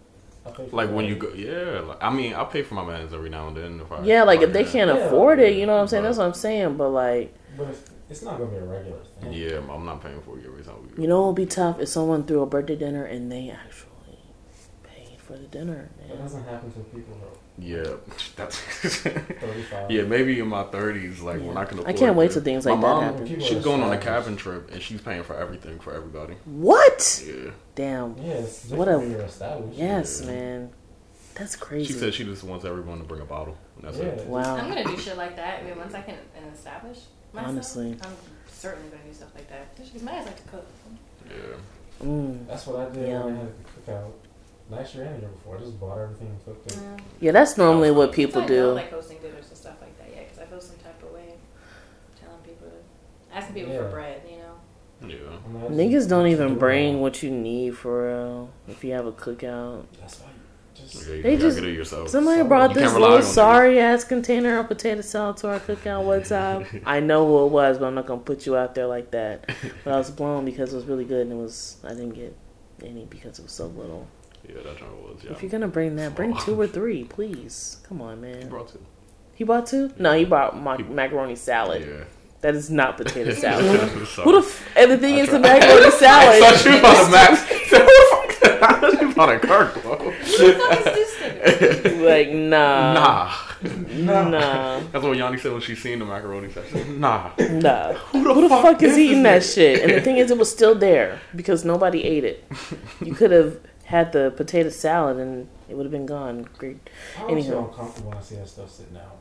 Like 0.71 0.91
when 0.91 1.05
you 1.05 1.15
go, 1.15 1.29
yeah. 1.33 1.79
Like, 1.81 2.03
I 2.03 2.09
mean, 2.09 2.33
I 2.33 2.43
pay 2.45 2.61
for 2.63 2.75
my 2.75 2.85
mans 2.85 3.13
every 3.13 3.29
now 3.29 3.47
and 3.47 3.57
then 3.57 3.79
if 3.81 3.91
I. 3.91 4.03
Yeah, 4.03 4.23
like 4.23 4.41
if 4.41 4.53
they 4.53 4.63
can. 4.63 4.87
can't 4.87 4.99
Yeah. 4.99 5.05
afford 5.05 5.39
it, 5.39 5.55
you 5.57 5.65
know 5.65 5.75
what 5.75 5.81
I'm 5.81 5.87
saying? 5.87 6.03
Right. 6.03 6.09
That's 6.09 6.17
what 6.19 6.27
I'm 6.27 6.33
saying. 6.33 6.77
But 6.77 6.89
like, 6.89 7.33
But 7.57 7.69
if, 7.69 7.83
it's 8.09 8.21
not 8.21 8.37
gonna 8.37 8.51
be 8.51 8.57
a 8.57 8.63
regular 8.65 8.99
thing. 9.21 9.33
Yeah, 9.33 9.61
I'm 9.73 9.85
not 9.85 10.01
paying 10.03 10.21
for 10.21 10.37
it 10.37 10.45
every 10.45 10.63
time 10.63 10.75
we 10.83 10.89
go. 10.95 11.01
you 11.01 11.07
know, 11.07 11.23
it 11.23 11.27
would 11.27 11.35
be 11.35 11.45
tough 11.45 11.79
if 11.79 11.89
someone 11.89 12.23
threw 12.25 12.41
a 12.41 12.45
birthday 12.45 12.75
dinner 12.75 13.03
and 13.05 13.31
they 13.31 13.49
actually 13.49 14.19
paid 14.83 15.19
for 15.19 15.33
the 15.33 15.47
dinner. 15.47 15.89
That 16.07 16.19
doesn't 16.19 16.43
happen 16.45 16.71
to 16.73 16.79
people 16.79 17.15
who 17.15 17.25
are 17.25 17.34
Yeah, 17.57 17.85
that's. 18.35 19.05
yeah, 19.89 20.01
maybe 20.03 20.39
in 20.39 20.47
my 20.47 20.63
30s, 20.65 21.21
like 21.21 21.37
when 21.39 21.53
Yeah. 21.53 21.59
I 21.59 21.65
can. 21.65 21.85
I 21.85 21.93
can't 21.93 22.15
wait 22.17 22.31
it. 22.31 22.33
till 22.33 22.41
things 22.43 22.65
My 22.65 22.71
like 22.73 22.81
that 22.81 22.87
mom, 22.87 23.03
happen. 23.03 23.39
She's 23.39 23.63
going 23.63 23.81
on 23.81 23.93
a 23.93 23.97
cabin 23.97 24.35
trip 24.35 24.71
and 24.73 24.81
she's 24.81 24.99
paying 24.99 25.23
for 25.23 25.35
everything 25.37 25.79
for 25.79 25.93
everybody. 25.93 26.33
What? 26.45 27.23
Yeah, 27.25 27.51
Damn. 27.75 28.17
Yeah, 28.17 28.41
What 28.69 28.87
a- 28.89 28.97
when 28.97 29.11
you're 29.11 29.21
established. 29.21 29.77
Yes, 29.77 30.21
Yeah. 30.21 30.31
man. 30.31 30.69
That's 31.35 31.55
crazy. 31.55 31.93
she 31.93 31.99
said 31.99 32.13
she 32.13 32.23
just 32.23 32.43
wants 32.43 32.63
everyone 32.65 32.97
to 32.99 33.03
bring 33.05 33.21
a 33.21 33.25
bottle. 33.25 33.57
And 33.77 33.85
that's 33.87 33.97
it. 33.97 34.25
Wow. 34.27 34.55
I'm 34.57 34.69
gonna 34.69 34.83
do 34.85 34.97
shit 34.97 35.17
like 35.17 35.35
that. 35.37 35.61
I 35.61 35.63
mean, 35.65 35.77
once 35.77 35.93
I 35.93 36.01
can 36.01 36.15
and 36.35 36.53
establish 36.53 36.99
myself, 37.33 37.49
Honestly. 37.53 37.97
I'm 38.01 38.11
certainly 38.51 38.89
gonna 38.89 39.03
do 39.03 39.13
stuff 39.13 39.29
like 39.35 39.49
that. 39.49 39.75
Because 39.77 40.01
my 40.01 40.11
ass 40.13 40.25
like 40.25 40.37
to 40.43 40.49
cook. 40.49 40.65
Yeah. 41.29 42.05
Mm. 42.05 42.47
That's 42.47 42.67
what 42.67 42.79
I 42.79 42.89
did 42.93 43.07
Yeah. 43.09 43.23
when 43.25 43.35
I 43.35 43.37
had 43.39 43.47
the 43.47 43.91
cookout. 43.91 44.11
Last 44.70 44.95
year 44.95 45.03
and 45.05 45.16
the 45.18 45.20
year 45.22 45.30
before, 45.30 45.57
I 45.57 45.59
just 45.59 45.80
bought 45.80 45.97
everything 45.99 46.28
and 46.28 46.43
cooked 46.45 46.72
it. 46.72 46.78
Yeah. 46.82 46.97
Yeah, 47.20 47.32
that's 47.34 47.57
normally 47.57 47.91
what 47.91 48.09
So 48.09 48.13
people 48.16 48.41
I 48.41 48.47
do. 48.47 48.55
don't 48.68 48.76
like 48.76 48.91
hosting 48.91 49.20
dinners 49.20 49.47
and 49.47 49.57
stuff 49.57 49.76
like 49.82 49.95
that. 49.99 50.07
Yeah, 50.16 50.24
because 50.24 50.39
I 50.39 50.45
feel 50.45 50.59
some 50.59 50.78
type 50.78 51.01
of 51.03 51.11
way 51.13 51.36
telling 52.20 52.39
people, 52.43 52.68
to, 52.70 53.36
asking 53.36 53.53
people 53.55 53.74
Yeah. 53.74 53.82
for 53.84 53.89
bread. 53.89 54.22
You 54.28 54.38
know. 54.38 55.07
Yeah. 55.07 55.38
I'm 55.45 55.53
not 55.53 55.68
just- 55.70 55.80
Niggas 55.80 56.09
don't 56.09 56.28
even 56.28 56.53
do 56.53 56.55
bring 56.55 56.95
all. 56.95 57.01
what 57.03 57.22
you 57.22 57.30
need 57.30 57.78
for 57.78 58.07
real. 58.07 58.49
If 58.68 58.84
you 58.84 58.93
have 58.93 59.05
a 59.05 59.11
cookout, 59.11 59.84
That's 59.99 60.20
why 60.22 60.30
just. 60.74 61.07
Yeah, 61.09 61.22
They 61.22 61.38
just- 61.38 61.59
get 61.59 61.70
it 61.70 61.74
yourself. 61.74 62.09
somebody 62.09 62.41
So- 62.41 62.47
brought 62.47 62.74
this 62.74 62.91
little 62.91 63.13
on 63.13 63.20
niggas. 63.22 63.24
sorry 63.26 63.80
ass 63.80 64.03
container 64.03 64.57
of 64.57 64.68
potato 64.68 65.01
salad 65.01 65.38
to 65.38 65.49
our 65.49 65.59
cookout 65.59 66.03
one 66.05 66.24
time. 66.38 66.66
I 66.88 67.01
know 67.01 67.28
who 67.28 67.45
it 67.45 67.51
was, 67.51 67.78
but 67.78 67.86
I'm 67.86 67.93
not 67.95 68.07
gonna 68.07 68.20
put 68.22 68.47
you 68.47 68.57
out 68.57 68.74
there 68.74 68.88
like 68.88 69.11
that. 69.11 69.47
But 69.84 69.93
I 69.93 69.97
was 69.97 70.09
blown 70.09 70.43
because 70.43 70.74
it 70.74 70.76
was 70.76 70.86
really 70.86 71.05
good, 71.05 71.28
and 71.28 71.34
it 71.34 71.41
was 71.43 71.78
I 71.84 71.89
didn't 71.89 72.16
get 72.16 72.36
any 72.84 73.05
because 73.05 73.38
it 73.38 73.43
was 73.43 73.51
so 73.51 73.68
little. 73.68 74.07
Yeah, 74.49 74.61
that 74.63 74.77
joint 74.77 74.91
was. 75.03 75.23
Yeah. 75.23 75.31
If 75.31 75.41
you're 75.41 75.51
gonna 75.51 75.67
bring 75.67 75.95
that, 75.97 76.15
bring 76.15 76.35
two 76.37 76.59
or 76.59 76.67
three, 76.67 77.03
please. 77.03 77.77
Come 77.87 78.01
on, 78.01 78.21
man. 78.21 78.41
He 78.43 78.47
brought 78.47 78.69
two. 78.69 78.79
He 79.33 79.43
bought 79.43 79.65
two? 79.67 79.91
No, 79.97 80.13
he 80.13 80.25
bought 80.25 80.57
ma- 80.61 80.77
He- 80.77 80.83
macaroni 80.83 81.35
salad. 81.35 81.85
Yeah. 81.87 82.03
That 82.41 82.55
is 82.55 82.69
not 82.69 82.97
potato 82.97 83.31
salad. 83.33 84.07
Sorry. 84.07 84.23
Who 84.25 84.31
the 84.41 84.47
f- 84.47 84.67
and 84.77 84.91
the 84.91 84.97
thing 84.97 85.15
I 85.15 85.19
is 85.19 85.29
the 85.29 85.39
tried. 85.39 85.59
macaroni 85.59 85.85
I 85.85 85.89
salad. 85.89 86.39
thought 86.43 86.65
you 86.65 86.71
were 86.71 86.77
about 86.79 87.05
to 87.05 87.11
match. 87.11 87.39
Who 87.49 87.77
the 87.79 88.07
fuck? 88.11 88.21
on 89.17 89.29
a 89.29 89.39
car 89.39 89.71
glow. 89.71 89.95
Who 89.97 90.11
the 90.11 90.53
fuck 90.59 90.87
is 90.87 91.17
this 91.81 92.01
like 92.01 92.29
nah, 92.31 92.93
Nah. 92.93 93.33
No. 93.63 94.29
nah, 94.29 94.79
That's 94.91 95.03
what 95.03 95.17
Yanni 95.17 95.37
said 95.39 95.53
when 95.53 95.61
she 95.61 95.73
seen 95.75 95.99
the 95.99 96.05
macaroni 96.05 96.51
section. 96.51 96.99
Nah. 96.99 97.31
nah. 97.39 97.93
Who 97.93 98.23
the, 98.23 98.33
Who 98.33 98.41
the 98.41 98.49
fuck 98.49 98.83
is 98.83 98.91
is 98.93 98.97
eating 98.99 99.23
that 99.23 99.43
shit? 99.43 99.81
And 99.81 99.91
the 99.93 100.01
thing 100.01 100.17
is, 100.17 100.29
it 100.31 100.37
was 100.37 100.51
still 100.51 100.75
there 100.75 101.19
because 101.35 101.63
nobody 101.65 102.03
ate 102.03 102.25
it. 102.25 102.43
You 103.01 103.13
could 103.15 103.31
have 103.31 103.57
had 103.86 104.11
the 104.11 104.33
potato 104.36 104.69
salad 104.69 105.17
and 105.17 105.47
it 105.69 105.75
would 105.75 105.86
have 105.86 105.91
been 105.91 106.05
gone. 106.05 106.47
Great. 106.57 106.77
I 107.17 107.21
always 107.21 107.45
Anyhow. 107.45 107.51
feel 107.51 107.69
uncomfortable 107.69 108.09
when 108.09 108.17
I 108.17 108.21
see 108.21 108.36
that 108.36 108.47
stuff 108.47 108.69
sitting 108.71 108.97
out. 108.97 109.17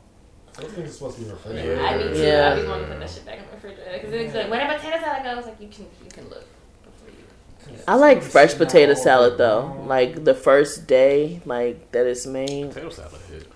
Those 0.57 0.71
things 0.71 0.89
are 0.89 0.93
supposed 0.93 1.17
to 1.17 1.23
be 1.23 1.29
refrigerated. 1.29 1.77
Yeah. 1.77 1.85
I 1.87 1.97
mean, 1.97 2.07
too. 2.13 2.21
Yeah. 2.21 2.47
I 2.47 2.51
always 2.51 2.67
want 2.67 2.81
to 2.81 2.87
put 2.87 2.99
that 2.99 3.09
shit 3.09 3.25
back 3.25 3.39
in 3.39 3.45
the 3.45 3.51
refrigerator 3.51 3.91
because 3.93 4.13
it's 4.13 4.33
like 4.35 4.49
when 4.49 4.61
a 4.61 4.73
potato 4.75 4.99
salad 5.01 5.23
goes, 5.23 5.45
like 5.45 5.61
you 5.61 5.67
can 5.67 5.85
you 6.03 6.09
can 6.09 6.23
look 6.29 6.47
before 6.83 7.09
you. 7.09 7.77
I 7.87 7.95
like 7.95 8.23
fresh 8.23 8.55
potato 8.55 8.93
salad 8.95 9.37
though. 9.37 9.83
Like 9.85 10.23
the 10.23 10.33
first 10.33 10.87
day, 10.87 11.41
like 11.45 11.91
that 11.91 12.07
it's 12.07 12.25
made. 12.25 12.69
Potato 12.69 12.89
salad 12.89 13.21
hit. 13.29 13.47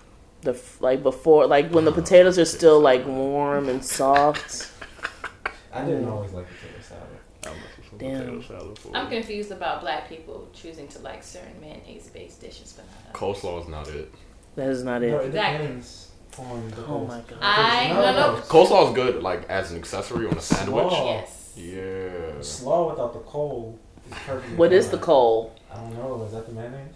The 0.42 0.60
like 0.80 1.02
before, 1.02 1.46
like 1.46 1.70
when 1.72 1.84
the 1.86 1.92
potatoes 1.92 2.38
are 2.38 2.44
still 2.44 2.80
like 2.80 3.04
warm 3.06 3.68
and 3.68 3.84
soft. 3.84 4.70
I 5.72 5.84
didn't 5.84 6.08
always 6.08 6.32
like 6.32 6.46
potato 6.46 6.80
salad. 6.82 7.02
I 7.46 7.48
mess 7.48 7.76
with 7.78 7.88
some 7.89 7.89
Damn. 8.00 8.42
salad 8.42 8.78
I'm 8.94 9.08
confused 9.08 9.50
about 9.52 9.80
black 9.80 10.08
people 10.08 10.48
choosing 10.52 10.88
to 10.88 10.98
like 11.00 11.22
certain 11.22 11.60
mayonnaise-based 11.60 12.40
dishes, 12.40 12.72
but 12.76 12.84
not 12.86 13.14
others. 13.14 13.40
Coleslaw 13.42 13.62
is 13.62 13.68
not 13.68 13.88
it. 13.88 14.12
That 14.56 14.68
is 14.68 14.82
not 14.82 15.02
No, 15.02 15.08
it. 15.08 15.12
it 15.22 15.26
Exactly. 15.26 15.66
depends 15.66 16.10
on 16.38 16.70
the. 16.70 16.86
Oh 16.86 17.04
my 17.06 17.20
god. 17.20 17.38
I 17.40 17.88
No, 17.88 17.94
no 17.96 18.12
no. 18.12 18.36
no. 18.36 18.40
Coleslaw 18.42 18.88
is 18.88 18.94
good, 18.94 19.22
like 19.22 19.48
as 19.48 19.70
an 19.70 19.78
accessory 19.78 20.26
on 20.26 20.34
a 20.36 20.40
sandwich. 20.40 20.88
Slaw. 20.88 21.12
Yes. 21.14 21.52
Yeah. 21.56 22.40
Slaw 22.40 22.90
without 22.90 23.12
the 23.12 23.20
coal 23.20 23.78
is 24.10 24.16
perfect. 24.26 24.56
What 24.58 24.72
is 24.72 24.88
the 24.90 24.98
coal? 24.98 25.54
I 25.72 25.76
don't 25.76 25.94
know. 25.94 26.24
Is 26.24 26.32
that 26.32 26.46
the 26.46 26.52
mayonnaise? 26.52 26.94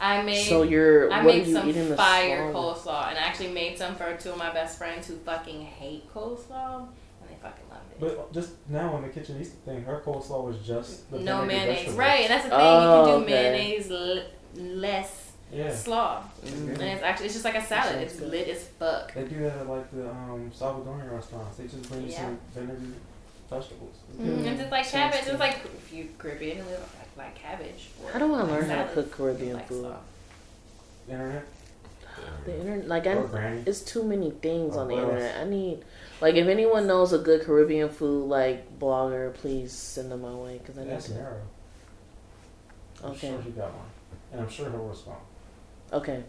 I 0.00 0.22
made. 0.22 0.44
So 0.46 0.62
you're 0.62 1.12
I 1.12 1.24
what 1.24 1.34
are 1.34 1.38
made 1.38 1.46
you 1.48 1.54
some 1.54 1.68
eating 1.68 1.88
the 1.88 1.96
fire 1.96 2.52
slaw? 2.52 2.74
coleslaw, 2.74 3.08
and 3.10 3.18
I 3.18 3.22
actually 3.22 3.50
made 3.52 3.76
some 3.78 3.96
for 3.96 4.16
two 4.16 4.30
of 4.30 4.38
my 4.38 4.52
best 4.52 4.78
friends 4.78 5.08
who 5.08 5.16
fucking 5.16 5.60
hate 5.62 6.08
coleslaw, 6.14 6.80
and 6.86 7.28
they 7.28 7.34
fucking 7.42 7.64
loved 7.68 7.87
it. 7.87 7.87
But 8.00 8.32
just 8.32 8.50
now 8.68 8.92
on 8.94 9.02
the 9.02 9.08
kitchen 9.08 9.38
Easter 9.40 9.56
thing, 9.64 9.82
her 9.84 10.00
coleslaw 10.04 10.44
was 10.44 10.58
just 10.66 11.10
the 11.10 11.18
no 11.18 11.44
mayonnaise, 11.44 11.66
vegetables. 11.76 11.96
right? 11.98 12.20
And 12.22 12.30
that's 12.30 12.44
the 12.44 12.50
thing. 12.50 12.58
Oh, 12.60 13.00
you 13.00 13.12
can 13.12 13.18
do 13.20 13.24
okay. 13.24 13.32
mayonnaise 13.50 13.90
l- 13.90 14.22
less 14.80 15.32
Yeah. 15.52 15.74
slaw, 15.74 16.22
Mm. 16.44 16.68
and 16.74 16.82
it's 16.82 17.02
actually 17.02 17.26
it's 17.26 17.34
just 17.34 17.44
like 17.44 17.56
a 17.56 17.62
salad. 17.64 17.94
Sounds 17.94 18.12
It's 18.12 18.20
lit 18.20 18.48
as 18.48 18.64
fuck. 18.78 19.14
They 19.14 19.24
do 19.24 19.40
that 19.40 19.58
at 19.58 19.68
like 19.68 19.90
the 19.90 20.08
um, 20.08 20.50
Salvadorian 20.56 21.10
restaurants. 21.12 21.56
They 21.56 21.64
just 21.66 21.88
bring 21.90 22.02
you 22.02 22.08
Yeah. 22.10 22.16
some 22.26 22.38
vinegar 22.54 22.80
vegetables. 23.50 23.96
It's 24.20 24.58
just 24.60 24.70
like 24.70 24.84
Sounds 24.84 24.90
cabbage. 25.14 25.24
good. 25.24 25.30
It's 25.32 25.40
like 25.40 25.56
if 25.64 25.92
you 25.92 26.08
Caribbean, 26.18 26.58
it's 26.58 26.68
like, 26.68 27.16
like 27.26 27.34
cabbage. 27.34 27.90
or 28.04 28.10
How 28.12 28.18
do 28.18 28.26
I 28.34 28.42
like 28.42 28.50
learn 28.50 28.68
how 28.70 28.84
to 28.84 28.92
cook 28.92 29.10
Caribbean 29.10 29.54
like 29.54 29.68
food? 29.68 29.80
slaw. 29.84 29.96
Internet 31.10 31.44
The 32.44 32.58
internet, 32.60 32.88
like 32.88 33.06
I, 33.06 33.14
or 33.14 33.26
Granny. 33.28 33.62
it's 33.66 33.80
too 33.80 34.02
many 34.02 34.30
things 34.30 34.76
Or 34.76 34.80
on 34.82 34.88
the 34.88 34.94
internet. 34.96 35.36
I 35.38 35.44
need, 35.48 35.82
like, 36.20 36.34
if 36.34 36.48
anyone 36.48 36.86
knows 36.86 37.12
a 37.12 37.18
good 37.18 37.44
Caribbean 37.44 37.88
food 37.88 38.26
like 38.28 38.78
blogger, 38.78 39.32
please 39.34 39.72
send 39.72 40.10
them 40.10 40.22
my 40.22 40.34
way 40.34 40.58
because 40.58 40.78
I 40.78 40.82
need 40.82 40.90
That's 40.90 41.06
to. 41.08 41.14
narrow. 41.14 41.40
I'm 43.04 43.10
Okay. 43.12 43.28
sure 43.28 43.40
he 43.42 43.50
got 43.50 43.72
one, 43.72 43.86
and 44.32 44.40
I'm 44.40 44.48
sure 44.48 44.70
he'll 44.70 44.80
respond. 44.84 45.18
Okay, 45.92 46.24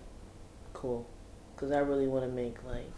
cool. 0.74 1.08
Because 1.56 1.72
I 1.72 1.80
really 1.80 2.08
want 2.08 2.24
to 2.26 2.32
make 2.32 2.64
like 2.64 2.92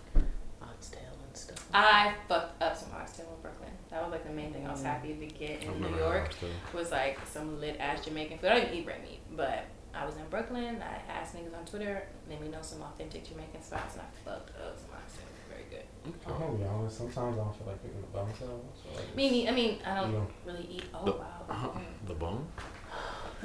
oxtail 0.61 1.01
and 1.25 1.35
stuff. 1.37 1.67
I 1.73 2.13
fucked 2.27 2.61
up 2.61 2.75
some 2.75 2.89
oxtail 2.93 3.27
in 3.35 3.41
Brooklyn. 3.41 3.71
That 3.89 4.03
was 4.03 4.11
like 4.11 4.25
the 4.25 4.33
main 4.33 4.51
thing 4.53 4.67
I 4.67 4.71
was 4.71 4.81
mm. 4.81 4.85
happy 4.85 5.13
to 5.15 5.25
get 5.25 5.63
in 5.63 5.69
I've 5.69 5.79
New 5.79 5.97
York. 5.97 6.29
was 6.73 6.91
like 6.91 7.17
some 7.25 7.59
lit 7.59 7.77
ass 7.79 8.03
Jamaican 8.05 8.37
food. 8.39 8.49
I 8.49 8.55
don't 8.59 8.63
even 8.67 8.77
eat 8.79 8.85
red 8.87 9.01
meat, 9.03 9.19
but 9.35 9.65
I 9.95 10.05
was 10.05 10.15
in 10.17 10.25
Brooklyn. 10.29 10.81
I 10.81 11.11
asked 11.11 11.35
niggas 11.35 11.57
on 11.57 11.65
Twitter, 11.65 12.03
let 12.29 12.41
me 12.41 12.49
know 12.49 12.61
some 12.61 12.81
authentic 12.81 13.27
Jamaican 13.27 13.63
spots, 13.63 13.95
and 13.95 14.03
I 14.03 14.29
fucked 14.29 14.49
up 14.59 14.77
some 14.77 14.89
oxtail. 14.95 15.25
It 15.71 15.77
was 16.05 16.13
good. 16.15 16.33
I'm 16.33 16.39
gonna 16.39 16.53
be 16.57 16.63
honest. 16.65 16.97
Sometimes 16.97 17.37
I 17.37 17.43
don't 17.43 17.55
feel 17.55 17.67
like 17.67 17.81
picking 17.83 18.01
the 18.01 18.07
bones 18.07 18.35
out. 18.41 18.63
So 18.83 18.95
like, 18.99 19.15
Me, 19.15 19.29
me- 19.31 19.47
I 19.49 19.51
mean, 19.51 19.77
I 19.85 19.95
don't 19.95 20.13
Yeah. 20.13 20.19
really 20.45 20.67
eat. 20.69 20.83
Oh 20.93 21.05
The- 21.05 21.11
wow. 21.13 21.25
Uh-huh. 21.49 21.69
The 22.07 22.13
bone? 22.13 22.47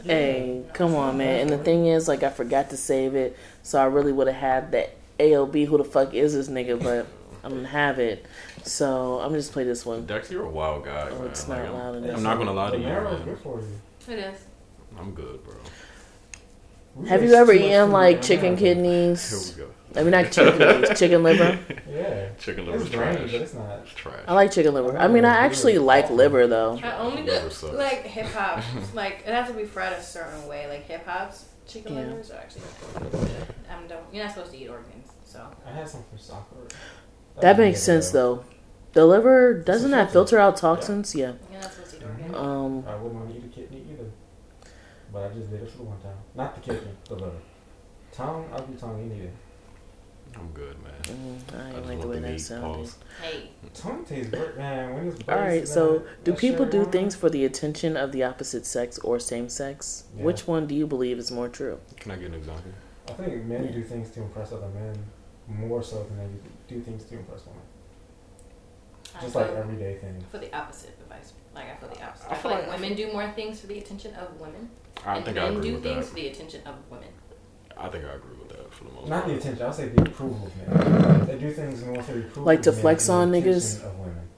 Hey, 0.04 0.62
come 0.74 0.94
on, 0.94 1.16
man. 1.16 1.40
And 1.40 1.50
the 1.50 1.58
thing 1.58 1.86
is, 1.86 2.06
like, 2.06 2.22
I 2.22 2.28
forgot 2.28 2.68
to 2.70 2.76
save 2.76 3.14
it, 3.14 3.36
so 3.62 3.80
I 3.80 3.84
really 3.86 4.12
would 4.12 4.26
have 4.26 4.36
had 4.36 4.72
that 4.72 4.94
AOB. 5.18 5.64
Who 5.66 5.78
the 5.78 5.84
fuck 5.84 6.12
is 6.12 6.34
this 6.34 6.48
nigga? 6.48 6.82
But 6.82 7.06
I 7.44 7.48
don't 7.48 7.64
have 7.64 7.98
it, 7.98 8.26
so 8.62 9.20
I'm 9.20 9.28
gonna 9.28 9.38
just 9.38 9.52
play 9.52 9.64
this 9.64 9.86
one. 9.86 10.04
Dex, 10.04 10.30
you're 10.30 10.44
a 10.44 10.50
wild 10.50 10.84
guy, 10.84 11.08
Oh, 11.10 11.18
man. 11.20 11.28
it's 11.28 11.48
Like, 11.48 11.58
not 11.62 11.68
I'm, 11.68 11.74
loud 11.74 11.94
enough. 11.96 12.16
I'm 12.16 12.22
not 12.22 12.38
gonna 12.38 12.52
lie 12.52 12.70
to 12.72 12.76
you, 12.78 12.84
man. 12.84 13.24
good 13.24 13.38
for 13.38 13.60
you. 13.60 14.12
It 14.14 14.18
is. 14.18 14.38
I'm 14.98 15.12
good, 15.12 15.42
bro. 15.44 15.54
We 16.96 17.08
Have 17.08 17.22
you 17.22 17.34
ever 17.34 17.52
eaten 17.52 17.90
like 17.92 18.20
chicken 18.22 18.54
America. 18.54 18.64
Here 18.64 18.74
kidneys? 18.74 19.54
we 19.56 19.62
go. 19.62 19.70
I 19.96 20.02
mean, 20.02 20.10
not 20.10 20.30
chicken 20.30 20.58
kidneys, 20.58 20.98
chicken 20.98 21.22
liver. 21.22 21.58
Yeah. 21.90 22.28
Chicken 22.38 22.66
liver's 22.66 22.82
It's 22.86 22.94
grainy, 22.94 23.16
trash. 23.16 23.32
but 23.32 23.40
it's 23.42 23.54
not. 23.54 23.78
It's 23.80 23.90
trash. 23.94 24.20
I 24.28 24.34
like 24.34 24.52
chicken 24.52 24.74
liver. 24.74 24.96
I 24.98 25.08
mean, 25.08 25.24
I 25.24 25.36
actually 25.36 25.78
like 25.78 26.10
liver 26.10 26.46
though. 26.46 26.78
I 26.82 26.98
only 26.98 27.22
do 27.22 27.30
Liver 27.30 27.50
sucks. 27.50 27.74
like 27.74 28.02
hip 28.04 28.26
hop. 28.26 28.62
like 28.94 29.22
it 29.26 29.32
has 29.34 29.48
to 29.48 29.54
be 29.54 29.64
fried 29.64 29.92
a 29.94 30.02
certain 30.02 30.46
way. 30.46 30.68
Like 30.68 30.84
hip 30.86 31.06
hop's 31.06 31.46
chicken 31.66 31.94
Yeah. 31.94 32.00
livers 32.06 32.30
are 32.30 32.36
actually 32.38 32.62
really 32.94 33.10
good. 33.26 33.54
I'm 33.70 33.86
don't. 33.88 34.02
You're 34.12 34.24
not 34.24 34.34
supposed 34.34 34.52
to 34.52 34.58
eat 34.58 34.68
organs, 34.68 35.08
so. 35.24 35.46
I 35.66 35.70
had 35.72 35.88
some 35.88 36.04
for 36.12 36.18
soccer. 36.18 36.56
That 37.40 37.56
makes 37.58 37.82
sense 37.82 38.10
though. 38.10 38.44
The 38.92 39.04
liver 39.06 39.54
doesn't 39.54 39.90
that 39.90 40.10
filter 40.12 40.38
out 40.38 40.56
toxins? 40.56 41.14
Yeah. 41.14 41.32
You're 41.50 41.60
not 41.60 41.72
supposed 41.72 41.90
to 41.92 41.96
eat 41.98 42.02
organs. 42.04 42.34
Um. 42.36 42.84
I 42.86 42.96
wouldn't 42.96 43.14
want 43.14 43.30
to 43.30 43.36
eat 43.36 43.44
a 43.44 43.48
kidney 43.48 43.84
either. 43.92 44.10
But 45.12 45.24
I 45.30 45.34
just 45.34 45.50
did 45.50 45.62
it 45.62 45.70
for 45.70 45.78
the 45.78 45.82
one 45.84 46.00
time. 46.00 46.16
Not 46.34 46.54
the 46.54 46.60
kidney, 46.72 46.90
the 47.08 47.14
liver. 47.14 47.30
Tongue, 48.12 48.46
I'll 48.52 48.64
do 48.66 48.74
tongue 48.78 49.00
any 49.10 49.20
day. 49.20 49.30
I'm 50.38 50.48
good, 50.52 50.76
man. 50.82 50.92
mm, 51.02 51.38
I 51.58 51.70
I 51.76 51.80
like 51.80 51.86
the 51.86 51.94
want 51.96 52.08
way 52.10 52.20
that 52.20 52.30
meat. 52.32 52.38
sounded. 52.38 52.90
Hey, 53.22 53.50
Tongue 53.74 54.04
tastes 54.04 54.30
great, 54.30 54.56
man. 54.56 54.94
When 54.94 55.06
it's 55.08 55.28
All 55.28 55.36
right. 55.36 55.66
So, 55.66 56.02
do 56.24 56.34
people 56.34 56.66
do 56.66 56.84
things 56.84 57.16
for 57.16 57.30
the 57.30 57.44
attention 57.44 57.96
of 57.96 58.12
the 58.12 58.22
opposite 58.24 58.66
sex 58.66 58.98
or 58.98 59.18
same 59.18 59.48
sex? 59.48 60.04
Yeah. 60.16 60.24
Which 60.24 60.46
one 60.46 60.66
do 60.66 60.74
you 60.74 60.86
believe 60.86 61.18
is 61.18 61.30
more 61.30 61.48
true? 61.48 61.78
Can 61.98 62.12
I 62.12 62.16
get 62.16 62.26
an 62.28 62.34
example? 62.34 62.70
I 63.08 63.12
think 63.12 63.44
men 63.44 63.64
Yeah. 63.64 63.70
do 63.72 63.82
things 63.82 64.10
to 64.10 64.22
impress 64.22 64.52
other 64.52 64.68
men 64.68 64.96
more 65.48 65.82
so 65.82 66.02
than 66.04 66.18
they 66.18 66.74
do 66.74 66.80
things 66.82 67.04
to 67.04 67.14
impress 67.16 67.46
women. 67.46 67.62
Just 69.20 69.34
like 69.34 69.50
everyday 69.50 69.96
things. 69.98 70.22
for 70.30 70.38
the 70.38 70.54
opposite 70.54 70.90
advice. 71.00 71.32
Like 71.54 71.70
I 71.70 71.76
feel 71.76 71.88
the 71.88 72.02
opposite. 72.04 72.26
I 72.28 72.32
I 72.32 72.34
feel 72.34 72.42
feel 72.42 72.50
like 72.60 72.68
like- 72.68 72.80
women 72.80 72.96
do 72.96 73.12
more 73.12 73.30
things 73.30 73.60
for 73.60 73.66
the 73.68 73.78
attention 73.78 74.14
of 74.16 74.38
women, 74.38 74.68
I 75.06 75.16
and 75.16 75.24
think 75.24 75.38
I 75.38 75.44
men 75.44 75.56
agree 75.56 75.68
do 75.70 75.74
with 75.76 75.82
things 75.84 76.04
that. 76.04 76.08
for 76.10 76.14
the 76.16 76.28
attention 76.28 76.60
of 76.66 76.74
women. 76.90 77.08
I 77.78 77.88
think 77.88 78.04
I 78.04 78.14
agree 78.14 78.36
with 78.38 78.48
that 78.50 78.72
for 78.72 78.84
the 78.84 78.90
most 78.92 79.08
Not 79.08 79.24
part. 79.24 79.34
the 79.34 79.38
attention. 79.40 79.66
I'll 79.66 79.72
say 79.72 79.88
the 79.88 80.02
approval 80.02 80.46
of 80.46 80.56
men. 80.56 81.26
They 81.26 81.38
do 81.38 81.50
things 81.52 81.84
more 81.84 82.02
for 82.02 82.12
the 82.12 82.20
approval. 82.20 82.44
Like 82.44 82.62
to 82.62 82.70
of 82.70 82.80
flex 82.80 83.06
than 83.06 83.16
on 83.16 83.32
niggas? 83.32 83.76
attention 83.78 83.86
Of 83.88 83.98
women. 83.98 84.28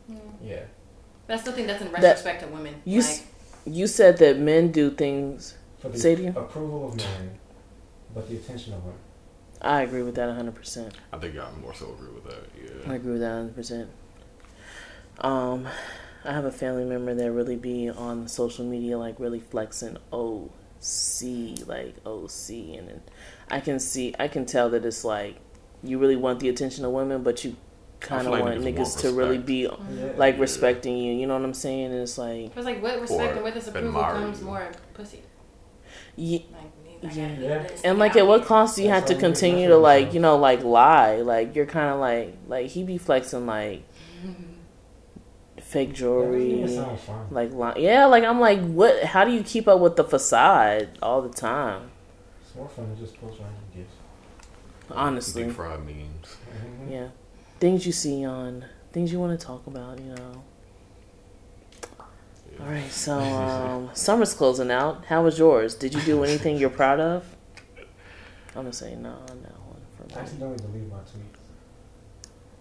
Yeah. 0.42 0.60
That's 1.26 1.40
I 1.40 1.42
still 1.42 1.52
think 1.54 1.66
that's 1.68 1.82
in 1.82 1.92
That- 1.92 2.02
retrospect 2.02 2.40
to 2.42 2.48
women. 2.48 2.74
You 2.84 3.00
like, 3.00 3.10
s- 3.10 3.24
You 3.64 3.86
said 3.86 4.16
that 4.18 4.38
men 4.38 4.72
do 4.72 4.90
things. 4.90 5.54
For 5.80 5.88
the 5.90 5.98
Say 5.98 6.12
it 6.14 6.18
again. 6.20 6.36
approval 6.36 6.88
of 6.88 6.96
men, 6.96 7.38
but 8.14 8.28
the 8.28 8.36
attention 8.36 8.72
of 8.72 8.82
women. 8.82 8.98
I 9.62 9.82
agree 9.82 10.02
with 10.02 10.14
that 10.16 10.28
100%. 10.28 10.94
I 11.12 11.18
think 11.18 11.36
I 11.38 11.48
more 11.60 11.74
so 11.74 11.92
agree 11.92 12.10
with 12.14 12.24
that. 12.24 12.44
Yeah. 12.60 12.90
I 12.92 12.96
agree 12.96 13.12
with 13.12 13.20
that 13.20 13.32
100%. 13.32 13.86
Um, 15.20 15.68
I 16.24 16.32
have 16.32 16.44
a 16.44 16.50
family 16.52 16.84
member 16.84 17.14
that 17.14 17.30
really 17.32 17.56
be 17.56 17.88
on 17.90 18.26
social 18.28 18.64
media, 18.64 18.98
like 18.98 19.20
really 19.20 19.40
flexing 19.40 19.96
OC, 20.80 21.66
like 21.66 21.94
OC, 22.06 22.50
and 22.78 22.88
then 22.88 23.02
I 23.50 23.60
can 23.60 23.78
see, 23.80 24.14
I 24.18 24.28
can 24.28 24.46
tell 24.46 24.70
that 24.70 24.84
it's 24.84 25.04
like 25.04 25.36
you 25.82 25.98
really 25.98 26.16
want 26.16 26.40
the 26.40 26.48
attention 26.48 26.84
of 26.84 26.92
women, 26.92 27.22
but 27.22 27.44
you 27.44 27.56
kind 28.00 28.26
of 28.26 28.32
like 28.32 28.42
want 28.44 28.60
niggas 28.60 28.74
niggas 28.74 28.78
want 28.78 28.98
to 29.00 29.12
really 29.12 29.38
be 29.38 29.62
Yeah. 29.62 30.12
like 30.16 30.36
Yeah. 30.36 30.40
respecting 30.42 30.96
you. 30.96 31.14
You 31.14 31.26
know 31.26 31.34
what 31.34 31.44
I'm 31.44 31.54
saying? 31.54 31.86
And 31.86 31.94
it's 32.00 32.16
like, 32.18 32.56
It's 32.56 32.64
like 32.64 32.82
with 32.82 33.00
respect 33.00 33.34
and 33.34 33.44
with 33.44 33.54
disapproval 33.54 33.88
admire 33.88 34.12
comes 34.14 34.38
you. 34.40 34.46
more 34.46 34.68
pussy. 34.94 35.22
ye- 36.16 36.46
Like, 36.52 37.14
Yeah. 37.16 37.28
Yeah. 37.40 37.68
and 37.84 37.98
like 37.98 38.16
at 38.16 38.26
what 38.26 38.44
cost 38.44 38.76
do 38.76 38.82
you 38.82 38.88
That's 38.88 39.00
have 39.00 39.08
to 39.08 39.14
how 39.14 39.16
you 39.18 39.20
get 39.20 39.26
continue 39.40 39.68
to 39.68 39.76
like 39.76 40.14
you 40.14 40.20
know 40.20 40.36
like 40.36 40.62
lie? 40.64 41.16
Like 41.22 41.54
you're 41.56 41.66
kind 41.66 41.90
of 41.92 42.00
like 42.00 42.36
like 42.48 42.66
he 42.66 42.82
be 42.84 42.98
flexing 42.98 43.46
like 43.46 43.82
fake 45.68 45.90
That 45.90 45.98
doesn't 45.98 46.76
jewelry. 46.76 46.96
fun. 46.98 47.26
Like 47.30 47.52
li- 47.52 47.84
yeah, 47.84 48.06
like 48.06 48.24
I'm 48.24 48.40
like, 48.40 48.60
what? 48.60 49.04
How 49.04 49.24
do 49.24 49.30
you 49.32 49.42
keep 49.42 49.68
up 49.68 49.80
with 49.80 49.96
the 49.96 50.04
facade 50.04 50.88
all 51.02 51.20
the 51.22 51.28
time? 51.28 51.90
It's 52.42 52.54
more 52.54 52.68
fun 52.68 52.88
to 52.94 53.00
just 53.00 53.20
post 53.20 53.38
random 53.38 53.62
gifts. 53.74 53.94
Honestly, 54.90 55.44
Deep 55.44 55.52
fried 55.54 55.84
memes. 55.84 56.36
Mhm. 56.50 56.90
yeah, 56.90 57.08
things 57.60 57.84
you 57.86 57.92
see 57.92 58.24
on 58.24 58.64
things 58.92 59.12
you 59.12 59.20
want 59.20 59.38
to 59.38 59.46
talk 59.46 59.66
about, 59.66 59.98
you 59.98 60.14
know. 60.14 60.42
Yeah. 62.52 62.64
All 62.64 62.70
right, 62.70 62.90
so 62.90 63.18
um, 63.20 63.90
summer's 63.92 64.32
closing 64.34 64.70
out. 64.70 65.04
How 65.06 65.22
was 65.22 65.38
yours? 65.38 65.74
Did 65.74 65.94
you 65.94 66.00
do 66.02 66.24
anything 66.24 66.56
you're 66.56 66.70
proud 66.70 67.00
of? 67.00 67.36
I'm 68.56 68.62
gonna 68.64 68.72
say 68.72 68.94
no 68.96 69.10
on 69.10 69.42
that 69.42 69.58
one 69.60 69.80
I 69.80 70.02
for 70.02 70.08
me. 70.08 70.20
accidentally 70.22 70.56
deleted 70.58 70.90
my 70.90 70.96
tweets. 70.98 71.37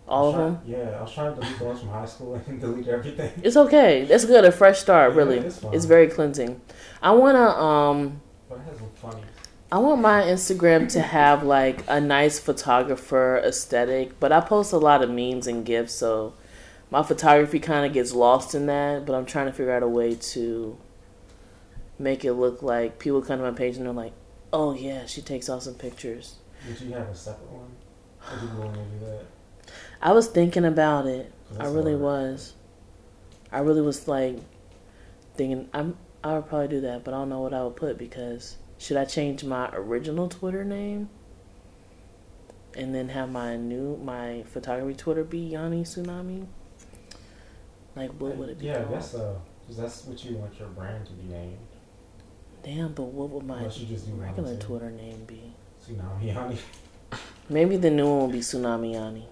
All 0.08 0.30
of 0.30 0.36
them. 0.38 0.60
Yeah, 0.66 0.97
I 0.97 1.01
was 1.01 1.14
trying 1.14 1.36
to 1.36 1.41
delete 1.41 1.58
the 1.60 1.66
ones 1.66 1.80
from 1.82 1.89
high 1.89 2.05
school 2.05 2.36
and 2.47 2.62
delete 2.62 2.88
everything. 2.88 3.32
It's 3.43 3.58
okay. 3.58 4.05
That's 4.05 4.26
good. 4.26 4.45
A 4.45 4.51
fresh 4.51 4.80
start, 4.80 5.12
Yeah, 5.12 5.18
really. 5.18 5.38
it's. 5.39 5.62
It's 5.74 5.86
very 5.86 6.08
cleansing. 6.08 6.62
I 7.01 7.12
wanna 7.12 7.39
um 7.49 8.22
but 8.49 8.60
it 8.60 8.62
has 8.70 8.78
some 8.78 8.89
funny. 8.95 9.22
I 9.70 9.80
want 9.80 10.01
my 10.01 10.22
Instagram 10.22 10.89
to 10.93 11.01
have 11.01 11.43
like 11.43 11.84
a 11.89 11.99
nice 11.99 12.39
photographer 12.39 13.38
aesthetic, 13.43 14.18
but 14.20 14.32
I 14.32 14.39
post 14.39 14.72
a 14.72 14.78
lot 14.78 15.03
of 15.03 15.10
memes 15.10 15.45
and 15.45 15.66
gifs, 15.66 15.93
so 15.93 16.34
my 16.89 17.03
photography 17.03 17.60
kind 17.60 17.86
of 17.86 17.91
gets 17.91 18.14
lost 18.14 18.55
in 18.55 18.66
that. 18.68 19.05
But 19.05 19.14
I'm 19.16 19.26
trying 19.26 19.47
to 19.47 19.51
figure 19.51 19.74
out 19.74 19.84
a 19.84 19.88
way 19.89 20.16
to 20.16 20.78
make 21.99 22.24
it 22.24 22.34
look 22.34 22.62
like 22.62 22.97
people 22.97 23.22
come 23.22 23.39
to 23.39 23.43
my 23.43 23.51
page 23.51 23.76
and 23.76 23.86
they're 23.86 23.91
like, 23.93 24.14
"Oh 24.53 24.74
yeah, 24.74 25.05
she 25.05 25.22
takes 25.22 25.49
awesome 25.49 25.76
pictures." 25.76 26.36
Would 26.66 26.80
you 26.80 26.93
have 26.93 27.10
a 27.10 27.16
separate 27.16 27.49
one? 27.51 27.72
I 28.26 28.39
did 28.39 28.49
you 28.49 28.58
want 28.60 28.74
to 28.74 28.80
do 28.80 29.05
that? 29.05 29.26
I 30.02 30.12
was 30.14 30.28
thinking 30.28 30.66
about 30.66 31.06
it. 31.08 31.32
'Cause 31.50 31.58
I 31.60 31.66
really 31.72 31.91
hard. 31.93 32.02
was. 32.04 32.54
I 33.52 33.60
really 33.60 33.82
was 33.82 34.08
like 34.08 34.38
thinking 35.36 35.70
I'm 35.74 35.98
I 36.24 36.34
would 36.36 36.48
probably 36.48 36.68
do 36.68 36.82
that, 36.82 37.04
but 37.04 37.14
I 37.14 37.18
don't 37.18 37.30
know 37.30 37.41
what 37.41 37.54
I 37.54 37.64
would 37.64 37.76
put 37.76 37.98
because 37.98 38.58
should 38.78 38.98
I 38.98 39.06
change 39.06 39.43
my 39.43 39.70
original 39.74 40.28
Twitter 40.28 40.64
name 40.66 41.10
and 42.76 42.93
then 42.93 43.10
have 43.10 43.30
my 43.32 43.56
new 43.56 43.98
my 43.98 44.43
photography 44.52 44.93
Twitter 44.95 45.24
be 45.24 45.39
Yanni 45.39 45.84
Tsunami? 45.84 46.45
Like 47.95 48.12
what 48.20 48.36
would 48.36 48.50
it 48.50 48.60
be? 48.60 48.66
Yeah, 48.68 48.74
I 48.74 48.82
called? 48.84 48.89
guess 48.91 49.16
uh, 49.16 49.18
so. 49.18 49.41
Because 49.62 49.78
that's 49.82 50.06
what 50.06 50.24
you 50.26 50.38
want 50.38 50.58
your 50.60 50.70
brand 50.70 51.06
to 51.08 51.12
be 51.14 51.24
named. 51.34 51.58
Damn, 52.64 52.93
but 52.93 53.04
what 53.04 53.30
would 53.30 53.45
my 53.45 53.58
Unless 53.60 53.80
you 53.80 53.88
just 53.88 54.06
do 54.06 54.12
one 54.14 54.22
regular. 54.22 54.56
Twitter 54.58 54.91
name 54.91 55.24
be? 55.26 55.54
Tsunami 55.86 56.34
Honey. 56.34 56.58
Maybe 57.50 57.78
the 57.78 57.89
new 57.89 58.08
one 58.10 58.20
will 58.20 58.28
be 58.28 58.39
Tsunami 58.39 58.93
Yanni. 58.93 59.28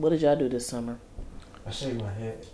What 0.00 0.10
did 0.10 0.22
y'all 0.22 0.34
do 0.34 0.48
this 0.48 0.66
summer? 0.66 0.98
I 1.66 1.70
shaved 1.70 2.00
my 2.00 2.10
head. 2.10 2.46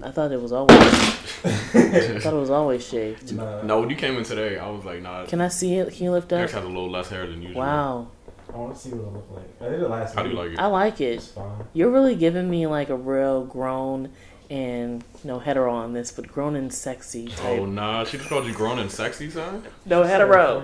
I 0.00 0.12
thought 0.12 0.30
it 0.30 0.40
was 0.40 0.52
always 0.52 0.78
I 0.80 2.20
thought 2.20 2.34
it 2.34 2.36
was 2.36 2.50
always 2.50 2.86
shaved. 2.86 3.34
Nah, 3.34 3.62
No, 3.62 3.80
when 3.80 3.90
you 3.90 3.96
came 3.96 4.16
in 4.16 4.22
today, 4.22 4.58
I 4.58 4.70
was 4.70 4.84
like, 4.84 5.02
nah. 5.02 5.26
Can 5.26 5.40
I 5.40 5.48
see 5.48 5.74
it? 5.74 5.92
Can 5.92 6.04
you 6.04 6.12
lift 6.12 6.32
up? 6.32 6.38
Max 6.38 6.52
has 6.52 6.62
a 6.64 6.68
little 6.68 6.88
less 6.88 7.08
hair 7.08 7.26
than 7.26 7.42
usual. 7.42 7.62
Wow. 7.62 8.08
I 8.54 8.56
want 8.58 8.76
to 8.76 8.80
see 8.80 8.90
what 8.90 9.08
it 9.08 9.12
look 9.12 9.28
like. 9.32 9.60
I 9.60 9.72
did 9.72 9.82
it 9.82 9.88
last 9.88 10.14
How 10.14 10.22
do 10.22 10.28
you 10.28 10.36
like 10.36 10.52
it? 10.52 10.58
I 10.60 10.66
like 10.66 11.00
it. 11.00 11.14
It's 11.14 11.28
fine. 11.28 11.64
You're 11.72 11.90
really 11.90 12.14
giving 12.14 12.48
me 12.48 12.68
like 12.68 12.88
a 12.88 12.96
real 12.96 13.44
grown 13.44 14.12
and 14.52 15.02
no 15.24 15.38
hetero 15.38 15.72
on 15.72 15.94
this, 15.94 16.12
but 16.12 16.28
grown 16.28 16.56
and 16.56 16.70
sexy 16.70 17.28
oh, 17.30 17.36
type. 17.36 17.60
Oh 17.60 17.64
nah, 17.64 18.04
she 18.04 18.18
just 18.18 18.28
called 18.28 18.44
you 18.44 18.52
grown 18.52 18.78
and 18.78 18.90
sexy, 18.90 19.30
son. 19.30 19.62
no 19.86 20.02
hetero. 20.02 20.62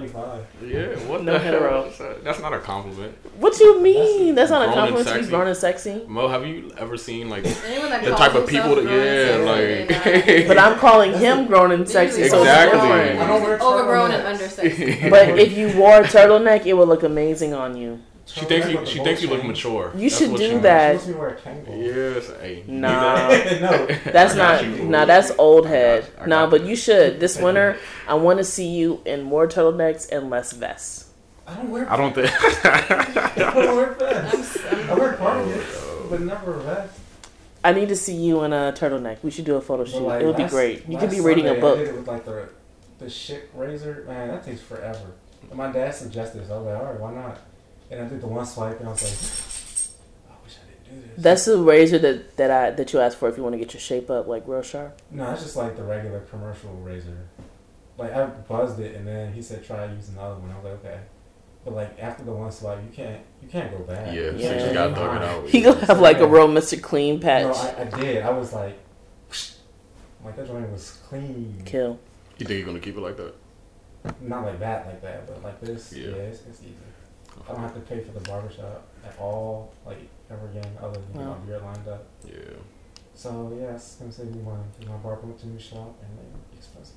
Yeah, 0.62 0.88
what 1.08 1.24
No 1.24 1.32
the 1.32 1.38
hetero. 1.38 1.90
hell? 1.90 2.14
That's 2.22 2.38
not 2.38 2.52
a 2.52 2.58
compliment. 2.58 3.16
What 3.38 3.56
do 3.56 3.64
you 3.64 3.80
mean? 3.80 4.34
That's, 4.34 4.50
not 4.50 4.68
a 4.68 4.72
compliment 4.74 5.08
to 5.08 5.20
be 5.22 5.26
grown 5.28 5.46
and 5.46 5.56
sexy. 5.56 6.04
Mo, 6.06 6.28
have 6.28 6.46
you 6.46 6.70
ever 6.76 6.98
seen 6.98 7.30
like 7.30 7.44
the 7.44 8.14
type 8.14 8.34
of 8.34 8.46
people 8.46 8.74
that 8.74 8.84
grown 8.84 8.94
yeah, 8.94 9.86
sexy, 9.86 10.38
like 10.38 10.48
But 10.48 10.58
I'm 10.58 10.78
calling 10.78 11.14
him 11.14 11.46
grown 11.46 11.72
and 11.72 11.88
sexy, 11.88 12.28
so 12.28 12.42
it's 12.42 12.50
I 12.50 12.66
different. 12.66 13.18
don't 13.20 13.42
wear 13.42 13.58
overgrown 13.58 14.10
and 14.10 14.22
turtlenecks. 14.22 14.58
undersexy. 14.58 15.10
But 15.10 15.38
if 15.38 15.56
you 15.56 15.74
wore 15.78 16.02
a 16.02 16.04
turtleneck, 16.04 16.66
it 16.66 16.74
would 16.74 16.88
look 16.88 17.04
amazing 17.04 17.54
on 17.54 17.74
you. 17.74 18.02
She 18.32 18.44
thinks 18.44 18.68
you 18.68 18.86
she 18.86 18.98
thinks 19.02 19.22
you 19.22 19.28
look 19.28 19.44
mature. 19.44 19.92
You 19.96 20.08
That's 20.08 20.18
should 20.18 20.30
what 20.30 20.38
do 20.38 20.44
she 20.46 20.52
wants. 20.52 20.62
that. 20.64 21.06
You're 21.06 21.14
supposed 21.40 21.64
to 21.66 21.70
be. 21.70 21.76
Yes, 21.78 22.40
hey. 22.40 22.62
do 22.66 22.72
Nah. 22.72 23.28
that. 23.28 23.60
no. 24.04 24.12
That's 24.12 24.34
not. 24.34 24.64
you. 24.64 24.84
Nah, 24.84 25.04
that's 25.06 25.30
old 25.38 25.66
I 25.66 25.70
head. 25.70 26.10
got- 26.16 26.22
I 26.22 26.26
Nah, 26.26 26.46
but 26.50 26.62
you. 26.62 26.68
you 26.68 26.76
should. 26.76 27.20
This 27.20 27.38
winter, 27.38 27.76
I 28.06 28.14
want 28.14 28.38
to 28.38 28.44
see 28.44 28.68
you 28.68 29.00
in 29.04 29.22
more 29.22 29.46
turtlenecks 29.48 30.10
and 30.12 30.30
less 30.30 30.52
vests. 30.52 31.10
I 31.46 31.54
don't 31.56 31.70
wear 31.70 31.90
I 31.90 31.96
don't 31.96 32.14
think. 32.14 32.30
I 32.66 33.32
don't 33.36 33.76
wear 33.76 33.92
vests. 33.94 34.56
s- 34.56 34.72
I 34.90 34.94
wear 34.94 35.14
cardigans, 35.14 35.64
but 36.10 36.20
never 36.20 36.54
a 36.54 36.60
vest. 36.60 36.98
I 37.64 37.72
need 37.72 37.88
to 37.88 37.96
see 37.96 38.14
you 38.14 38.42
in 38.44 38.52
a 38.52 38.72
turtleneck. 38.76 39.18
We 39.22 39.30
should 39.30 39.44
do 39.46 39.56
a 39.56 39.60
photo 39.60 39.82
But, 39.84 39.90
shoot. 39.90 40.02
like, 40.02 40.22
it 40.22 40.26
would 40.26 40.36
be 40.36 40.44
great. 40.44 40.88
You 40.88 40.96
could 40.98 41.10
be 41.10 41.20
reading 41.20 41.44
Sunday, 41.46 41.58
a 41.58 41.62
book. 41.62 41.78
I 41.78 41.84
did 41.84 41.88
it 41.88 41.96
with 41.96 42.06
like 42.08 42.24
the 42.24 42.48
the 42.98 43.08
shit 43.10 43.50
razor. 43.54 44.04
Man, 44.06 44.28
that 44.28 44.44
takes 44.44 44.60
forever. 44.60 45.12
And 45.48 45.56
my 45.56 45.72
dad 45.72 45.94
suggested 45.94 46.42
this. 46.42 46.50
I 46.50 46.56
was 46.58 46.66
like, 46.66 46.76
all 46.78 46.84
right, 46.84 47.00
why 47.00 47.12
not? 47.14 47.38
And 47.90 48.02
I 48.02 48.08
did 48.08 48.20
the 48.20 48.26
one 48.26 48.44
swipe, 48.46 48.78
and 48.80 48.88
I 48.88 48.92
was 48.92 49.02
like, 49.02 50.32
I 50.36 50.44
wish 50.44 50.56
I 50.56 50.90
didn't 50.90 51.02
do 51.02 51.08
this. 51.14 51.22
That's 51.22 51.44
the 51.46 51.58
razor 51.58 51.98
that, 51.98 52.36
that 52.36 52.50
I 52.50 52.70
that 52.72 52.92
you 52.92 53.00
asked 53.00 53.16
for 53.18 53.28
if 53.28 53.36
you 53.36 53.42
want 53.42 53.54
to 53.54 53.58
get 53.58 53.72
your 53.72 53.80
shape 53.80 54.10
up 54.10 54.26
like 54.26 54.44
real 54.46 54.62
sharp. 54.62 55.00
no, 55.10 55.30
it's 55.32 55.42
just 55.42 55.56
like 55.56 55.76
the 55.76 55.82
regular 55.84 56.20
commercial 56.20 56.70
razor. 56.74 57.26
Like 57.96 58.12
I 58.12 58.26
buzzed 58.26 58.78
it, 58.80 58.94
and 58.96 59.06
then 59.06 59.32
he 59.32 59.42
said 59.42 59.64
try 59.64 59.86
using 59.86 60.14
the 60.16 60.20
other 60.20 60.38
one. 60.40 60.50
I 60.52 60.56
was 60.56 60.64
like, 60.64 60.74
okay. 60.84 61.00
But 61.64 61.74
like 61.74 61.98
after 61.98 62.24
the 62.24 62.32
one 62.32 62.52
swipe, 62.52 62.78
you 62.82 62.90
can't 62.94 63.20
you 63.42 63.48
can't 63.48 63.70
go 63.76 63.78
back. 63.84 64.14
Yeah, 64.14 64.30
Yeah. 64.30 64.48
since 64.48 64.62
you 64.68 64.72
got 64.74 64.94
dug 64.94 65.16
it 65.16 65.22
out. 65.22 65.48
He 65.48 65.60
gonna 65.62 65.84
have 65.86 65.98
like 66.00 66.18
a 66.18 66.26
real 66.26 66.46
Mr. 66.48 66.80
Clean 66.80 67.18
patch. 67.18 67.44
No, 67.44 67.52
I, 67.54 67.80
I 67.82 67.84
did. 68.00 68.22
I 68.22 68.30
was 68.30 68.52
like, 68.52 68.78
like 70.24 70.36
that 70.36 70.46
joint 70.46 70.70
was 70.70 70.98
clean. 71.08 71.60
Kill. 71.64 71.98
You 72.38 72.46
think 72.46 72.58
you're 72.58 72.66
gonna 72.66 72.80
keep 72.80 72.96
it 72.96 73.00
like 73.00 73.16
that? 73.16 73.34
Not 74.20 74.44
like 74.44 74.60
that, 74.60 74.86
like 74.86 75.02
that, 75.02 75.26
but 75.26 75.42
like 75.42 75.60
this. 75.60 75.92
Yeah. 75.92 76.08
Yeah, 76.10 76.14
it's, 76.30 76.42
it's 76.48 76.60
easy. 76.60 76.72
I 77.48 77.52
don't 77.52 77.60
have 77.62 77.74
to 77.74 77.80
pay 77.80 78.00
for 78.00 78.12
the 78.12 78.20
barbershop 78.20 78.82
at 79.04 79.18
all, 79.18 79.72
like 79.86 79.98
ever 80.30 80.46
again, 80.48 80.70
other 80.82 80.92
than 81.00 81.12
getting 81.12 81.28
Wow. 81.28 81.36
my 81.40 81.46
beard 81.46 81.62
lined 81.62 81.88
up. 81.88 82.04
Yeah. 82.26 82.34
So 83.14 83.56
yeah, 83.58 83.74
it's 83.74 83.94
gonna 83.96 84.12
save 84.12 84.34
me 84.34 84.42
money. 84.42 84.62
'cause 84.78 84.88
my 84.88 84.96
barber 84.96 85.22
went 85.26 85.38
to 85.40 85.46
a 85.46 85.50
new 85.50 85.58
shop 85.58 85.94
and 86.02 86.18
they 86.18 86.56
expensive. 86.56 86.94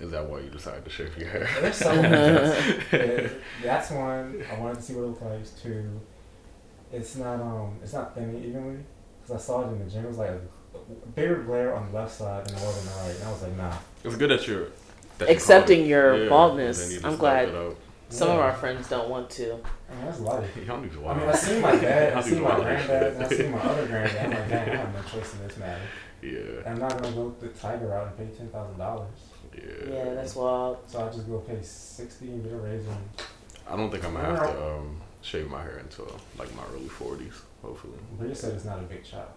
Is 0.00 0.10
that 0.10 0.28
why 0.28 0.40
you 0.40 0.50
decided 0.50 0.84
to 0.84 0.90
shave 0.90 1.16
your 1.16 1.28
hair? 1.28 1.48
There's 1.60 1.76
some 1.76 2.02
yeah, 2.02 3.28
That's 3.62 3.90
one. 3.90 4.44
I 4.52 4.58
wanted 4.58 4.76
to 4.76 4.82
see 4.82 4.94
what 4.94 5.02
it 5.02 5.06
looked 5.06 5.22
like. 5.22 5.62
Two, 5.62 6.00
it's 6.92 7.16
not 7.16 7.40
um, 7.40 7.76
it's 7.82 7.92
not 7.92 8.14
thinning 8.14 8.42
evenly 8.42 8.78
because 9.22 9.40
I 9.42 9.46
saw 9.46 9.62
it 9.62 9.72
in 9.72 9.78
the 9.84 9.90
gym. 9.90 10.04
It 10.04 10.08
was 10.08 10.18
like 10.18 10.30
a, 10.30 10.40
a 10.74 11.06
bigger 11.14 11.42
glare 11.44 11.74
on 11.76 11.90
the 11.90 11.96
left 11.98 12.12
side 12.12 12.44
than 12.46 12.54
it 12.56 12.60
was 12.60 12.78
on 12.78 12.84
the 12.86 13.08
right, 13.08 13.16
and 13.18 13.28
I 13.28 13.32
was 13.32 13.42
like, 13.42 13.56
nah. 13.56 13.76
It's 14.04 14.16
good 14.16 14.30
that 14.30 14.46
you're 14.48 14.68
that 15.18 15.30
Accepting 15.30 15.78
called 15.80 15.88
your 15.88 16.24
Yeah, 16.24 16.28
baldness. 16.28 16.92
you 16.94 17.00
I'm 17.04 17.16
glad. 17.16 17.48
it 17.50 17.54
out. 17.54 17.76
Some 18.08 18.28
of 18.28 18.38
our 18.40 18.52
friends 18.52 18.88
don't 18.90 19.08
want 19.08 19.30
to. 19.30 19.58
I 19.92 19.96
mean, 19.96 20.04
that's 20.06 20.20
life. 20.20 20.56
Y'all 20.66 20.80
niggas 20.82 20.96
I 20.96 21.00
wild. 21.00 21.18
mean, 21.18 21.28
I 21.28 21.34
seen 21.34 21.60
my 21.60 21.76
dad, 21.76 22.12
I 22.12 22.14
Y'all 22.14 22.22
seen 22.22 22.42
my 22.42 22.54
granddad, 22.56 23.12
and 23.14 23.24
I 23.24 23.28
seen 23.28 23.50
my 23.50 23.58
other 23.62 23.86
granddad. 23.86 24.24
I'm 24.24 24.30
like, 24.30 24.48
dang, 24.48 24.68
I 24.70 24.76
have 24.76 24.94
no 24.94 25.02
choice 25.02 25.34
in 25.34 25.46
this 25.46 25.56
matter. 25.58 25.82
Yeah. 26.22 26.70
I'm 26.70 26.78
not 26.78 27.02
gonna 27.02 27.14
go 27.14 27.34
the 27.40 27.48
tiger 27.48 27.88
route 27.88 28.06
and 28.08 28.16
pay 28.16 28.36
ten 28.36 28.48
thousand 28.48 28.78
dollars. 28.78 29.10
Yeah. 29.54 29.92
Yeah, 29.92 30.14
that's 30.14 30.34
wild. 30.36 30.78
So 30.86 31.04
I 31.06 31.12
just 31.12 31.28
go 31.28 31.38
pay 31.38 31.60
sixty 31.62 32.28
and 32.28 32.42
get 32.42 32.52
a 32.52 32.56
razor. 32.56 32.90
I 33.68 33.76
don't 33.76 33.90
think 33.90 34.04
I'm 34.04 34.14
gonna 34.14 34.36
have 34.36 34.54
to 34.54 34.66
um, 34.66 35.00
shave 35.20 35.50
my 35.50 35.62
hair 35.62 35.78
until 35.78 36.18
like 36.38 36.54
my 36.56 36.62
early 36.72 36.88
40s, 36.88 37.42
hopefully. 37.62 37.98
Bria 38.18 38.34
said 38.34 38.54
it's 38.54 38.64
not 38.64 38.78
a 38.78 38.82
big 38.82 39.04
chop. 39.04 39.36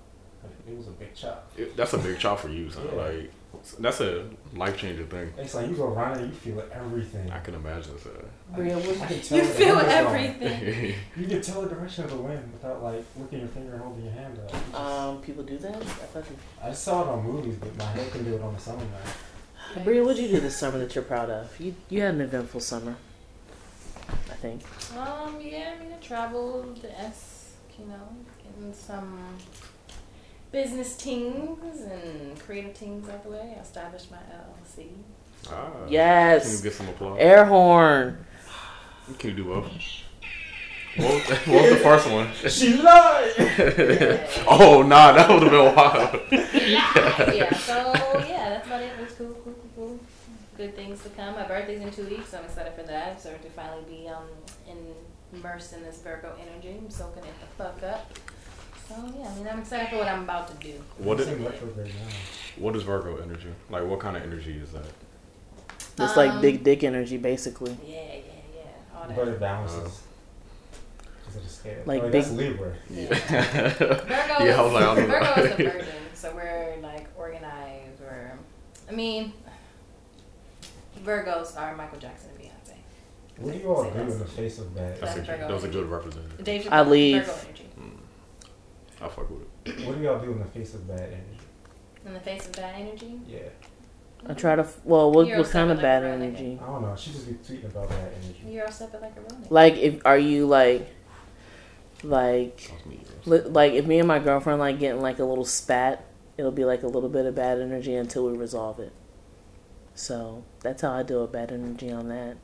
It 0.68 0.78
was 0.78 0.88
a 0.88 0.92
big 0.92 1.14
chop. 1.16 1.52
It, 1.58 1.76
that's 1.76 1.94
a 1.94 1.98
big 1.98 2.20
chop 2.20 2.40
for 2.40 2.50
you, 2.50 2.70
son. 2.70 2.88
Yeah. 2.92 3.02
Like, 3.02 3.32
that's 3.80 4.02
a 4.02 4.26
life 4.56 4.78
changing 4.78 5.08
thing. 5.08 5.34
It's 5.38 5.54
like 5.56 5.68
you 5.70 5.76
go 5.76 5.88
running, 5.88 6.24
and 6.26 6.34
you 6.34 6.40
feel 6.40 6.64
everything. 6.72 7.30
I 7.32 7.40
can 7.40 7.56
imagine, 7.56 7.98
son. 8.00 8.12
Bria, 8.56 8.78
what- 8.78 9.02
I 9.02 9.06
can 9.08 9.22
tell 9.22 9.38
you 9.38 9.44
where 9.44 9.54
feel 9.54 9.76
wind 9.76 9.88
is 9.88 9.94
going. 9.94 10.16
everything. 10.42 10.96
You 11.18 11.28
can 11.28 11.42
tell 11.42 11.62
the 11.62 11.70
direction 11.70 12.04
of 12.06 12.10
the 12.12 12.18
wind 12.18 12.52
without 12.54 12.84
like 12.84 13.04
looking 13.18 13.40
your 13.40 13.48
finger 13.50 13.74
and 13.74 13.82
holding 13.82 14.04
your 14.06 14.14
hand 14.14 14.38
up. 14.40 14.54
You 14.54 14.60
just- 14.72 14.76
Um, 14.82 15.22
people 15.22 15.44
do 15.44 15.58
that. 15.58 15.76
I 15.76 15.84
thought 15.84 16.26
you. 16.30 16.38
I 16.62 16.72
saw 16.74 17.02
it 17.04 17.08
on 17.10 17.24
movies, 17.24 17.56
but 17.60 17.76
my 17.78 17.86
head 17.86 18.12
can 18.12 18.24
do 18.24 18.36
it 18.36 18.42
on 18.42 18.54
the 18.54 18.60
summer 18.60 18.80
night. 18.80 19.84
Bria, 19.84 20.04
what'd 20.04 20.22
you 20.22 20.30
do 20.30 20.40
this 20.40 20.56
summer 20.56 20.78
that 20.80 20.94
you're 20.96 21.04
proud 21.04 21.30
of? 21.30 21.60
You 21.60 21.76
you 21.90 22.02
had 22.02 22.16
an 22.16 22.22
eventful 22.22 22.62
summer. 22.62 22.96
I 24.08 24.36
think. 24.36 24.62
Um, 24.96 25.42
yeah, 25.42 25.74
I 25.76 25.84
mean, 25.84 25.92
I 25.92 25.98
traveled 25.98 26.80
the 26.82 26.98
S, 27.00 27.54
you 27.80 27.86
know, 27.86 28.08
getting 28.44 28.72
some 28.74 29.20
business 30.60 30.96
things 30.96 31.82
and 31.82 32.40
creative 32.40 32.74
things 32.78 33.10
out 33.10 33.22
the 33.24 33.30
way. 33.30 33.56
I 33.58 33.62
established 33.62 34.10
my 34.10 34.18
LLC. 34.18 34.88
Ah, 35.50 35.70
Can 35.72 35.88
you 35.88 35.94
Yes. 35.94 36.62
get 36.62 36.72
some 36.74 36.88
applause? 36.88 37.18
Air 37.20 37.44
horn. 37.44 38.26
Can 39.20 39.32
you 39.32 39.36
do 39.36 39.44
both? 39.44 39.66
What 40.96 41.14
was, 41.14 41.24
what 41.46 41.62
was 41.62 41.70
the 41.72 41.76
first 41.90 42.10
one? 42.10 42.30
She 42.50 42.78
lied. 42.78 43.34
Oh, 44.48 44.82
nah, 44.82 45.12
that 45.12 45.30
would 45.30 45.44
have 45.44 45.52
been 45.52 45.76
wild. 45.76 46.22
yeah, 46.32 47.54
so 47.70 47.94
yeah, 48.26 48.50
that's 48.52 48.66
about 48.66 48.82
it. 48.82 48.92
It 48.98 49.02
was 49.04 49.12
cool, 49.18 49.34
cool, 49.44 49.54
cool, 49.54 49.70
cool. 49.76 50.00
Good 50.56 50.74
things 50.78 51.04
to 51.04 51.10
come. 51.10 51.36
My 51.36 51.44
birthday's 51.46 51.82
in 51.82 51.92
two 51.92 52.06
weeks, 52.06 52.30
so 52.30 52.38
I'm 52.40 52.46
excited 52.46 52.72
for 52.76 52.84
that. 52.84 53.22
So 53.22 53.32
to 53.34 53.50
finally 53.50 53.84
be 53.90 54.08
um 54.08 54.24
in, 54.70 54.78
immersed 55.38 55.74
in 55.74 55.84
this 55.84 55.98
Virgo 56.02 56.32
energy. 56.42 56.78
I'm 56.82 56.90
soaking 56.90 57.24
it 57.26 57.34
the 57.42 57.64
fuck 57.64 57.84
up. 57.84 58.14
So 58.88 58.96
yeah, 59.18 59.28
I 59.30 59.36
mean, 59.36 59.48
I'm 59.48 59.60
excited 59.60 59.90
for 59.90 59.98
what 59.98 60.08
I'm 60.08 60.24
about 60.24 60.48
to 60.48 60.68
do. 60.68 60.74
What 60.98 61.20
It's 61.20 61.28
is, 61.30 61.38
in 61.38 61.44
retrograde 61.46 61.88
now. 61.88 62.16
what 62.58 62.76
is 62.76 62.84
Virgo 62.84 63.18
energy? 63.18 63.50
Like, 63.70 63.84
what 63.86 64.00
kind 64.00 64.16
of 64.16 64.24
energy 64.24 64.58
is 64.58 64.72
that? 64.74 64.86
It's 65.98 66.16
like 66.18 66.32
Um, 66.32 66.42
big 66.42 66.64
dick 66.64 66.84
energy, 66.84 67.18
basically. 67.18 67.76
Yeah, 67.86 67.96
yeah, 67.96 68.20
yeah. 68.56 68.62
All 69.00 69.08
that. 69.08 69.16
But 69.18 69.28
it 69.30 69.40
balances. 69.40 70.02
Because 71.20 71.36
of 71.38 71.44
the 71.44 71.50
scale. 71.50 71.82
Like 71.86 72.04
oh, 72.04 72.10
big- 72.10 72.24
That's 72.24 72.32
Libra. 72.34 72.74
Yeah. 72.90 73.08
Virgo, 73.70 74.46
Yeah, 74.46 74.60
I 74.60 74.62
was 74.62 74.74
like, 74.74 74.84
I. 74.84 74.96
Virgo 74.96 75.42
is 75.42 75.58
the 75.58 75.64
virgin, 75.72 75.96
so 76.14 76.36
we're 76.36 76.76
like 76.84 77.08
organized. 77.18 78.00
We're, 78.02 78.38
I 78.88 78.92
mean, 78.92 79.34
Virgos 81.04 81.60
are 81.60 81.76
Michael 81.76 82.00
Jackson 82.00 82.30
and 82.32 82.40
Beyonce. 82.40 82.76
What 83.38 83.54
do 83.54 83.60
you 83.60 83.74
all 83.74 83.84
do 83.90 84.00
in 84.00 84.20
the 84.20 84.26
face 84.26 84.60
of 84.60 84.74
that? 84.76 85.00
That's 85.02 85.14
a, 85.14 85.16
That's 85.18 85.28
Virgo 85.30 85.48
that 85.48 85.54
was 85.54 85.64
a 85.64 85.70
good 85.70 85.90
representative. 85.90 86.44
Dave 86.44 86.68
I 86.72 86.84
Chappelle, 86.84 86.90
leave. 86.90 87.48
Virgo 89.10 89.36
energy. 89.36 89.46
I 89.66 89.68
fuck 89.68 89.76
with 89.76 89.80
it. 89.82 89.88
What 89.88 89.98
do 89.98 90.04
y'all 90.04 90.20
do 90.20 90.32
in 90.32 90.40
the 90.40 90.46
face 90.46 90.74
of 90.74 90.88
bad 90.88 91.00
energy? 91.02 91.40
In 92.06 92.14
the 92.14 92.20
face 92.20 92.46
of 92.46 92.56
bad 92.56 92.76
energy, 92.80 93.20
Yeah. 93.28 93.40
I 94.28 94.34
try 94.34 94.56
to. 94.56 94.62
f- 94.64 94.80
Well, 94.84 95.12
what, 95.12 95.28
You're 95.28 95.40
what 95.40 95.50
kind 95.50 95.70
of 95.72 95.78
upset 95.78 96.02
bad 96.02 96.20
like, 96.20 96.30
energy? 96.30 96.60
I 96.62 96.66
don't 96.66 96.82
know. 96.82 96.96
She 96.96 97.12
just 97.12 97.28
be 97.28 97.34
tweeting 97.34 97.66
about 97.66 97.90
that 97.90 98.14
energy. 98.24 98.44
You're 98.48 98.66
upset 98.66 98.92
but 98.92 99.02
like 99.02 99.16
a 99.18 99.22
Roman. 99.22 99.48
Like, 99.50 99.76
if 99.78 100.02
are 100.06 100.18
you 100.18 100.48
like, 100.48 100.88
like, 102.04 102.72
li- 103.26 103.42
like 103.42 103.74
if 103.74 103.86
me 103.86 104.00
and 104.00 104.08
my 104.08 104.20
girlfriend 104.20 104.60
like 104.60 104.80
getting 104.80 105.02
like 105.02 105.20
a 105.20 105.24
little 105.24 105.46
spat, 105.46 106.06
it'll 106.38 106.52
be 106.52 106.66
like 106.66 106.84
a 106.84 106.88
little 106.88 107.10
bit 107.10 107.26
of 107.26 107.36
bad 107.36 107.60
energy 107.60 107.96
until 107.96 108.26
we 108.30 108.38
resolve 108.38 108.80
it. 108.80 108.94
So 109.96 110.44
that's 110.62 110.82
how 110.82 110.92
I 110.92 111.04
deal 111.04 111.22
with 111.22 111.32
bad 111.32 111.52
energy 111.52 111.92
on 111.92 112.10
that. 112.10 112.38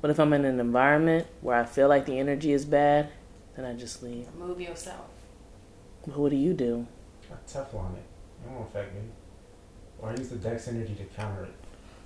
But 0.00 0.10
if 0.10 0.18
I'm 0.18 0.32
in 0.32 0.44
an 0.44 0.60
environment 0.60 1.26
where 1.40 1.56
I 1.56 1.64
feel 1.64 1.88
like 1.88 2.06
the 2.06 2.18
energy 2.18 2.52
is 2.52 2.64
bad, 2.64 3.08
then 3.56 3.64
I 3.64 3.74
just 3.74 4.02
leave. 4.02 4.32
Move 4.34 4.60
yourself. 4.60 5.06
But 6.06 6.16
what 6.18 6.30
do 6.30 6.36
you 6.36 6.52
do? 6.52 6.86
I 7.30 7.34
Teflon 7.50 7.94
it. 7.96 8.02
It 8.44 8.50
won't 8.50 8.68
affect 8.68 8.94
me. 8.94 9.00
Or 9.98 10.10
I 10.10 10.16
use 10.16 10.28
the 10.28 10.36
Dex 10.36 10.68
energy 10.68 10.94
to 10.94 11.04
counter 11.16 11.44
it. 11.44 11.54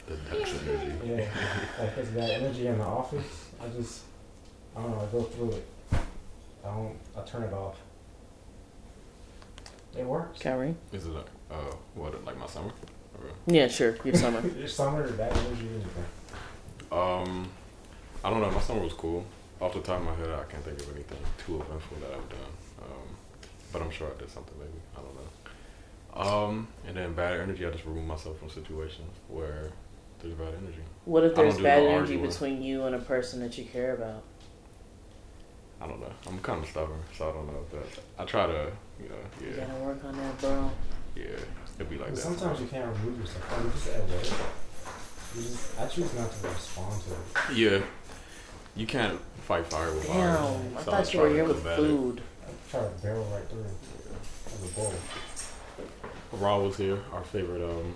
The 0.07 0.37
Dex 0.37 0.51
energy. 0.63 0.93
Yeah. 1.05 1.29
like 1.81 1.95
there's 1.97 2.11
that 2.13 2.31
energy 2.31 2.67
in 2.67 2.79
the 2.79 2.85
office. 2.85 3.49
I 3.61 3.69
just, 3.69 4.03
I 4.77 4.83
don't 4.83 4.91
know. 4.93 5.01
I 5.01 5.07
go 5.13 5.23
through 5.23 5.53
it. 5.53 5.67
I 5.93 6.69
don't. 6.69 6.97
I 7.17 7.23
turn 7.23 7.43
it 7.43 7.53
off. 7.53 7.77
It 9.97 10.05
works. 10.05 10.39
Kyrie? 10.41 10.77
Is 10.93 11.07
it 11.07 11.11
like, 11.11 11.27
uh, 11.51 11.75
what, 11.95 12.25
like 12.25 12.39
my 12.39 12.47
summer? 12.47 12.69
Or- 13.19 13.31
Yeah, 13.53 13.67
sure. 13.69 13.97
Your 14.05 14.15
summer. 14.15 14.47
Your 14.59 14.69
summer, 14.69 15.03
or 15.03 15.09
that 15.09 15.33
energy, 15.37 15.69
anything. 15.75 16.05
Um, 16.93 17.49
I 18.25 18.31
don't 18.31 18.41
know. 18.41 18.51
My 18.51 18.61
summer 18.61 18.83
was 18.83 18.93
cool. 18.93 19.25
Off 19.61 19.75
the 19.75 19.81
top 19.81 19.99
of 20.01 20.07
my 20.07 20.15
head, 20.15 20.31
I 20.31 20.45
can't 20.45 20.65
think 20.65 20.79
of 20.81 20.95
anything 20.95 21.19
too 21.45 21.57
eventful 21.61 21.97
that 22.01 22.11
I've 22.13 22.29
done. 22.29 22.39
But 23.73 23.83
I'm 23.83 23.91
sure 23.91 24.09
I 24.15 24.19
did 24.19 24.31
something 24.31 24.55
maybe. 24.59 24.81
I 24.97 25.01
don't 25.01 25.15
know. 25.15 26.45
Um, 26.47 26.69
and 26.87 26.97
then 26.97 27.13
bad 27.13 27.39
energy, 27.39 27.67
I 27.67 27.71
just 27.71 27.85
remove 27.85 28.05
myself 28.05 28.39
from 28.39 28.51
situations 28.51 29.11
where 29.29 29.71
there's 30.21 30.35
bad 30.35 30.55
energy. 30.61 30.81
What 31.05 31.23
if 31.25 31.35
there's 31.35 31.59
bad 31.59 31.83
no 31.83 31.89
energy 31.91 32.15
arguing. 32.15 32.27
between 32.31 32.63
you 32.63 32.85
and 32.85 32.95
a 32.95 32.99
person 32.99 33.41
that 33.41 33.57
you 33.59 33.65
care 33.65 33.95
about? 33.95 34.23
I 35.81 35.87
don't 35.87 36.01
know. 36.01 36.11
I'm 36.27 36.39
kind 36.41 36.63
of 36.65 36.69
stubborn, 36.69 36.99
so 37.17 37.29
I 37.29 37.33
don't 37.33 37.47
know 37.47 37.61
if 37.65 37.71
that. 37.95 38.03
I 38.19 38.25
try 38.25 38.47
to, 38.47 38.73
you 39.01 39.09
know, 39.09 39.15
You 39.41 39.55
yeah, 39.57 39.65
gotta 39.67 39.81
work 39.85 40.05
on 40.05 40.17
that, 40.17 40.41
bro. 40.41 40.71
yeah. 41.15 41.25
It'd 41.77 41.89
be 41.89 41.97
like 41.99 42.07
But 42.09 42.15
that. 42.17 42.21
sometimes 42.23 42.61
you 42.61 42.67
can't 42.67 42.97
remove 42.97 43.21
yourself. 43.21 43.53
Like, 43.65 43.73
just 43.75 43.89
at 43.91 44.01
work. 44.09 44.25
You 45.37 45.43
just, 45.43 45.79
I 45.81 45.87
choose 45.87 46.15
not 46.15 46.33
to 46.33 46.49
respond 46.49 47.03
to 47.03 47.53
it. 47.53 47.57
Yeah. 47.57 47.81
You 48.75 48.87
can't 48.87 49.21
fight 49.47 49.67
fire 49.67 49.93
with 49.93 50.05
fire. 50.07 50.17
Damn, 50.35 50.77
I 50.77 50.83
so 50.83 50.91
thought 50.91 51.15
you 51.15 51.21
were 51.21 51.29
to 51.29 51.35
here 51.35 51.45
with 51.45 51.57
combat 51.65 51.79
it. 51.79 52.23
Food. 52.69 52.81
Try 52.81 52.89
to 52.89 53.03
barrel 53.03 53.25
right 53.33 53.49
through 53.49 53.65
as 54.47 54.71
a 54.71 54.75
bull. 54.75 54.95
Raw 56.33 56.59
was 56.61 56.77
here, 56.77 56.99
our 57.13 57.25
favorite 57.25 57.63
um, 57.63 57.95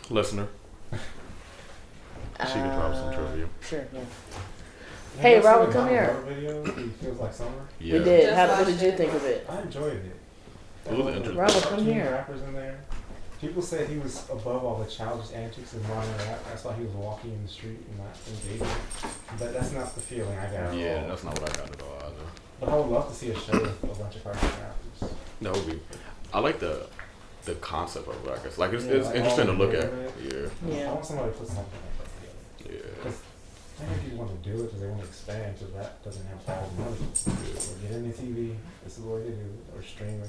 listener. 0.10 0.48
She 0.92 2.52
can 2.54 2.68
drop 2.76 2.94
some 2.94 3.08
Uh, 3.08 3.14
trivia. 3.16 3.46
Sure, 3.68 3.86
yeah. 3.92 3.98
You 4.00 4.06
Hey, 5.20 5.34
ever 5.36 5.42
seen 5.42 5.52
Robert, 5.52 5.72
come 5.72 5.88
here. 5.88 6.06
Glover 6.12 6.34
Video, 6.34 6.64
feels 6.92 7.18
like 7.18 7.34
summer. 7.34 7.50
Yeah. 7.80 7.92
We 7.98 8.04
did. 8.04 8.22
Just 8.26 8.36
How, 8.36 8.46
what 8.58 8.66
did 8.66 8.80
you 8.80 8.92
think 8.96 9.12
of 9.12 9.24
it? 9.24 9.46
I 9.48 9.60
enjoyed 9.62 9.92
it. 9.94 10.16
It 10.86 10.96
was 10.96 11.06
interesting. 11.16 11.36
Robert, 11.36 11.62
come 11.64 11.84
here. 11.84 12.10
rappers 12.12 12.42
in 12.42 12.52
there. 12.54 12.78
People 13.40 13.62
said 13.62 13.88
he 13.88 13.98
was 13.98 14.24
above 14.30 14.64
all 14.64 14.78
the 14.78 14.86
childish 14.90 15.32
antics 15.32 15.72
of 15.74 15.86
modern 15.88 16.10
rap. 16.18 16.40
That's 16.48 16.64
why 16.64 16.74
he 16.74 16.82
was 16.84 16.92
walking 16.92 17.32
in 17.32 17.42
the 17.42 17.48
street 17.48 17.78
and 17.88 17.98
not 17.98 18.16
engaging. 18.28 18.66
But 19.38 19.52
that's 19.52 19.72
not 19.72 19.94
the 19.94 20.00
feeling 20.00 20.36
I 20.38 20.46
got. 20.46 20.54
at 20.54 20.74
Yeah, 20.74 21.02
all. 21.02 21.08
that's 21.08 21.24
not 21.24 21.40
what 21.40 21.50
I 21.52 21.56
got 21.62 21.70
at 21.72 21.82
all 21.82 21.96
either. 22.06 22.30
But 22.60 22.68
I 22.70 22.76
would 22.76 22.86
love 22.86 23.08
to 23.08 23.14
see 23.14 23.30
a 23.30 23.38
show 23.38 23.52
with 23.52 23.82
a 23.84 23.86
bunch 24.02 24.16
of 24.16 24.24
cartoon 24.24 24.50
rappers. 24.50 25.14
That 25.42 25.52
would 25.54 25.66
be. 25.66 25.80
I 26.32 26.40
like 26.40 26.58
the 26.58 26.86
the 27.44 27.54
concept 27.56 28.08
of 28.08 28.26
it. 28.26 28.30
I 28.30 28.42
guess 28.42 28.58
like 28.58 28.72
it's, 28.72 28.84
Yeah, 28.84 28.92
it's 28.92 29.06
like 29.06 29.16
interesting 29.16 29.46
to 29.46 29.52
look 29.52 29.72
at. 29.74 29.92
way 29.92 30.10
Yeah, 30.22 30.48
I 30.66 30.70
Yeah. 30.70 30.92
want 30.92 31.06
somebody 31.06 31.32
to 31.32 31.38
put 31.38 31.46
something 31.46 31.64
like 31.64 31.98
that 31.98 32.68
together. 32.68 32.84
yeah. 32.84 32.94
Because 32.96 33.20
I 33.80 33.84
think 33.84 34.02
people 34.02 34.18
want 34.18 34.42
to 34.42 34.50
do 34.50 34.56
it 34.58 34.62
because 34.66 34.80
they 34.80 34.86
want 34.88 35.00
to 35.02 35.06
expand 35.06 35.54
because 35.58 35.72
rap 35.74 36.04
doesn't 36.04 36.26
have 36.26 36.48
all 36.48 36.68
the 36.76 36.82
money. 36.82 36.96
Or 36.98 37.74
get 37.80 37.90
into 37.92 38.10
TV. 38.20 38.56
This 38.84 38.98
is 38.98 39.04
what 39.04 39.22
they 39.24 39.30
do. 39.30 39.50
Or 39.76 39.82
streaming. 39.82 40.28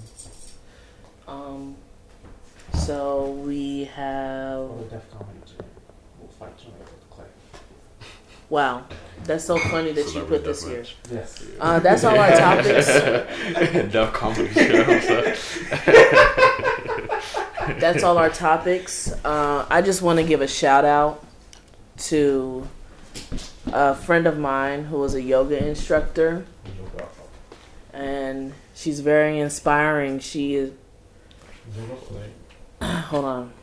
Um, 1.27 1.75
so 2.75 3.31
we 3.31 3.85
have. 3.85 4.59
Or 4.59 4.77
the 4.83 4.95
Def 4.95 5.11
Comedy 5.11 5.39
Jam. 5.45 5.65
We'll 6.19 6.29
fight 6.29 6.57
Jamaica 6.57 6.77
with 6.79 6.89
Clay. 6.89 6.98
Wow, 8.49 8.85
that's 9.25 9.43
so 9.45 9.57
funny 9.57 9.91
that 9.91 10.05
you 10.05 10.11
Celebrity 10.11 10.37
put 10.37 10.45
this 10.45 10.65
here. 10.65 10.83
Yes. 11.11 11.45
Uh, 11.59 11.79
that's 11.79 12.03
all 12.03 12.17
our 12.17 12.31
topics. 12.31 12.87
Def 13.91 14.13
comedy 14.13 14.49
show. 14.53 15.35
That's 17.79 18.03
all 18.03 18.17
our 18.17 18.29
topics. 18.29 19.13
Uh, 19.23 19.65
I 19.69 19.81
just 19.81 20.01
want 20.01 20.17
to 20.17 20.25
give 20.25 20.41
a 20.41 20.47
shout 20.47 20.85
out 20.85 21.23
to 21.97 22.67
a 23.67 23.93
friend 23.93 24.25
of 24.25 24.39
mine 24.39 24.85
who 24.85 24.97
was 24.97 25.13
a 25.13 25.21
yoga 25.21 25.63
instructor, 25.65 26.45
and 27.93 28.53
she's 28.73 29.01
very 29.01 29.39
inspiring. 29.39 30.19
She 30.19 30.55
is. 30.55 30.71
Hold 32.81 33.25
on. 33.25 33.53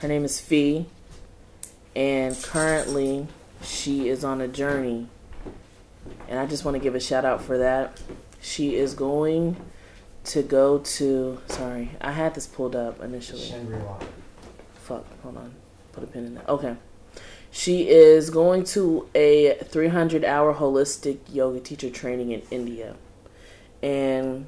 Her 0.00 0.08
name 0.08 0.24
is 0.24 0.40
Fee, 0.40 0.86
and 1.94 2.36
currently 2.42 3.28
she 3.62 4.08
is 4.08 4.24
on 4.24 4.40
a 4.40 4.48
journey. 4.48 5.08
And 6.28 6.38
I 6.38 6.46
just 6.46 6.64
want 6.64 6.74
to 6.76 6.78
give 6.78 6.94
a 6.94 7.00
shout 7.00 7.24
out 7.24 7.42
for 7.42 7.58
that. 7.58 8.00
She 8.40 8.76
is 8.76 8.94
going 8.94 9.56
to 10.24 10.42
go 10.42 10.78
to. 10.78 11.38
Sorry, 11.48 11.90
I 12.00 12.12
had 12.12 12.34
this 12.34 12.46
pulled 12.46 12.76
up 12.76 13.00
initially. 13.00 13.42
Shangri-La. 13.42 13.98
Fuck, 14.74 15.04
hold 15.22 15.36
on. 15.36 15.54
Put 15.92 16.04
a 16.04 16.06
pin 16.06 16.26
in 16.26 16.34
that. 16.34 16.48
Okay. 16.48 16.76
She 17.50 17.88
is 17.88 18.30
going 18.30 18.64
to 18.64 19.08
a 19.14 19.54
300 19.64 20.24
hour 20.24 20.54
holistic 20.54 21.18
yoga 21.32 21.60
teacher 21.60 21.90
training 21.90 22.30
in 22.30 22.42
India. 22.50 22.94
And 23.82 24.46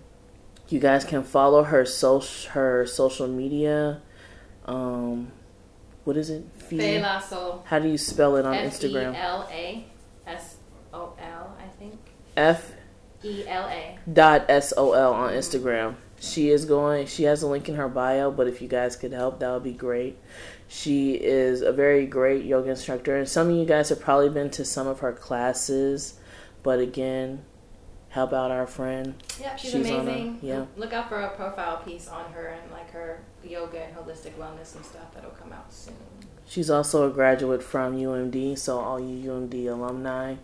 you 0.69 0.81
guys 0.81 1.05
can 1.05 1.23
follow 1.23 1.65
her 1.65 1.85
social 1.85 2.51
her 2.53 2.87
social 2.87 3.27
media. 3.27 4.01
Um 4.67 5.33
what 6.05 6.17
is 6.17 6.31
it? 6.31 6.45
Fee? 6.71 6.79
Fela 6.79 7.21
Sol. 7.23 7.63
How 7.67 7.79
do 7.79 7.89
you 7.89 7.99
spell 7.99 8.37
it 8.37 8.45
on 8.47 8.55
F 8.55 8.65
E 8.83 8.89
Instagram? 8.89 9.15
L 9.17 9.49
A 9.51 9.87
S 10.27 10.57
O 10.93 11.15
L, 11.21 11.57
I 11.63 11.69
think. 11.79 11.99
F 12.37 12.73
E 13.23 13.45
L 13.47 13.67
A. 13.69 13.99
dot 14.13 14.47
S 14.49 14.73
O 14.77 14.93
L 14.93 15.13
on 15.13 15.33
Instagram. 15.33 15.97
She 16.21 16.51
is 16.51 16.65
going 16.67 17.07
she 17.07 17.25
has 17.25 17.43
a 17.43 17.47
link 17.47 17.69
in 17.69 17.75
her 17.77 17.89
bio, 17.89 18.31
but 18.31 18.47
if 18.47 18.61
you 18.63 18.69
guys 18.69 18.95
could 18.97 19.13
help, 19.13 19.41
that 19.41 19.51
would 19.53 19.65
be 19.65 19.73
great. 19.73 20.19
She 20.69 21.15
is 21.15 21.63
a 21.63 21.73
very 21.73 22.07
great 22.07 22.45
yoga 22.45 22.71
instructor, 22.71 23.17
and 23.17 23.29
some 23.29 23.49
of 23.51 23.57
you 23.57 23.65
guys 23.65 23.89
have 23.89 24.01
probably 24.01 24.29
been 24.29 24.51
to 24.51 24.65
some 24.65 24.87
of 24.87 25.01
her 25.01 25.13
classes, 25.13 26.15
but 26.63 26.79
again, 26.79 27.43
help 28.11 28.33
out 28.33 28.51
our 28.53 28.67
friend. 28.67 29.15
Yep, 29.41 29.59
she's, 29.59 29.71
She's 29.73 29.87
on 29.91 29.97
a- 29.97 30.01
amazing. 30.01 30.39
yeah. 30.43 30.67
Look 30.77 30.93
out 30.93 31.09
for 31.09 31.21
a 31.21 31.31
profile 31.31 31.79
piece 31.79 32.07
on 32.07 32.31
her 32.33 32.47
and 32.49 32.71
like 32.71 32.91
her 32.93 33.25
yoga 33.45 33.79
and 33.85 33.97
holistic 33.97 34.33
wellness 34.35 34.75
and 34.77 34.85
stuff 34.85 35.13
that'll 35.15 35.31
come 35.31 35.53
out 35.53 35.73
soon. 35.73 35.95
She's 36.47 36.69
also 36.71 37.09
a 37.09 37.13
graduate 37.13 37.63
from 37.63 37.97
UMD, 37.97 38.59
so 38.59 38.79
all 38.81 38.99
you 39.01 39.31
UMD 39.31 39.69
alumni, 39.69 40.35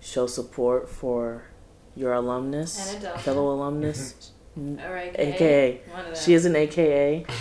show 0.00 0.26
support 0.26 0.88
for 0.88 1.44
your 1.94 2.12
alumnus, 2.12 2.92
And 2.94 3.02
adult. 3.04 3.20
fellow 3.20 3.52
alumnus, 3.52 4.32
All 4.58 4.92
right. 4.92 5.14
aka. 5.18 5.80
One. 5.92 6.14
She 6.14 6.34
is 6.34 6.44
an 6.44 6.56
AKA. 6.56 7.24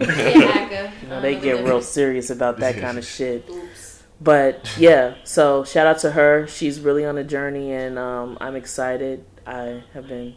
Yeah, 0.00 0.90
You 1.02 1.08
know, 1.08 1.20
they 1.20 1.36
get 1.36 1.64
real 1.64 1.80
serious 1.82 2.30
about 2.30 2.58
that 2.58 2.76
kind 2.78 2.98
of 2.98 3.04
shit. 3.16 3.48
Oops. 3.48 4.02
But 4.20 4.74
yeah, 4.78 5.14
so 5.24 5.64
shout 5.64 5.86
out 5.86 5.98
to 6.00 6.12
her. 6.12 6.46
She's 6.46 6.80
really 6.80 7.04
on 7.04 7.18
a 7.18 7.24
journey, 7.24 7.72
and 7.72 7.98
um, 7.98 8.38
I'm 8.40 8.56
excited. 8.56 9.24
I 9.46 9.82
have 9.92 10.08
been. 10.08 10.34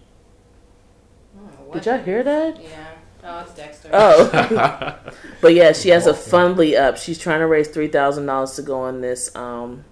Oh, 1.39 1.73
Did 1.73 1.85
y'all 1.85 1.97
hear 1.99 2.23
that? 2.23 2.61
Yeah. 2.61 2.87
Oh, 3.29 3.39
it's 3.41 3.53
Dexter. 3.53 3.89
Oh, 3.91 4.97
but 5.41 5.53
yeah, 5.53 5.73
she 5.73 5.89
has 5.89 6.07
a 6.07 6.13
Fundly 6.13 6.79
up. 6.79 6.97
She's 6.97 7.19
trying 7.19 7.41
to 7.41 7.47
raise 7.47 7.67
three 7.67 7.89
thousand 7.89 8.25
dollars 8.25 8.53
to 8.55 8.61
go 8.61 8.79
on 8.79 9.01
this 9.01 9.35
um 9.35 9.83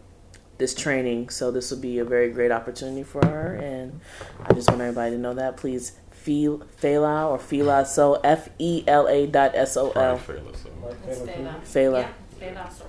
this 0.58 0.74
training. 0.74 1.30
So 1.30 1.52
this 1.52 1.70
will 1.70 1.80
be 1.80 2.00
a 2.00 2.06
very 2.06 2.32
great 2.32 2.52
opportunity 2.52 3.04
for 3.04 3.26
her, 3.26 3.56
and 3.56 4.00
I 4.42 4.54
just 4.54 4.70
want 4.70 4.82
everybody 4.82 5.12
to 5.12 5.18
know 5.18 5.34
that. 5.34 5.58
Please, 5.58 5.94
feel 6.12 6.60
Fela 6.82 7.30
or 7.30 7.38
Fela 7.38 7.86
so 7.86 8.16
F 8.24 8.50
E 8.58 8.84
L 8.88 9.08
A 9.08 9.28
dot 9.28 9.52
S 9.54 9.78
O 9.78 9.90
Probably 9.90 10.10
L. 10.10 10.18
fail 10.18 10.50
us, 10.50 10.64
so. 10.64 10.70
Like 10.82 10.98
It's 11.08 11.20
Taylor 11.20 11.56
Fela. 11.64 11.64
Fela. 11.64 12.08
Yeah, 12.40 12.54
Fela 12.54 12.74
Sol. 12.74 12.88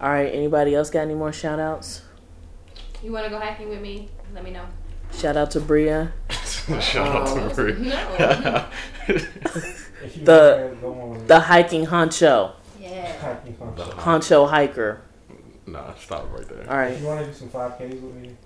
All 0.00 0.10
right. 0.10 0.32
Anybody 0.32 0.74
else 0.74 0.90
got 0.90 1.00
any 1.00 1.14
more 1.14 1.32
shout 1.32 1.58
outs? 1.58 2.02
You 3.02 3.12
want 3.12 3.24
to 3.24 3.30
go 3.30 3.38
hiking 3.38 3.68
with 3.68 3.80
me? 3.80 4.08
Let 4.34 4.44
me 4.44 4.52
know. 4.52 4.64
Shout 5.12 5.36
out 5.36 5.50
to 5.52 5.60
Bria. 5.60 6.12
Shout 6.80 7.28
out 7.28 7.54
to 7.54 7.54
Bria. 7.54 8.68
No. 9.08 9.24
If 10.04 10.16
you 10.16 10.24
The- 10.24 10.70
wanna 10.80 10.94
go 10.94 11.00
on 11.12 11.26
The 11.26 11.40
hiking 11.40 11.86
honcho, 11.86 12.52
yeah. 12.80 13.12
hiking 13.20 13.54
function. 13.54 13.86
honcho 13.98 14.48
hiker. 14.48 15.00
Nah, 15.66 15.92
stop 15.94 16.26
right 16.32 16.48
there. 16.48 16.70
All 16.70 16.76
right. 16.78 16.92
If 16.92 17.00
you 17.02 17.06
want 17.06 17.20
to 17.20 17.26
do 17.26 17.32
some 17.32 17.48
5Ks 17.48 18.00
with 18.00 18.14
me, 18.14 18.36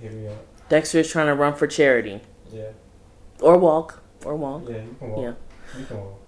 hit 0.00 0.12
me 0.14 0.28
up. 0.28 0.36
Dexter 0.68 1.00
is 1.00 1.10
trying 1.10 1.26
to 1.26 1.34
run 1.34 1.54
for 1.54 1.66
charity 1.66 2.20
Yeah. 2.50 2.68
or 3.40 3.58
walk 3.58 4.00
or 4.24 4.36
walk. 4.36 4.62
Yeah, 4.68 4.76
you 4.76 4.96
can 4.98 5.10
walk. 5.10 5.20
Yeah. 5.22 5.78
You 5.80 5.84
can 5.86 5.96
walk. 5.98 6.18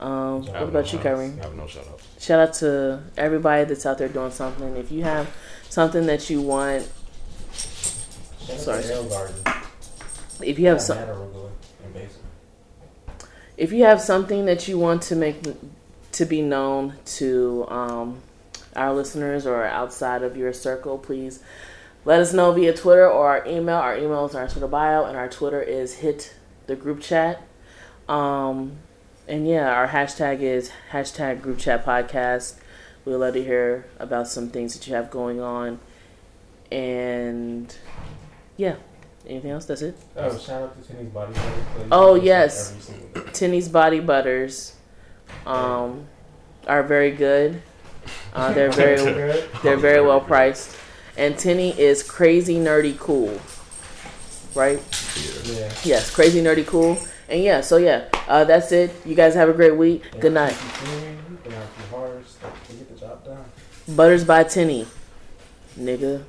Um, 0.00 0.42
what 0.42 0.48
about 0.56 0.72
no 0.72 0.78
you, 0.80 0.84
shout-outs. 0.86 1.02
Kyrie? 1.02 1.32
I 1.40 1.44
have 1.44 1.54
no 1.54 1.66
shout 1.66 1.84
outs. 1.90 2.06
Shout 2.18 2.40
out 2.40 2.54
to 2.54 3.00
everybody 3.16 3.64
that's 3.64 3.86
out 3.86 3.96
there 3.96 4.08
doing 4.08 4.32
something. 4.32 4.76
If 4.76 4.90
you 4.92 5.02
have 5.04 5.28
something 5.70 6.04
that 6.06 6.28
you 6.28 6.42
want, 6.42 6.86
Shout 7.52 8.50
out 8.56 8.60
Sorry. 8.60 8.82
to 8.82 9.08
Garden. 9.08 9.34
if 10.42 10.58
you 10.58 10.66
have 10.66 10.76
Yeah, 10.76 10.82
some, 10.82 10.98
Matt 10.98 11.08
Arugula 11.08 11.48
in 11.86 11.92
Basin. 11.92 12.20
If 13.56 13.72
you 13.72 13.84
have 13.84 14.00
something 14.00 14.46
that 14.46 14.68
you 14.68 14.78
want 14.78 15.02
to 15.02 15.16
make 15.16 15.42
to 16.12 16.24
be 16.24 16.42
known 16.42 16.94
to 17.04 17.66
um, 17.68 18.20
our 18.76 18.92
listeners 18.92 19.46
or 19.46 19.64
outside 19.64 20.22
of 20.22 20.36
your 20.36 20.52
circle, 20.52 20.98
please 20.98 21.40
let 22.04 22.20
us 22.20 22.32
know 22.32 22.52
via 22.52 22.74
Twitter 22.74 23.08
or 23.08 23.28
our 23.28 23.46
email. 23.46 23.76
Our 23.76 23.96
email 23.96 24.26
is 24.26 24.34
our 24.34 24.48
Twitter 24.48 24.68
bio, 24.68 25.04
and 25.04 25.16
our 25.16 25.28
Twitter 25.28 25.62
is 25.62 25.94
hit 25.94 26.34
the 26.66 26.76
group 26.76 27.00
chat. 27.00 27.42
Um, 28.08 28.76
and 29.26 29.48
yeah, 29.48 29.72
our 29.72 29.88
hashtag 29.88 30.40
is 30.40 30.70
hashtag 30.92 31.40
group 31.40 31.58
chat 31.58 31.84
podcast. 31.84 32.56
We'd 33.04 33.16
love 33.16 33.34
to 33.34 33.42
hear 33.42 33.86
about 33.98 34.28
some 34.28 34.50
things 34.50 34.74
that 34.74 34.86
you 34.86 34.94
have 34.94 35.10
going 35.10 35.40
on. 35.40 35.78
And 36.70 37.74
yeah, 38.56 38.76
anything 39.28 39.50
else? 39.50 39.64
That's 39.66 39.82
it. 39.82 39.96
Oh, 40.16 40.38
shout 40.38 40.62
out 40.62 40.82
to 40.82 40.88
Timmy's 40.88 41.08
Body 41.12 41.32
Butter. 41.32 41.50
Please 41.74 41.88
Oh, 41.92 42.14
yes. 42.14 42.90
every. 43.14 43.30
Tinny's 43.32 43.68
Body 43.68 44.00
Butters 44.00 44.74
um, 45.46 46.06
are 46.66 46.82
very 46.82 47.10
good. 47.10 47.62
Uh, 48.34 48.52
they're 48.54 48.70
very 48.70 49.42
they're 49.62 49.76
very 49.78 50.00
well 50.04 50.20
priced, 50.20 50.76
and 51.16 51.38
Tinny 51.38 51.70
is 51.80 52.02
crazy 52.02 52.56
nerdy 52.56 52.98
cool, 52.98 53.40
right? 54.54 54.78
Yeah. 55.44 55.52
Yeah. 55.54 55.72
Yes, 55.84 56.10
crazy 56.14 56.42
nerdy 56.42 56.66
cool, 56.66 56.98
and 57.28 57.42
yeah. 57.42 57.60
So 57.62 57.78
yeah, 57.78 58.08
uh, 58.28 58.44
that's 58.44 58.72
it. 58.72 58.90
You 59.06 59.14
guys 59.14 59.34
have 59.34 59.48
a 59.48 59.54
great 59.54 59.76
week. 59.76 60.02
Good 60.20 60.32
night. 60.34 60.52
Thank 60.52 60.90
you, 60.90 61.00
Timmy. 61.00 61.38
Been 61.44 61.52
out 61.54 61.62
a 61.62 61.66
few 61.66 61.96
hard 61.96 62.28
stuff 62.28 62.68
to 62.68 62.74
get 62.74 62.94
the 62.94 63.00
job 63.00 63.24
done. 63.24 63.44
Butters 63.96 64.24
by 64.24 64.44
Tinny, 64.44 64.86
nigga. 65.78 66.24